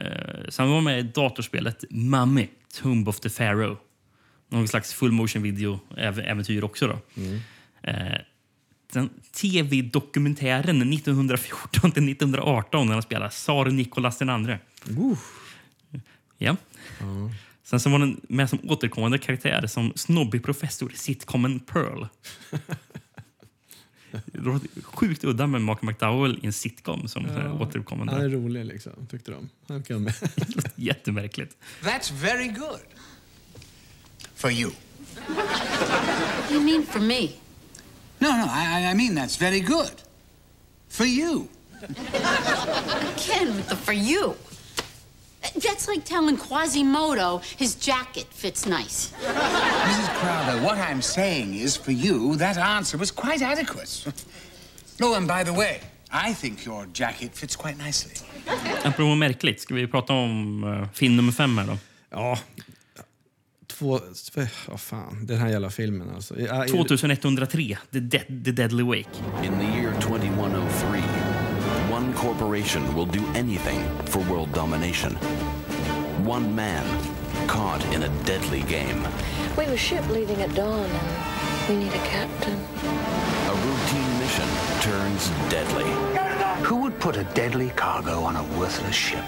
Eh, 0.05 0.49
sen 0.49 0.70
var 0.70 0.82
med 0.82 0.99
i 0.99 1.03
datorspelet 1.03 1.84
Mummy, 1.89 2.47
Tomb 2.82 3.09
of 3.09 3.20
the 3.20 3.30
Pharaoh. 3.30 3.78
Någon 4.49 4.67
slags 4.67 4.93
full 4.93 5.11
motion 5.11 5.41
video-äventyr 5.41 6.63
också. 6.63 6.88
Då. 6.88 7.22
Eh, 7.84 8.15
sen 8.93 9.09
tv-dokumentären 9.32 10.93
1914 10.93 11.91
till 11.91 12.09
1918 12.09 12.88
när 12.88 12.93
han 12.93 13.03
spelar 13.03 13.30
Tsar 13.30 13.65
Nikolas 13.65 14.17
den 14.17 14.30
andre. 14.30 14.59
Ja. 16.38 16.55
Sen 17.63 17.80
så 17.80 17.89
var 17.89 17.99
den 17.99 18.22
med 18.30 18.49
som 18.49 18.59
återkommande 18.63 19.17
karaktär 19.17 19.67
som 19.67 19.93
snobbig 19.95 20.43
professor 20.43 20.93
i 20.93 20.95
sitcomen 20.95 21.59
Pearl. 21.59 22.05
Det 24.12 24.84
sjukt 24.84 25.24
udda 25.24 25.47
med 25.47 25.62
Mark 25.62 25.82
McDowell 25.82 26.39
i 26.43 26.45
en 26.45 26.53
sitcom 26.53 27.07
som 27.07 27.26
ja. 27.26 27.53
återkommande. 27.53 28.14
Han 28.14 28.22
är 28.22 28.30
rolig 28.30 28.66
liksom, 28.66 28.93
tyckte 29.12 29.32
de. 29.32 29.49
Han 29.68 29.84
kan 29.84 30.03
med. 30.03 30.14
Jättemärkligt. 30.76 31.57
That's 31.82 32.14
very 32.14 32.47
good. 32.47 32.80
For 34.36 34.51
you. 34.51 34.72
You 36.51 36.62
mean 36.62 36.86
for 36.86 36.99
me? 36.99 37.22
No, 38.20 38.28
no, 38.28 38.45
I, 38.45 38.84
I- 38.84 38.91
I 38.91 38.95
mean 38.95 39.18
that's 39.18 39.39
very 39.41 39.60
good. 39.60 39.91
For 40.89 41.05
you. 41.05 41.47
Again 41.82 43.55
with 43.55 43.68
the 43.70 43.76
for 43.76 43.93
you. 43.93 44.34
That's 45.56 45.88
like 45.88 46.06
telling 46.06 46.38
Quasimodo 46.38 47.41
his 47.58 47.76
jacket 47.76 48.28
fits 48.32 48.66
nice. 48.66 49.14
Mrs. 49.24 50.10
Crowder, 50.20 50.64
what 50.64 50.78
I'm 50.78 51.02
saying 51.02 51.54
is, 51.54 51.78
for 51.78 51.91
you, 51.91 52.36
that 52.38 52.58
answer 52.58 52.97
was 52.97 53.12
quite 53.12 53.41
adequate. 53.41 54.06
Oh, 55.02 55.14
and 55.14 55.28
by 55.28 55.45
the 55.45 55.54
way, 55.54 55.80
I 56.12 56.34
think 56.34 56.66
your 56.66 56.86
jacket 56.93 57.34
fits 57.34 57.56
quite 57.56 57.78
nicely. 57.78 58.14
Apropå 58.84 59.16
märkligt, 59.16 59.62
ska 59.62 59.76
vi 59.76 59.88
prata 59.88 60.14
om 60.14 60.64
uh, 60.64 60.88
film 60.93 61.16
nummer 61.16 61.32
fem 61.32 61.58
här 61.58 61.68
då? 61.68 61.78
Ja. 62.10 62.39
Två... 63.68 64.00
Vad 64.68 64.80
fan, 64.80 65.26
den 65.26 65.38
här 65.38 65.50
jävla 65.50 65.70
filmen 65.70 66.16
alltså. 66.16 66.39
Ja, 66.39 66.68
2103, 66.68 67.78
The, 67.91 68.00
Dead, 68.00 68.45
The 68.45 68.52
Deadly 68.52 68.84
Wake. 68.84 69.10
In 69.43 69.60
the 69.60 69.80
year 69.80 70.02
2103, 70.02 70.39
one 70.41 71.09
corporation 72.20 72.93
will 72.93 73.05
do 73.05 73.26
anything 73.34 73.82
for 74.07 74.20
world 74.30 74.51
domination. 74.51 75.15
One 76.26 76.53
man 76.53 76.86
caught 77.47 77.82
in 77.93 78.03
a 78.03 78.09
deadly 78.26 78.61
game. 78.63 79.07
We 79.57 79.63
have 79.63 79.74
a 79.74 79.78
ship 79.78 80.05
leaving 80.09 80.41
at 80.41 80.53
dawn 80.53 80.84
and 80.84 81.70
we 81.70 81.86
need 81.86 81.93
a 81.93 82.05
captain. 82.05 82.55
A 82.55 83.55
routine 83.67 84.20
mission 84.20 84.49
turns 84.82 85.30
deadly. 85.49 85.89
Who 86.65 86.76
would 86.82 86.99
put 86.99 87.15
a 87.15 87.24
deadly 87.24 87.70
cargo 87.70 88.24
on 88.24 88.36
a 88.36 88.43
worthless 88.59 88.95
ship? 88.95 89.24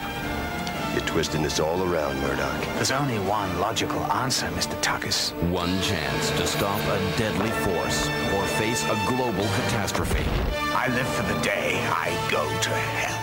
You're 0.94 1.06
twisting 1.06 1.42
this 1.42 1.60
all 1.60 1.82
around, 1.84 2.20
Murdoch. 2.20 2.62
There's 2.76 2.92
only 2.92 3.18
one 3.18 3.60
logical 3.60 4.02
answer, 4.12 4.48
Mr. 4.48 4.76
Tuckus. 4.82 5.32
One 5.52 5.82
chance 5.82 6.32
to 6.38 6.46
stop 6.46 6.80
a 6.80 7.00
deadly 7.18 7.52
force 7.52 8.10
or 8.36 8.44
face 8.60 8.84
a 8.84 8.98
global 9.08 9.46
catastrophe. 9.58 10.26
I 10.76 10.88
live 10.88 11.08
for 11.08 11.24
the 11.34 11.40
day 11.44 11.80
I 12.06 12.10
go 12.32 12.44
to 12.62 12.70
hell. 12.70 13.22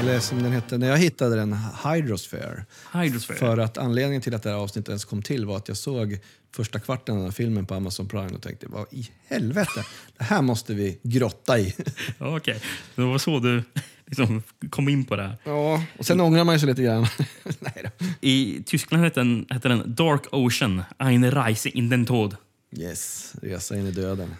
Eller 0.00 0.20
som 0.20 0.42
den 0.42 0.52
hette, 0.52 0.78
när 0.78 0.88
jag 0.88 0.98
hittade 0.98 1.36
den, 1.36 1.56
Hydrosphere. 1.84 2.64
Hydrosphere. 2.92 3.38
För 3.38 3.58
att 3.58 3.78
anledningen 3.78 4.22
till 4.22 4.34
att 4.34 4.42
det 4.42 4.50
här 4.50 4.56
avsnittet 4.56 4.88
ens 4.88 5.04
kom 5.04 5.22
till 5.22 5.46
var 5.46 5.56
att 5.56 5.68
jag 5.68 5.76
såg 5.76 6.18
första 6.54 6.78
kvarten 6.78 7.12
av 7.12 7.18
den 7.18 7.26
här 7.26 7.32
filmen 7.32 7.66
på 7.66 7.74
Amazon 7.74 8.08
Prime 8.08 8.34
och 8.34 8.42
tänkte, 8.42 8.66
vad 8.68 8.86
i 8.90 9.10
helvete, 9.28 9.84
det 10.18 10.24
här 10.24 10.42
måste 10.42 10.74
vi 10.74 10.98
grotta 11.02 11.58
i. 11.58 11.74
Okej, 12.18 12.60
det 12.94 13.02
var 13.02 13.18
så 13.18 13.38
du 13.38 13.62
liksom 14.06 14.42
kom 14.70 14.88
in 14.88 15.04
på 15.04 15.16
det 15.16 15.22
här. 15.22 15.36
Ja, 15.44 15.84
och 15.98 16.06
sen 16.06 16.20
ångrar 16.20 16.44
man 16.44 16.60
sig 16.60 16.68
lite 16.68 16.82
grann. 16.82 17.06
Nej 17.58 17.84
då. 17.84 18.06
I 18.20 18.62
Tyskland 18.66 19.04
hette 19.04 19.20
den, 19.20 19.46
hette 19.50 19.68
den 19.68 19.94
Dark 19.94 20.22
Ocean, 20.32 20.82
Eine 20.98 21.30
Reise 21.30 21.68
in 21.68 21.88
den 21.88 22.06
Tod. 22.06 22.36
Yes, 22.78 23.34
resa 23.42 23.76
in 23.76 23.86
i 23.86 23.90
döden. 23.90 24.34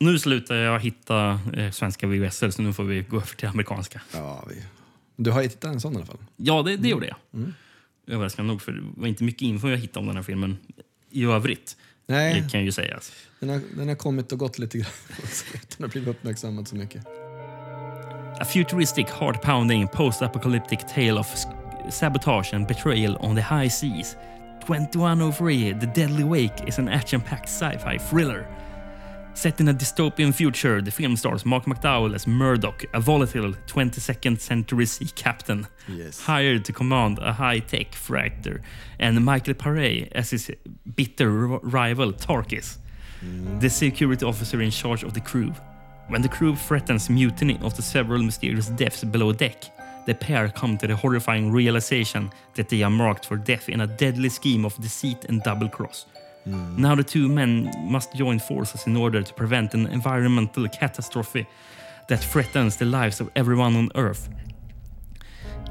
Nu 0.00 0.18
slutar 0.18 0.54
jag 0.54 0.80
hitta 0.80 1.40
eh, 1.56 1.70
svenska 1.70 2.06
VHS, 2.06 2.54
så 2.54 2.62
nu 2.62 2.72
får 2.72 2.84
vi 2.84 3.02
gå 3.02 3.16
över 3.16 3.26
till 3.26 3.48
amerikanska. 3.48 4.00
Ja, 4.12 4.44
vi... 4.48 4.62
Du 5.16 5.30
har 5.30 5.42
hittat 5.42 5.64
en 5.64 5.80
sån 5.80 5.92
i 5.92 5.96
alla 5.96 6.06
fall? 6.06 6.18
Ja, 6.36 6.62
det, 6.62 6.76
det 6.76 6.88
gjorde 6.88 7.06
jag. 7.06 7.16
Mm. 7.34 7.54
Överraskande 8.06 8.52
nog, 8.52 8.62
för 8.62 8.72
det 8.72 8.82
var 8.96 9.08
inte 9.08 9.24
mycket 9.24 9.42
info 9.42 9.68
jag 9.68 9.76
hittade 9.76 10.00
om 10.00 10.06
den 10.06 10.16
här 10.16 10.22
filmen 10.22 10.58
i 11.10 11.24
övrigt. 11.24 11.76
Nej. 12.06 12.40
Det 12.40 12.50
kan 12.50 12.64
ju 12.64 12.72
säga. 12.72 13.00
Den 13.40 13.48
har, 13.48 13.60
den 13.76 13.88
har 13.88 13.94
kommit 13.94 14.32
och 14.32 14.38
gått 14.38 14.58
lite 14.58 14.78
grann 14.78 14.90
utan 15.54 15.84
att 15.84 15.92
blivit 15.92 16.08
uppmärksammad 16.08 16.68
så 16.68 16.76
mycket. 16.76 17.04
A 18.40 18.44
futuristic, 18.44 19.08
heart-pounding, 19.08 19.88
post-apocalyptic 19.88 20.86
tale 20.86 21.18
of 21.18 21.26
sabotage 21.88 22.52
and 22.52 22.66
betrayal 22.66 23.16
on 23.20 23.34
the 23.34 23.42
high 23.42 23.66
seas. 23.68 24.16
2103, 24.60 25.72
The 25.72 25.86
Deadly 25.86 26.22
Wake 26.22 26.68
is 26.68 26.78
an 26.78 26.88
action-packed 26.88 27.48
sci-fi 27.48 27.98
thriller. 27.98 28.46
Set 29.34 29.60
in 29.60 29.68
a 29.68 29.74
dystopian 29.74 30.32
future, 30.32 30.80
the 30.80 30.90
film 30.90 31.16
stars 31.16 31.44
Mark 31.44 31.64
McDowell 31.64 32.14
as 32.14 32.26
Murdoch, 32.26 32.84
a 32.94 33.00
volatile 33.00 33.54
22nd 33.66 34.40
century 34.40 34.86
sea 34.86 35.10
captain 35.14 35.66
Yes. 35.88 36.20
hired 36.20 36.64
to 36.66 36.72
command 36.72 37.18
a 37.20 37.32
high-tech 37.32 37.94
freighter, 37.94 38.60
and 39.00 39.24
Michael 39.24 39.54
Paré 39.54 40.08
as 40.12 40.30
his 40.30 40.50
bitter 40.94 41.30
rival 41.30 42.12
Tarkis, 42.12 42.78
mm. 43.24 43.60
the 43.60 43.70
security 43.70 44.24
officer 44.24 44.60
in 44.60 44.70
charge 44.70 45.02
of 45.02 45.14
the 45.14 45.20
crew. 45.20 45.52
When 46.08 46.22
the 46.22 46.28
crew 46.28 46.56
threatens 46.56 47.10
mutiny 47.10 47.58
after 47.62 47.82
several 47.82 48.22
mysterious 48.22 48.68
deaths 48.68 49.04
below 49.04 49.32
deck, 49.32 49.64
the 50.06 50.14
pair 50.14 50.48
come 50.48 50.78
to 50.78 50.86
the 50.86 50.96
horrifying 50.96 51.52
realization 51.52 52.30
that 52.54 52.70
they 52.70 52.82
are 52.82 52.90
marked 52.90 53.26
for 53.26 53.36
death 53.36 53.68
in 53.68 53.82
a 53.82 53.86
deadly 53.86 54.30
scheme 54.30 54.64
of 54.64 54.80
deceit 54.80 55.26
and 55.28 55.42
double 55.42 55.68
cross. 55.68 56.06
Now 56.46 56.94
the 56.94 57.04
two 57.04 57.28
men 57.28 57.70
must 57.82 58.14
join 58.14 58.38
forces 58.38 58.86
in 58.86 58.96
order 58.96 59.22
to 59.22 59.34
prevent 59.34 59.74
an 59.74 59.86
environmental 59.88 60.66
catastrophe 60.68 61.46
that 62.08 62.24
threatens 62.24 62.76
the 62.76 62.86
lives 62.86 63.20
of 63.20 63.30
everyone 63.36 63.76
on 63.76 63.90
Earth. 63.94 64.30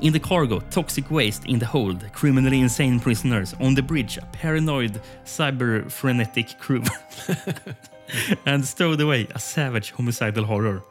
In 0.02 0.14
the 0.14 0.20
cargo, 0.20 0.60
toxic 0.70 1.10
waste 1.10 1.48
in 1.48 1.58
the 1.58 1.66
hold, 1.66 2.14
criminally 2.14 2.60
insane 2.60 3.00
prisoners. 3.00 3.56
On 3.60 3.74
the 3.74 3.82
bridge, 3.82 4.18
a 4.18 4.26
paranoid, 4.28 5.02
cyber 5.26 5.92
frenetic 5.92 6.60
crew. 6.60 6.84
and 8.46 8.66
stowed 8.66 9.02
away, 9.02 9.28
a 9.34 9.40
savage 9.40 9.92
homicidal 9.92 10.46
horror. 10.46 10.84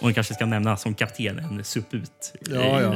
Och 0.00 0.04
man 0.04 0.14
kanske 0.14 0.34
ska 0.34 0.46
nämna 0.46 0.76
som 0.76 0.94
kapten 0.94 1.38
en 1.38 1.64
suput 1.64 2.32
Ja, 2.50 2.80
ja. 2.80 2.94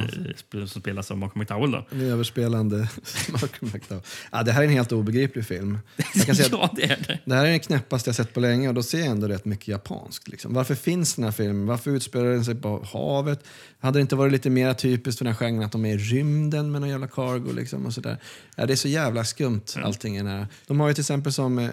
eh, 0.60 0.66
som 0.66 0.80
spelas 0.82 1.10
av 1.10 1.18
Malcolm 1.18 1.40
McDowell. 1.40 1.70
Då. 1.70 1.86
En 1.92 2.00
överspelande 2.00 2.76
Malcolm 3.32 3.70
McDowell. 3.74 4.02
Ja, 4.32 4.42
det 4.42 4.52
här 4.52 4.60
är 4.62 4.66
en 4.66 4.72
helt 4.72 4.92
obegriplig 4.92 5.46
film. 5.46 5.78
Jag 6.14 6.26
kan 6.26 6.34
säga 6.36 6.48
ja, 6.52 6.70
det 6.76 6.82
är 6.84 7.04
det. 7.08 7.18
det 7.24 7.34
här 7.34 7.44
är 7.46 7.50
den 7.50 7.60
knäppaste 7.60 8.08
jag 8.08 8.14
sett 8.16 8.34
på 8.34 8.40
länge 8.40 8.68
och 8.68 8.74
då 8.74 8.82
ser 8.82 8.98
jag 8.98 9.06
ändå 9.06 9.28
rätt 9.28 9.44
mycket 9.44 9.68
japanskt. 9.68 10.28
Liksom. 10.28 10.54
Varför 10.54 10.74
finns 10.74 11.14
den 11.14 11.24
här 11.24 11.32
filmen? 11.32 11.66
Varför 11.66 11.90
utspelar 11.90 12.24
den 12.26 12.44
sig 12.44 12.54
på 12.54 12.84
havet? 12.92 13.44
Hade 13.78 13.98
det 13.98 14.00
inte 14.00 14.16
varit 14.16 14.32
lite 14.32 14.50
mer 14.50 14.74
typiskt 14.74 15.18
för 15.18 15.24
den 15.24 15.34
här 15.34 15.38
genren 15.38 15.62
att 15.64 15.72
de 15.72 15.84
är 15.84 15.94
i 15.94 15.98
rymden 15.98 16.72
med 16.72 16.80
någon 16.80 16.90
jävla 16.90 17.06
cargo? 17.08 17.52
Liksom, 17.52 17.86
och 17.86 17.94
sådär? 17.94 18.18
Ja, 18.56 18.66
det 18.66 18.72
är 18.74 18.76
så 18.76 18.88
jävla 18.88 19.24
skumt 19.24 19.62
allting 19.76 20.14
i 20.16 20.18
den 20.18 20.26
här. 20.26 20.46
De 20.66 20.80
har 20.80 20.88
ju 20.88 20.94
till 20.94 21.02
exempel 21.02 21.32
som 21.32 21.58
eh, 21.58 21.70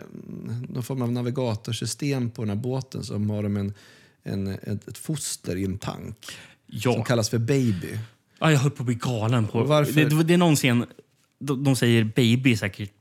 någon 0.70 0.84
form 0.84 1.02
av 1.02 1.12
navigatorsystem 1.12 2.30
på 2.32 2.42
den 2.42 2.50
här 2.50 2.56
båten 2.56 3.04
så 3.04 3.14
har 3.14 3.44
de 3.44 3.58
en, 3.58 3.74
en, 4.24 4.48
ett, 4.48 4.88
ett 4.88 4.98
foster 4.98 5.56
i 5.56 5.66
en 5.66 5.78
tank 5.78 6.18
Ja. 6.68 6.94
som 6.94 7.04
kallas 7.04 7.30
för 7.30 7.38
baby. 7.38 7.98
Ja, 8.40 8.52
jag 8.52 8.60
höll 8.60 8.72
på 8.72 8.82
att 8.84 8.86
bli 8.88 8.96
galen. 8.96 9.48
På. 9.48 9.64
Varför? 9.64 9.94
Det, 9.94 10.24
det, 10.24 10.34
är 10.34 10.38
någon 10.38 10.56
scen, 10.56 10.86
de, 11.40 11.64
de 11.64 11.76
säger 11.76 12.04
baby 12.04 12.56
säkert 12.58 12.92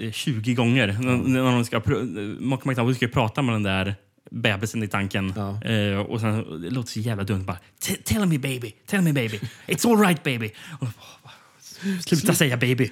eh, 0.00 0.12
20 0.12 0.54
gånger. 0.54 0.98
När, 1.00 1.16
när 1.16 1.42
de 1.52 1.64
ska, 1.64 1.82
Mark 2.40 2.64
McDowell 2.64 2.94
ska 2.94 3.08
prata 3.08 3.42
med 3.42 3.54
den 3.54 3.62
där 3.62 3.94
bebisen 4.30 4.82
i 4.82 4.88
tanken. 4.88 5.30
Eh, 5.64 5.98
och 5.98 6.20
sen, 6.20 6.62
det 6.62 6.70
låter 6.70 6.90
så 6.92 7.00
jävla 7.00 7.24
dumt. 7.24 7.44
Bara, 7.44 7.58
"T- 7.80 7.96
tell 8.04 8.26
me 8.26 8.38
baby, 8.38 8.74
tell 8.86 9.00
me 9.02 9.12
baby. 9.12 9.40
It's 9.66 9.90
all 9.92 9.98
right 10.06 10.22
baby. 10.22 10.50
Och, 10.80 10.88
Sluta 12.06 12.34
säga 12.34 12.56
baby. 12.56 12.90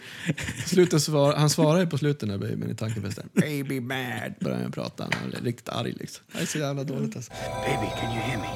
Slutet 0.67 1.03
svar, 1.03 1.35
han 1.35 1.51
svarar 1.51 1.81
ju 1.81 1.87
på 1.87 1.99
slutet 1.99 2.29
när 2.29 2.39
babyn 2.39 2.71
i 2.71 2.75
tankefesten. 2.75 3.29
Baby 3.33 3.81
mad. 3.81 4.35
Börjar 4.41 4.63
han 4.63 4.73
prata. 4.73 5.09
Han 5.21 5.33
är 5.33 5.45
riktigt 5.45 5.69
arg 5.69 5.93
liksom. 6.01 6.25
Det 6.33 6.43
är 6.43 6.47
så 6.47 6.59
jävla 6.59 6.85
dåligt 6.85 7.17
alltså. 7.17 7.33
Baby, 7.67 7.91
can 8.01 8.13
you 8.13 8.21
hear 8.23 8.39
me? 8.39 8.49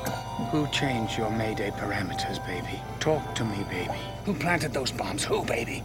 Who 0.53 0.67
changed 0.73 1.19
your 1.19 1.31
Mayday 1.31 1.71
parameters, 1.71 2.39
baby? 2.47 2.77
Talk 3.01 3.35
to 3.37 3.45
me, 3.45 3.57
baby. 3.71 3.99
Who 4.25 4.35
planted 4.35 4.73
those 4.73 4.95
bombs? 4.99 5.31
Who, 5.31 5.45
baby? 5.45 5.83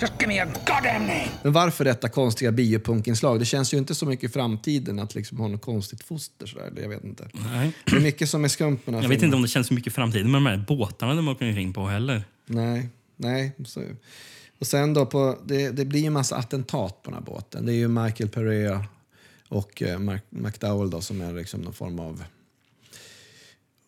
Just 0.00 0.12
give 0.20 0.28
me 0.28 0.40
a 0.40 0.46
goddamn 0.66 1.02
name! 1.06 1.28
Men 1.42 1.52
varför 1.52 1.84
detta 1.84 2.08
konstiga 2.08 2.52
biopunkinslag? 2.52 3.38
Det 3.38 3.44
känns 3.44 3.74
ju 3.74 3.78
inte 3.78 3.94
så 3.94 4.06
mycket 4.06 4.30
i 4.30 4.32
framtiden 4.32 4.98
att 4.98 5.14
liksom 5.14 5.38
ha 5.38 5.48
något 5.48 5.62
konstigt 5.62 6.02
foster 6.04 6.46
sådär. 6.46 6.72
Jag 6.82 6.88
vet 6.88 7.04
inte. 7.04 7.28
Nej. 7.52 7.72
Det 7.84 7.96
är 7.96 8.00
mycket 8.00 8.28
som 8.28 8.44
är 8.44 8.48
skumt 8.48 8.78
med 8.84 8.94
här 8.94 9.02
Jag 9.02 9.08
vet 9.08 9.16
filmen. 9.20 9.24
inte 9.24 9.36
om 9.36 9.42
det 9.42 9.48
känns 9.48 9.66
så 9.66 9.74
mycket 9.74 9.92
i 9.92 9.94
framtiden 9.94 10.30
med 10.30 10.36
de 10.42 10.46
här 10.46 10.64
båtarna 10.68 11.14
de 11.14 11.28
åker 11.28 11.48
omkring 11.48 11.72
på 11.72 11.86
heller. 11.86 12.24
Nej, 12.46 12.88
nej. 13.16 13.52
Så. 13.64 13.82
Och 14.58 14.66
sen 14.66 14.94
då 14.94 15.06
på, 15.06 15.38
det, 15.44 15.70
det 15.70 15.84
blir 15.84 16.00
ju 16.00 16.06
en 16.06 16.12
massa 16.12 16.36
attentat 16.36 17.02
på 17.02 17.10
den 17.10 17.18
här 17.18 17.26
båten. 17.26 17.66
Det 17.66 17.72
är 17.72 17.76
ju 17.76 17.88
Michael 17.88 18.30
Perea 18.30 18.86
och 19.48 19.82
eh, 19.82 19.98
Mark, 19.98 20.24
McDowell 20.30 20.90
då, 20.90 21.00
som 21.00 21.20
är 21.20 21.32
liksom 21.32 21.60
någon 21.60 21.72
form 21.72 21.98
av 21.98 22.24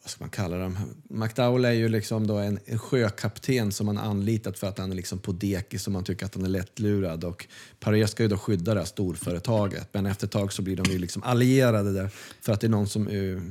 vad 0.07 0.11
ska 0.11 0.25
man 0.25 0.31
kalla 0.31 0.59
dem? 0.59 0.79
McDowell 1.09 1.65
är 1.65 1.73
ju 1.73 1.89
liksom 1.89 2.27
då 2.27 2.37
en, 2.37 2.59
en 2.65 2.79
sjökapten 2.79 3.73
som 3.73 3.87
man 3.87 3.99
anlitat 3.99 4.59
för 4.59 4.67
att 4.67 4.79
han 4.79 4.93
är 4.93 4.97
liksom 4.97 5.19
på 5.19 5.33
dekis 5.33 5.87
och 5.87 5.93
man 5.93 6.05
tycker 6.05 6.27
att 6.27 6.35
han 6.35 6.45
är 6.45 6.49
lättlurad. 6.49 7.25
Och 7.25 7.47
Paris 7.81 8.11
ska 8.11 8.23
ju 8.23 8.29
då 8.29 8.39
skydda 8.39 8.75
det 8.75 8.81
här 8.81 8.87
storföretaget 8.87 9.89
men 9.93 10.07
efter 10.07 10.27
ett 10.27 10.33
tag 10.33 10.53
så 10.53 10.63
blir 10.63 10.77
de 10.77 10.93
ju 10.93 10.99
liksom 10.99 11.23
allierade 11.23 11.93
där 11.93 12.11
för 12.41 12.53
att 12.53 12.61
det 12.61 12.67
är 12.67 12.69
någon 12.69 12.89
som 12.89 13.09
eh, 13.09 13.43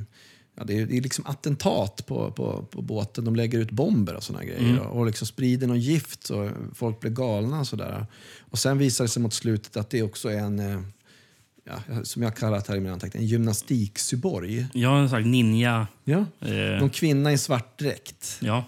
Ja, 0.58 0.64
det 0.64 0.78
är, 0.80 0.86
det 0.86 0.96
är 0.96 1.00
liksom 1.00 1.26
attentat 1.26 2.06
på, 2.06 2.30
på, 2.30 2.62
på 2.70 2.82
båten. 2.82 3.24
De 3.24 3.36
lägger 3.36 3.58
ut 3.58 3.70
bomber 3.70 4.14
och 4.14 4.22
såna 4.22 4.44
grejer 4.44 4.60
Mm. 4.70 4.78
och 4.86 5.06
liksom 5.06 5.26
sprider 5.26 5.66
någon 5.66 5.80
gift 5.80 6.26
så 6.26 6.50
folk 6.74 7.00
blir 7.00 7.10
galna. 7.10 7.60
Och, 7.60 7.66
sådär. 7.66 8.06
och 8.50 8.58
sen 8.58 8.78
visar 8.78 9.04
det 9.04 9.08
sig 9.08 9.22
mot 9.22 9.34
slutet 9.34 9.76
att 9.76 9.90
det 9.90 10.02
också 10.02 10.28
är 10.28 10.38
en, 10.38 10.58
eh, 10.58 10.80
ja, 11.64 12.02
som 12.04 12.22
jag 12.22 12.36
kallar 12.36 12.56
det 12.58 12.68
här 12.68 12.76
i 12.76 12.80
min 12.80 12.92
anteckning, 12.92 13.22
en 13.22 13.28
gymnastiksyborg. 13.28 14.66
Jag 14.74 14.88
har 14.90 15.08
sagt 15.08 15.26
ninja. 15.26 15.86
Ja. 16.04 16.24
Eh, 16.40 16.80
Någon 16.80 16.90
kvinna 16.90 17.32
i 17.32 17.38
svart 17.38 17.78
dräkt. 17.78 18.38
ja. 18.42 18.64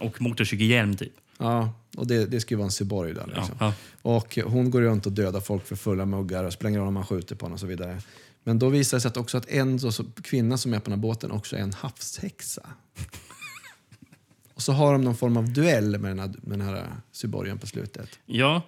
Och 0.00 0.20
motorcykelhjälm 0.22 0.96
typ. 0.96 1.12
Ja, 1.38 1.72
och 1.96 2.06
det, 2.06 2.26
det 2.26 2.40
ska 2.40 2.54
ju 2.54 2.56
vara 2.56 2.64
en 2.66 2.70
cyborg 2.70 3.14
där. 3.14 3.26
Liksom. 3.26 3.54
Ja, 3.60 3.74
Och 4.02 4.38
hon 4.44 4.70
går 4.70 4.80
runt 4.80 5.06
och 5.06 5.12
dödar 5.12 5.40
folk 5.40 5.66
för 5.66 5.76
fulla 5.76 6.06
muggar 6.06 6.44
och 6.44 6.52
spränger 6.52 6.80
om 6.80 6.94
man 6.94 7.06
skjuter 7.06 7.34
på 7.36 7.44
honom 7.44 7.54
och 7.54 7.60
så 7.60 7.66
vidare. 7.66 8.00
Men 8.44 8.58
då 8.58 8.68
visar 8.68 8.96
det 8.96 9.00
sig 9.00 9.08
att 9.08 9.16
också 9.16 9.38
att 9.38 9.48
en 9.48 9.80
så, 9.80 9.92
så, 9.92 10.04
kvinna 10.22 10.58
som 10.58 10.74
är 10.74 10.78
på 10.78 10.84
den 10.84 10.92
här 10.92 11.02
båten 11.02 11.30
också 11.30 11.56
är 11.56 11.60
en 11.60 11.72
havshäxa. 11.72 12.66
så 14.56 14.72
har 14.72 14.92
de 14.92 15.04
någon 15.04 15.16
form 15.16 15.36
av 15.36 15.52
duell 15.52 15.98
med 15.98 16.10
den 16.10 16.18
här, 16.18 16.28
med 16.42 16.58
den 16.58 16.68
här 16.68 16.86
cyborgen 17.12 17.58
på 17.58 17.66
slutet. 17.66 18.18
Ja. 18.26 18.62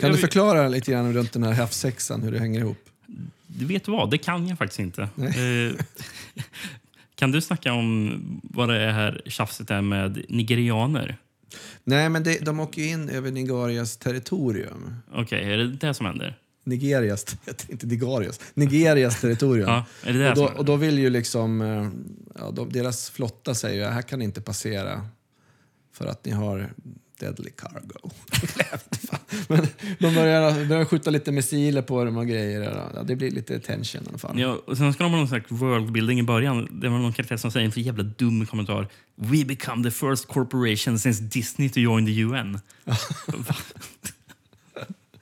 Kan 0.00 0.12
du 0.12 0.18
förklara 0.18 0.68
lite 0.68 0.92
grann 0.92 1.12
runt 1.12 1.32
den 1.32 1.42
här 1.42 1.52
havssexan, 1.52 2.22
hur 2.22 2.32
det 2.32 2.38
hänger 2.38 2.60
ihop? 2.60 2.88
Du 3.46 3.66
vet 3.66 3.88
vad, 3.88 4.10
det 4.10 4.18
kan 4.18 4.48
jag 4.48 4.58
faktiskt 4.58 4.80
inte. 4.80 5.02
Eh, 5.02 5.84
kan 7.14 7.32
du 7.32 7.40
snacka 7.40 7.72
om 7.72 8.40
vad 8.42 8.68
det 8.68 8.80
är 8.80 8.92
här 8.92 9.22
tjafset 9.26 9.70
är 9.70 9.80
med 9.80 10.24
nigerianer? 10.28 11.16
Nej, 11.84 12.08
men 12.08 12.22
det, 12.22 12.44
de 12.44 12.60
åker 12.60 12.82
ju 12.82 12.88
in 12.88 13.08
över 13.08 13.30
Nigerias 13.30 13.96
territorium. 13.96 14.96
Okej, 15.12 15.52
är 15.52 15.58
det 15.58 15.68
det 15.68 15.94
som 15.94 16.06
händer? 16.06 16.38
Nigerias, 16.64 17.36
inte 17.68 17.86
Nigarias, 17.86 18.40
Nigerias 18.54 19.20
territorium. 19.20 19.68
Ja, 19.68 19.84
är 20.02 20.12
det 20.12 20.18
det 20.18 20.30
och, 20.30 20.36
då, 20.36 20.44
och 20.44 20.64
då 20.64 20.76
vill 20.76 20.98
ju 20.98 21.10
liksom, 21.10 21.60
eh, 21.60 21.88
ja, 22.40 22.50
de, 22.50 22.72
deras 22.72 23.10
flotta 23.10 23.54
säger 23.54 23.86
ju 23.86 23.92
här 23.92 24.02
kan 24.02 24.18
ni 24.18 24.24
inte 24.24 24.40
passera 24.40 25.06
för 25.92 26.06
att 26.06 26.24
ni 26.24 26.32
har 26.32 26.72
deadly 27.22 27.50
cargo. 27.50 28.10
Men 29.48 29.66
de 29.98 30.14
börjar, 30.14 30.64
börjar 30.64 30.84
skjuta 30.84 31.10
lite 31.10 31.32
missiler 31.32 31.82
på 31.82 32.04
dem 32.04 32.16
och 32.16 32.26
grejer. 32.26 32.90
Ja, 32.94 33.02
det 33.02 33.16
blir 33.16 33.30
lite 33.30 33.60
tension 33.60 34.02
i 34.02 34.08
alla 34.08 34.18
fall. 34.18 34.38
Ja, 34.38 34.58
och 34.66 34.76
sen 34.76 34.92
ska 34.92 35.04
de 35.04 35.12
ha 35.12 35.18
någon 35.18 35.28
slags 35.28 35.50
worldbuilding 35.50 36.20
i 36.20 36.22
början. 36.22 36.68
Det 36.80 36.88
var 36.88 36.98
någon 36.98 37.12
karaktär 37.12 37.36
som 37.36 37.50
säger 37.50 37.66
en 37.66 37.72
för 37.72 37.80
jävla 37.80 38.02
dum 38.02 38.46
kommentar. 38.46 38.88
We 39.16 39.44
become 39.44 39.82
the 39.84 39.90
first 39.90 40.28
corporation 40.28 40.98
since 40.98 41.22
Disney 41.22 41.68
to 41.68 41.80
join 41.80 42.06
the 42.06 42.20
UN. 42.20 42.60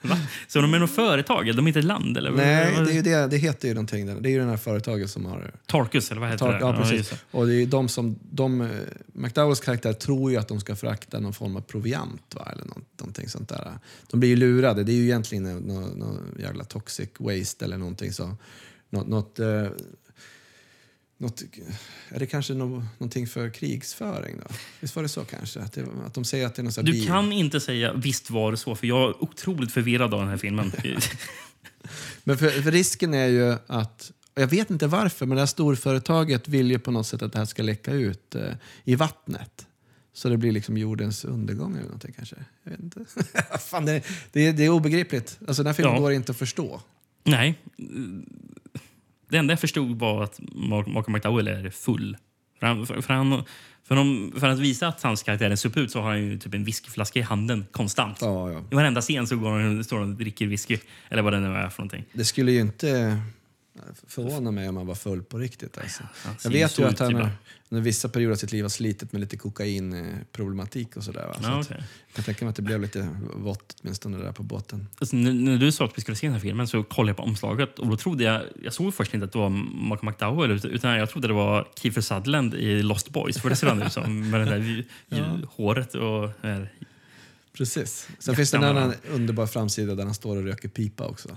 Va? 0.03 0.16
Så 0.48 0.61
de 0.61 0.74
är 0.74 0.78
något 0.78 0.90
företag? 0.90 1.42
eller 1.48 1.57
De 1.57 1.66
är 1.66 1.68
inte 1.68 1.78
ett 1.78 1.84
land? 1.84 2.16
Eller? 2.16 2.30
Nej, 2.30 2.74
det, 2.84 2.90
är 2.90 2.94
ju 2.94 3.03
det, 3.03 3.26
det 3.26 3.36
heter 3.36 3.68
ju 3.68 3.74
någonting. 3.74 4.22
Det 4.22 4.28
är 4.28 4.30
ju 4.30 4.38
det 4.38 4.44
här 4.44 4.57
företaget 4.57 5.11
som 5.11 5.26
har... 5.26 5.55
Tarkus, 5.66 6.11
eller 6.11 6.20
vad 6.20 6.30
heter 6.30 6.46
Tar- 6.46 6.53
det? 6.53 6.59
Ja, 6.61 6.76
precis. 6.82 7.11
det. 7.11 7.16
och 7.30 7.46
det 7.46 7.55
är 7.55 7.66
de 7.66 7.88
som, 7.88 8.18
de, 8.30 8.61
eh, 8.61 8.68
McDowells 9.12 9.61
karaktär 9.61 9.92
tror 9.92 10.30
ju 10.30 10.36
att 10.36 10.48
de 10.48 10.61
ska 10.61 10.76
frakta 10.76 11.20
någon 11.20 11.32
form 11.32 11.57
av 11.57 11.61
proviant 11.61 12.34
va? 12.34 12.48
eller 12.53 12.64
någon, 12.64 12.84
någonting 13.01 13.28
sånt 13.28 13.48
där. 13.48 13.78
De 14.11 14.20
blir 14.20 14.30
ju 14.30 14.36
lurade. 14.36 14.84
Det 14.84 14.92
är 14.92 14.96
ju 14.96 15.05
egentligen 15.05 15.42
någon, 15.42 15.62
någon, 15.62 15.98
någon 15.98 16.34
jävla 16.38 16.64
toxic 16.64 17.11
waste 17.18 17.64
eller 17.64 17.78
någonting 17.78 18.12
så. 18.12 18.36
Något, 18.90 19.09
något, 19.09 19.38
eh, 19.38 19.66
något, 21.20 21.42
är 22.08 22.18
det 22.18 22.26
kanske 22.26 22.54
nå- 22.54 22.84
någonting 22.98 23.26
för 23.26 23.50
krigsföring 23.50 24.36
då? 24.38 24.54
Visst 24.80 24.96
var 24.96 25.02
det 25.02 25.08
så 25.08 25.24
kanske? 25.24 25.60
Att, 25.60 25.72
det, 25.72 25.84
att 26.06 26.14
de 26.14 26.24
säger 26.24 26.46
att 26.46 26.54
det 26.54 26.62
är 26.62 26.64
någon 26.64 26.84
Du 26.84 26.92
bil- 26.92 27.06
kan 27.06 27.32
inte 27.32 27.60
säga 27.60 27.92
visst 27.92 28.30
var 28.30 28.50
det 28.50 28.56
så, 28.56 28.74
för 28.74 28.86
jag 28.86 29.10
är 29.10 29.24
otroligt 29.24 29.72
förvirrad 29.72 30.14
av 30.14 30.20
den 30.20 30.28
här 30.28 30.36
filmen. 30.36 30.72
Men 32.24 32.38
för, 32.38 32.48
för 32.50 32.70
risken 32.72 33.14
är 33.14 33.26
ju 33.26 33.56
att, 33.66 34.12
jag 34.34 34.46
vet 34.46 34.70
inte 34.70 34.86
varför, 34.86 35.26
men 35.26 35.36
det 35.36 35.40
här 35.42 35.46
storföretaget 35.46 36.48
vill 36.48 36.70
ju 36.70 36.78
på 36.78 36.90
något 36.90 37.06
sätt 37.06 37.22
att 37.22 37.32
det 37.32 37.38
här 37.38 37.46
ska 37.46 37.62
läcka 37.62 37.92
ut 37.92 38.34
eh, 38.34 38.52
i 38.84 38.94
vattnet. 38.94 39.66
Så 40.12 40.28
det 40.28 40.36
blir 40.36 40.52
liksom 40.52 40.76
jordens 40.78 41.24
undergång 41.24 41.72
eller 41.72 41.84
någonting 41.84 42.12
kanske. 42.16 42.36
Jag 42.64 42.70
vet 42.70 42.80
inte. 42.80 43.04
Fan, 43.70 43.86
det, 43.86 44.02
det, 44.32 44.46
är, 44.46 44.52
det 44.52 44.64
är 44.64 44.68
obegripligt. 44.68 45.38
Alltså 45.48 45.62
den 45.62 45.66
här 45.66 45.74
filmen 45.74 45.94
Ja. 45.94 46.00
går 46.00 46.12
inte 46.12 46.32
att 46.32 46.38
förstå. 46.38 46.80
Nej. 47.24 47.58
Det 49.30 49.38
enda 49.38 49.52
jag 49.52 49.60
förstod 49.60 49.98
var 49.98 50.22
att 50.22 50.40
Malcolm 50.52 51.12
McDowell 51.12 51.48
är 51.48 51.70
full. 51.70 52.16
För, 52.60 52.66
han, 52.66 52.86
för, 52.86 53.00
för, 53.00 53.14
han, 53.14 53.44
för, 53.84 53.94
de, 53.94 54.32
för 54.40 54.48
att 54.48 54.58
visa 54.58 54.88
att 54.88 55.02
hans 55.02 55.22
karaktär 55.22 55.50
är 55.50 55.56
super 55.56 55.80
ut 55.80 55.90
så 55.90 56.00
har 56.00 56.08
han 56.08 56.22
ju 56.22 56.38
typ 56.38 56.54
en 56.54 56.64
whiskyflaska 56.64 57.18
i 57.18 57.22
handen 57.22 57.66
konstant. 57.72 58.18
Ja, 58.20 58.52
ja. 58.52 58.64
I 58.70 58.74
varenda 58.74 59.00
scen 59.00 59.26
så 59.26 59.36
går 59.36 59.50
han, 59.50 59.84
står 59.84 59.98
han 59.98 60.10
och 60.10 60.16
dricker 60.16 60.46
whisky. 60.46 60.78
Eller 61.08 61.22
vad 61.22 61.32
det 61.32 61.40
nu 61.40 61.54
är 61.54 61.68
för 61.68 61.82
någonting. 61.82 62.04
Det 62.12 62.24
skulle 62.24 62.52
ju 62.52 62.60
inte 62.60 63.20
förvåna 64.06 64.50
mig 64.50 64.68
om 64.68 64.76
han 64.76 64.86
var 64.86 64.94
full 64.94 65.22
på 65.22 65.38
riktigt. 65.38 65.78
Alltså. 65.78 66.02
han 66.24 66.34
Jag 66.44 66.50
vet 66.50 66.78
ju 66.78 66.84
att 66.84 66.98
han 66.98 67.10
ibland. 67.10 67.26
har- 67.28 67.36
under 67.68 67.82
vissa 67.82 68.08
perioder 68.08 68.32
av 68.32 68.36
sitt 68.36 68.52
liv 68.52 68.64
har 68.64 68.68
slitit 68.68 69.12
med 69.12 69.20
lite 69.20 69.36
kokainproblematik 69.36 70.96
och 70.96 71.04
sådär. 71.04 71.32
Så 71.36 71.40
Ja, 71.42 71.60
okej. 71.60 71.76
Jag 72.06 72.14
kan 72.14 72.24
tänka 72.24 72.44
mig 72.44 72.50
att 72.50 72.56
det 72.56 72.62
blev 72.62 72.80
lite 72.80 73.16
vått 73.36 73.76
åtminstone 73.82 74.18
där 74.18 74.32
på 74.32 74.42
båten. 74.42 74.88
Alltså, 74.98 75.16
när, 75.16 75.32
när 75.32 75.56
du 75.56 75.72
sa 75.72 75.84
att 75.84 75.92
vi 75.98 76.00
skulle 76.02 76.16
se 76.16 76.26
den 76.26 76.34
här 76.34 76.40
filmen 76.40 76.68
så 76.68 76.82
kollade 76.82 77.10
jag 77.10 77.16
på 77.16 77.22
omslaget 77.22 77.78
och 77.78 77.86
då 77.86 77.96
trodde 77.96 78.24
jag, 78.24 78.42
jag 78.62 78.72
såg 78.72 78.94
först 78.94 79.14
inte 79.14 79.24
att 79.26 79.32
det 79.32 79.38
var 79.38 79.48
Malcolm 79.88 80.06
McDowell 80.10 80.50
utan- 80.50 80.96
jag 80.98 81.10
trodde 81.10 81.28
det 81.28 81.34
var 81.34 81.68
Kiefer 81.82 82.00
Sutherland 82.00 82.54
i 82.54 82.82
Lost 82.82 83.10
Boys. 83.10 83.40
För 83.40 83.50
det 83.50 83.56
ser 83.56 83.66
han 83.66 83.82
ut 83.82 83.92
som 83.92 84.30
med 84.30 84.40
det 84.40 84.44
där 84.44 84.84
Ja. 85.08 85.38
håret 85.50 85.94
och 85.94 86.30
här 86.42 86.72
Precis. 87.52 88.08
Sen 88.18 88.36
finns 88.36 88.50
det 88.50 88.56
en 88.56 88.64
annan 88.64 88.94
underbar 89.10 89.46
framsida 89.46 89.94
där 89.94 90.04
han 90.04 90.14
står 90.14 90.36
och 90.36 90.44
röker 90.44 90.68
pipa 90.68 91.06
också. 91.06 91.28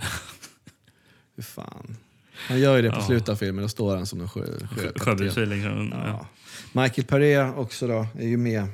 Hur 1.36 1.44
fan. 1.44 1.98
Han 2.34 2.60
gör 2.60 2.76
ju 2.76 2.82
det 2.82 2.90
på 2.90 2.96
Ja. 3.00 3.06
slutet 3.06 3.30
av 3.30 3.36
filmen, 3.36 3.62
då 3.62 3.70
står 3.70 3.96
han 3.96 4.06
som 4.06 4.22
en 4.22 4.30
sjö, 4.30 4.42
sjökapten. 4.46 5.00
sjöbusar. 5.06 5.46
Liksom. 5.46 5.94
Ja. 6.06 6.28
Michael 6.82 7.08
Paré 7.08 7.42
också 7.50 7.88
då, 7.88 8.08
är 8.20 8.28
ju 8.28 8.38
med. 8.38 8.66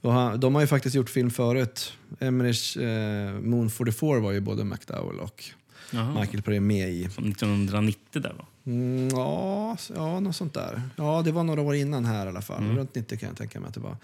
Och 0.00 0.12
han, 0.12 0.40
de 0.40 0.54
har 0.54 0.60
ju 0.62 0.66
faktiskt 0.66 0.94
gjort 0.96 1.10
film 1.10 1.30
förut. 1.30 1.92
Emmerich 2.20 2.76
eh, 2.76 3.32
Moon 3.40 3.70
44 3.70 4.18
var 4.20 4.32
ju 4.32 4.40
både 4.40 4.64
McDowell 4.64 5.20
och 5.20 5.44
Jaha. 5.90 6.20
Michael 6.20 6.42
Paré 6.42 6.60
med 6.60 6.90
i. 6.90 7.08
Som 7.10 7.24
1990 7.28 7.98
där 8.22 8.32
va? 8.38 8.46
Mm, 8.66 9.08
ja, 9.08 9.76
ja, 9.94 10.20
något 10.20 10.36
sånt 10.36 10.54
där. 10.54 10.82
Ja, 10.96 11.22
det 11.24 11.32
var 11.32 11.44
några 11.44 11.60
år 11.60 11.74
innan 11.74 12.04
här 12.04 12.26
i 12.26 12.28
alla 12.28 12.42
fall. 12.42 12.62
Mm. 12.62 12.76
Runt 12.76 12.94
90 12.94 13.18
kan 13.18 13.28
jag 13.28 13.36
tänka 13.38 13.60
mig 13.60 13.68
att 13.68 13.74
det 13.74 13.80
var. 13.80 13.96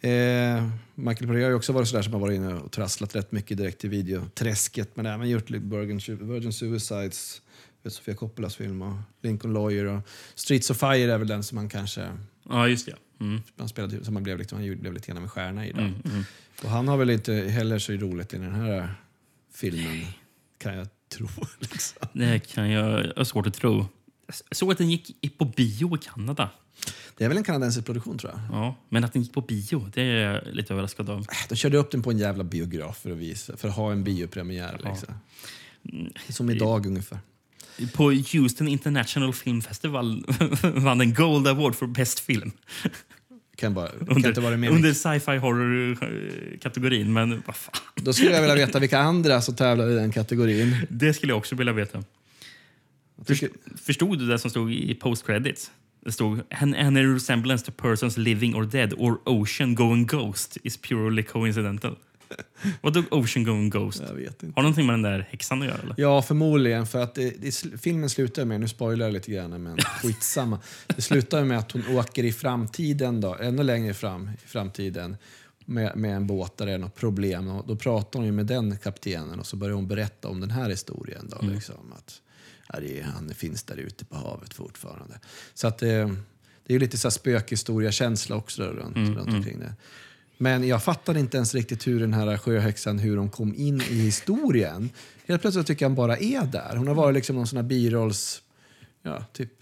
Eh, 0.00 0.68
Michael 0.94 1.26
Paré 1.28 1.42
har 1.42 1.50
ju 1.50 1.54
också 1.56 1.72
varit 1.72 1.88
sådär 1.88 2.02
som 2.02 2.12
har 2.12 2.20
varit 2.20 2.36
inne 2.36 2.54
och 2.54 2.70
trasslat 2.72 3.16
rätt 3.16 3.32
mycket 3.32 3.56
direkt 3.56 3.78
till 3.80 3.90
videoträsket. 3.90 4.90
Men 4.96 5.06
även 5.06 5.28
gjort 5.28 5.50
Virgin, 5.50 6.00
Virgin 6.28 6.52
Suicides, 6.52 7.42
Sofia 7.90 8.14
Coppolas 8.14 8.56
film 8.56 8.82
och 8.82 8.96
Lincoln 9.22 9.52
Lawyer 9.52 9.84
och 9.84 10.00
Streets 10.34 10.70
of 10.70 10.76
Fire 10.78 11.12
är 11.12 11.18
väl 11.18 11.28
den 11.28 11.42
som 11.42 11.58
han 11.58 11.68
kanske... 11.68 12.08
Ja, 12.48 12.68
just 12.68 12.86
det. 12.86 12.96
Mm. 13.20 13.42
Han 13.56 13.68
spelade, 13.68 14.04
som 14.04 14.16
han 14.16 14.22
blev, 14.22 14.38
lite, 14.38 14.54
han 14.54 14.78
blev 14.78 14.92
lite 14.92 15.12
grann 15.12 15.22
en 15.22 15.28
stjärna 15.28 15.66
i. 15.66 15.72
Då. 15.72 15.80
Mm, 15.80 15.94
mm. 16.04 16.24
Och 16.62 16.70
han 16.70 16.88
har 16.88 16.96
väl 16.96 17.10
inte 17.10 17.32
heller 17.34 17.78
så 17.78 17.92
roligt 17.92 18.34
i 18.34 18.38
den 18.38 18.54
här 18.54 18.94
filmen, 19.54 20.06
kan 20.58 20.74
jag 20.74 20.88
tro. 21.08 21.28
Liksom. 21.58 22.08
Det 22.12 22.38
kan 22.38 22.70
jag 22.70 23.06
jag 23.06 23.12
har 23.16 23.24
svårt 23.24 23.46
att 23.46 23.54
tro. 23.54 23.86
Jag 24.26 24.56
såg 24.56 24.72
att 24.72 24.78
den 24.78 24.90
gick 24.90 25.38
på 25.38 25.44
bio 25.44 25.96
i 25.96 25.98
Kanada. 25.98 26.50
Det 27.16 27.24
är 27.24 27.28
väl 27.28 27.38
en 27.38 27.44
kanadensisk 27.44 27.86
produktion 27.86 28.18
tror 28.18 28.32
jag. 28.32 28.40
Ja, 28.52 28.76
men 28.88 29.04
att 29.04 29.12
den 29.12 29.22
gick 29.22 29.32
på 29.32 29.40
bio, 29.40 29.90
det 29.94 30.02
är 30.02 30.32
jag 30.32 30.54
lite 30.54 30.72
överraskad 30.72 31.10
av. 31.10 31.26
De 31.48 31.56
körde 31.56 31.78
upp 31.78 31.90
den 31.90 32.02
på 32.02 32.10
en 32.10 32.18
jävla 32.18 32.44
biograf 32.44 32.98
för 32.98 33.10
att, 33.10 33.16
visa, 33.16 33.56
för 33.56 33.68
att 33.68 33.74
ha 33.74 33.92
en 33.92 34.04
biopremiär. 34.04 34.80
Liksom. 34.84 35.14
Som 36.28 36.50
idag 36.50 36.86
ungefär. 36.86 37.18
På 37.92 38.12
Houston 38.12 38.68
International 38.68 39.32
Film 39.32 39.62
Festival 39.62 40.24
vann 40.62 40.98
den 40.98 41.14
Gold 41.14 41.46
Award 41.48 41.74
för 41.74 41.86
Best 41.86 42.20
Film. 42.20 42.52
Kan, 43.56 43.74
bara, 43.74 43.88
kan 43.88 44.08
Under, 44.08 44.28
inte 44.28 44.40
vara 44.40 44.56
med 44.56 44.70
under 44.70 44.92
sci-fi 44.92 45.36
horror-kategorin, 45.38 47.12
men 47.12 47.42
vad 47.46 47.56
fan. 47.56 47.74
Då 47.96 48.12
skulle 48.12 48.30
jag 48.30 48.40
vilja 48.40 48.54
veta 48.66 48.78
vilka 48.78 48.98
andra 48.98 49.40
som 49.40 49.56
tävlar 49.56 49.90
i 49.90 49.94
den 49.94 50.12
kategorin. 50.12 50.76
Det 50.90 51.14
skulle 51.14 51.32
jag 51.32 51.38
också 51.38 51.54
vilja 51.54 51.72
veta. 51.72 52.04
Först, 53.26 53.42
förstod 53.84 54.18
du 54.18 54.26
det 54.26 54.38
som 54.38 54.50
stod 54.50 54.72
i 54.72 54.94
post-credits? 54.94 55.70
Det 56.04 56.12
stod 56.12 56.40
"An- 56.50 56.74
any 56.74 57.02
resemblance 57.14 57.66
to 57.66 57.72
persons 57.72 58.16
living 58.16 58.54
or 58.54 58.64
dead 58.64 58.92
or 58.96 59.18
ocean 59.24 59.74
going 59.74 60.06
ghost 60.06 60.56
is 60.62 60.76
purely 60.76 61.22
coincidental. 61.22 61.96
Vadå 62.80 63.02
ocean 63.10 63.44
going 63.44 63.70
ghost? 63.70 64.02
Jag 64.08 64.14
vet 64.14 64.42
inte. 64.42 64.56
Har 64.56 64.62
någonting 64.62 64.86
med 64.86 64.94
den 64.94 65.02
där 65.02 65.28
häxan 65.30 65.62
att 65.62 65.68
göra? 65.68 65.78
Eller? 65.78 65.94
Ja, 65.98 66.22
förmodligen. 66.22 66.86
För 66.86 67.02
att 67.02 67.14
det, 67.14 67.30
det, 67.30 67.80
filmen 67.82 68.10
slutar 68.10 68.44
med, 68.44 68.60
nu 68.60 68.68
spoilar 68.68 69.06
jag 69.06 69.12
lite 69.12 69.32
grann, 69.32 69.62
men 69.62 69.78
skitsamma. 70.02 70.58
Det 70.86 71.02
slutar 71.02 71.44
med 71.44 71.58
att 71.58 71.72
hon 71.72 71.96
åker 71.96 72.24
i 72.24 72.32
framtiden, 72.32 73.20
då, 73.20 73.34
ännu 73.34 73.62
längre 73.62 73.94
fram 73.94 74.30
i 74.44 74.46
framtiden, 74.48 75.16
med, 75.64 75.96
med 75.96 76.16
en 76.16 76.26
båt 76.26 76.56
där 76.56 76.66
det 76.66 76.72
är 76.72 76.78
något 76.78 76.94
problem. 76.94 77.48
Och 77.48 77.66
då 77.66 77.76
pratar 77.76 78.18
hon 78.18 78.26
ju 78.26 78.32
med 78.32 78.46
den 78.46 78.78
kaptenen 78.78 79.40
och 79.40 79.46
så 79.46 79.56
börjar 79.56 79.74
hon 79.74 79.88
berätta 79.88 80.28
om 80.28 80.40
den 80.40 80.50
här 80.50 80.70
historien. 80.70 81.28
Då, 81.30 81.38
Mm. 81.38 81.54
liksom, 81.54 81.92
att 81.96 82.20
ja, 82.68 82.78
är, 82.80 83.02
han 83.02 83.34
finns 83.34 83.62
där 83.62 83.76
ute 83.76 84.04
på 84.04 84.16
havet 84.16 84.54
fortfarande. 84.54 85.20
Så 85.54 85.66
att 85.66 85.78
det, 85.78 86.16
det 86.66 86.74
är 86.74 86.78
lite 86.78 86.98
så 86.98 87.08
här 87.08 87.10
spökhistoria-känsla 87.10 88.36
också 88.36 88.62
då, 88.62 88.68
runt, 88.70 88.96
Mm, 88.96 89.14
runt 89.14 89.28
mm. 89.28 89.34
omkring 89.34 89.58
det. 89.58 89.74
Men 90.42 90.68
jag 90.68 90.82
fattade 90.82 91.20
inte 91.20 91.36
ens 91.36 91.54
riktigt 91.54 91.86
hur 91.86 92.00
den 92.00 92.14
här 92.14 92.36
sjöhäxan 92.36 92.98
hur 92.98 93.16
de 93.16 93.30
kom 93.30 93.54
in 93.54 93.80
i 93.80 93.94
historien. 93.94 94.90
Helt 95.26 95.42
plötsligt 95.42 95.66
tycker 95.66 95.84
jag 95.84 95.90
han 95.90 95.96
bara 95.96 96.16
är 96.16 96.46
där. 96.46 96.76
Hon 96.76 96.88
har 96.88 96.94
varit 96.94 97.14
liksom 97.14 97.36
någon 97.36 97.46
sån 97.46 97.56
här 97.56 97.62
birolls... 97.62 98.42
Ja, 99.02 99.24
typ 99.32 99.52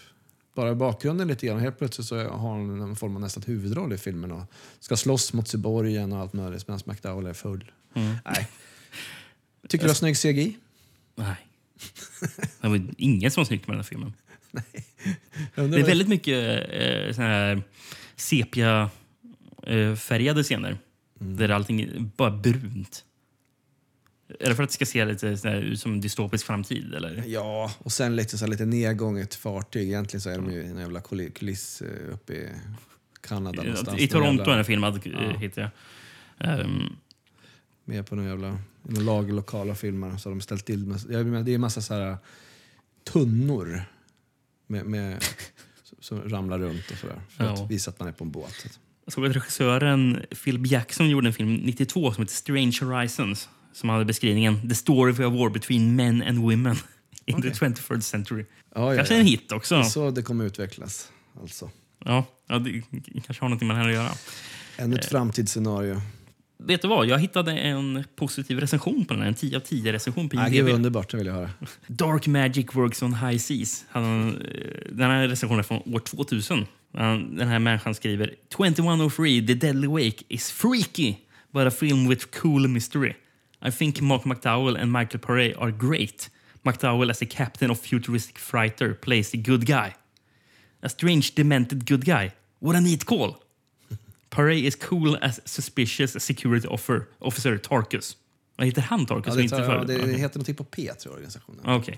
bara 0.55 0.71
i 0.71 0.75
bakgrunden 0.75 1.29
lite 1.29 1.47
grann. 1.47 1.61
Helt 1.61 1.79
plötsligt 1.79 2.07
så 2.07 2.17
har 2.17 2.39
hon 2.39 2.79
någon 2.79 2.97
form 2.97 3.15
av 3.15 3.21
nästan 3.21 3.43
huvudroll 3.47 3.93
i 3.93 3.99
filmen 3.99 4.33
och 4.33 4.43
ska 4.81 4.97
slåss 4.97 5.33
mot 5.33 5.49
Cyborgen 5.49 6.13
och 6.13 6.19
allt 6.19 6.33
möjligt 6.33 6.69
medan 6.69 6.81
McDowell 6.85 7.27
är 7.27 7.33
full. 7.33 7.71
Mm. 7.95 8.17
Nej. 8.25 8.49
Tycker 9.69 9.85
du 9.85 9.87
det 9.87 9.87
var 9.87 9.95
snygg 9.95 10.17
CGI? 10.17 10.57
Nej. 11.15 11.37
Det 12.61 12.69
var 12.69 12.83
inget 12.97 13.33
som 13.33 13.41
var 13.41 13.47
snyggt 13.47 13.67
med 13.67 13.75
den 13.75 13.81
här 13.81 13.89
filmen. 13.89 14.13
Jag 15.55 15.71
Det 15.71 15.81
är 15.81 15.87
väldigt 15.87 16.09
mycket 16.09 16.69
eh, 16.71 17.15
såna 17.15 17.27
här 17.27 17.63
sepia-färgade 19.63 20.43
scener. 20.43 20.79
Mm. 21.21 21.37
Där 21.37 21.49
allting 21.49 21.81
är 21.81 22.11
bara 22.17 22.31
brunt. 22.31 23.05
Är 24.41 24.49
det 24.49 24.55
för 24.55 24.63
att 24.63 24.69
det 24.69 24.75
ska 24.75 24.87
se 24.87 25.05
lite 25.05 25.37
sån 25.37 25.51
här 25.51 25.57
ut 25.61 25.81
som 25.81 25.93
en 25.93 26.01
dystopisk 26.01 26.47
framtid? 26.47 26.95
Eller? 26.95 27.25
Ja, 27.27 27.73
och 27.79 27.93
sen 27.93 28.17
lite, 28.17 28.39
så 28.39 28.47
lite 28.47 28.65
nedgånget 28.67 29.35
fartyg. 29.35 29.83
Egentligen 29.89 30.21
så 30.21 30.31
är 30.31 30.37
de 30.37 30.53
ju 30.53 30.65
en 30.65 30.79
jävla 30.79 31.01
kuli- 31.01 31.31
kuliss 31.31 31.83
eh, 31.83 32.15
uppe 32.15 32.33
i 32.33 32.49
Kanada 33.21 33.63
någonstans. 33.63 34.01
I 34.01 34.09
Toronto 34.09 34.43
är 34.51 34.57
den 34.57 34.65
filmad, 34.65 35.01
Ja. 35.05 35.11
ja. 35.23 35.37
hittar 35.39 35.63
jag. 35.63 36.61
Ehm, 36.61 36.83
Med 37.85 38.07
på 38.07 38.17
någon 38.17 38.27
jävla 38.27 38.59
någon 38.83 39.05
lagerlokal 39.05 39.71
och 39.71 39.79
filmar. 39.79 40.17
Så 40.17 40.29
har 40.29 40.35
de 40.35 40.41
ställt 40.41 40.67
till 40.67 40.87
med, 40.87 41.01
det 41.45 41.51
är 41.51 41.55
en 41.55 41.61
massa 41.61 41.81
så 41.81 41.95
här 41.95 42.17
tunnor 43.05 43.83
med, 44.67 44.87
med, 44.87 45.25
som 46.01 46.29
ramlar 46.29 46.59
runt 46.59 46.91
och 46.91 46.97
sådär. 46.97 47.21
För 47.29 47.45
Ja. 47.45 47.53
att 47.53 47.71
visa 47.71 47.91
att 47.91 47.99
man 47.99 48.09
är 48.09 48.13
på 48.13 48.25
en 48.25 48.31
båt. 48.31 48.79
Jag 49.05 49.13
såg 49.13 49.27
att 49.27 49.37
regissören 49.37 50.23
Philip 50.45 50.67
Jackson 50.67 51.11
gjorde 51.11 51.29
en 51.29 51.33
film 51.33 51.55
92 51.55 52.13
som 52.13 52.23
heter 52.23 52.35
Strange 52.35 52.79
Horizons. 52.83 53.49
Som 53.73 53.89
hade 53.89 54.05
beskrivningen 54.05 54.69
The 54.69 54.75
story 54.75 55.13
of 55.13 55.21
a 55.21 55.29
war 55.29 55.51
between 55.51 55.97
men 55.97 56.23
and 56.23 56.39
women 56.39 56.77
in 57.27 57.43
the 57.43 57.49
21st 57.49 58.01
century. 58.01 58.45
Ja, 58.75 58.91
ja, 58.91 58.97
kanske 58.97 59.15
ja. 59.15 59.21
en 59.21 59.27
hit 59.27 59.53
också. 59.53 59.83
Så 59.85 60.11
det 60.11 60.23
kommer 60.23 60.45
utvecklas. 60.45 61.09
Alltså. 61.41 61.71
Ja, 62.05 62.25
ja, 62.49 62.59
det 62.59 62.83
kanske 63.27 63.45
har 63.45 63.49
något 63.49 63.61
med 63.61 63.77
det 63.77 63.81
här 63.81 63.89
att 63.89 63.95
göra. 63.95 64.11
Ännu 64.77 64.97
ett 64.97 65.05
framtidsscenario. 65.05 66.01
Vet 66.59 66.83
du 66.83 66.89
vad? 66.89 67.07
Jag 67.07 67.19
hittade 67.19 67.53
en 67.53 68.05
positiv 68.17 68.61
recension 68.61 69.05
på 69.05 69.15
den 69.15 69.23
här. 69.23 69.29
En 69.29 69.35
10 69.35 69.57
av 69.57 69.61
10 69.61 69.93
recension 69.93 70.29
på 70.29 70.37
IMDb. 70.37 70.63
vad 70.63 70.73
underbart, 70.73 71.11
det 71.11 71.17
vill 71.17 71.27
jag 71.27 71.35
höra. 71.35 71.51
Dark 71.87 72.27
Magic 72.27 72.67
Works 72.73 73.03
on 73.03 73.15
High 73.15 73.39
Seas. 73.39 73.85
Han, 73.89 74.29
eh, 74.29 74.37
den 74.93 75.11
här 75.11 75.29
recensionen 75.29 75.59
är 75.59 75.63
från 75.63 75.95
år 75.95 75.99
2000. 75.99 76.67
Den 76.93 77.49
här 77.49 77.59
människan 77.59 77.95
skriver 77.95 78.35
2103 78.49 79.43
The 79.47 79.55
Deadly 79.55 79.89
Wake 79.89 80.25
is 80.29 80.51
freaky 80.51 81.17
but 81.53 81.67
a 81.67 81.71
film 81.71 82.09
with 82.09 82.31
cool 82.31 82.69
mystery. 82.69 83.17
I 83.63 83.71
think 83.71 84.01
Mark 84.01 84.25
McDowell 84.25 84.77
and 84.77 84.93
Michael 84.93 85.21
Paré 85.21 85.55
are 85.59 85.71
great. 85.71 86.31
McDowell 86.65 87.11
as 87.11 87.19
the 87.19 87.27
captain 87.27 87.71
of 87.71 87.81
futuristic 87.81 88.39
fighter 88.39 88.95
plays 88.95 89.31
the 89.31 89.39
good 89.39 89.67
guy. 89.67 89.95
A 90.83 90.89
strange 90.89 91.35
demented 91.35 91.87
good 91.87 92.05
guy. 92.05 92.33
What 92.59 92.77
a 92.77 92.81
neat 92.81 93.05
call. 93.07 93.37
Paré 94.31 94.63
is 94.63 94.77
cool 94.77 95.17
as 95.23 95.41
suspicious 95.45 96.13
security 96.19 96.69
offer, 96.69 97.09
officer 97.21 97.59
Tarkus. 97.59 98.17
Vad 98.57 98.67
heter 98.67 98.83
han 98.83 99.07
Tarkus? 99.07 99.37
Ja, 99.37 99.43
det, 99.43 99.49
tar, 99.49 99.75
ja, 99.75 99.85
det 99.85 99.97
Okej. 99.97 100.19
heter 100.19 100.39
någonting 100.39 100.55
på 100.55 100.65
P, 100.65 100.77
tror 100.83 100.97
jag, 101.05 101.13
organisationen. 101.13 101.67
Okay. 101.67 101.95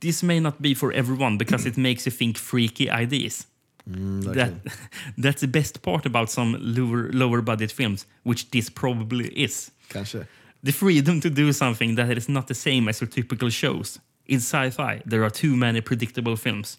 This 0.00 0.22
may 0.22 0.40
not 0.40 0.58
be 0.58 0.74
for 0.74 0.94
everyone 0.94 1.38
because 1.38 1.68
it 1.68 1.76
makes 1.76 2.06
you 2.06 2.16
think 2.16 2.38
freaky 2.38 2.88
ideas. 3.02 3.46
Mm, 3.90 4.34
that, 4.34 4.52
that's 5.18 5.40
the 5.40 5.48
best 5.48 5.82
part 5.82 6.06
about 6.06 6.30
some 6.30 6.56
lower, 6.60 7.10
lower 7.12 7.42
budget 7.42 7.72
films, 7.72 8.06
which 8.22 8.50
this 8.50 8.70
probably 8.70 9.28
is. 9.28 9.70
Kanske. 9.88 10.26
The 10.62 10.72
freedom 10.72 11.20
to 11.20 11.30
do 11.30 11.52
something 11.52 11.96
that 11.96 12.16
is 12.16 12.28
not 12.28 12.46
the 12.46 12.54
same 12.54 12.88
as 12.88 13.00
your 13.00 13.10
typical 13.10 13.50
shows. 13.50 13.98
In 14.26 14.38
sci-fi, 14.38 15.02
there 15.04 15.24
are 15.24 15.30
too 15.30 15.56
many 15.56 15.80
predictable 15.80 16.36
films. 16.36 16.78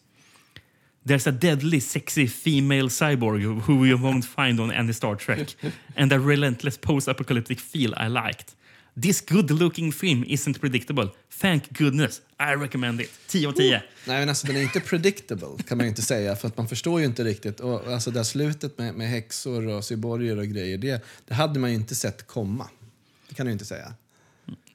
There's 1.06 1.28
a 1.28 1.34
deadly, 1.34 1.82
sexy 1.82 2.28
female 2.28 2.88
cyborg 2.88 3.62
who 3.64 3.84
you 3.84 3.98
won't 3.98 4.24
find 4.24 4.60
on 4.60 4.72
any 4.72 4.94
Star 4.94 5.16
Trek, 5.16 5.56
and 5.98 6.14
a 6.14 6.20
relentless 6.20 6.78
post-apocalyptic 6.78 7.60
feel 7.60 7.94
I 7.98 8.08
liked. 8.08 8.56
This 9.02 9.26
good-looking 9.26 9.92
film 9.92 10.24
isn't 10.24 10.60
predictable. 10.60 11.10
Thank 11.42 11.80
goodness. 11.80 12.22
I 12.40 12.56
recommend 12.56 13.02
it. 13.02 13.12
10 13.28 13.48
av 13.48 13.52
10. 13.52 13.84
Nej, 14.08 14.20
men 14.20 14.30
alltså, 14.30 14.48
den 14.48 14.56
är 14.56 14.62
inte 14.62 14.80
predictable, 14.80 15.64
kan 15.68 15.78
man 15.78 15.86
ju 15.86 15.90
inte 15.90 16.02
säga. 16.02 16.36
För 16.36 16.48
att 16.48 16.58
man 16.58 16.68
förstår 16.68 17.00
ju 17.00 17.06
inte 17.06 17.24
riktigt. 17.24 17.60
Och, 17.60 17.88
alltså, 17.88 18.12
det 18.12 18.20
här 18.20 18.24
slutet 18.24 18.78
med, 18.78 18.96
med 18.96 19.10
häxor 19.10 19.68
och 19.68 19.86
cyborger 19.86 20.38
och 20.38 20.48
grejer, 20.48 20.78
det, 20.78 21.06
det 21.28 21.34
hade 21.34 21.60
man 21.60 21.70
ju 21.70 21.76
inte 21.76 21.96
sett 21.96 22.28
komma. 22.28 22.68
Det 23.30 23.36
kan 23.36 23.46
du 23.46 23.50
ju 23.50 23.54
inte 23.54 23.66
säga. 23.66 23.94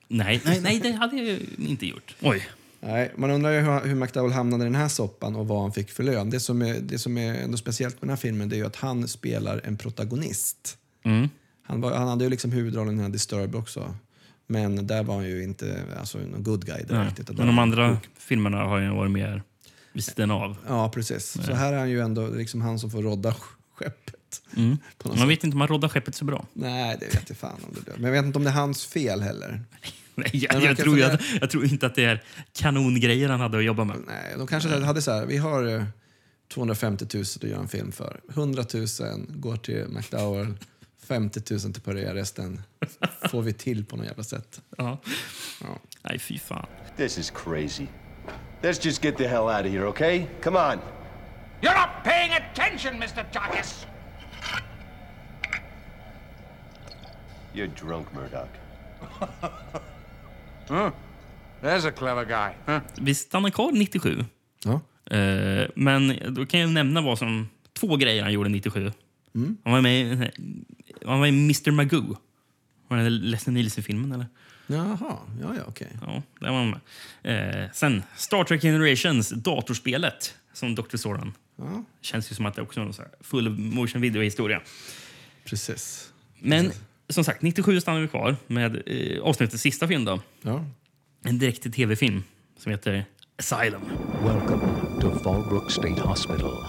Nej, 0.08 0.40
nej, 0.44 0.60
nej, 0.60 0.80
det 0.80 0.92
hade 0.92 1.16
jag 1.16 1.40
inte 1.58 1.86
gjort. 1.86 2.14
Oj. 2.20 2.48
Nej, 2.80 3.12
man 3.16 3.30
undrar 3.30 3.50
ju 3.50 3.60
hur, 3.60 3.80
hur 3.80 3.94
McDowell 3.94 4.32
hamnade 4.32 4.64
i 4.64 4.66
den 4.66 4.74
här 4.74 4.88
soppan 4.88 5.36
och 5.36 5.48
vad 5.48 5.62
han 5.62 5.72
fick 5.72 5.90
för 5.90 6.02
lön. 6.02 6.30
Det 6.30 6.40
som 6.40 6.62
är, 6.62 6.80
det 6.80 6.98
som 6.98 7.18
är 7.18 7.34
ändå 7.34 7.56
speciellt 7.56 7.94
med 7.94 8.00
den 8.00 8.10
här 8.10 8.16
filmen 8.16 8.48
det 8.48 8.56
är 8.56 8.58
ju 8.58 8.66
att 8.66 8.76
han 8.76 9.08
spelar 9.08 9.60
en 9.64 9.76
protagonist. 9.76 10.78
Mm. 11.04 11.28
Han, 11.62 11.80
var, 11.80 11.94
han 11.94 12.08
hade 12.08 12.24
ju 12.24 12.30
liksom 12.30 12.52
huvudrollen 12.52 12.94
i 12.94 12.96
den 12.96 13.04
här 13.04 13.12
Disturbed 13.12 13.54
också. 13.54 13.94
Men 14.50 14.86
där 14.86 15.02
var 15.02 15.14
han 15.14 15.24
ju 15.24 15.44
inte 15.44 15.82
alltså, 16.00 16.18
någon 16.18 16.42
good 16.42 16.66
guy 16.66 16.76
Nej. 16.76 16.86
direkt. 16.86 17.20
utan 17.20 17.36
Men 17.36 17.46
de 17.46 17.58
andra 17.58 17.98
filmerna 18.18 18.58
har 18.58 18.78
ju 18.78 18.90
varit 18.90 19.10
mer 19.10 19.42
vid 19.92 20.04
sidan 20.04 20.30
av. 20.30 20.56
Ja, 20.68 20.88
precis. 20.88 21.26
Så 21.26 21.40
Nej. 21.40 21.54
här 21.54 21.72
är 21.72 21.78
han 21.78 21.90
ju 21.90 22.00
ändå 22.00 22.28
liksom 22.28 22.60
han 22.60 22.78
som 22.78 22.90
får 22.90 23.02
rodda 23.02 23.34
skeppet. 23.74 24.42
Mm. 24.56 24.78
Man 25.04 25.28
vet 25.28 25.44
inte 25.44 25.54
om 25.54 25.58
man 25.58 25.68
roddar 25.68 25.88
skeppet 25.88 26.14
så 26.14 26.24
bra. 26.24 26.46
Nej, 26.52 26.96
det 27.00 27.06
vet 27.06 27.28
jag 27.28 27.38
fan 27.38 27.60
om 27.68 27.76
det. 27.86 27.92
Men 27.94 28.04
jag 28.04 28.12
vet 28.12 28.24
inte 28.24 28.38
om 28.38 28.44
det 28.44 28.50
är 28.50 28.54
hans 28.54 28.86
fel 28.86 29.20
heller. 29.20 29.60
Nej, 30.14 30.30
jag, 30.32 30.62
jag, 30.62 30.76
tror, 30.76 31.02
att, 31.02 31.20
jag 31.40 31.50
tror 31.50 31.64
inte 31.64 31.86
att 31.86 31.94
det 31.94 32.04
är 32.04 32.22
kanongrejer 32.52 33.28
han 33.28 33.40
hade 33.40 33.58
att 33.58 33.64
jobba 33.64 33.84
med. 33.84 33.96
Nej, 34.06 34.34
de 34.38 34.46
kanske 34.46 34.80
hade 34.80 35.02
så 35.02 35.10
här, 35.10 35.26
vi 35.26 35.36
har 35.36 35.66
eh, 35.66 35.84
250 36.54 37.06
000 37.14 37.22
att 37.22 37.42
göra 37.42 37.60
en 37.60 37.68
film 37.68 37.92
för. 37.92 38.20
100 38.30 38.64
000 38.74 38.86
går 39.28 39.56
till 39.56 39.84
McDowell, 39.88 40.54
50 41.08 41.40
000 41.50 41.60
till 41.60 41.82
Paré, 41.82 42.14
resten 42.14 42.62
får 43.30 43.42
vi 43.42 43.52
till 43.52 43.84
på 43.84 43.96
något 43.96 44.06
jävla 44.06 44.22
sätt. 44.22 44.60
Ja. 44.76 44.98
Ja. 45.62 45.78
Nej, 46.02 46.18
fy 46.18 46.38
fan. 46.38 46.66
This 46.96 47.18
is 47.18 47.30
crazy. 47.30 47.86
Let's 48.62 48.86
just 48.86 49.04
get 49.04 49.16
the 49.16 49.28
hell 49.28 49.42
out 49.42 49.66
of 49.66 49.72
here, 49.72 49.86
okay? 49.86 50.26
Come 50.42 50.58
on. 50.58 50.78
You're 51.60 51.74
not 51.74 52.04
paying 52.04 52.32
attention, 52.32 53.02
Mr. 53.02 53.24
Tarkus. 53.32 53.86
You're 57.54 57.86
drunk, 57.86 58.06
Murdoch. 58.14 58.48
Huh? 60.68 60.90
There's 61.62 61.84
a 61.84 61.90
clever 61.90 62.24
guy. 62.24 62.52
Huh? 62.66 62.80
Vi 63.00 63.14
stannar 63.14 63.50
kvar 63.50 63.72
97. 63.72 64.24
Ja. 64.64 64.80
Eh, 65.16 65.68
men 65.74 66.34
då 66.34 66.46
kan 66.46 66.60
jag 66.60 66.70
nämna 66.70 67.00
vad 67.00 67.18
som, 67.18 67.48
två 67.72 67.96
grejer 67.96 68.22
han 68.22 68.32
gjorde 68.32 68.48
97. 68.48 68.92
Mm. 69.34 69.56
Han 69.64 69.72
var 69.72 69.80
med 69.80 70.00
i, 70.00 70.30
han 71.06 71.20
var 71.20 71.26
i 71.26 71.30
Mr. 71.30 71.70
Magoo. 71.70 72.16
Var 72.88 72.96
det 72.96 73.10
Leslie 73.10 73.54
Nielsen-filmen? 73.54 74.12
eller? 74.12 74.26
Jaha, 74.66 75.16
ja, 75.40 75.54
ja, 75.56 75.62
okej. 75.66 75.88
Ja, 76.00 76.22
där 76.40 76.50
var 76.50 76.58
han 76.58 76.70
med. 77.22 77.64
Eh, 77.64 77.70
sen 77.72 78.02
Star 78.16 78.44
Trek 78.44 78.62
Generations, 78.62 79.28
datorspelet 79.28 80.34
som 80.52 80.74
Dr. 80.74 80.96
Soran. 80.96 81.32
Ja. 81.56 81.84
Känns 82.00 82.30
ju 82.30 82.34
som 82.34 82.46
att 82.46 82.54
det 82.54 82.62
också 82.62 82.80
är 82.80 82.84
här 82.84 83.08
full 83.20 83.50
motion 83.50 84.00
video-historia. 84.00 84.60
Precis. 85.44 86.12
Men 86.38 86.72
som 87.08 87.24
sagt, 87.24 87.42
97 87.42 87.80
stannar 87.80 88.00
vi 88.00 88.08
kvar 88.08 88.36
med 88.46 88.82
eh, 88.86 89.22
avsnittets 89.22 89.62
sista 89.62 89.88
film. 89.88 90.04
Då. 90.04 90.20
Ja. 90.42 90.64
En 91.24 91.38
direkt 91.38 91.74
tv-film 91.74 92.22
som 92.58 92.72
heter 92.72 93.04
Asylum. 93.38 93.82
Welcome 94.24 95.00
to 95.00 95.18
Fallbrook 95.18 95.70
State 95.70 96.00
Hospital, 96.00 96.64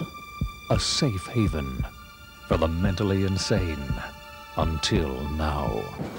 a 0.69 0.80
safe 0.80 1.31
haven 1.34 1.85
for 2.47 2.57
the 2.57 2.68
mentally 2.68 3.26
insane. 3.26 4.18
Until 4.60 5.15
now, 5.38 5.69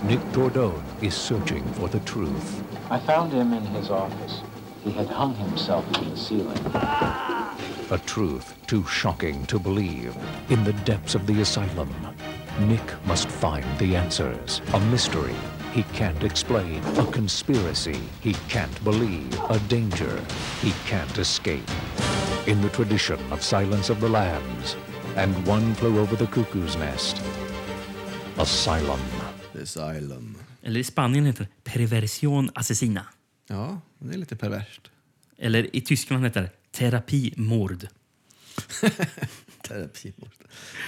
Nick 0.05 0.21
Tordone 0.33 0.83
is 1.03 1.15
searching 1.15 1.62
for 1.75 1.91
the 1.91 2.01
truth. 2.01 2.65
I 2.91 2.99
found 2.99 3.35
him 3.35 3.53
in 3.53 3.67
his 3.67 3.91
office. 3.91 4.41
He 4.83 4.93
had 4.93 5.09
hung 5.09 5.35
himself 5.35 5.85
to 5.93 6.05
the 6.07 6.17
ceiling. 6.17 6.57
A 7.91 8.01
truth 8.07 8.55
too 8.67 8.83
shocking 8.87 9.45
to 9.45 9.59
believe. 9.59 10.17
In 10.49 10.65
the 10.65 10.73
depths 10.73 11.15
of 11.15 11.27
the 11.27 11.43
asylum, 11.43 11.95
Nick 12.61 13.05
must 13.05 13.29
find 13.29 13.67
the 13.79 13.95
answers. 13.95 14.62
A 14.73 14.81
mystery 14.87 15.37
he 15.73 15.83
can't 15.93 16.25
explain. 16.25 16.83
A 16.97 17.05
conspiracy 17.12 18.01
he 18.23 18.33
can't 18.49 18.83
believe. 18.85 19.39
A 19.51 19.59
danger 19.69 20.19
he 20.62 20.73
can't 20.87 21.19
escape. 21.19 21.71
In 22.47 22.62
the 22.62 22.71
tradition 22.71 23.21
of 23.33 23.43
Silence 23.43 23.91
of 23.91 24.01
the 24.01 24.09
Lambs 24.09 24.77
and 25.17 25.47
One 25.47 25.75
Flew 25.75 25.99
Over 25.99 26.17
the 26.17 26.27
Cuckoo's 26.27 26.77
Nest. 26.77 27.21
Asylum. 28.41 29.01
Asylum. 29.62 30.37
Eller 30.62 30.81
i 30.81 30.85
Spanien 30.85 31.27
heter 31.27 31.45
det 31.62 31.71
Perversion 31.71 32.51
Assassina. 32.55 33.07
Ja, 33.49 33.81
det 33.99 34.15
är 34.15 34.19
lite 34.19 34.37
perverst. 34.37 34.91
Eller 35.39 35.77
i 35.77 35.81
Tyskland 35.81 36.25
heter 36.25 36.43
det 36.43 36.51
Terapimord. 36.73 37.87
Terapimord. 39.62 40.31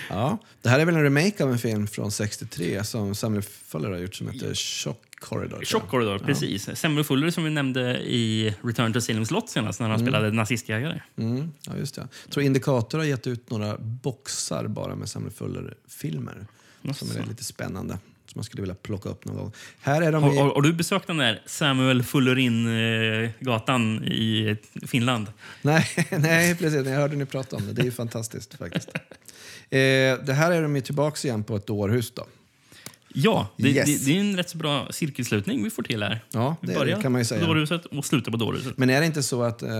Ja, 0.08 0.38
det 0.62 0.68
här 0.68 0.80
är 0.80 0.84
väl 0.84 0.96
en 0.96 1.02
remake 1.02 1.44
av 1.44 1.52
en 1.52 1.58
film 1.58 1.86
från 1.86 2.10
63 2.12 2.84
som 2.84 3.14
Samuel 3.14 3.42
Fuller 3.42 3.90
har 3.90 3.98
gjort 3.98 4.14
som 4.14 4.28
heter 4.28 4.54
Shock 4.54 5.02
Corridor. 5.20 5.64
Shock 5.64 5.88
Corridor, 5.88 6.18
Ja. 6.20 6.26
precis. 6.26 6.68
Samuel 6.80 7.04
Fuller 7.04 7.30
som 7.30 7.44
vi 7.44 7.50
nämnde 7.50 7.98
i 8.02 8.54
Return 8.62 8.92
to 8.92 9.00
Salem 9.00 9.26
Slott 9.26 9.50
senast 9.50 9.80
när 9.80 9.88
han 9.88 9.94
Mm. 10.00 10.06
spelade 10.06 10.30
nazistjägare. 10.32 11.00
Mm, 11.16 11.52
ja, 11.66 11.76
just 11.76 11.94
det. 11.94 12.08
Jag 12.24 12.32
tror 12.32 12.44
Indikator 12.44 12.98
har 12.98 13.04
gett 13.04 13.26
ut 13.26 13.50
några 13.50 13.78
boxar 13.78 14.66
bara 14.66 14.94
med 14.96 15.08
Samuel 15.08 15.32
Fuller-filmer 15.32 16.46
som 16.82 17.10
är 17.10 17.14
Jaså. 17.14 17.28
lite 17.28 17.44
spännande. 17.44 17.98
Som 18.26 18.38
man 18.38 18.44
skulle 18.44 18.60
vilja 18.62 18.74
plocka 18.74 19.08
upp 19.08 19.24
någon 19.24 19.36
gång. 19.36 19.52
Här 19.80 20.02
är 20.02 20.12
de 20.12 20.22
Har, 20.22 20.34
i... 20.34 20.36
har, 20.36 20.54
har 20.54 20.62
du 20.62 20.72
besökt 20.72 21.06
den 21.06 21.16
där 21.16 21.42
Samuel 21.46 22.02
Fullerin-gatan 22.02 24.04
i 24.04 24.56
Finland? 24.86 25.26
Nej, 25.62 25.86
nej, 26.10 26.56
precis. 26.56 26.86
Jag 26.86 26.94
hörde 26.96 27.16
ni 27.16 27.26
prata 27.26 27.56
om 27.56 27.66
det. 27.66 27.72
Det 27.72 27.82
är 27.82 27.84
ju 27.84 27.90
fantastiskt 27.92 28.54
faktiskt. 28.54 28.88
Eh, 29.70 30.18
det 30.24 30.32
här 30.32 30.52
är 30.52 30.62
de 30.62 30.76
ju 30.76 30.82
tillbaka 30.82 31.28
igen 31.28 31.44
på 31.44 31.56
ett 31.56 31.66
dårhus 31.66 32.12
då. 32.14 32.26
Ja, 33.08 33.48
det, 33.56 33.68
Yes. 33.68 33.86
det, 33.86 34.04
det 34.12 34.16
är 34.16 34.20
en 34.20 34.36
rätt 34.36 34.50
så 34.50 34.58
bra 34.58 34.88
cirkelslutning 34.90 35.64
vi 35.64 35.70
får 35.70 35.82
till 35.82 36.02
här. 36.02 36.24
Ja, 36.30 36.56
vi 36.60 36.66
det 36.68 36.74
börjar 36.74 37.02
kan 37.02 37.12
man 37.12 37.20
ju 37.20 37.24
säga. 37.24 37.40
på 37.40 37.46
dårhuset 37.46 37.86
och 37.86 38.04
slutar 38.04 38.30
på 38.32 38.38
dårhuset. 38.38 38.78
Men 38.78 38.90
är 38.90 39.00
det 39.00 39.06
inte 39.06 39.22
så 39.22 39.42
att, 39.42 39.62
eh, 39.62 39.70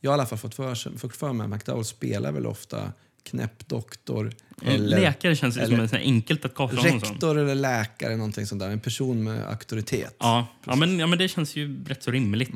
jag 0.00 0.10
har 0.10 0.12
i 0.18 0.20
alla 0.20 0.26
fall 0.26 0.38
fått 0.38 0.54
för, 0.54 0.98
fått 0.98 1.16
för 1.16 1.32
mig 1.32 1.48
McDowell 1.48 1.84
spelar 1.84 2.32
väl 2.32 2.46
ofta 2.46 2.92
knäpp 3.22 3.68
doktor. 3.68 4.32
En 4.62 4.86
läkare 4.86 5.36
känns 5.36 5.54
som 5.54 5.62
en 5.62 5.88
sån 5.88 5.98
här 5.98 6.04
enkelt 6.04 6.44
att 6.44 6.54
kasta 6.54 6.76
honom 6.76 7.00
som. 7.00 7.10
Rektor 7.10 7.38
eller 7.38 7.54
läkare, 7.54 8.16
någonting 8.16 8.46
sånt 8.46 8.60
där. 8.60 8.70
En 8.70 8.80
person 8.80 9.24
med 9.24 9.48
auktoritet. 9.48 10.16
Ja, 10.18 10.46
ja, 10.64 10.76
men, 10.76 10.98
ja, 10.98 11.06
men 11.06 11.18
det 11.18 11.28
känns 11.28 11.56
ju 11.56 11.84
rätt 11.84 12.02
så 12.02 12.10
rimligt. 12.10 12.50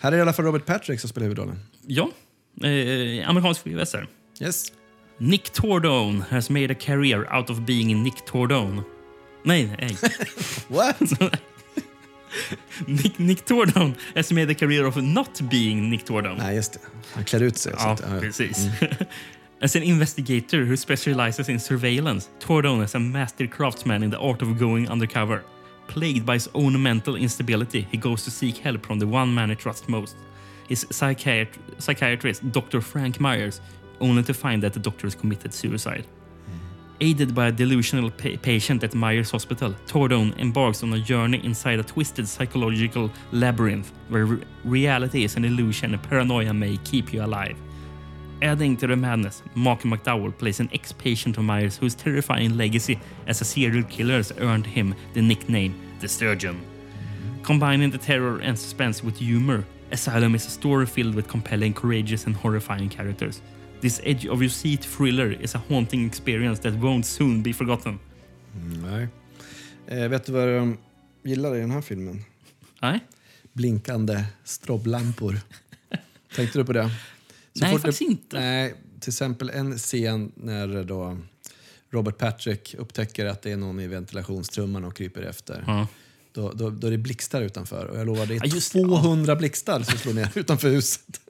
Här 0.00 0.08
är 0.08 0.10
det 0.10 0.18
i 0.18 0.20
alla 0.20 0.32
fall 0.32 0.44
Robert 0.44 0.66
Patrick 0.66 1.00
som 1.00 1.10
spelar 1.10 1.24
huvudrollen. 1.24 1.60
Ja, 1.86 2.10
eh, 2.62 3.28
amerikansk 3.28 3.66
VHS. 3.66 3.94
Yes. 4.40 4.72
Nick 5.18 5.50
Tordone 5.50 6.24
has 6.30 6.50
made 6.50 6.72
a 6.72 6.76
career 6.80 7.36
out 7.36 7.50
of 7.50 7.58
being 7.58 8.02
Nick 8.02 8.24
Tordone. 8.26 8.82
Nej, 9.44 9.76
nej. 9.78 9.96
What? 10.68 11.00
Nick, 12.86 13.18
Nick 13.18 13.44
Tordone 13.44 13.94
has 14.14 14.32
made 14.32 14.50
a 14.50 14.54
career 14.54 14.86
of 14.86 14.96
not 14.96 15.40
being 15.50 15.90
Nick 15.90 16.04
Tordone. 16.04 16.38
Nej, 16.38 16.56
just 16.56 16.72
det. 16.72 16.80
Han 17.12 17.24
klär 17.24 17.42
ut 17.42 17.56
sig. 17.56 17.72
Ja, 17.76 17.96
ja. 18.02 18.20
precis. 18.20 18.58
Mm. 18.58 18.74
As 19.62 19.76
an 19.76 19.82
investigator 19.82 20.64
who 20.64 20.74
specializes 20.74 21.50
in 21.50 21.58
surveillance, 21.58 22.30
Tordone 22.38 22.82
is 22.82 22.94
a 22.94 22.98
master 22.98 23.46
craftsman 23.46 24.02
in 24.02 24.08
the 24.08 24.18
art 24.18 24.40
of 24.40 24.58
going 24.58 24.88
undercover. 24.88 25.44
Plagued 25.86 26.24
by 26.24 26.34
his 26.34 26.48
own 26.54 26.82
mental 26.82 27.14
instability, 27.14 27.86
he 27.90 27.98
goes 27.98 28.24
to 28.24 28.30
seek 28.30 28.56
help 28.56 28.86
from 28.86 28.98
the 28.98 29.06
one 29.06 29.34
man 29.34 29.50
he 29.50 29.54
trusts 29.54 29.86
most. 29.86 30.16
His 30.66 30.86
psychiat- 30.86 31.58
psychiatrist, 31.78 32.50
Dr. 32.52 32.80
Frank 32.80 33.20
Myers, 33.20 33.60
only 34.00 34.22
to 34.22 34.32
find 34.32 34.62
that 34.62 34.72
the 34.72 34.80
doctor 34.80 35.06
has 35.06 35.14
committed 35.14 35.52
suicide. 35.52 36.06
Mm-hmm. 36.06 36.96
Aided 37.02 37.34
by 37.34 37.48
a 37.48 37.52
delusional 37.52 38.10
pa- 38.10 38.40
patient 38.40 38.82
at 38.82 38.94
Myers 38.94 39.30
Hospital, 39.30 39.74
Tordone 39.86 40.34
embarks 40.38 40.82
on 40.82 40.94
a 40.94 40.98
journey 40.98 41.44
inside 41.44 41.80
a 41.80 41.82
twisted 41.82 42.26
psychological 42.26 43.10
labyrinth 43.32 43.92
where 44.08 44.24
re- 44.24 44.42
reality 44.64 45.24
is 45.24 45.36
an 45.36 45.44
illusion 45.44 45.92
and 45.92 46.02
paranoia 46.02 46.54
may 46.54 46.78
keep 46.78 47.12
you 47.12 47.22
alive. 47.22 47.58
Adding 48.42 48.76
to 48.78 48.86
the 48.86 48.96
madness, 48.96 49.42
Mark 49.54 49.82
McDowell 49.82 50.36
plays 50.36 50.60
an 50.60 50.70
ex-patient 50.72 51.36
of 51.36 51.44
Myers 51.44 51.76
whose 51.76 51.94
terrifying 51.94 52.56
legacy 52.56 52.98
as 53.26 53.42
a 53.42 53.44
serial 53.44 53.84
killer 53.84 54.16
has 54.16 54.32
earned 54.38 54.66
him 54.66 54.94
the 55.12 55.20
nickname 55.20 55.74
The 56.00 56.08
Sturgeon. 56.08 56.58
Combining 57.42 57.90
the 57.90 57.98
terror 57.98 58.38
and 58.38 58.58
suspense 58.58 59.04
with 59.04 59.18
humor, 59.18 59.64
Asylum 59.92 60.34
is 60.34 60.46
a 60.46 60.50
story 60.50 60.86
filled 60.86 61.14
with 61.14 61.28
compelling, 61.28 61.74
courageous 61.74 62.26
and 62.26 62.34
horrifying 62.34 62.88
characters. 62.88 63.42
This 63.80 64.00
edge 64.04 64.26
of 64.26 64.40
your 64.40 64.50
seat 64.50 64.84
thriller 64.84 65.32
is 65.32 65.54
a 65.54 65.58
haunting 65.58 66.06
experience 66.06 66.60
that 66.60 66.74
won't 66.74 67.04
soon 67.04 67.42
be 67.42 67.52
forgotten. 67.52 67.98
Mm, 68.56 68.82
nej. 68.82 69.08
Eh, 69.86 70.08
vet 70.08 70.26
du 70.26 70.32
vad 70.32 70.48
de 70.48 70.78
gillar 71.22 71.56
i 71.56 71.60
den 71.60 71.70
här 71.70 71.80
filmen? 71.80 72.24
Nej. 72.82 73.00
Blinkande 73.52 74.24
stroblampor. 74.44 75.40
Tänkte 76.36 76.58
du 76.58 76.64
på 76.64 76.72
det? 76.72 76.90
Nej, 77.60 77.72
fort 77.72 77.82
faktiskt 77.82 78.00
inte. 78.00 78.40
Nej, 78.40 78.74
till 79.00 79.10
exempel 79.10 79.50
en 79.50 79.78
scen 79.78 80.32
när 80.34 80.84
då 80.84 81.18
Robert 81.90 82.18
Patrick 82.18 82.74
upptäcker 82.78 83.26
att 83.26 83.42
det 83.42 83.52
är 83.52 83.56
någon 83.56 83.80
i 83.80 83.86
ventilationstrumman 83.86 84.84
och 84.84 84.96
kryper 84.96 85.22
efter. 85.22 85.64
Ja. 85.66 85.86
Då, 86.32 86.52
då, 86.52 86.70
då 86.70 86.86
är 86.86 86.90
det 86.90 86.98
blixtar 86.98 87.42
utanför 87.42 87.86
och 87.86 87.98
jag 87.98 88.06
lovar 88.06 88.26
det 88.26 88.34
är 88.34 88.40
Ja, 88.44 88.54
just 88.54 88.72
det. 88.72 88.82
200 88.82 89.36
blixtar 89.36 89.82
som 89.82 89.98
slår 89.98 90.12
ner 90.12 90.30
utanför 90.38 90.68
huset. 90.68 91.20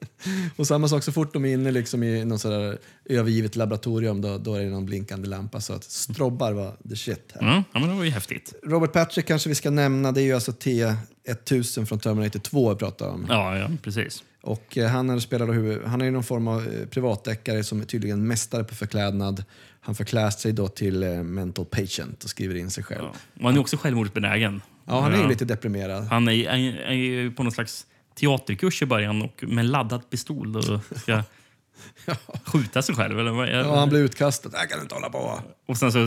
Och 0.55 0.67
samma 0.67 0.87
sak 0.87 1.03
så 1.03 1.11
fort 1.11 1.33
de 1.33 1.45
är 1.45 1.53
inne 1.53 1.71
liksom 1.71 2.03
i 2.03 2.25
någon 2.25 2.39
sådär 2.39 2.77
övergivet 3.05 3.55
laboratorium 3.55 4.21
då, 4.21 4.37
då 4.37 4.55
är 4.55 4.63
det 4.63 4.69
någon 4.69 4.85
blinkande 4.85 5.27
lampa 5.27 5.61
så 5.61 5.73
att 5.73 5.83
strobbar 5.83 6.51
var 6.51 6.75
the 6.89 6.95
shit. 6.95 7.31
Här. 7.33 7.41
Mm, 7.41 7.63
ja, 7.73 7.79
men 7.79 7.89
det 7.89 7.95
var 7.95 8.03
ju 8.03 8.09
häftigt. 8.09 8.53
Robert 8.63 8.93
Patrick 8.93 9.25
kanske 9.25 9.49
vi 9.49 9.55
ska 9.55 9.69
nämna, 9.69 10.11
det 10.11 10.21
är 10.21 10.25
ju 10.25 10.33
alltså 10.33 10.51
T1000 10.51 11.85
från 11.85 11.99
Terminator 11.99 12.39
2 12.39 12.69
vi 12.69 12.75
pratar 12.75 13.07
om. 13.07 13.25
Ja, 13.29 13.57
ja 13.57 13.69
precis. 13.81 14.23
Och 14.41 14.77
eh, 14.77 14.89
han, 14.89 15.09
är, 15.09 15.19
spelar 15.19 15.87
han 15.87 16.01
är 16.01 16.11
någon 16.11 16.23
form 16.23 16.47
av 16.47 16.67
eh, 16.67 16.85
privatdeckare 16.87 17.63
som 17.63 17.81
är 17.81 17.85
tydligen 17.85 18.27
mästare 18.27 18.63
på 18.63 18.75
förklädnad. 18.75 19.43
Han 19.81 19.95
förklär 19.95 20.29
sig 20.29 20.53
då 20.53 20.67
till 20.67 21.03
eh, 21.03 21.09
mental 21.09 21.65
patient 21.65 22.23
och 22.23 22.29
skriver 22.29 22.55
in 22.55 22.71
sig 22.71 22.83
själv. 22.83 23.07
Och 23.39 23.43
han 23.43 23.55
är 23.55 23.59
också 23.59 23.77
självmordsbenägen. 23.77 24.61
Ja, 24.85 25.01
han 25.01 25.13
är 25.13 25.17
ju 25.17 25.27
lite 25.27 25.45
deprimerad. 25.45 26.03
Han 26.03 26.27
är, 26.27 26.31
är, 26.31 26.91
är 26.91 27.29
på 27.29 27.43
någon 27.43 27.51
slags 27.51 27.85
teaterkurs 28.15 28.81
i 28.81 28.85
början 28.85 29.21
och 29.21 29.43
med 29.47 29.65
laddad 29.65 30.09
pistol 30.09 30.57
och 30.57 30.63
ska 30.95 31.23
skjuta 32.45 32.81
sig 32.81 32.95
själv. 32.95 33.19
Eller 33.19 33.47
Ja, 33.47 33.79
han 33.79 33.89
blir 33.89 33.99
utkastad. 33.99 34.49
Det 34.49 34.57
här 34.57 34.65
kan 34.65 34.77
du 34.77 34.83
inte 34.83 34.95
hålla 34.95 35.09
på. 35.09 35.41
Och 35.67 35.77
sen 35.77 35.91
så 35.91 35.99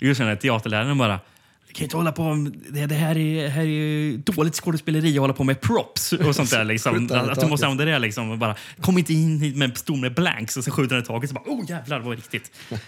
just 0.00 0.18
den 0.18 0.28
här 0.28 0.36
teaterläraren 0.36 0.98
bara 0.98 1.20
"Du 1.70 1.74
kan 1.74 1.84
inte 1.84 1.96
hålla 1.96 2.12
på 2.12 2.50
det, 2.70 2.86
det 2.86 2.94
här 2.94 3.18
är, 3.18 3.48
här 3.48 3.66
är 3.66 4.16
dåligt 4.16 4.54
skådespeleri 4.54 5.14
att 5.14 5.20
hålla 5.20 5.32
på 5.32 5.44
med 5.44 5.60
props 5.60 6.12
och 6.12 6.36
sånt 6.36 6.50
där. 6.50 6.64
Liksom. 6.70 7.08
Att, 7.12 7.40
du 7.40 7.46
måste 7.46 7.66
använda 7.66 7.92
det 7.92 7.98
liksom. 7.98 8.30
Och 8.30 8.38
bara, 8.38 8.56
kom 8.80 8.98
inte 8.98 9.12
in 9.12 9.40
hit 9.40 9.56
med 9.56 9.66
en 9.66 9.72
pistol 9.72 9.96
med 9.96 10.14
blanks 10.14 10.56
och 10.56 10.64
så 10.64 10.70
skjuter 10.70 10.94
den 10.94 11.04
i 11.04 11.06
taket. 11.06 11.30
Så 11.30 11.34
bara, 11.34 11.44
oh 11.46 11.70
jävlar, 11.70 12.00
var 12.00 12.16
riktigt. 12.16 12.52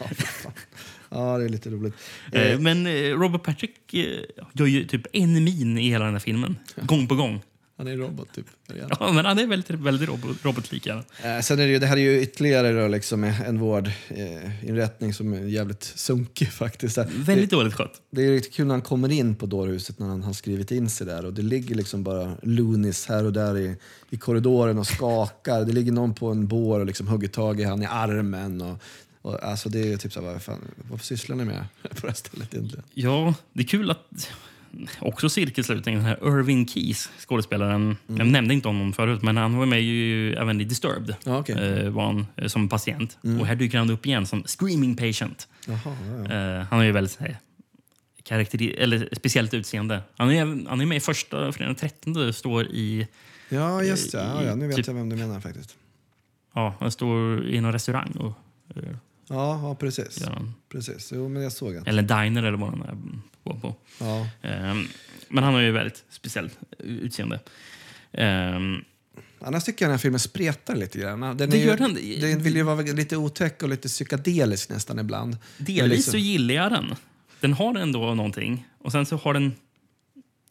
Ja, 1.14 1.38
det 1.38 1.44
är 1.44 1.48
lite 1.48 1.70
roligt. 1.70 1.94
Eh, 2.32 2.58
Men 2.58 2.86
eh, 2.86 2.92
Robert 2.92 3.42
Patrick 3.42 3.94
eh, 3.94 4.04
gör 4.52 4.66
ju 4.66 4.84
typ 4.84 5.06
en 5.12 5.44
min 5.44 5.78
i 5.78 5.88
hela 5.88 6.04
den 6.04 6.14
här 6.14 6.20
filmen. 6.20 6.56
Gång 6.82 7.06
på 7.06 7.14
gång. 7.14 7.42
Han 7.76 7.86
är 7.86 7.92
en 7.92 7.98
robot 7.98 8.28
typ. 8.34 8.46
Ja, 8.90 9.12
men 9.12 9.24
han 9.24 9.38
är 9.38 9.46
väldigt, 9.46 9.70
väldigt 9.70 10.08
robot, 10.08 10.44
robotlika. 10.44 11.04
Eh, 11.24 11.40
sen 11.40 11.58
är 11.58 11.66
det, 11.66 11.72
ju, 11.72 11.78
det 11.78 11.86
här 11.86 11.96
är 11.96 12.00
ju 12.00 12.22
ytterligare 12.22 12.72
då 12.72 12.88
liksom 12.88 13.24
en 13.24 13.58
vårdinrättning 13.58 15.14
som 15.14 15.32
är 15.32 15.40
jävligt 15.40 15.82
sunkig 15.82 16.48
faktiskt. 16.52 16.98
Väldigt 16.98 17.50
det, 17.50 17.56
dåligt 17.56 17.74
skött. 17.74 18.00
Det 18.10 18.26
är 18.26 18.30
riktigt 18.30 18.54
kul 18.54 18.66
när 18.66 18.74
han 18.74 18.82
kommer 18.82 19.12
in 19.12 19.34
på 19.34 19.46
dårhuset 19.46 19.98
när 19.98 20.06
han 20.06 20.22
har 20.22 20.32
skrivit 20.32 20.70
in 20.70 20.90
sig 20.90 21.06
där 21.06 21.24
och 21.24 21.32
det 21.32 21.42
ligger 21.42 21.74
liksom 21.74 22.02
bara 22.02 22.36
loonies 22.42 23.06
här 23.06 23.24
och 23.24 23.32
där 23.32 23.58
i, 23.58 23.76
i 24.10 24.16
korridoren 24.16 24.78
och 24.78 24.86
skakar. 24.86 25.64
Det 25.64 25.72
ligger 25.72 25.92
någon 25.92 26.14
på 26.14 26.30
en 26.30 26.46
bår 26.46 26.80
och 26.80 26.86
liksom 26.86 27.08
hugger 27.08 27.28
tag 27.28 27.60
i 27.60 27.64
han 27.64 27.82
i 27.82 27.86
armen. 27.86 28.60
Och, 28.60 28.78
och, 29.22 29.42
alltså 29.42 29.68
det 29.68 29.92
är 29.92 29.96
typ 29.96 30.12
så 30.12 30.20
här, 30.20 30.32
vad 30.32 30.42
fan, 30.42 30.60
vad 30.90 31.02
sysslar 31.02 31.36
ni 31.36 31.44
med 31.44 31.64
på 31.82 32.00
det 32.00 32.06
här 32.06 32.14
stället 32.14 32.54
egentligen? 32.54 32.84
Ja, 32.94 33.34
det 33.52 33.62
är 33.62 33.66
kul 33.66 33.90
att 33.90 34.28
också 35.00 35.28
cirkelslutningen, 35.28 36.00
den 36.00 36.08
här 36.08 36.38
Irving 36.38 36.68
Keys, 36.68 37.10
skådespelaren. 37.18 37.82
Mm. 38.08 38.18
Jag 38.18 38.26
nämnde 38.26 38.54
inte 38.54 38.68
honom 38.68 38.92
förut, 38.92 39.22
men 39.22 39.36
han 39.36 39.56
var 39.56 39.66
med 39.66 39.82
ju 39.82 40.34
även 40.34 40.60
i 40.60 40.64
Disturbed. 40.64 41.16
Ja, 41.24 41.38
okej. 41.38 41.56
eh, 41.56 41.90
var 41.90 42.04
han 42.04 42.26
eh, 42.36 42.46
som 42.46 42.68
patient. 42.68 43.18
Mm. 43.24 43.40
Och 43.40 43.46
här 43.46 43.54
dyker 43.54 43.78
han 43.78 43.90
upp 43.90 44.06
igen 44.06 44.26
som 44.26 44.42
screaming 44.46 44.96
patient. 44.96 45.48
Jaha, 45.66 45.78
ja, 45.84 46.34
ja. 46.34 46.58
Eh, 46.58 46.66
han 46.70 46.78
har 46.78 46.84
ju 46.84 46.92
väldigt 46.92 47.20
eh, 47.20 47.26
karakteri- 48.24 48.76
eller 48.78 49.08
speciellt 49.12 49.54
utseende. 49.54 50.00
Han 50.16 50.30
är, 50.30 50.68
han 50.68 50.80
är 50.80 50.86
med 50.86 50.96
i 50.96 51.00
första 51.00 51.52
fredagen 51.52 51.74
den 51.80 51.90
13 51.90 52.12
det 52.12 52.32
står 52.32 52.64
i... 52.66 53.08
Ja, 53.48 53.82
just 53.82 54.12
det. 54.12 54.18
Ja, 54.18 54.44
ja, 54.44 54.54
nu 54.54 54.66
vet 54.66 54.76
typ- 54.76 54.86
jag 54.86 54.94
vem 54.94 55.08
du 55.08 55.16
menar 55.16 55.40
faktiskt. 55.40 55.76
Ja, 56.54 56.74
han 56.80 56.90
står 56.90 57.46
i 57.46 57.60
någon 57.60 57.72
restaurang 57.72 58.10
och... 58.12 58.32
eh, 58.76 58.82
Ja, 59.28 59.60
ja 59.62 59.74
precis. 59.74 60.24
Han. 60.24 60.54
precis. 60.68 61.12
Jo, 61.14 61.28
men 61.28 61.42
jag 61.42 61.52
såg 61.52 61.74
han. 61.74 61.86
Eller 61.86 62.02
diner 62.02 62.42
eller 62.42 62.58
vad 62.58 62.70
han 62.70 63.22
är 63.50 63.54
på. 63.60 63.74
Ja. 64.00 64.26
Ehm, 64.42 64.86
men 65.28 65.44
han 65.44 65.54
har 65.54 65.60
ju 65.60 65.70
väldigt 65.72 66.04
speciellt 66.10 66.58
utseende. 66.78 67.40
Ehm, 68.12 68.84
Annars 69.44 69.64
tycker 69.64 69.84
jag 69.84 69.88
den 69.88 69.92
här 69.94 69.98
filmen 69.98 70.20
spretar 70.20 70.76
lite 70.76 70.98
grann. 70.98 71.20
Den, 71.36 71.50
Det 71.50 71.58
ju, 71.58 71.64
gör 71.64 71.76
den. 71.76 71.94
den 72.20 72.42
vill 72.42 72.56
ju 72.56 72.62
vara 72.62 72.80
lite 72.80 73.16
otäck 73.16 73.62
och 73.62 73.68
lite 73.68 73.88
psykedelisk 73.88 74.68
nästan 74.68 74.98
ibland. 74.98 75.36
Delvis 75.58 75.96
liksom- 75.96 76.10
så 76.12 76.16
gillar 76.18 76.54
jag 76.54 76.72
den. 76.72 76.94
Den 77.40 77.52
har 77.52 77.74
ändå 77.74 78.14
någonting. 78.14 78.66
Och 78.78 78.92
sen 78.92 79.06
så 79.06 79.16
har 79.16 79.34
den 79.34 79.54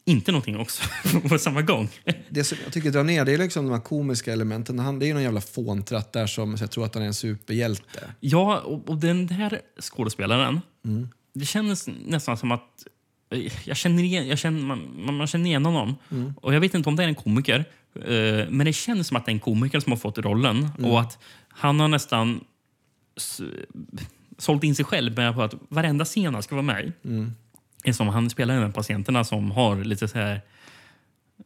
inte 0.04 0.32
någonting 0.32 0.56
också 0.58 0.82
på 1.28 1.38
samma 1.38 1.62
gång. 1.62 1.88
Det 2.28 2.44
som 2.44 2.58
jag 2.64 2.72
tycker 2.72 2.90
drar 2.90 3.04
ner 3.04 3.24
det 3.24 3.32
är 3.34 3.38
liksom 3.38 3.66
de 3.66 3.72
här 3.72 3.80
komiska 3.80 4.32
elementen. 4.32 4.78
Han, 4.78 4.98
det 4.98 5.04
är 5.04 5.08
ju 5.08 5.12
någon 5.14 5.22
jävla 5.22 5.40
fåntratt 5.40 6.12
där 6.12 6.26
som 6.26 6.56
jag 6.60 6.70
tror 6.70 6.84
att 6.84 6.94
han 6.94 7.02
är 7.02 7.06
en 7.06 7.14
superhjälte. 7.14 8.14
Ja, 8.20 8.58
och, 8.60 8.88
och 8.88 8.96
den 8.96 9.28
här 9.28 9.60
skådespelaren, 9.80 10.60
Mm. 10.84 11.08
Det 11.34 11.44
känns 11.44 11.88
nästan 12.06 12.36
som 12.36 12.52
att 12.52 12.86
eh, 13.30 13.52
jag 13.68 13.76
känner 13.76 14.02
igen, 14.02 14.28
jag 14.28 14.38
känner, 14.38 14.60
man, 14.60 15.16
man 15.16 15.26
känner 15.26 15.46
igen 15.46 15.64
honom. 15.64 15.96
Mm. 16.10 16.34
Och 16.40 16.54
jag 16.54 16.60
vet 16.60 16.74
inte 16.74 16.88
om 16.88 16.96
det 16.96 17.04
är 17.04 17.08
en 17.08 17.14
komiker, 17.14 17.64
eh, 17.94 18.48
men 18.50 18.58
det 18.58 18.72
känns 18.72 19.08
som 19.08 19.16
att 19.16 19.26
det 19.26 19.30
är 19.30 19.34
en 19.34 19.40
komiker 19.40 19.80
som 19.80 19.92
har 19.92 19.96
fått 19.96 20.18
rollen. 20.18 20.68
Mm. 20.78 20.90
Och 20.90 21.00
att 21.00 21.18
han 21.48 21.80
har 21.80 21.88
nästan 21.88 22.40
sålt 24.38 24.64
in 24.64 24.74
sig 24.74 24.84
själv 24.84 25.16
med 25.16 25.34
på 25.34 25.42
att 25.42 25.54
varenda 25.68 26.04
scen 26.04 26.34
han 26.34 26.42
ska 26.42 26.54
vara 26.54 26.62
med 26.62 26.92
Mm. 27.04 27.32
är 27.84 27.92
som 27.92 28.08
han 28.08 28.30
spelar 28.30 28.60
med 28.60 28.74
patienterna 28.74 29.24
som 29.24 29.50
har 29.50 29.76
lite 29.84 30.08
så 30.08 30.18
här 30.18 30.40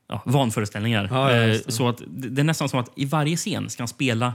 ja, 0.08 0.22
vanföreställningar. 0.26 1.08
Ja, 1.10 1.32
ja, 1.32 1.42
Eh, 1.42 1.60
så 1.68 1.88
att 1.88 2.02
det 2.06 2.28
det 2.28 2.42
är 2.42 2.44
nästan 2.44 2.68
som 2.68 2.80
att 2.80 2.92
i 2.96 3.04
varje 3.04 3.36
scen 3.36 3.70
ska 3.70 3.82
han 3.82 3.88
spela 3.88 4.34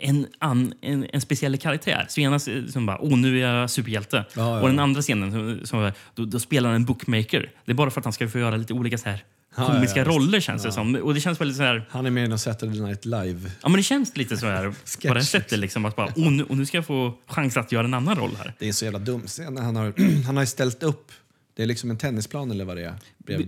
en, 0.00 0.26
an, 0.38 0.74
en, 0.80 1.06
en 1.12 1.20
speciell 1.20 1.58
karaktär. 1.58 2.06
Senast 2.08 2.48
eh, 2.48 2.66
som 2.66 2.86
bara, 2.86 2.98
åh 3.00 3.18
nu 3.18 3.42
är 3.42 3.48
jag 3.48 3.70
superhjälte. 3.70 4.16
Ja, 4.16 4.56
ja, 4.56 4.60
Och 4.60 4.68
den 4.68 4.78
andra 4.78 5.02
scenen, 5.02 5.32
som, 5.32 5.66
som, 5.66 5.92
då, 6.14 6.24
då 6.24 6.40
spelar 6.40 6.68
han 6.68 6.76
en 6.76 6.84
bookmaker. 6.84 7.50
Det 7.64 7.72
är 7.72 7.76
bara 7.76 7.90
för 7.90 8.00
att 8.00 8.04
han 8.04 8.12
ska 8.12 8.28
få 8.28 8.38
göra 8.38 8.56
lite 8.56 8.74
olika 8.74 8.98
så 8.98 9.08
här 9.08 9.24
komiska 9.54 10.04
roller 10.04 10.40
känns 10.40 10.62
det 10.62 10.72
som. 10.72 10.94
Och 10.94 11.14
det 11.14 11.20
känns 11.20 11.40
väldigt 11.40 11.56
så 11.56 11.62
här... 11.62 11.88
Han 11.90 12.06
är 12.06 12.10
med 12.10 12.24
i 12.24 12.28
någon 12.28 12.38
Saturday 12.38 12.80
Night 12.80 13.04
Live. 13.04 13.50
Ja 13.62 13.68
men 13.68 13.76
det 13.76 13.82
känns 13.82 14.16
lite 14.16 14.36
så 14.36 14.46
här 14.46 14.74
på 15.08 15.14
det 15.14 15.24
sättet 15.24 15.58
liksom 15.58 15.84
att 15.84 15.96
bara, 15.96 16.12
åh 16.16 16.30
nu, 16.30 16.44
och 16.44 16.56
nu 16.56 16.66
ska 16.66 16.76
jag 16.76 16.86
få 16.86 17.14
chans 17.26 17.56
att 17.56 17.72
göra 17.72 17.84
en 17.84 17.94
annan 17.94 18.16
roll 18.16 18.36
här. 18.38 18.54
Det 18.58 18.68
är 18.68 18.72
så 18.72 18.84
jävla 18.84 18.98
dumt. 18.98 19.22
Sen 19.26 19.54
när 19.54 19.62
Han 19.62 19.76
har, 19.76 19.94
han 20.26 20.36
har 20.36 20.44
ställt 20.44 20.82
upp, 20.82 21.12
det 21.56 21.62
är 21.62 21.66
liksom 21.66 21.90
en 21.90 21.98
tennisplan 21.98 22.50
eller 22.50 22.64
vad 22.64 22.76
det 22.76 22.84
är, 22.84 22.94
bredvid 23.18 23.46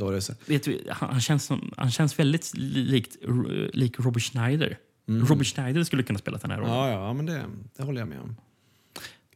du, 0.65 0.81
han, 0.91 1.11
han, 1.11 1.21
känns 1.21 1.45
som, 1.45 1.73
han 1.77 1.91
känns 1.91 2.19
väldigt 2.19 2.53
likt, 2.55 3.17
lik 3.73 3.95
Robert 3.99 4.23
Schneider. 4.23 4.79
Robert 5.07 5.47
Schneider 5.47 5.85
skulle 5.85 6.03
kunna 6.03 6.19
spela 6.19 6.39
den 6.39 6.51
här 6.51 6.59
rollen. 6.59 6.75
Ja, 6.75 6.91
ja 6.91 7.13
men 7.13 7.27
det, 7.27 7.45
det 7.77 7.83
håller 7.83 8.01
jag 8.01 8.09
med 8.09 8.21
om. 8.21 8.37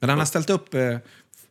Men 0.01 0.09
han 0.09 0.18
har 0.18 0.26
ställt 0.26 0.51
upp 0.51 0.74
eh, 0.74 0.98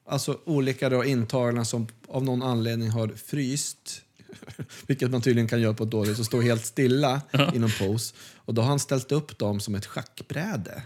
alltså, 0.05 0.39
olika 0.45 0.89
då, 0.89 1.05
intagna 1.05 1.65
som 1.65 1.87
av 2.07 2.23
någon 2.23 2.43
anledning 2.43 2.89
har 2.89 3.07
fryst. 3.07 4.01
Vilket 4.87 5.11
man 5.11 5.21
tydligen 5.21 5.47
kan 5.47 5.61
göra 5.61 5.73
på 5.73 5.83
ett 5.83 5.91
dåligt 5.91 6.19
och 6.19 6.25
stå 6.25 6.41
helt 6.41 6.65
stilla 6.65 7.21
i 7.53 7.59
någon 7.59 7.71
pose. 7.79 8.15
Och 8.35 8.53
då 8.53 8.61
har 8.61 8.69
han 8.69 8.79
ställt 8.79 9.11
upp 9.11 9.37
dem 9.37 9.59
som 9.59 9.75
ett 9.75 9.85
schackbräde 9.85 10.83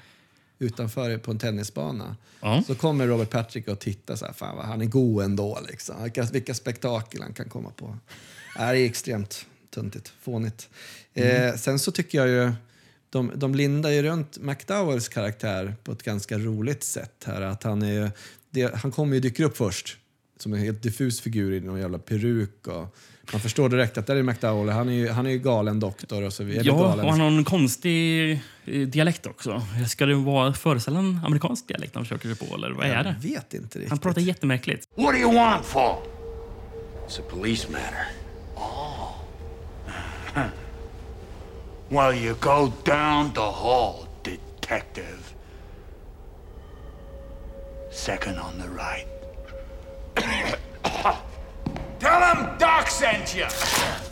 utanför 0.59 1.17
på 1.17 1.31
en 1.31 1.39
tennisbana. 1.39 2.15
Ja. 2.41 2.63
Så 2.67 2.75
kommer 2.75 3.07
Robert 3.07 3.29
Patrick 3.29 3.67
och 3.67 3.79
tittar 3.79 4.15
så 4.15 4.25
här, 4.25 4.33
fan 4.33 4.57
vad 4.57 4.65
han 4.65 4.81
är 4.81 4.85
god 4.85 5.23
ändå 5.23 5.59
liksom. 5.67 6.03
Vilka, 6.03 6.23
vilka 6.23 6.53
spektakel 6.53 7.21
han 7.21 7.33
kan 7.33 7.49
komma 7.49 7.69
på. 7.69 7.97
Det 8.55 8.61
är 8.61 8.73
extremt 8.73 9.45
töntigt, 9.69 10.13
fånigt. 10.21 10.69
Eh, 11.13 11.55
sen 11.55 11.79
så 11.79 11.91
tycker 11.91 12.17
jag 12.17 12.27
ju, 12.27 12.51
de, 13.09 13.31
de 13.35 13.55
lindar 13.55 13.89
ju 13.89 14.01
runt 14.03 14.37
McDowells 14.37 15.09
karaktär 15.09 15.75
på 15.83 15.91
ett 15.91 16.03
ganska 16.03 16.37
roligt 16.37 16.83
sätt 16.83 17.23
här. 17.25 17.41
Att 17.41 17.63
han, 17.63 17.81
är, 17.81 18.11
det, 18.49 18.75
han 18.75 18.91
kommer 18.91 19.13
ju 19.13 19.19
dyker 19.19 19.43
upp 19.43 19.57
först 19.57 19.97
som 20.39 20.53
en 20.53 20.59
helt 20.59 20.83
diffus 20.83 21.21
figur 21.21 21.53
i 21.53 21.59
någon 21.59 21.79
jävla 21.79 21.99
peruk. 21.99 22.67
Och 22.67 22.95
man 23.31 23.41
förstår 23.41 23.69
direkt 23.69 23.97
att 23.97 24.07
det 24.07 24.13
är 24.13 24.23
McDowell. 24.23 24.69
Han 24.69 24.89
är 24.89 24.93
ju, 24.93 25.09
han 25.09 25.25
är 25.25 25.29
ju 25.29 25.39
galen 25.39 25.79
doktor 25.79 26.23
och 26.23 26.33
så 26.33 26.43
vidare. 26.43 26.65
Ja, 26.65 26.77
galen. 26.77 27.05
och 27.05 27.11
han 27.11 27.19
har 27.19 27.27
en 27.27 27.43
konstig 27.43 28.31
eh, 28.65 28.87
dialekt 28.87 29.25
också. 29.25 29.61
Ska 29.87 30.05
det 30.05 30.15
vara 30.15 30.53
föreställa 30.53 30.99
en 30.99 31.19
amerikansk 31.25 31.67
dialekt 31.67 31.95
han 31.95 32.05
försöker 32.05 32.35
sig 32.35 32.47
på, 32.47 32.55
eller 32.55 32.71
vad 32.71 32.85
är 32.85 32.95
Jag 32.95 33.05
det? 33.05 33.15
vet 33.21 33.53
inte 33.53 33.77
riktigt. 33.79 33.89
Han 33.89 33.99
pratar 33.99 34.21
jättemärkligt. 34.21 34.87
What 34.95 35.13
do 35.13 35.19
you 35.19 35.35
want 35.35 35.65
for? 35.65 35.97
It's 37.07 37.19
a 37.19 37.23
police 37.29 37.67
matter. 37.71 38.07
Well, 41.91 42.13
you 42.13 42.35
go 42.35 42.69
down 42.83 43.33
the 43.33 43.51
hall, 43.51 44.07
detective. 44.21 45.33
Second 47.89 48.37
on 48.37 48.59
the 48.59 48.69
right. 48.69 49.07
Tell 51.99 52.21
him 52.35 52.45
Doc 52.59 52.89
sent 52.99 53.35
you! 53.35 53.45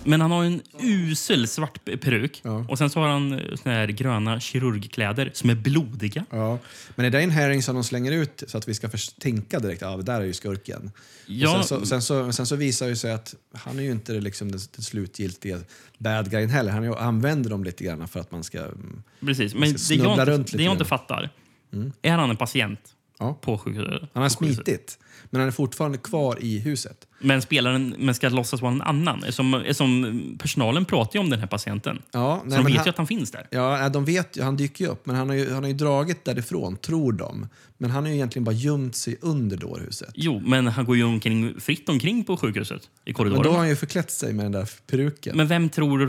Men 0.03 0.21
han 0.21 0.31
har 0.31 0.43
en 0.43 0.61
usel 0.79 1.47
svart 1.47 1.85
peruk. 1.85 2.41
Och 2.67 2.77
sen 2.77 2.89
så 2.89 2.99
har 2.99 3.07
han 3.07 3.33
eh, 3.33 3.55
såna 3.55 3.75
här 3.75 3.87
gröna 3.87 4.39
kirurgkläder 4.39 5.31
som 5.33 5.49
är 5.49 5.55
blodiga. 5.55 6.25
Ja. 6.29 6.59
Men 6.95 7.05
är 7.05 7.09
det 7.09 7.21
en 7.21 7.31
herring 7.31 7.63
som 7.63 7.75
de 7.75 7.83
slänger 7.83 8.11
ut 8.11 8.43
så 8.47 8.57
att 8.57 8.67
vi 8.67 8.73
ska 8.73 8.89
först 8.89 9.21
tänka 9.21 9.59
direkt 9.59 9.83
att 9.83 9.95
ah, 9.95 9.97
där 10.01 10.21
är 10.21 10.25
ju 10.25 10.33
skurken? 10.33 10.91
Ja. 11.25 11.59
Och 11.59 11.65
sen, 11.65 11.79
så, 11.79 11.85
sen, 11.85 12.01
så, 12.01 12.31
sen 12.33 12.45
så 12.45 12.55
visar 12.55 12.87
det 12.87 12.95
sig 12.95 13.11
att 13.11 13.35
han 13.53 13.79
är 13.79 13.83
ju 13.83 13.91
inte 13.91 14.11
liksom, 14.13 14.51
den, 14.51 14.59
den 14.75 14.83
slutgiltiga 14.83 15.59
bad 15.97 16.31
guyen 16.31 16.49
heller. 16.49 16.71
Han 16.71 16.93
använder 16.93 17.49
dem 17.49 17.63
lite 17.63 17.83
grann 17.83 18.07
för 18.07 18.19
att 18.19 18.31
man 18.31 18.43
ska, 18.43 18.59
mm, 18.59 19.03
Precis. 19.19 19.53
man 19.53 19.59
Men 19.61 19.79
ska 19.79 19.93
det 19.93 19.97
jag, 19.99 20.05
snubbla 20.05 20.21
inte, 20.23 20.31
runt 20.31 20.47
lite 20.47 20.57
det 20.57 20.63
jag 20.63 20.73
inte 20.73 20.85
fattar, 20.85 21.29
Mm. 21.73 21.91
är 22.01 22.11
han 22.11 22.29
en 22.29 22.37
patient 22.37 22.79
Ja. 23.19 23.33
på 23.41 23.57
sjukhuset? 23.57 24.09
Han 24.13 24.23
har 24.23 24.29
smitit, 24.29 24.99
men 25.29 25.41
han 25.41 25.47
är 25.47 25.51
fortfarande 25.51 25.97
kvar 25.97 26.37
i 26.41 26.59
huset. 26.59 27.07
Men 27.19 27.41
spelaren 27.41 27.95
men 27.97 28.15
ska 28.15 28.29
låtsas 28.29 28.61
vara 28.61 28.71
en 28.71 28.81
annan. 28.81 29.23
Som, 29.29 29.63
som 29.71 30.21
personalen 30.39 30.85
pratar 30.85 31.19
ju 31.19 31.23
om 31.23 31.29
den 31.29 31.39
här 31.39 31.47
patienten. 31.47 32.01
Ja, 32.11 32.39
så 32.43 32.49
nej, 32.49 32.57
de 32.57 32.63
men 32.63 32.71
vet 32.71 32.75
han- 32.77 32.85
ju 32.85 32.89
att 32.89 32.97
han 32.97 33.07
finns 33.07 33.31
där. 33.31 33.47
Ja, 33.51 33.89
de 33.89 34.05
vet 34.05 34.37
ju, 34.37 34.41
han 34.41 34.57
dyker 34.57 34.85
ju 34.85 34.91
upp, 34.91 35.05
men 35.05 35.15
han 35.15 35.29
har 35.29 35.35
ju, 35.35 35.53
han 35.53 35.63
har 35.63 35.67
ju 35.67 35.73
dragit 35.77 36.25
därifrån, 36.25 36.77
tror 36.77 37.11
de. 37.13 37.47
Men 37.77 37.91
han 37.91 38.03
har 38.03 38.09
ju 38.09 38.15
egentligen 38.15 38.43
bara 38.43 38.55
gömt 38.55 38.95
sig 38.95 39.17
under 39.21 39.57
dårhuset. 39.57 40.09
Jo, 40.13 40.41
men 40.45 40.67
han 40.67 40.85
går 40.85 40.97
ju 40.97 41.03
omkring, 41.03 41.59
fritt 41.59 41.89
omkring 41.89 42.23
på 42.23 42.37
sjukhuset 42.37 42.81
i 42.83 42.87
Men 43.05 43.13
korridoren. 43.13 43.43
då 43.43 43.49
har 43.49 43.57
han 43.57 43.69
ju 43.69 43.75
förklätt 43.75 44.11
sig 44.11 44.33
med 44.33 44.45
den 44.45 44.51
där 44.51 44.69
peruken. 44.87 45.37
Men 45.37 45.47
vem 45.47 45.69
tror 45.69 46.01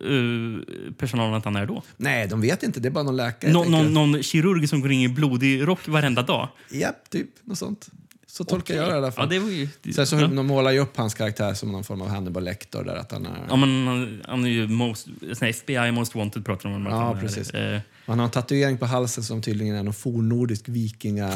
eh, 0.00 0.92
personalen 0.98 1.34
att 1.34 1.44
han 1.44 1.56
är 1.56 1.66
då? 1.66 1.82
Nej, 1.96 2.28
de 2.28 2.40
vet 2.40 2.62
inte. 2.62 2.80
Det 2.80 2.88
är 2.88 2.90
bara 2.90 3.04
någon 3.04 3.16
läkare. 3.16 3.52
Nå, 3.52 3.64
någon, 3.64 3.94
någon 3.94 4.22
kirurg 4.22 4.68
som 4.68 4.80
går 4.80 4.92
in 4.92 5.00
i 5.00 5.08
blodig 5.08 5.66
rock 5.68 5.88
varenda 5.88 6.22
dag? 6.22 6.48
Japp, 6.70 7.10
typ. 7.10 7.28
Något 7.44 7.58
sånt. 7.58 7.88
Så 8.32 8.44
tolkar 8.44 8.74
Okej. 8.74 8.76
jag 8.76 8.88
det 8.88 8.94
i 8.94 8.96
alla 8.96 9.12
fall. 9.12 9.24
Ja, 9.24 9.30
det 9.30 9.38
var 9.38 9.50
ju- 9.50 9.92
Sen 9.94 10.06
så 10.06 10.16
ja. 10.16 10.26
de 10.26 10.46
målar 10.46 10.70
ju 10.70 10.78
upp 10.78 10.96
hans 10.96 11.14
karaktär 11.14 11.54
som 11.54 11.72
någon 11.72 11.84
form 11.84 12.02
av 12.02 12.08
Hannibal 12.08 12.44
Lecter. 12.44 12.84
Där, 12.84 12.96
att 12.96 13.12
han 13.12 13.26
är... 13.26 13.46
Ja, 13.48 13.56
men 13.56 13.86
han, 13.86 14.22
han 14.28 14.44
är 14.44 14.48
ju 14.48 14.68
most, 14.68 15.06
FBI 15.40 15.92
Most 15.92 16.14
Wanted 16.14 16.44
pratar 16.44 16.68
de 16.68 16.74
om. 16.74 16.86
Ja, 16.86 17.04
han 17.04 17.16
är. 17.16 17.20
precis. 17.20 17.50
Eh, 17.50 17.80
Han 18.06 18.18
har 18.18 18.26
en 18.26 18.30
tatuering 18.30 18.78
på 18.78 18.86
halsen 18.86 19.24
som 19.24 19.42
tydligen 19.42 19.74
är 19.76 19.82
någon 19.82 19.94
fornnordisk 19.94 20.68
vikinga... 20.68 21.28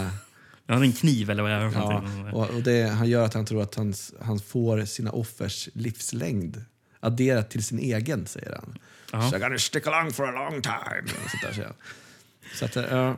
han 0.66 0.76
har 0.76 0.84
en 0.84 0.92
kniv 0.92 1.30
eller 1.30 1.42
vad 1.42 1.52
är 1.52 1.60
det 1.60 1.70
Ja, 1.74 2.04
och, 2.32 2.50
och 2.50 2.62
det, 2.62 2.88
han 2.88 3.08
gör 3.08 3.24
att 3.24 3.34
han 3.34 3.46
tror 3.46 3.62
att 3.62 3.74
han, 3.74 3.94
han 4.22 4.38
får 4.38 4.84
sina 4.84 5.10
offers 5.10 5.68
livslängd 5.72 6.64
adderat 7.00 7.50
till 7.50 7.64
sin 7.64 7.78
egen, 7.78 8.26
säger 8.26 8.52
han. 8.56 8.78
Ja. 9.12 9.30
So 9.30 9.36
I'm 9.36 9.40
gonna 9.40 9.58
stick 9.58 9.86
along 9.86 10.12
for 10.12 10.28
a 10.28 10.32
long 10.50 10.62
time. 10.62 11.02
Och 11.24 11.30
sånt 11.30 11.42
där, 11.42 11.52
säger 11.52 11.64
han. 11.66 11.76
Så 12.54 12.64
att, 12.64 12.76
ja, 12.76 13.16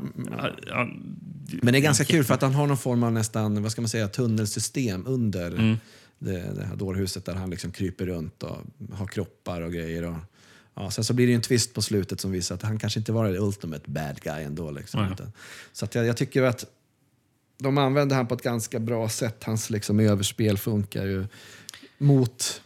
men 1.63 1.73
det 1.73 1.79
är 1.79 1.81
ganska 1.81 2.05
kul 2.05 2.25
för 2.25 2.35
att 2.35 2.43
han 2.43 2.55
har 2.55 2.67
någon 2.67 2.79
form 2.79 3.03
av 3.03 3.13
nästan, 3.13 3.63
vad 3.63 3.73
ska 3.73 3.81
man 3.81 3.89
säga, 3.89 4.09
tunnelsystem 4.09 5.05
under 5.07 5.51
Mm. 5.51 5.77
det, 6.19 6.55
det 6.55 6.65
här 6.65 6.77
dårhuset 6.77 7.25
där 7.25 7.35
han 7.35 7.51
liksom 7.51 7.73
kryper 7.73 8.07
runt 8.07 8.43
och 8.43 8.59
har 8.93 9.07
kroppar 9.07 9.61
och 9.61 9.73
grejer. 9.73 10.05
Och, 10.05 10.17
ja, 10.75 10.91
sen 10.91 11.05
så 11.05 11.15
blir 11.15 11.27
det 11.27 11.33
en 11.35 11.41
twist 11.43 11.75
på 11.75 11.83
slutet 11.83 12.21
som 12.21 12.33
visar 12.33 12.55
att 12.55 12.63
han 12.63 12.79
kanske 12.79 12.99
inte 12.99 13.13
var 13.13 13.29
det 13.29 13.39
ultimate 13.39 13.91
bad 13.91 14.21
guy 14.21 14.43
ändå. 14.43 14.71
Liksom, 14.71 15.13
utan, 15.13 15.33
så 15.73 15.85
att 15.85 15.95
jag, 15.95 16.07
jag 16.07 16.17
tycker 16.17 16.43
att 16.43 16.65
de 17.59 17.79
använder 17.79 18.17
han 18.17 18.27
på 18.27 18.35
ett 18.35 18.43
ganska 18.43 18.79
bra 18.79 19.09
sätt. 19.09 19.45
Hans 19.45 19.71
liksom 19.71 20.01
överspel 20.01 20.59
funkar 20.59 21.05
ju 21.07 21.27
mot 21.99 22.63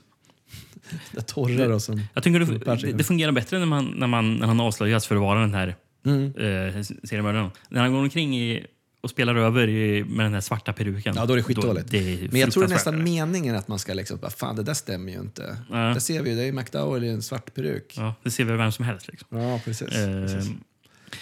det 1.12 1.22
torra 1.26 1.68
då, 1.68 1.80
som 1.80 2.02
Jag 2.14 2.22
tycker 2.22 2.38
det, 2.86 2.92
det 2.92 3.04
fungerar 3.04 3.32
bättre 3.32 3.58
när, 3.58 3.66
man, 3.66 3.94
när, 3.96 4.06
man, 4.06 4.34
när 4.34 4.46
han 4.46 4.60
avslöjas 4.60 5.06
för 5.06 5.14
att 5.14 5.20
vara 5.20 5.40
den 5.40 5.54
här 5.54 5.76
Mm. 6.06 6.24
eh, 6.24 6.82
seriemördaren. 6.82 7.50
När 7.68 7.80
han 7.80 7.92
går 7.92 7.98
omkring 7.98 8.36
i, 8.38 8.66
och 9.00 9.10
spelar 9.10 9.34
över 9.34 9.68
i, 9.68 10.04
med 10.04 10.26
den 10.26 10.34
här 10.34 10.40
svarta 10.40 10.72
peruken. 10.72 11.14
Ja, 11.16 11.26
då 11.26 11.32
är 11.32 11.36
det 11.36 11.42
skitdåligt. 11.42 11.90
det 11.90 11.98
är 11.98 12.28
Men 12.30 12.40
jag 12.40 12.52
tror 12.52 12.68
nästan 12.68 13.04
meningen 13.04 13.56
att 13.56 13.68
man 13.68 13.78
ska 13.78 13.94
liksom, 13.94 14.18
fan 14.36 14.56
det 14.56 14.62
där 14.62 14.74
stämmer 14.74 15.12
ju 15.12 15.18
inte. 15.20 15.56
Ja. 15.70 15.76
Där 15.76 16.00
ser 16.00 16.22
vi 16.22 16.30
ju, 16.30 16.36
det 16.36 16.42
är 16.42 16.52
McDowell 16.52 17.04
i 17.04 17.08
en 17.08 17.22
svart 17.22 17.54
peruk. 17.54 17.94
Ja, 17.96 18.14
det 18.22 18.30
ser 18.30 18.44
väl 18.44 18.56
vem 18.56 18.72
som 18.72 18.84
helst. 18.84 19.08
Liksom. 19.08 19.38
Ja, 19.38 19.60
precis. 19.64 19.94
Eh, 19.94 20.22
precis. 20.22 20.50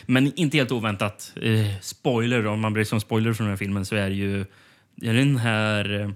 Men 0.07 0.32
inte 0.35 0.57
helt 0.57 0.73
oväntat. 0.73 1.32
Eh, 1.43 1.81
spoiler, 1.81 2.47
om 2.47 2.61
man 2.61 2.73
bryr 2.73 2.85
sig 2.85 2.97
om 2.97 3.01
spoiler 3.01 3.32
från 3.32 3.44
den 3.44 3.52
här 3.52 3.57
filmen 3.57 3.86
så 3.86 3.97
är 3.97 4.09
det 4.09 4.15
ju 4.15 4.44
det 4.94 5.09
är 5.09 5.15
den 5.15 5.36
här 5.36 6.01
eh, 6.01 6.11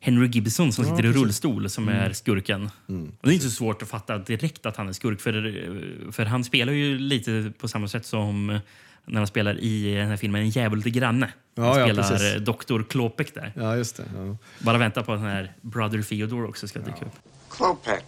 Henry 0.00 0.28
Gibson 0.28 0.72
som 0.72 0.84
Ja, 0.84 0.90
sitter 0.96 1.08
i 1.08 1.12
rullstol 1.12 1.70
som 1.70 1.88
Mm. 1.88 2.00
är 2.04 2.12
skurken. 2.12 2.64
och 2.86 3.26
det 3.26 3.28
är 3.30 3.32
inte 3.32 3.44
så 3.44 3.50
svårt 3.50 3.82
att 3.82 3.88
fatta 3.88 4.18
direkt 4.18 4.66
att 4.66 4.76
han 4.76 4.88
är 4.88 4.92
skurk 4.92 5.20
för, 5.20 6.12
för 6.12 6.24
han 6.24 6.44
spelar 6.44 6.72
ju 6.72 6.98
lite 6.98 7.52
på 7.58 7.68
samma 7.68 7.88
sätt 7.88 8.06
som 8.06 8.58
när 9.04 9.18
han 9.20 9.26
spelar 9.26 9.58
i 9.58 9.94
den 9.94 10.08
här 10.08 10.16
filmen 10.16 10.40
En 10.42 10.48
djävul 10.50 10.82
till 10.82 10.92
granne. 10.92 11.32
Han 11.56 11.64
Ja, 11.66 11.78
ja, 11.78 11.84
spelar 11.86 12.08
precis. 12.10 12.34
eh, 12.34 12.40
Dr. 12.40 12.82
Klopek 12.82 13.34
där. 13.34 13.52
Ja, 13.56 13.76
just 13.76 13.96
det. 13.96 14.04
Ja. 14.16 14.36
Bara 14.58 14.78
vänta 14.78 15.02
på 15.02 15.12
att 15.12 15.18
den 15.20 15.26
här 15.30 15.52
Brother 15.60 16.02
Theodore 16.02 16.46
också 16.48 16.68
ska 16.68 16.78
dyka 16.78 17.04
upp. 17.04 17.12
Klopek. 17.50 18.04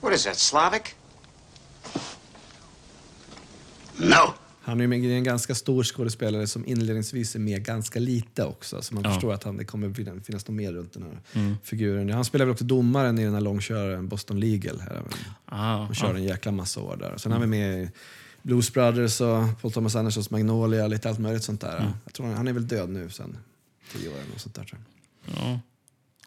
What 0.00 0.12
is 0.14 0.24
that, 0.24 0.36
Slavic? 0.38 0.82
No! 3.96 4.34
Han 4.70 4.80
är 4.80 4.86
med- 4.86 5.04
en 5.04 5.24
ganska 5.24 5.54
stor 5.54 5.84
skådespelare 5.84 6.46
som 6.46 6.66
inledningsvis 6.66 7.34
är 7.34 7.38
med 7.38 7.64
ganska 7.64 7.98
lite 7.98 8.44
också. 8.44 8.82
Så 8.82 8.94
man 8.94 9.04
Ja. 9.04 9.10
förstår 9.12 9.32
att 9.34 9.44
han, 9.44 9.56
det 9.56 9.64
kommer 9.64 9.94
finnas- 9.94 10.28
något 10.32 10.48
mer 10.48 10.72
runt 10.72 10.92
den 10.92 11.02
här 11.02 11.18
Mm. 11.42 11.56
figuren. 11.62 12.10
Han 12.10 12.24
spelar 12.24 12.44
väl 12.44 12.52
också 12.52 12.64
domaren 12.64 13.18
i 13.18 13.24
den 13.24 13.34
här 13.34 13.40
långköraren 13.40 14.08
Boston 14.08 14.40
Legal. 14.40 14.80
Här. 14.80 15.02
Ah, 15.44 15.84
Han 15.84 15.94
kör 15.94 16.14
ah. 16.14 16.16
en 16.16 16.24
jäkla 16.24 16.52
massa 16.52 16.80
år 16.80 16.96
där. 16.96 17.16
Sen 17.16 17.32
har 17.32 17.40
vi 17.40 17.46
med 17.46 17.82
i 17.82 17.88
Blues 18.42 18.72
Brothers 18.72 19.20
och 19.20 19.60
Paul 19.62 19.72
Thomas 19.72 19.96
Andersons 19.96 20.30
Magnolia, 20.30 20.86
lite 20.86 21.08
allt 21.08 21.18
möjligt 21.18 21.42
sånt 21.44 21.60
där. 21.60 21.78
Mm. 21.78 21.92
Jag 22.04 22.12
tror 22.14 22.26
han, 22.26 22.34
han 22.36 22.48
är 22.48 22.52
väl 22.52 22.68
död 22.68 22.90
nu 22.90 23.10
sen 23.10 23.36
tio 23.92 24.08
år 24.08 24.14
eller 24.28 24.38
sånt 24.38 24.54
där. 24.54 24.64
Tror 24.64 24.80
jag. 25.26 25.34
Ja. 25.36 25.60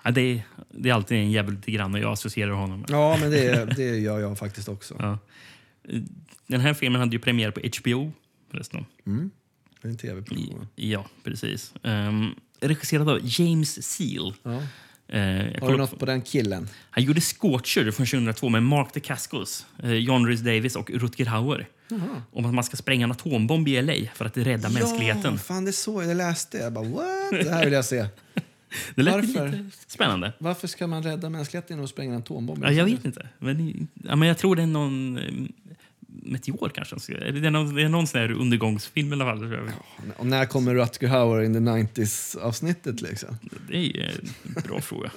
Ja, 0.04 0.12
det, 0.12 0.22
är, 0.22 0.44
det 0.72 0.90
är 0.90 0.94
alltid 0.94 1.18
en 1.18 1.32
djävul 1.32 1.58
till 1.62 1.74
granne 1.74 2.00
jag 2.00 2.12
associerar 2.12 2.52
honom 2.52 2.80
med. 2.80 2.90
Ja, 2.90 3.18
men 3.22 3.32
det, 3.32 3.66
det 3.76 3.98
gör 4.00 4.20
jag 4.20 4.38
faktiskt 4.38 4.70
också. 4.70 4.96
Ja. 5.00 5.18
Den 6.48 6.62
här 6.62 6.74
filmen 6.74 7.00
hade 7.02 7.12
ju 7.16 7.20
premiär 7.20 7.52
på 7.52 7.60
HBO 7.82 8.12
förresten. 8.54 8.86
Mm. 9.06 9.32
Det 9.82 9.88
är 9.88 9.92
en 9.92 9.98
tv-produktion. 9.98 10.68
Ja, 10.76 11.06
precis. 11.24 11.74
Um, 11.82 12.36
regisserad 12.60 13.10
av 13.10 13.20
James 13.24 13.84
Seal. 13.84 14.34
Ja. 14.44 14.62
Jag 15.08 15.62
Har 15.62 15.72
du 15.72 15.78
något 15.78 16.00
på 16.00 16.06
den 16.06 16.22
killen? 16.22 16.70
Han 16.90 17.04
gjorde 17.04 17.22
Scorcher 17.22 17.92
från 17.92 18.06
2002 18.06 18.50
med 18.50 18.64
Mark 18.64 18.94
DeCascos, 18.94 19.66
eh, 19.84 19.94
John 19.94 20.28
Rhys 20.28 20.40
Davis 20.40 20.76
och 20.76 20.90
Rutger 20.90 21.26
Hauer. 21.26 21.68
Jaha. 21.88 22.22
Om 22.32 22.46
att 22.46 22.54
man 22.54 22.64
ska 22.64 22.78
spränga 22.78 23.04
en 23.04 23.12
atombomb 23.12 23.68
i 23.68 23.82
LA 23.82 23.94
för 24.16 24.26
att 24.26 24.38
rädda 24.38 24.70
mänskligheten. 24.70 25.32
Ja, 25.34 25.38
fan 25.38 25.66
det 25.66 25.74
såg 25.74 26.04
jag. 26.04 26.18
Läste 26.18 26.58
jag. 26.58 26.74
bara, 26.74 26.86
what? 26.86 27.32
Det 27.32 27.50
här 27.50 27.64
vill 27.64 27.74
jag 27.74 27.86
se. 27.86 28.06
Det 28.96 29.02
lät 29.02 29.14
Varför? 29.14 29.48
lite 29.50 29.78
spännande. 29.88 30.34
Varför 30.38 30.68
ska 30.68 30.88
man 30.88 31.04
rädda 31.04 31.30
mänskligheten 31.30 31.74
genom 31.74 31.84
att 31.84 31.90
spränga 31.90 32.14
en 32.14 32.20
atombomb? 32.20 32.64
Ja, 32.64 32.72
jag 32.72 32.86
vet 32.86 33.06
inte. 33.06 33.28
Men, 33.40 33.88
ja, 33.94 34.16
men 34.16 34.28
jag 34.28 34.38
tror 34.38 34.56
det 34.56 34.62
är 34.62 34.68
någon 34.68 35.18
eh, 35.18 35.76
meteor 36.22 36.70
kanske. 36.70 37.14
Eller 37.16 37.40
Det 37.42 37.48
är 37.48 37.52
någon, 37.52 37.76
det 37.76 37.82
är 37.82 37.90
någon 37.90 38.08
sån 38.08 38.20
här 38.22 38.32
undergångsfilm 38.32 39.10
i 39.10 39.14
alla 39.16 39.26
fall. 39.26 39.52
jag. 39.52 39.70
Och 40.18 40.26
när 40.26 40.46
kommer 40.46 40.76
Rutger 40.76 41.08
Hauer 41.08 41.42
in 41.44 41.54
the 41.54 41.60
90s-avsnittet 41.60 43.02
liksom? 43.02 43.38
Det 43.70 43.76
är 43.98 44.20
en 44.46 44.54
bra 44.64 44.82
fråga. 44.82 45.12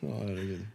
Ja, 0.00 0.18
herregud. 0.22 0.66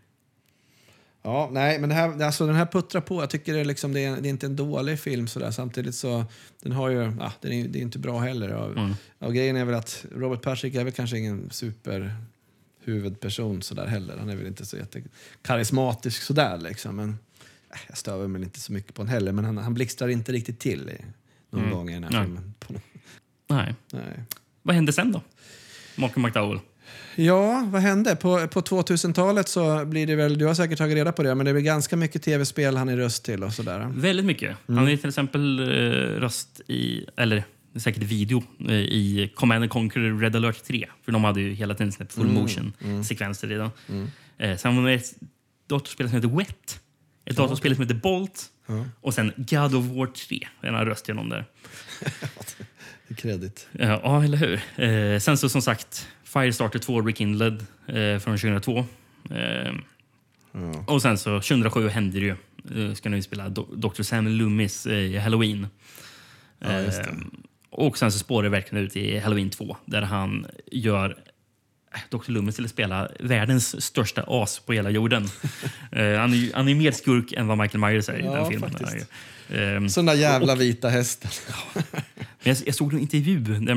Ja, 1.22 1.49
nej, 1.52 1.80
men 1.80 1.90
det 1.90 1.95
här, 1.95 2.23
alltså, 2.23 2.45
den 2.48 2.56
här 2.56 2.65
puttrar 2.65 3.02
på. 3.02 3.22
Jag 3.22 3.30
tycker 3.30 3.53
det 3.53 3.60
är, 3.60 3.65
liksom, 3.65 3.94
det 3.94 4.06
är, 4.06 4.22
det 4.22 4.27
är 4.27 4.30
inte 4.30 4.45
en 4.45 4.56
dålig 4.56 4.99
film 4.99 5.27
sådär. 5.27 5.52
Samtidigt 5.52 5.95
så, 5.95 6.26
den 6.61 6.72
har 6.72 6.90
ju, 6.90 6.98
ja, 7.19 7.34
den 7.41 7.52
är, 7.52 7.68
det 7.68 7.80
är 7.80 7.81
inte 7.81 7.99
bra 7.99 8.19
heller. 8.19 8.53
Och, 8.53 8.72
Mm. 8.77 8.94
och 9.19 9.34
grejen 9.34 9.56
är 9.56 9.65
väl 9.65 9.76
att 9.76 10.06
Robert 10.15 10.41
Patrick 10.41 10.76
är 10.76 10.84
väl 10.84 10.94
kanske 10.94 11.18
ingen 11.18 11.49
super 11.52 12.15
huvudperson 12.84 13.61
sådär 13.61 13.86
heller. 13.88 14.18
Han 14.18 14.30
är 14.30 14.36
väl 14.36 14.48
inte 14.48 14.65
så 14.65 14.77
jättekarismatisk 14.77 16.22
sådär 16.22 16.57
liksom. 16.57 16.95
Men 16.95 17.19
jag 17.88 17.98
stör 17.98 18.28
mig 18.28 18.41
inte 18.44 18.60
så 18.60 18.74
mycket 18.74 18.94
på 18.94 19.02
honom 19.02 19.14
heller. 19.14 19.32
Men 19.32 19.46
han, 19.46 19.58
han 19.58 19.74
blixtrar 19.74 20.08
inte 20.08 20.32
riktigt 20.32 20.60
till 20.60 20.90
i, 20.90 21.06
någon 21.52 21.64
Mm. 21.64 21.76
gång 21.76 21.90
i 21.90 21.94
den 21.94 22.04
här 22.04 22.12
Nej. 22.12 22.24
filmen. 22.24 22.54
Nej. 23.50 23.76
nej. 23.94 24.24
Vad 24.62 24.76
hände 24.76 24.94
sen 24.94 25.12
då? 25.12 25.22
Malcolm 25.96 26.24
McDowell. 26.26 26.60
Ja, 27.16 27.64
vad 27.72 27.82
hände? 27.82 28.16
På, 28.16 28.48
på 28.48 28.62
2000-talet 28.62 29.48
så 29.48 29.86
blir 29.86 30.08
det 30.08 30.16
väl, 30.16 30.38
du 30.38 30.46
har 30.46 30.54
säkert 30.54 30.78
tagit 30.78 30.96
reda 30.96 31.12
på 31.12 31.24
det, 31.24 31.36
men 31.36 31.46
det 31.46 31.54
blir 31.54 31.64
ganska 31.64 31.96
mycket 31.98 32.24
tv-spel 32.24 32.78
han 32.78 32.90
är 32.90 32.98
röst 32.98 33.26
till 33.26 33.44
och 33.44 33.54
sådär. 33.54 33.91
Väldigt 33.96 34.26
mycket. 34.26 34.58
Mm. 34.68 34.78
Han 34.78 34.88
är 34.88 34.98
till 34.98 35.10
exempel 35.10 35.60
eh, 35.60 35.66
röst 36.20 36.62
i, 36.68 37.06
eller 37.18 37.44
säkert 37.76 38.04
video, 38.04 38.44
eh, 38.68 38.74
i 38.76 39.32
Command 39.36 39.64
and 39.64 39.72
Conquer 39.72 40.20
Red 40.20 40.36
Alert 40.36 40.64
3. 40.64 40.88
För 41.06 41.12
de 41.12 41.24
hade 41.24 41.41
ju 41.41 41.54
hela 41.54 41.74
tiden 41.76 41.91
släppt 41.91 42.14
full 42.14 42.30
Mm, 42.30 42.36
motion-sekvenser 42.41 43.52
i 43.52 43.56
den. 43.56 43.70
Mm. 43.90 44.08
Eh, 44.38 44.58
sen 44.58 44.78
var 44.84 44.90
det 44.90 44.96
ett 44.96 45.14
datorspel 45.68 46.08
som 46.10 46.16
heter 46.16 46.38
Wet. 46.38 46.80
Ett 47.26 47.38
Ja, 47.38 47.44
datorspel 47.44 47.76
som 47.76 47.82
heter 47.84 47.96
Bolt. 47.96 48.46
Ja. 48.68 48.86
Och 49.02 49.14
sen 49.14 49.34
God 49.38 49.76
of 49.76 49.86
War 49.86 50.08
3. 50.08 50.48
En 50.62 50.86
röst 50.86 51.08
någon 51.08 51.30
där. 51.30 51.46
Kredit. 53.18 53.68
Ja, 53.72 54.00
ja, 54.04 54.24
eller 54.24 54.38
hur? 54.38 54.62
Eh, 54.86 55.20
sen 55.20 55.38
så 55.38 55.50
som 55.50 55.62
sagt, 55.62 56.08
Firestarter 56.24 56.80
2 56.80 57.02
Rekindled 57.02 57.66
eh, 57.88 58.20
från 58.20 58.38
2002. 58.38 58.86
Eh, 59.32 59.74
Och 60.88 61.02
sen 61.02 61.18
så 61.18 61.30
2007 61.41 61.88
hände 61.90 62.20
det 62.20 62.26
ju. 62.26 62.36
Eh, 62.88 62.94
ska 62.94 63.10
nu 63.10 63.22
spela 63.22 63.50
Do- 63.50 63.76
Dr. 63.76 64.02
Sam 64.04 64.28
Loomis 64.28 64.86
eh, 64.86 64.94
i 64.98 65.18
Halloween. 65.18 65.68
Ja, 66.60 66.68
det. 66.70 67.00
Eh, 67.00 67.06
och 67.70 67.98
sen 67.98 68.12
så 68.12 68.20
spårar 68.20 68.44
det 68.44 68.50
verkligen 68.50 68.86
ut 68.86 68.96
i 68.96 69.20
Halloween 69.20 69.50
2 69.50 69.78
där 69.86 70.02
han 70.02 70.46
gör 70.72 71.10
eh, 71.10 71.16
Dr. 72.10 72.32
Loomis 72.32 72.60
att 72.60 72.70
spela 72.70 73.10
världens 73.20 73.86
största 73.86 74.24
as 74.28 74.60
på 74.60 74.74
hela 74.74 74.90
jorden. 74.90 75.28
Eh, 75.91 76.20
han 76.20 76.34
är 76.34 76.53
han 76.56 76.68
är 76.70 76.76
mer 76.76 76.91
skurk 76.91 77.32
än 77.32 77.48
vad 77.48 77.57
Michael 77.57 77.80
Myers 77.80 78.10
är 78.10 78.20
i 78.20 78.26
Ja, 78.26 78.34
den 78.36 78.49
filmen. 78.52 78.72
faktiskt. 78.72 79.07
Sån 79.94 80.06
där 80.06 80.14
jävla 80.14 80.53
och- 80.53 80.61
vita 80.61 80.90
hästen. 80.90 81.32
men 81.74 81.84
jag, 82.44 82.57
jag 82.66 82.76
såg 82.76 82.94
en 82.94 82.99
intervju 82.99 83.40
där 83.40 83.76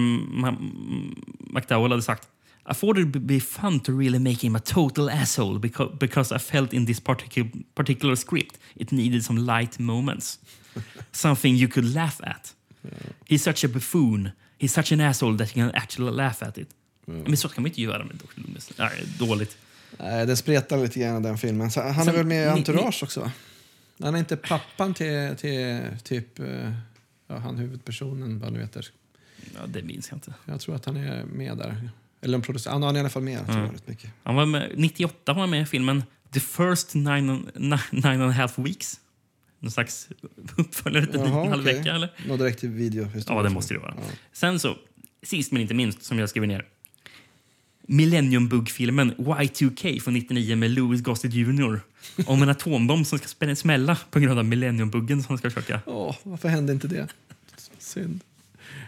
McDowell 1.55 1.91
hade 1.91 2.03
sagt 2.03 2.29
I 2.71 2.75
thought 2.75 2.99
it 2.99 3.05
would 3.15 3.27
be 3.27 3.41
fun 3.41 3.81
to 3.81 3.93
really 3.99 4.19
make 4.19 4.47
him 4.47 4.57
a 4.57 4.61
total 4.65 5.09
asshole 5.11 5.59
because, 5.59 5.91
because 6.01 6.37
I 6.37 6.39
felt 6.39 6.73
in 6.73 6.87
this 6.87 7.01
particular, 7.01 7.51
particular 7.75 8.15
script 8.17 8.59
it 8.75 8.91
needed 8.93 9.25
some 9.25 9.41
light 9.41 9.79
moments. 9.79 10.39
Something 11.13 11.57
you 11.57 11.69
could 11.69 11.95
laugh 11.95 12.21
at. 12.25 12.55
He's 13.29 13.43
such 13.43 13.65
a 13.65 13.69
buffoon. 13.69 14.31
He's 14.59 14.73
such 14.73 14.93
an 14.93 15.01
asshole 15.01 15.37
that 15.37 15.57
you 15.57 15.63
can 15.65 15.75
actually 15.75 16.13
laugh 16.13 16.43
at 16.43 16.59
it. 16.59 16.69
Men 17.07 17.37
så 17.37 17.49
kan 17.49 17.63
man 17.63 17.69
inte 17.71 17.83
göra 17.83 18.05
med 18.05 18.17
Dr. 18.17 18.41
Loomis. 18.41 18.71
Nej, 18.79 19.05
dåligt. 19.19 19.57
Nej, 19.99 20.27
det 20.27 20.37
spretar 20.37 20.79
lite 20.79 21.01
grann 21.01 21.23
den 21.23 21.39
filmen. 21.39 21.71
Så 21.71 21.81
han 21.81 21.91
är 21.91 22.05
Sen- 22.05 22.15
väl 22.15 22.27
med 22.27 22.43
i 22.43 22.51
ni- 22.51 22.59
Entourage 22.59 23.03
också? 23.03 23.21
va? 23.21 23.33
Han 24.03 24.15
är 24.15 24.19
inte 24.19 24.37
pappan 24.37 24.95
till, 24.95 25.37
till 25.37 25.81
typ 26.03 26.39
eh, 26.39 26.73
ja, 27.29 27.37
han 27.39 27.57
huvudpersonen, 27.59 28.39
vad 28.39 28.53
nu 28.53 28.61
heter. 28.61 28.87
Ja, 29.55 29.67
det 29.67 29.83
minns 29.83 30.09
jag 30.11 30.17
inte. 30.17 30.35
Jag 30.45 30.61
tror 30.61 30.75
att 30.75 30.85
han 30.85 30.97
är 30.97 31.25
med 31.25 31.57
där. 31.59 31.89
Eller 32.21 32.35
en 32.39 32.43
producent. 32.43 32.85
Han 32.85 32.95
är 32.95 32.97
i 32.97 33.01
alla 33.01 33.11
fall 33.11 33.23
med. 33.23 33.49
Mm. 33.49 33.71
mycket. 33.87 34.11
Han 34.23 34.35
var 34.35 34.47
med, 34.47 34.73
98 34.77 35.33
var 35.33 35.41
han 35.41 35.51
med 35.51 35.63
i 35.63 35.67
filmen 35.67 36.05
The 36.33 36.41
First 36.41 36.95
Nine, 36.95 37.27
nine, 37.55 37.79
nine 37.91 38.07
and 38.07 38.23
a 38.23 38.31
Half 38.31 38.59
Weeks. 38.59 39.01
Någon 39.59 39.71
slags 39.71 40.09
uppföljare 40.57 41.07
till 41.07 41.21
Jaha, 41.21 41.43
en 41.45 41.49
halv 41.51 41.65
vecka, 41.65 41.95
eller? 41.95 42.13
Något 42.29 42.39
direkt 42.39 42.61
till 42.61 42.69
video. 42.69 43.09
Ja, 43.27 43.43
det 43.43 43.51
måste 43.51 43.75
det 43.75 43.81
vara. 43.81 43.95
Sen 44.33 44.59
så, 44.59 44.77
sist 45.23 45.53
men 45.53 45.63
inte 45.63 45.75
minst, 45.75 46.03
som 46.05 46.19
jag 46.19 46.29
skriver 46.29 46.47
ner. 46.47 46.67
Millennium 47.87 48.49
Bug-filmen 48.49 49.15
Y2K 49.15 50.01
från 50.01 50.15
99 50.15 50.57
med 50.57 50.71
Louis 50.71 51.03
Gossett 51.03 51.35
Jr. 51.35 51.81
Om 52.27 52.43
en 52.43 52.49
atombomb 52.49 53.07
som 53.07 53.19
ska 53.19 53.55
smälla 53.57 53.99
på 54.11 54.21
grund 54.21 54.39
av 54.39 54.45
Millennium-buggen 54.45 55.23
som 55.23 55.39
ska 55.39 55.51
försöka... 55.51 55.81
Åh, 55.87 56.17
varför 56.23 56.49
hände 56.49 56.73
inte 56.73 56.89
det? 56.89 57.09
Synd. 57.79 58.21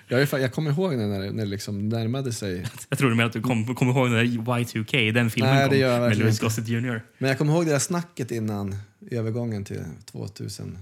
Jag, 0.08 0.22
är, 0.22 0.26
fa- 0.26 0.38
jag 0.38 0.52
kommer 0.52 0.70
ihåg 0.70 0.96
när 0.96 1.06
när 1.32 1.44
det 1.44 1.44
liksom 1.44 1.88
närmade 1.88 2.32
sig. 2.32 2.66
Jag 2.88 2.98
tror 2.98 3.08
du 3.10 3.14
menar 3.16 3.26
att 3.26 3.32
du 3.32 3.40
kommer 3.42 3.74
kom 3.74 3.88
ihåg 3.88 4.10
när 4.10 4.24
Y2K, 4.24 5.12
den 5.12 5.30
filmen 5.30 5.54
Nej, 5.54 5.68
kom 5.82 6.00
med 6.00 6.16
Louis. 6.18 6.40
Gossett 6.40 6.68
Jr. 6.68 7.02
Men 7.18 7.28
jag 7.28 7.38
kommer 7.38 7.52
ihåg 7.52 7.66
det 7.66 7.72
där 7.72 7.78
snacket 7.78 8.30
innan 8.30 8.76
övergången 9.10 9.64
till 9.64 9.80
2000, 10.12 10.78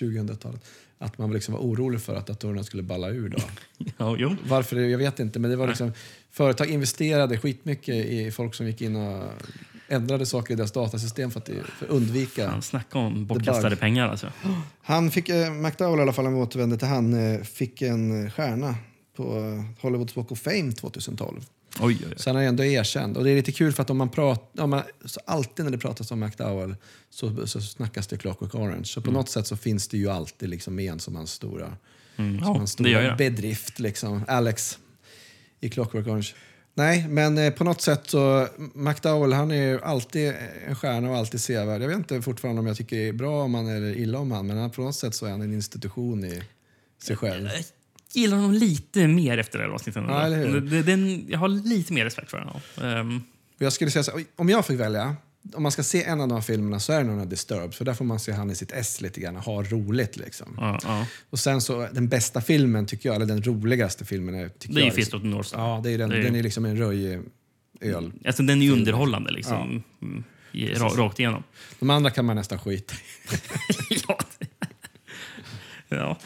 2000-talet. 0.00 0.64
Att 1.04 1.18
man 1.18 1.32
liksom 1.32 1.54
var 1.54 1.60
orolig 1.60 2.00
för 2.00 2.14
att 2.14 2.26
datorerna 2.26 2.64
skulle 2.64 2.82
balla 2.82 3.08
ur. 3.08 3.28
Då. 3.28 3.38
Ja, 3.98 4.16
jo. 4.18 4.36
Varför, 4.48 4.76
jag 4.76 4.98
vet 4.98 5.20
inte. 5.20 5.38
Men 5.38 5.50
det 5.50 5.56
var 5.56 5.68
liksom, 5.68 5.92
företag 6.30 6.70
investerade 6.70 7.38
skitmycket 7.38 7.94
i 7.94 8.30
folk 8.30 8.54
som 8.54 8.66
gick 8.66 8.82
in 8.82 8.96
och 8.96 9.22
ändrade 9.88 10.26
saker 10.26 10.54
i 10.54 10.56
deras 10.56 10.72
datasystem 10.72 11.30
för 11.30 11.40
att, 11.40 11.48
för 11.48 11.86
att 11.86 11.90
undvika... 11.90 12.48
Han 12.48 12.62
snackar 12.62 13.00
om 13.00 13.26
bortkastade 13.26 13.76
pengar 13.76 14.08
alltså. 14.08 14.32
Han 14.82 15.10
fick, 15.10 15.28
eh, 15.28 15.52
McDowell 15.52 15.98
i 15.98 16.02
alla 16.02 16.12
fall, 16.12 16.26
om 16.26 16.34
vi 16.34 16.40
återvänder 16.40 16.76
till 16.76 16.88
han, 16.88 17.34
eh, 17.34 17.40
fick 17.40 17.82
en 17.82 18.30
stjärna 18.30 18.74
på 19.16 19.38
eh, 19.38 19.82
Hollywoods 19.82 20.16
Walk 20.16 20.32
of 20.32 20.38
Fame 20.40 20.72
2012. 20.72 21.40
Oj, 21.80 21.98
oj, 22.00 22.06
oj. 22.10 22.14
Så 22.16 22.30
han 22.30 22.36
är 22.42 22.46
ändå 22.48 22.64
erkänd. 22.64 23.16
Och 23.16 23.24
det 23.24 23.30
är 23.30 23.36
lite 23.36 23.52
kul 23.52 23.72
för 23.72 23.82
att 23.82 23.90
om 23.90 23.96
man 23.96 24.08
pratar, 24.08 24.62
om 24.64 24.70
man, 24.70 24.82
så 25.04 25.20
alltid 25.26 25.64
när 25.64 25.72
det 25.72 25.78
pratas 25.78 26.10
om 26.10 26.20
McDowell 26.20 26.76
så, 27.10 27.46
så 27.46 27.60
snackas 27.60 28.06
det 28.06 28.16
Clockwork 28.16 28.54
Orange. 28.54 28.84
Så 28.84 29.00
på 29.00 29.10
Mm. 29.10 29.20
något 29.20 29.28
sätt 29.28 29.46
så 29.46 29.56
finns 29.56 29.88
det 29.88 29.98
ju 29.98 30.08
alltid 30.10 30.48
liksom 30.48 30.74
med 30.74 30.84
en 30.92 31.00
som 31.00 31.16
hans 31.16 31.30
stora, 31.32 31.76
Mm. 32.16 32.38
som 32.38 32.46
Ja, 32.52 32.58
hans 32.58 32.76
det 32.76 32.90
gör 32.90 33.02
stora 33.02 33.16
bedrift. 33.16 33.78
Liksom. 33.78 34.24
Alex 34.28 34.78
i 35.60 35.70
Clockwork 35.70 36.06
Orange. 36.06 36.28
Nej, 36.76 37.08
men 37.08 37.38
eh, 37.38 37.50
på 37.52 37.64
något 37.64 37.80
sätt 37.80 38.00
så 38.06 38.48
McDowell 38.74 39.32
han 39.32 39.50
är 39.50 39.68
ju 39.72 39.80
alltid 39.82 40.34
en 40.68 40.76
stjärna 40.76 41.10
och 41.10 41.16
alltid 41.16 41.40
sevärd. 41.40 41.82
Jag 41.82 41.88
vet 41.88 41.96
inte 41.96 42.22
fortfarande 42.22 42.60
om 42.60 42.66
jag 42.66 42.76
tycker 42.76 42.96
det 42.96 43.08
är 43.08 43.12
bra 43.12 43.42
om 43.44 43.54
han 43.54 43.66
eller 43.68 43.94
illa 43.96 44.18
om 44.18 44.30
han, 44.32 44.46
men 44.46 44.70
på 44.70 44.82
något 44.82 44.94
sätt 44.96 45.14
så 45.14 45.26
är 45.26 45.30
han 45.30 45.42
en 45.42 45.52
institution 45.54 46.24
i 46.24 46.42
sig 47.02 47.16
själv. 47.16 47.48
Gillar 48.14 48.36
honom 48.36 48.52
lite 48.52 49.08
mer 49.08 49.38
efter 49.38 49.58
det 49.58 49.64
här 49.64 49.70
avsnittet. 49.72 50.02
Ja? 50.08 50.28
Det- 50.28 50.82
Den, 50.82 51.26
jag 51.28 51.38
har 51.38 51.48
lite 51.48 51.92
mer 51.92 52.04
respekt 52.04 52.30
för 52.30 52.38
honom. 52.38 52.60
Um, 52.80 53.22
Jag 53.58 53.72
skulle 53.72 53.90
säga 53.90 54.02
så, 54.02 54.20
om 54.36 54.48
jag 54.48 54.66
fick 54.66 54.80
välja, 54.80 55.16
om 55.54 55.62
man 55.62 55.72
ska 55.72 55.82
se 55.82 56.04
en 56.04 56.20
av 56.20 56.28
de 56.28 56.42
filmerna 56.42 56.80
så 56.80 56.92
är 56.92 56.98
det 56.98 57.04
nog 57.04 57.18
den 57.18 57.28
Disturbed. 57.28 57.74
För 57.74 57.84
där 57.84 57.94
får 57.94 58.04
man 58.04 58.20
se 58.20 58.32
han 58.32 58.50
i 58.50 58.54
sitt 58.54 58.72
ess 58.72 59.00
lite 59.00 59.20
grann 59.20 59.36
ha 59.36 59.62
roligt. 59.62 60.16
Liksom. 60.16 60.56
ja, 60.60 60.78
ja. 60.84 61.06
Och 61.30 61.38
sen 61.38 61.60
så, 61.60 61.88
den 61.92 62.08
bästa 62.08 62.40
filmen 62.40 62.86
tycker 62.86 63.08
jag, 63.08 63.16
eller 63.16 63.26
den 63.26 63.42
roligaste 63.42 64.04
filmen 64.04 64.34
är... 64.34 64.48
Tycker 64.48 64.74
Det 64.74 64.80
är 64.80 64.82
ju 64.82 64.86
jag, 64.88 64.94
Fist 64.94 65.14
of 65.14 65.22
the 65.22 65.28
North 65.28 65.48
Star. 65.48 65.58
Ja, 65.58 65.80
det 65.84 65.90
är 65.90 65.98
den, 65.98 66.10
Det 66.10 66.16
är- 66.18 66.22
den 66.22 66.36
är 66.36 66.42
liksom 66.42 66.64
en 66.64 66.76
röjig 66.76 67.20
öl. 67.80 68.12
Alltså, 68.26 68.42
den 68.42 68.62
är 68.62 68.66
ju 68.66 68.72
underhållande 68.72 69.30
liksom. 69.30 69.82
Mm, 70.02 70.24
ra, 70.52 70.68
Precis. 70.68 70.98
rakt 70.98 71.18
igenom. 71.18 71.42
De 71.80 71.90
andra 71.90 72.10
kan 72.10 72.24
man 72.24 72.36
nästan 72.36 72.58
skita 72.58 72.94
i. 73.90 73.96
Ja. 75.88 76.18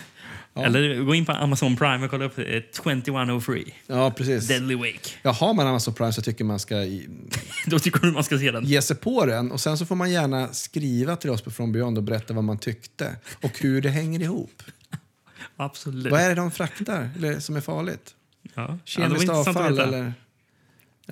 Eller 0.65 1.03
gå 1.03 1.15
in 1.15 1.27
på 1.27 1.33
Amazon 1.33 1.77
Prime 1.77 2.05
och 2.05 2.11
kolla 2.11 2.25
upp 2.25 2.39
eh, 2.39 2.45
2103. 2.77 3.65
Ja, 3.87 4.11
precis. 4.11 4.49
Deadly 4.49 4.75
Wake. 4.75 5.11
Ja, 5.23 5.31
har 5.33 5.55
man 5.55 5.67
Amazon 5.67 5.95
Prime 5.95 6.13
så 6.13 6.23
tycker 6.23 6.45
man 6.45 6.59
ska 6.59 6.77
i- 6.77 7.09
Då 7.67 7.79
tycker 7.79 8.01
du 8.01 8.13
man 8.13 8.25
ska 8.25 8.39
se 8.39 8.51
den. 8.51 8.65
ge 8.65 8.83
sig 8.83 8.97
på 8.97 9.27
den. 9.27 9.53
Och 9.53 9.61
sen 9.61 9.79
så 9.79 9.87
får 9.87 9.95
man 9.95 10.11
gärna 10.11 10.49
skriva 10.53 11.17
till 11.17 11.31
oss 11.31 11.43
på 11.43 11.51
From 11.51 11.73
Beyond 11.73 11.99
och 11.99 12.05
berätta 12.05 12.35
vad 12.35 12.45
man 12.45 12.59
tyckte 12.59 13.17
och 13.43 13.59
hur 13.59 13.81
det 13.83 13.89
hänger 13.91 14.21
ihop. 14.21 14.63
Absolut. 15.57 16.13
Vad 16.13 16.21
är 16.21 16.29
det 16.29 16.35
de 16.35 16.51
fraktar 16.51 17.11
eller, 17.17 17.41
som 17.41 17.57
är 17.57 17.61
farligt? 17.61 18.15
Ja. 18.43 18.51
Ja, 18.69 18.79
Kemiskt 18.85 19.29
att 19.31 19.49
avfall 19.49 19.79
eller? 19.79 20.13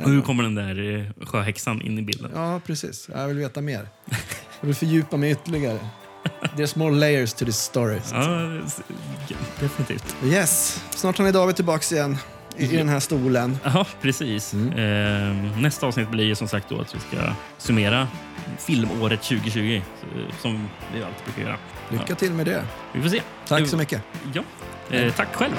Och 0.03 0.11
hur 0.11 0.23
kommer 0.23 0.43
den 0.43 0.55
där 0.55 0.95
eh, 1.21 1.27
sjöhäxan 1.27 1.83
in 1.83 1.99
i 1.99 2.03
bilden? 2.03 2.31
Ja, 2.35 2.61
precis. 2.67 3.09
Jag 3.15 3.29
vill 3.29 3.37
veta 3.37 3.61
mer. 3.61 3.89
Jag 4.61 4.67
vill 4.67 4.75
fördjupa 4.75 5.17
mig 5.17 5.31
ytterligare. 5.31 5.79
There's 6.57 6.79
more 6.79 6.91
layers 6.91 7.35
to 7.35 7.45
this 7.45 7.57
story. 7.59 8.01
Ja, 8.13 8.61
definitivt. 9.61 10.17
Yes, 10.25 10.83
snart 10.91 11.19
ni 11.19 11.33
David 11.33 11.57
tillbaks 11.57 11.93
igen 11.93 12.19
i, 12.57 12.65
i 12.65 12.77
den 12.77 12.89
här 12.89 13.01
stolen. 13.01 13.59
Ja, 13.65 13.87
precis. 14.03 14.55
Eh, 14.55 15.35
nästa 15.59 15.87
avsnitt 15.87 16.11
blir 16.11 16.25
ju 16.25 16.35
som 16.35 16.49
sagt 16.49 16.69
då 16.69 16.81
att 16.81 16.95
vi 16.95 16.99
ska 16.99 17.33
summera 17.59 18.09
filmåret 18.59 19.23
2020, 19.23 19.75
eh, 19.77 19.83
som 20.43 20.69
vi 20.95 21.03
alltid 21.03 21.25
brukar 21.25 21.43
göra. 21.43 21.59
Lycka 21.91 22.15
till 22.15 22.33
med 22.33 22.47
det. 22.47 22.65
Vi 22.93 23.03
får 23.03 23.09
se. 23.09 23.23
Tack 23.49 23.69
så 23.69 23.77
mycket. 23.77 24.03
Ja. 24.33 24.43
Eh, 24.91 25.13
tack 25.15 25.35
själv. 25.35 25.55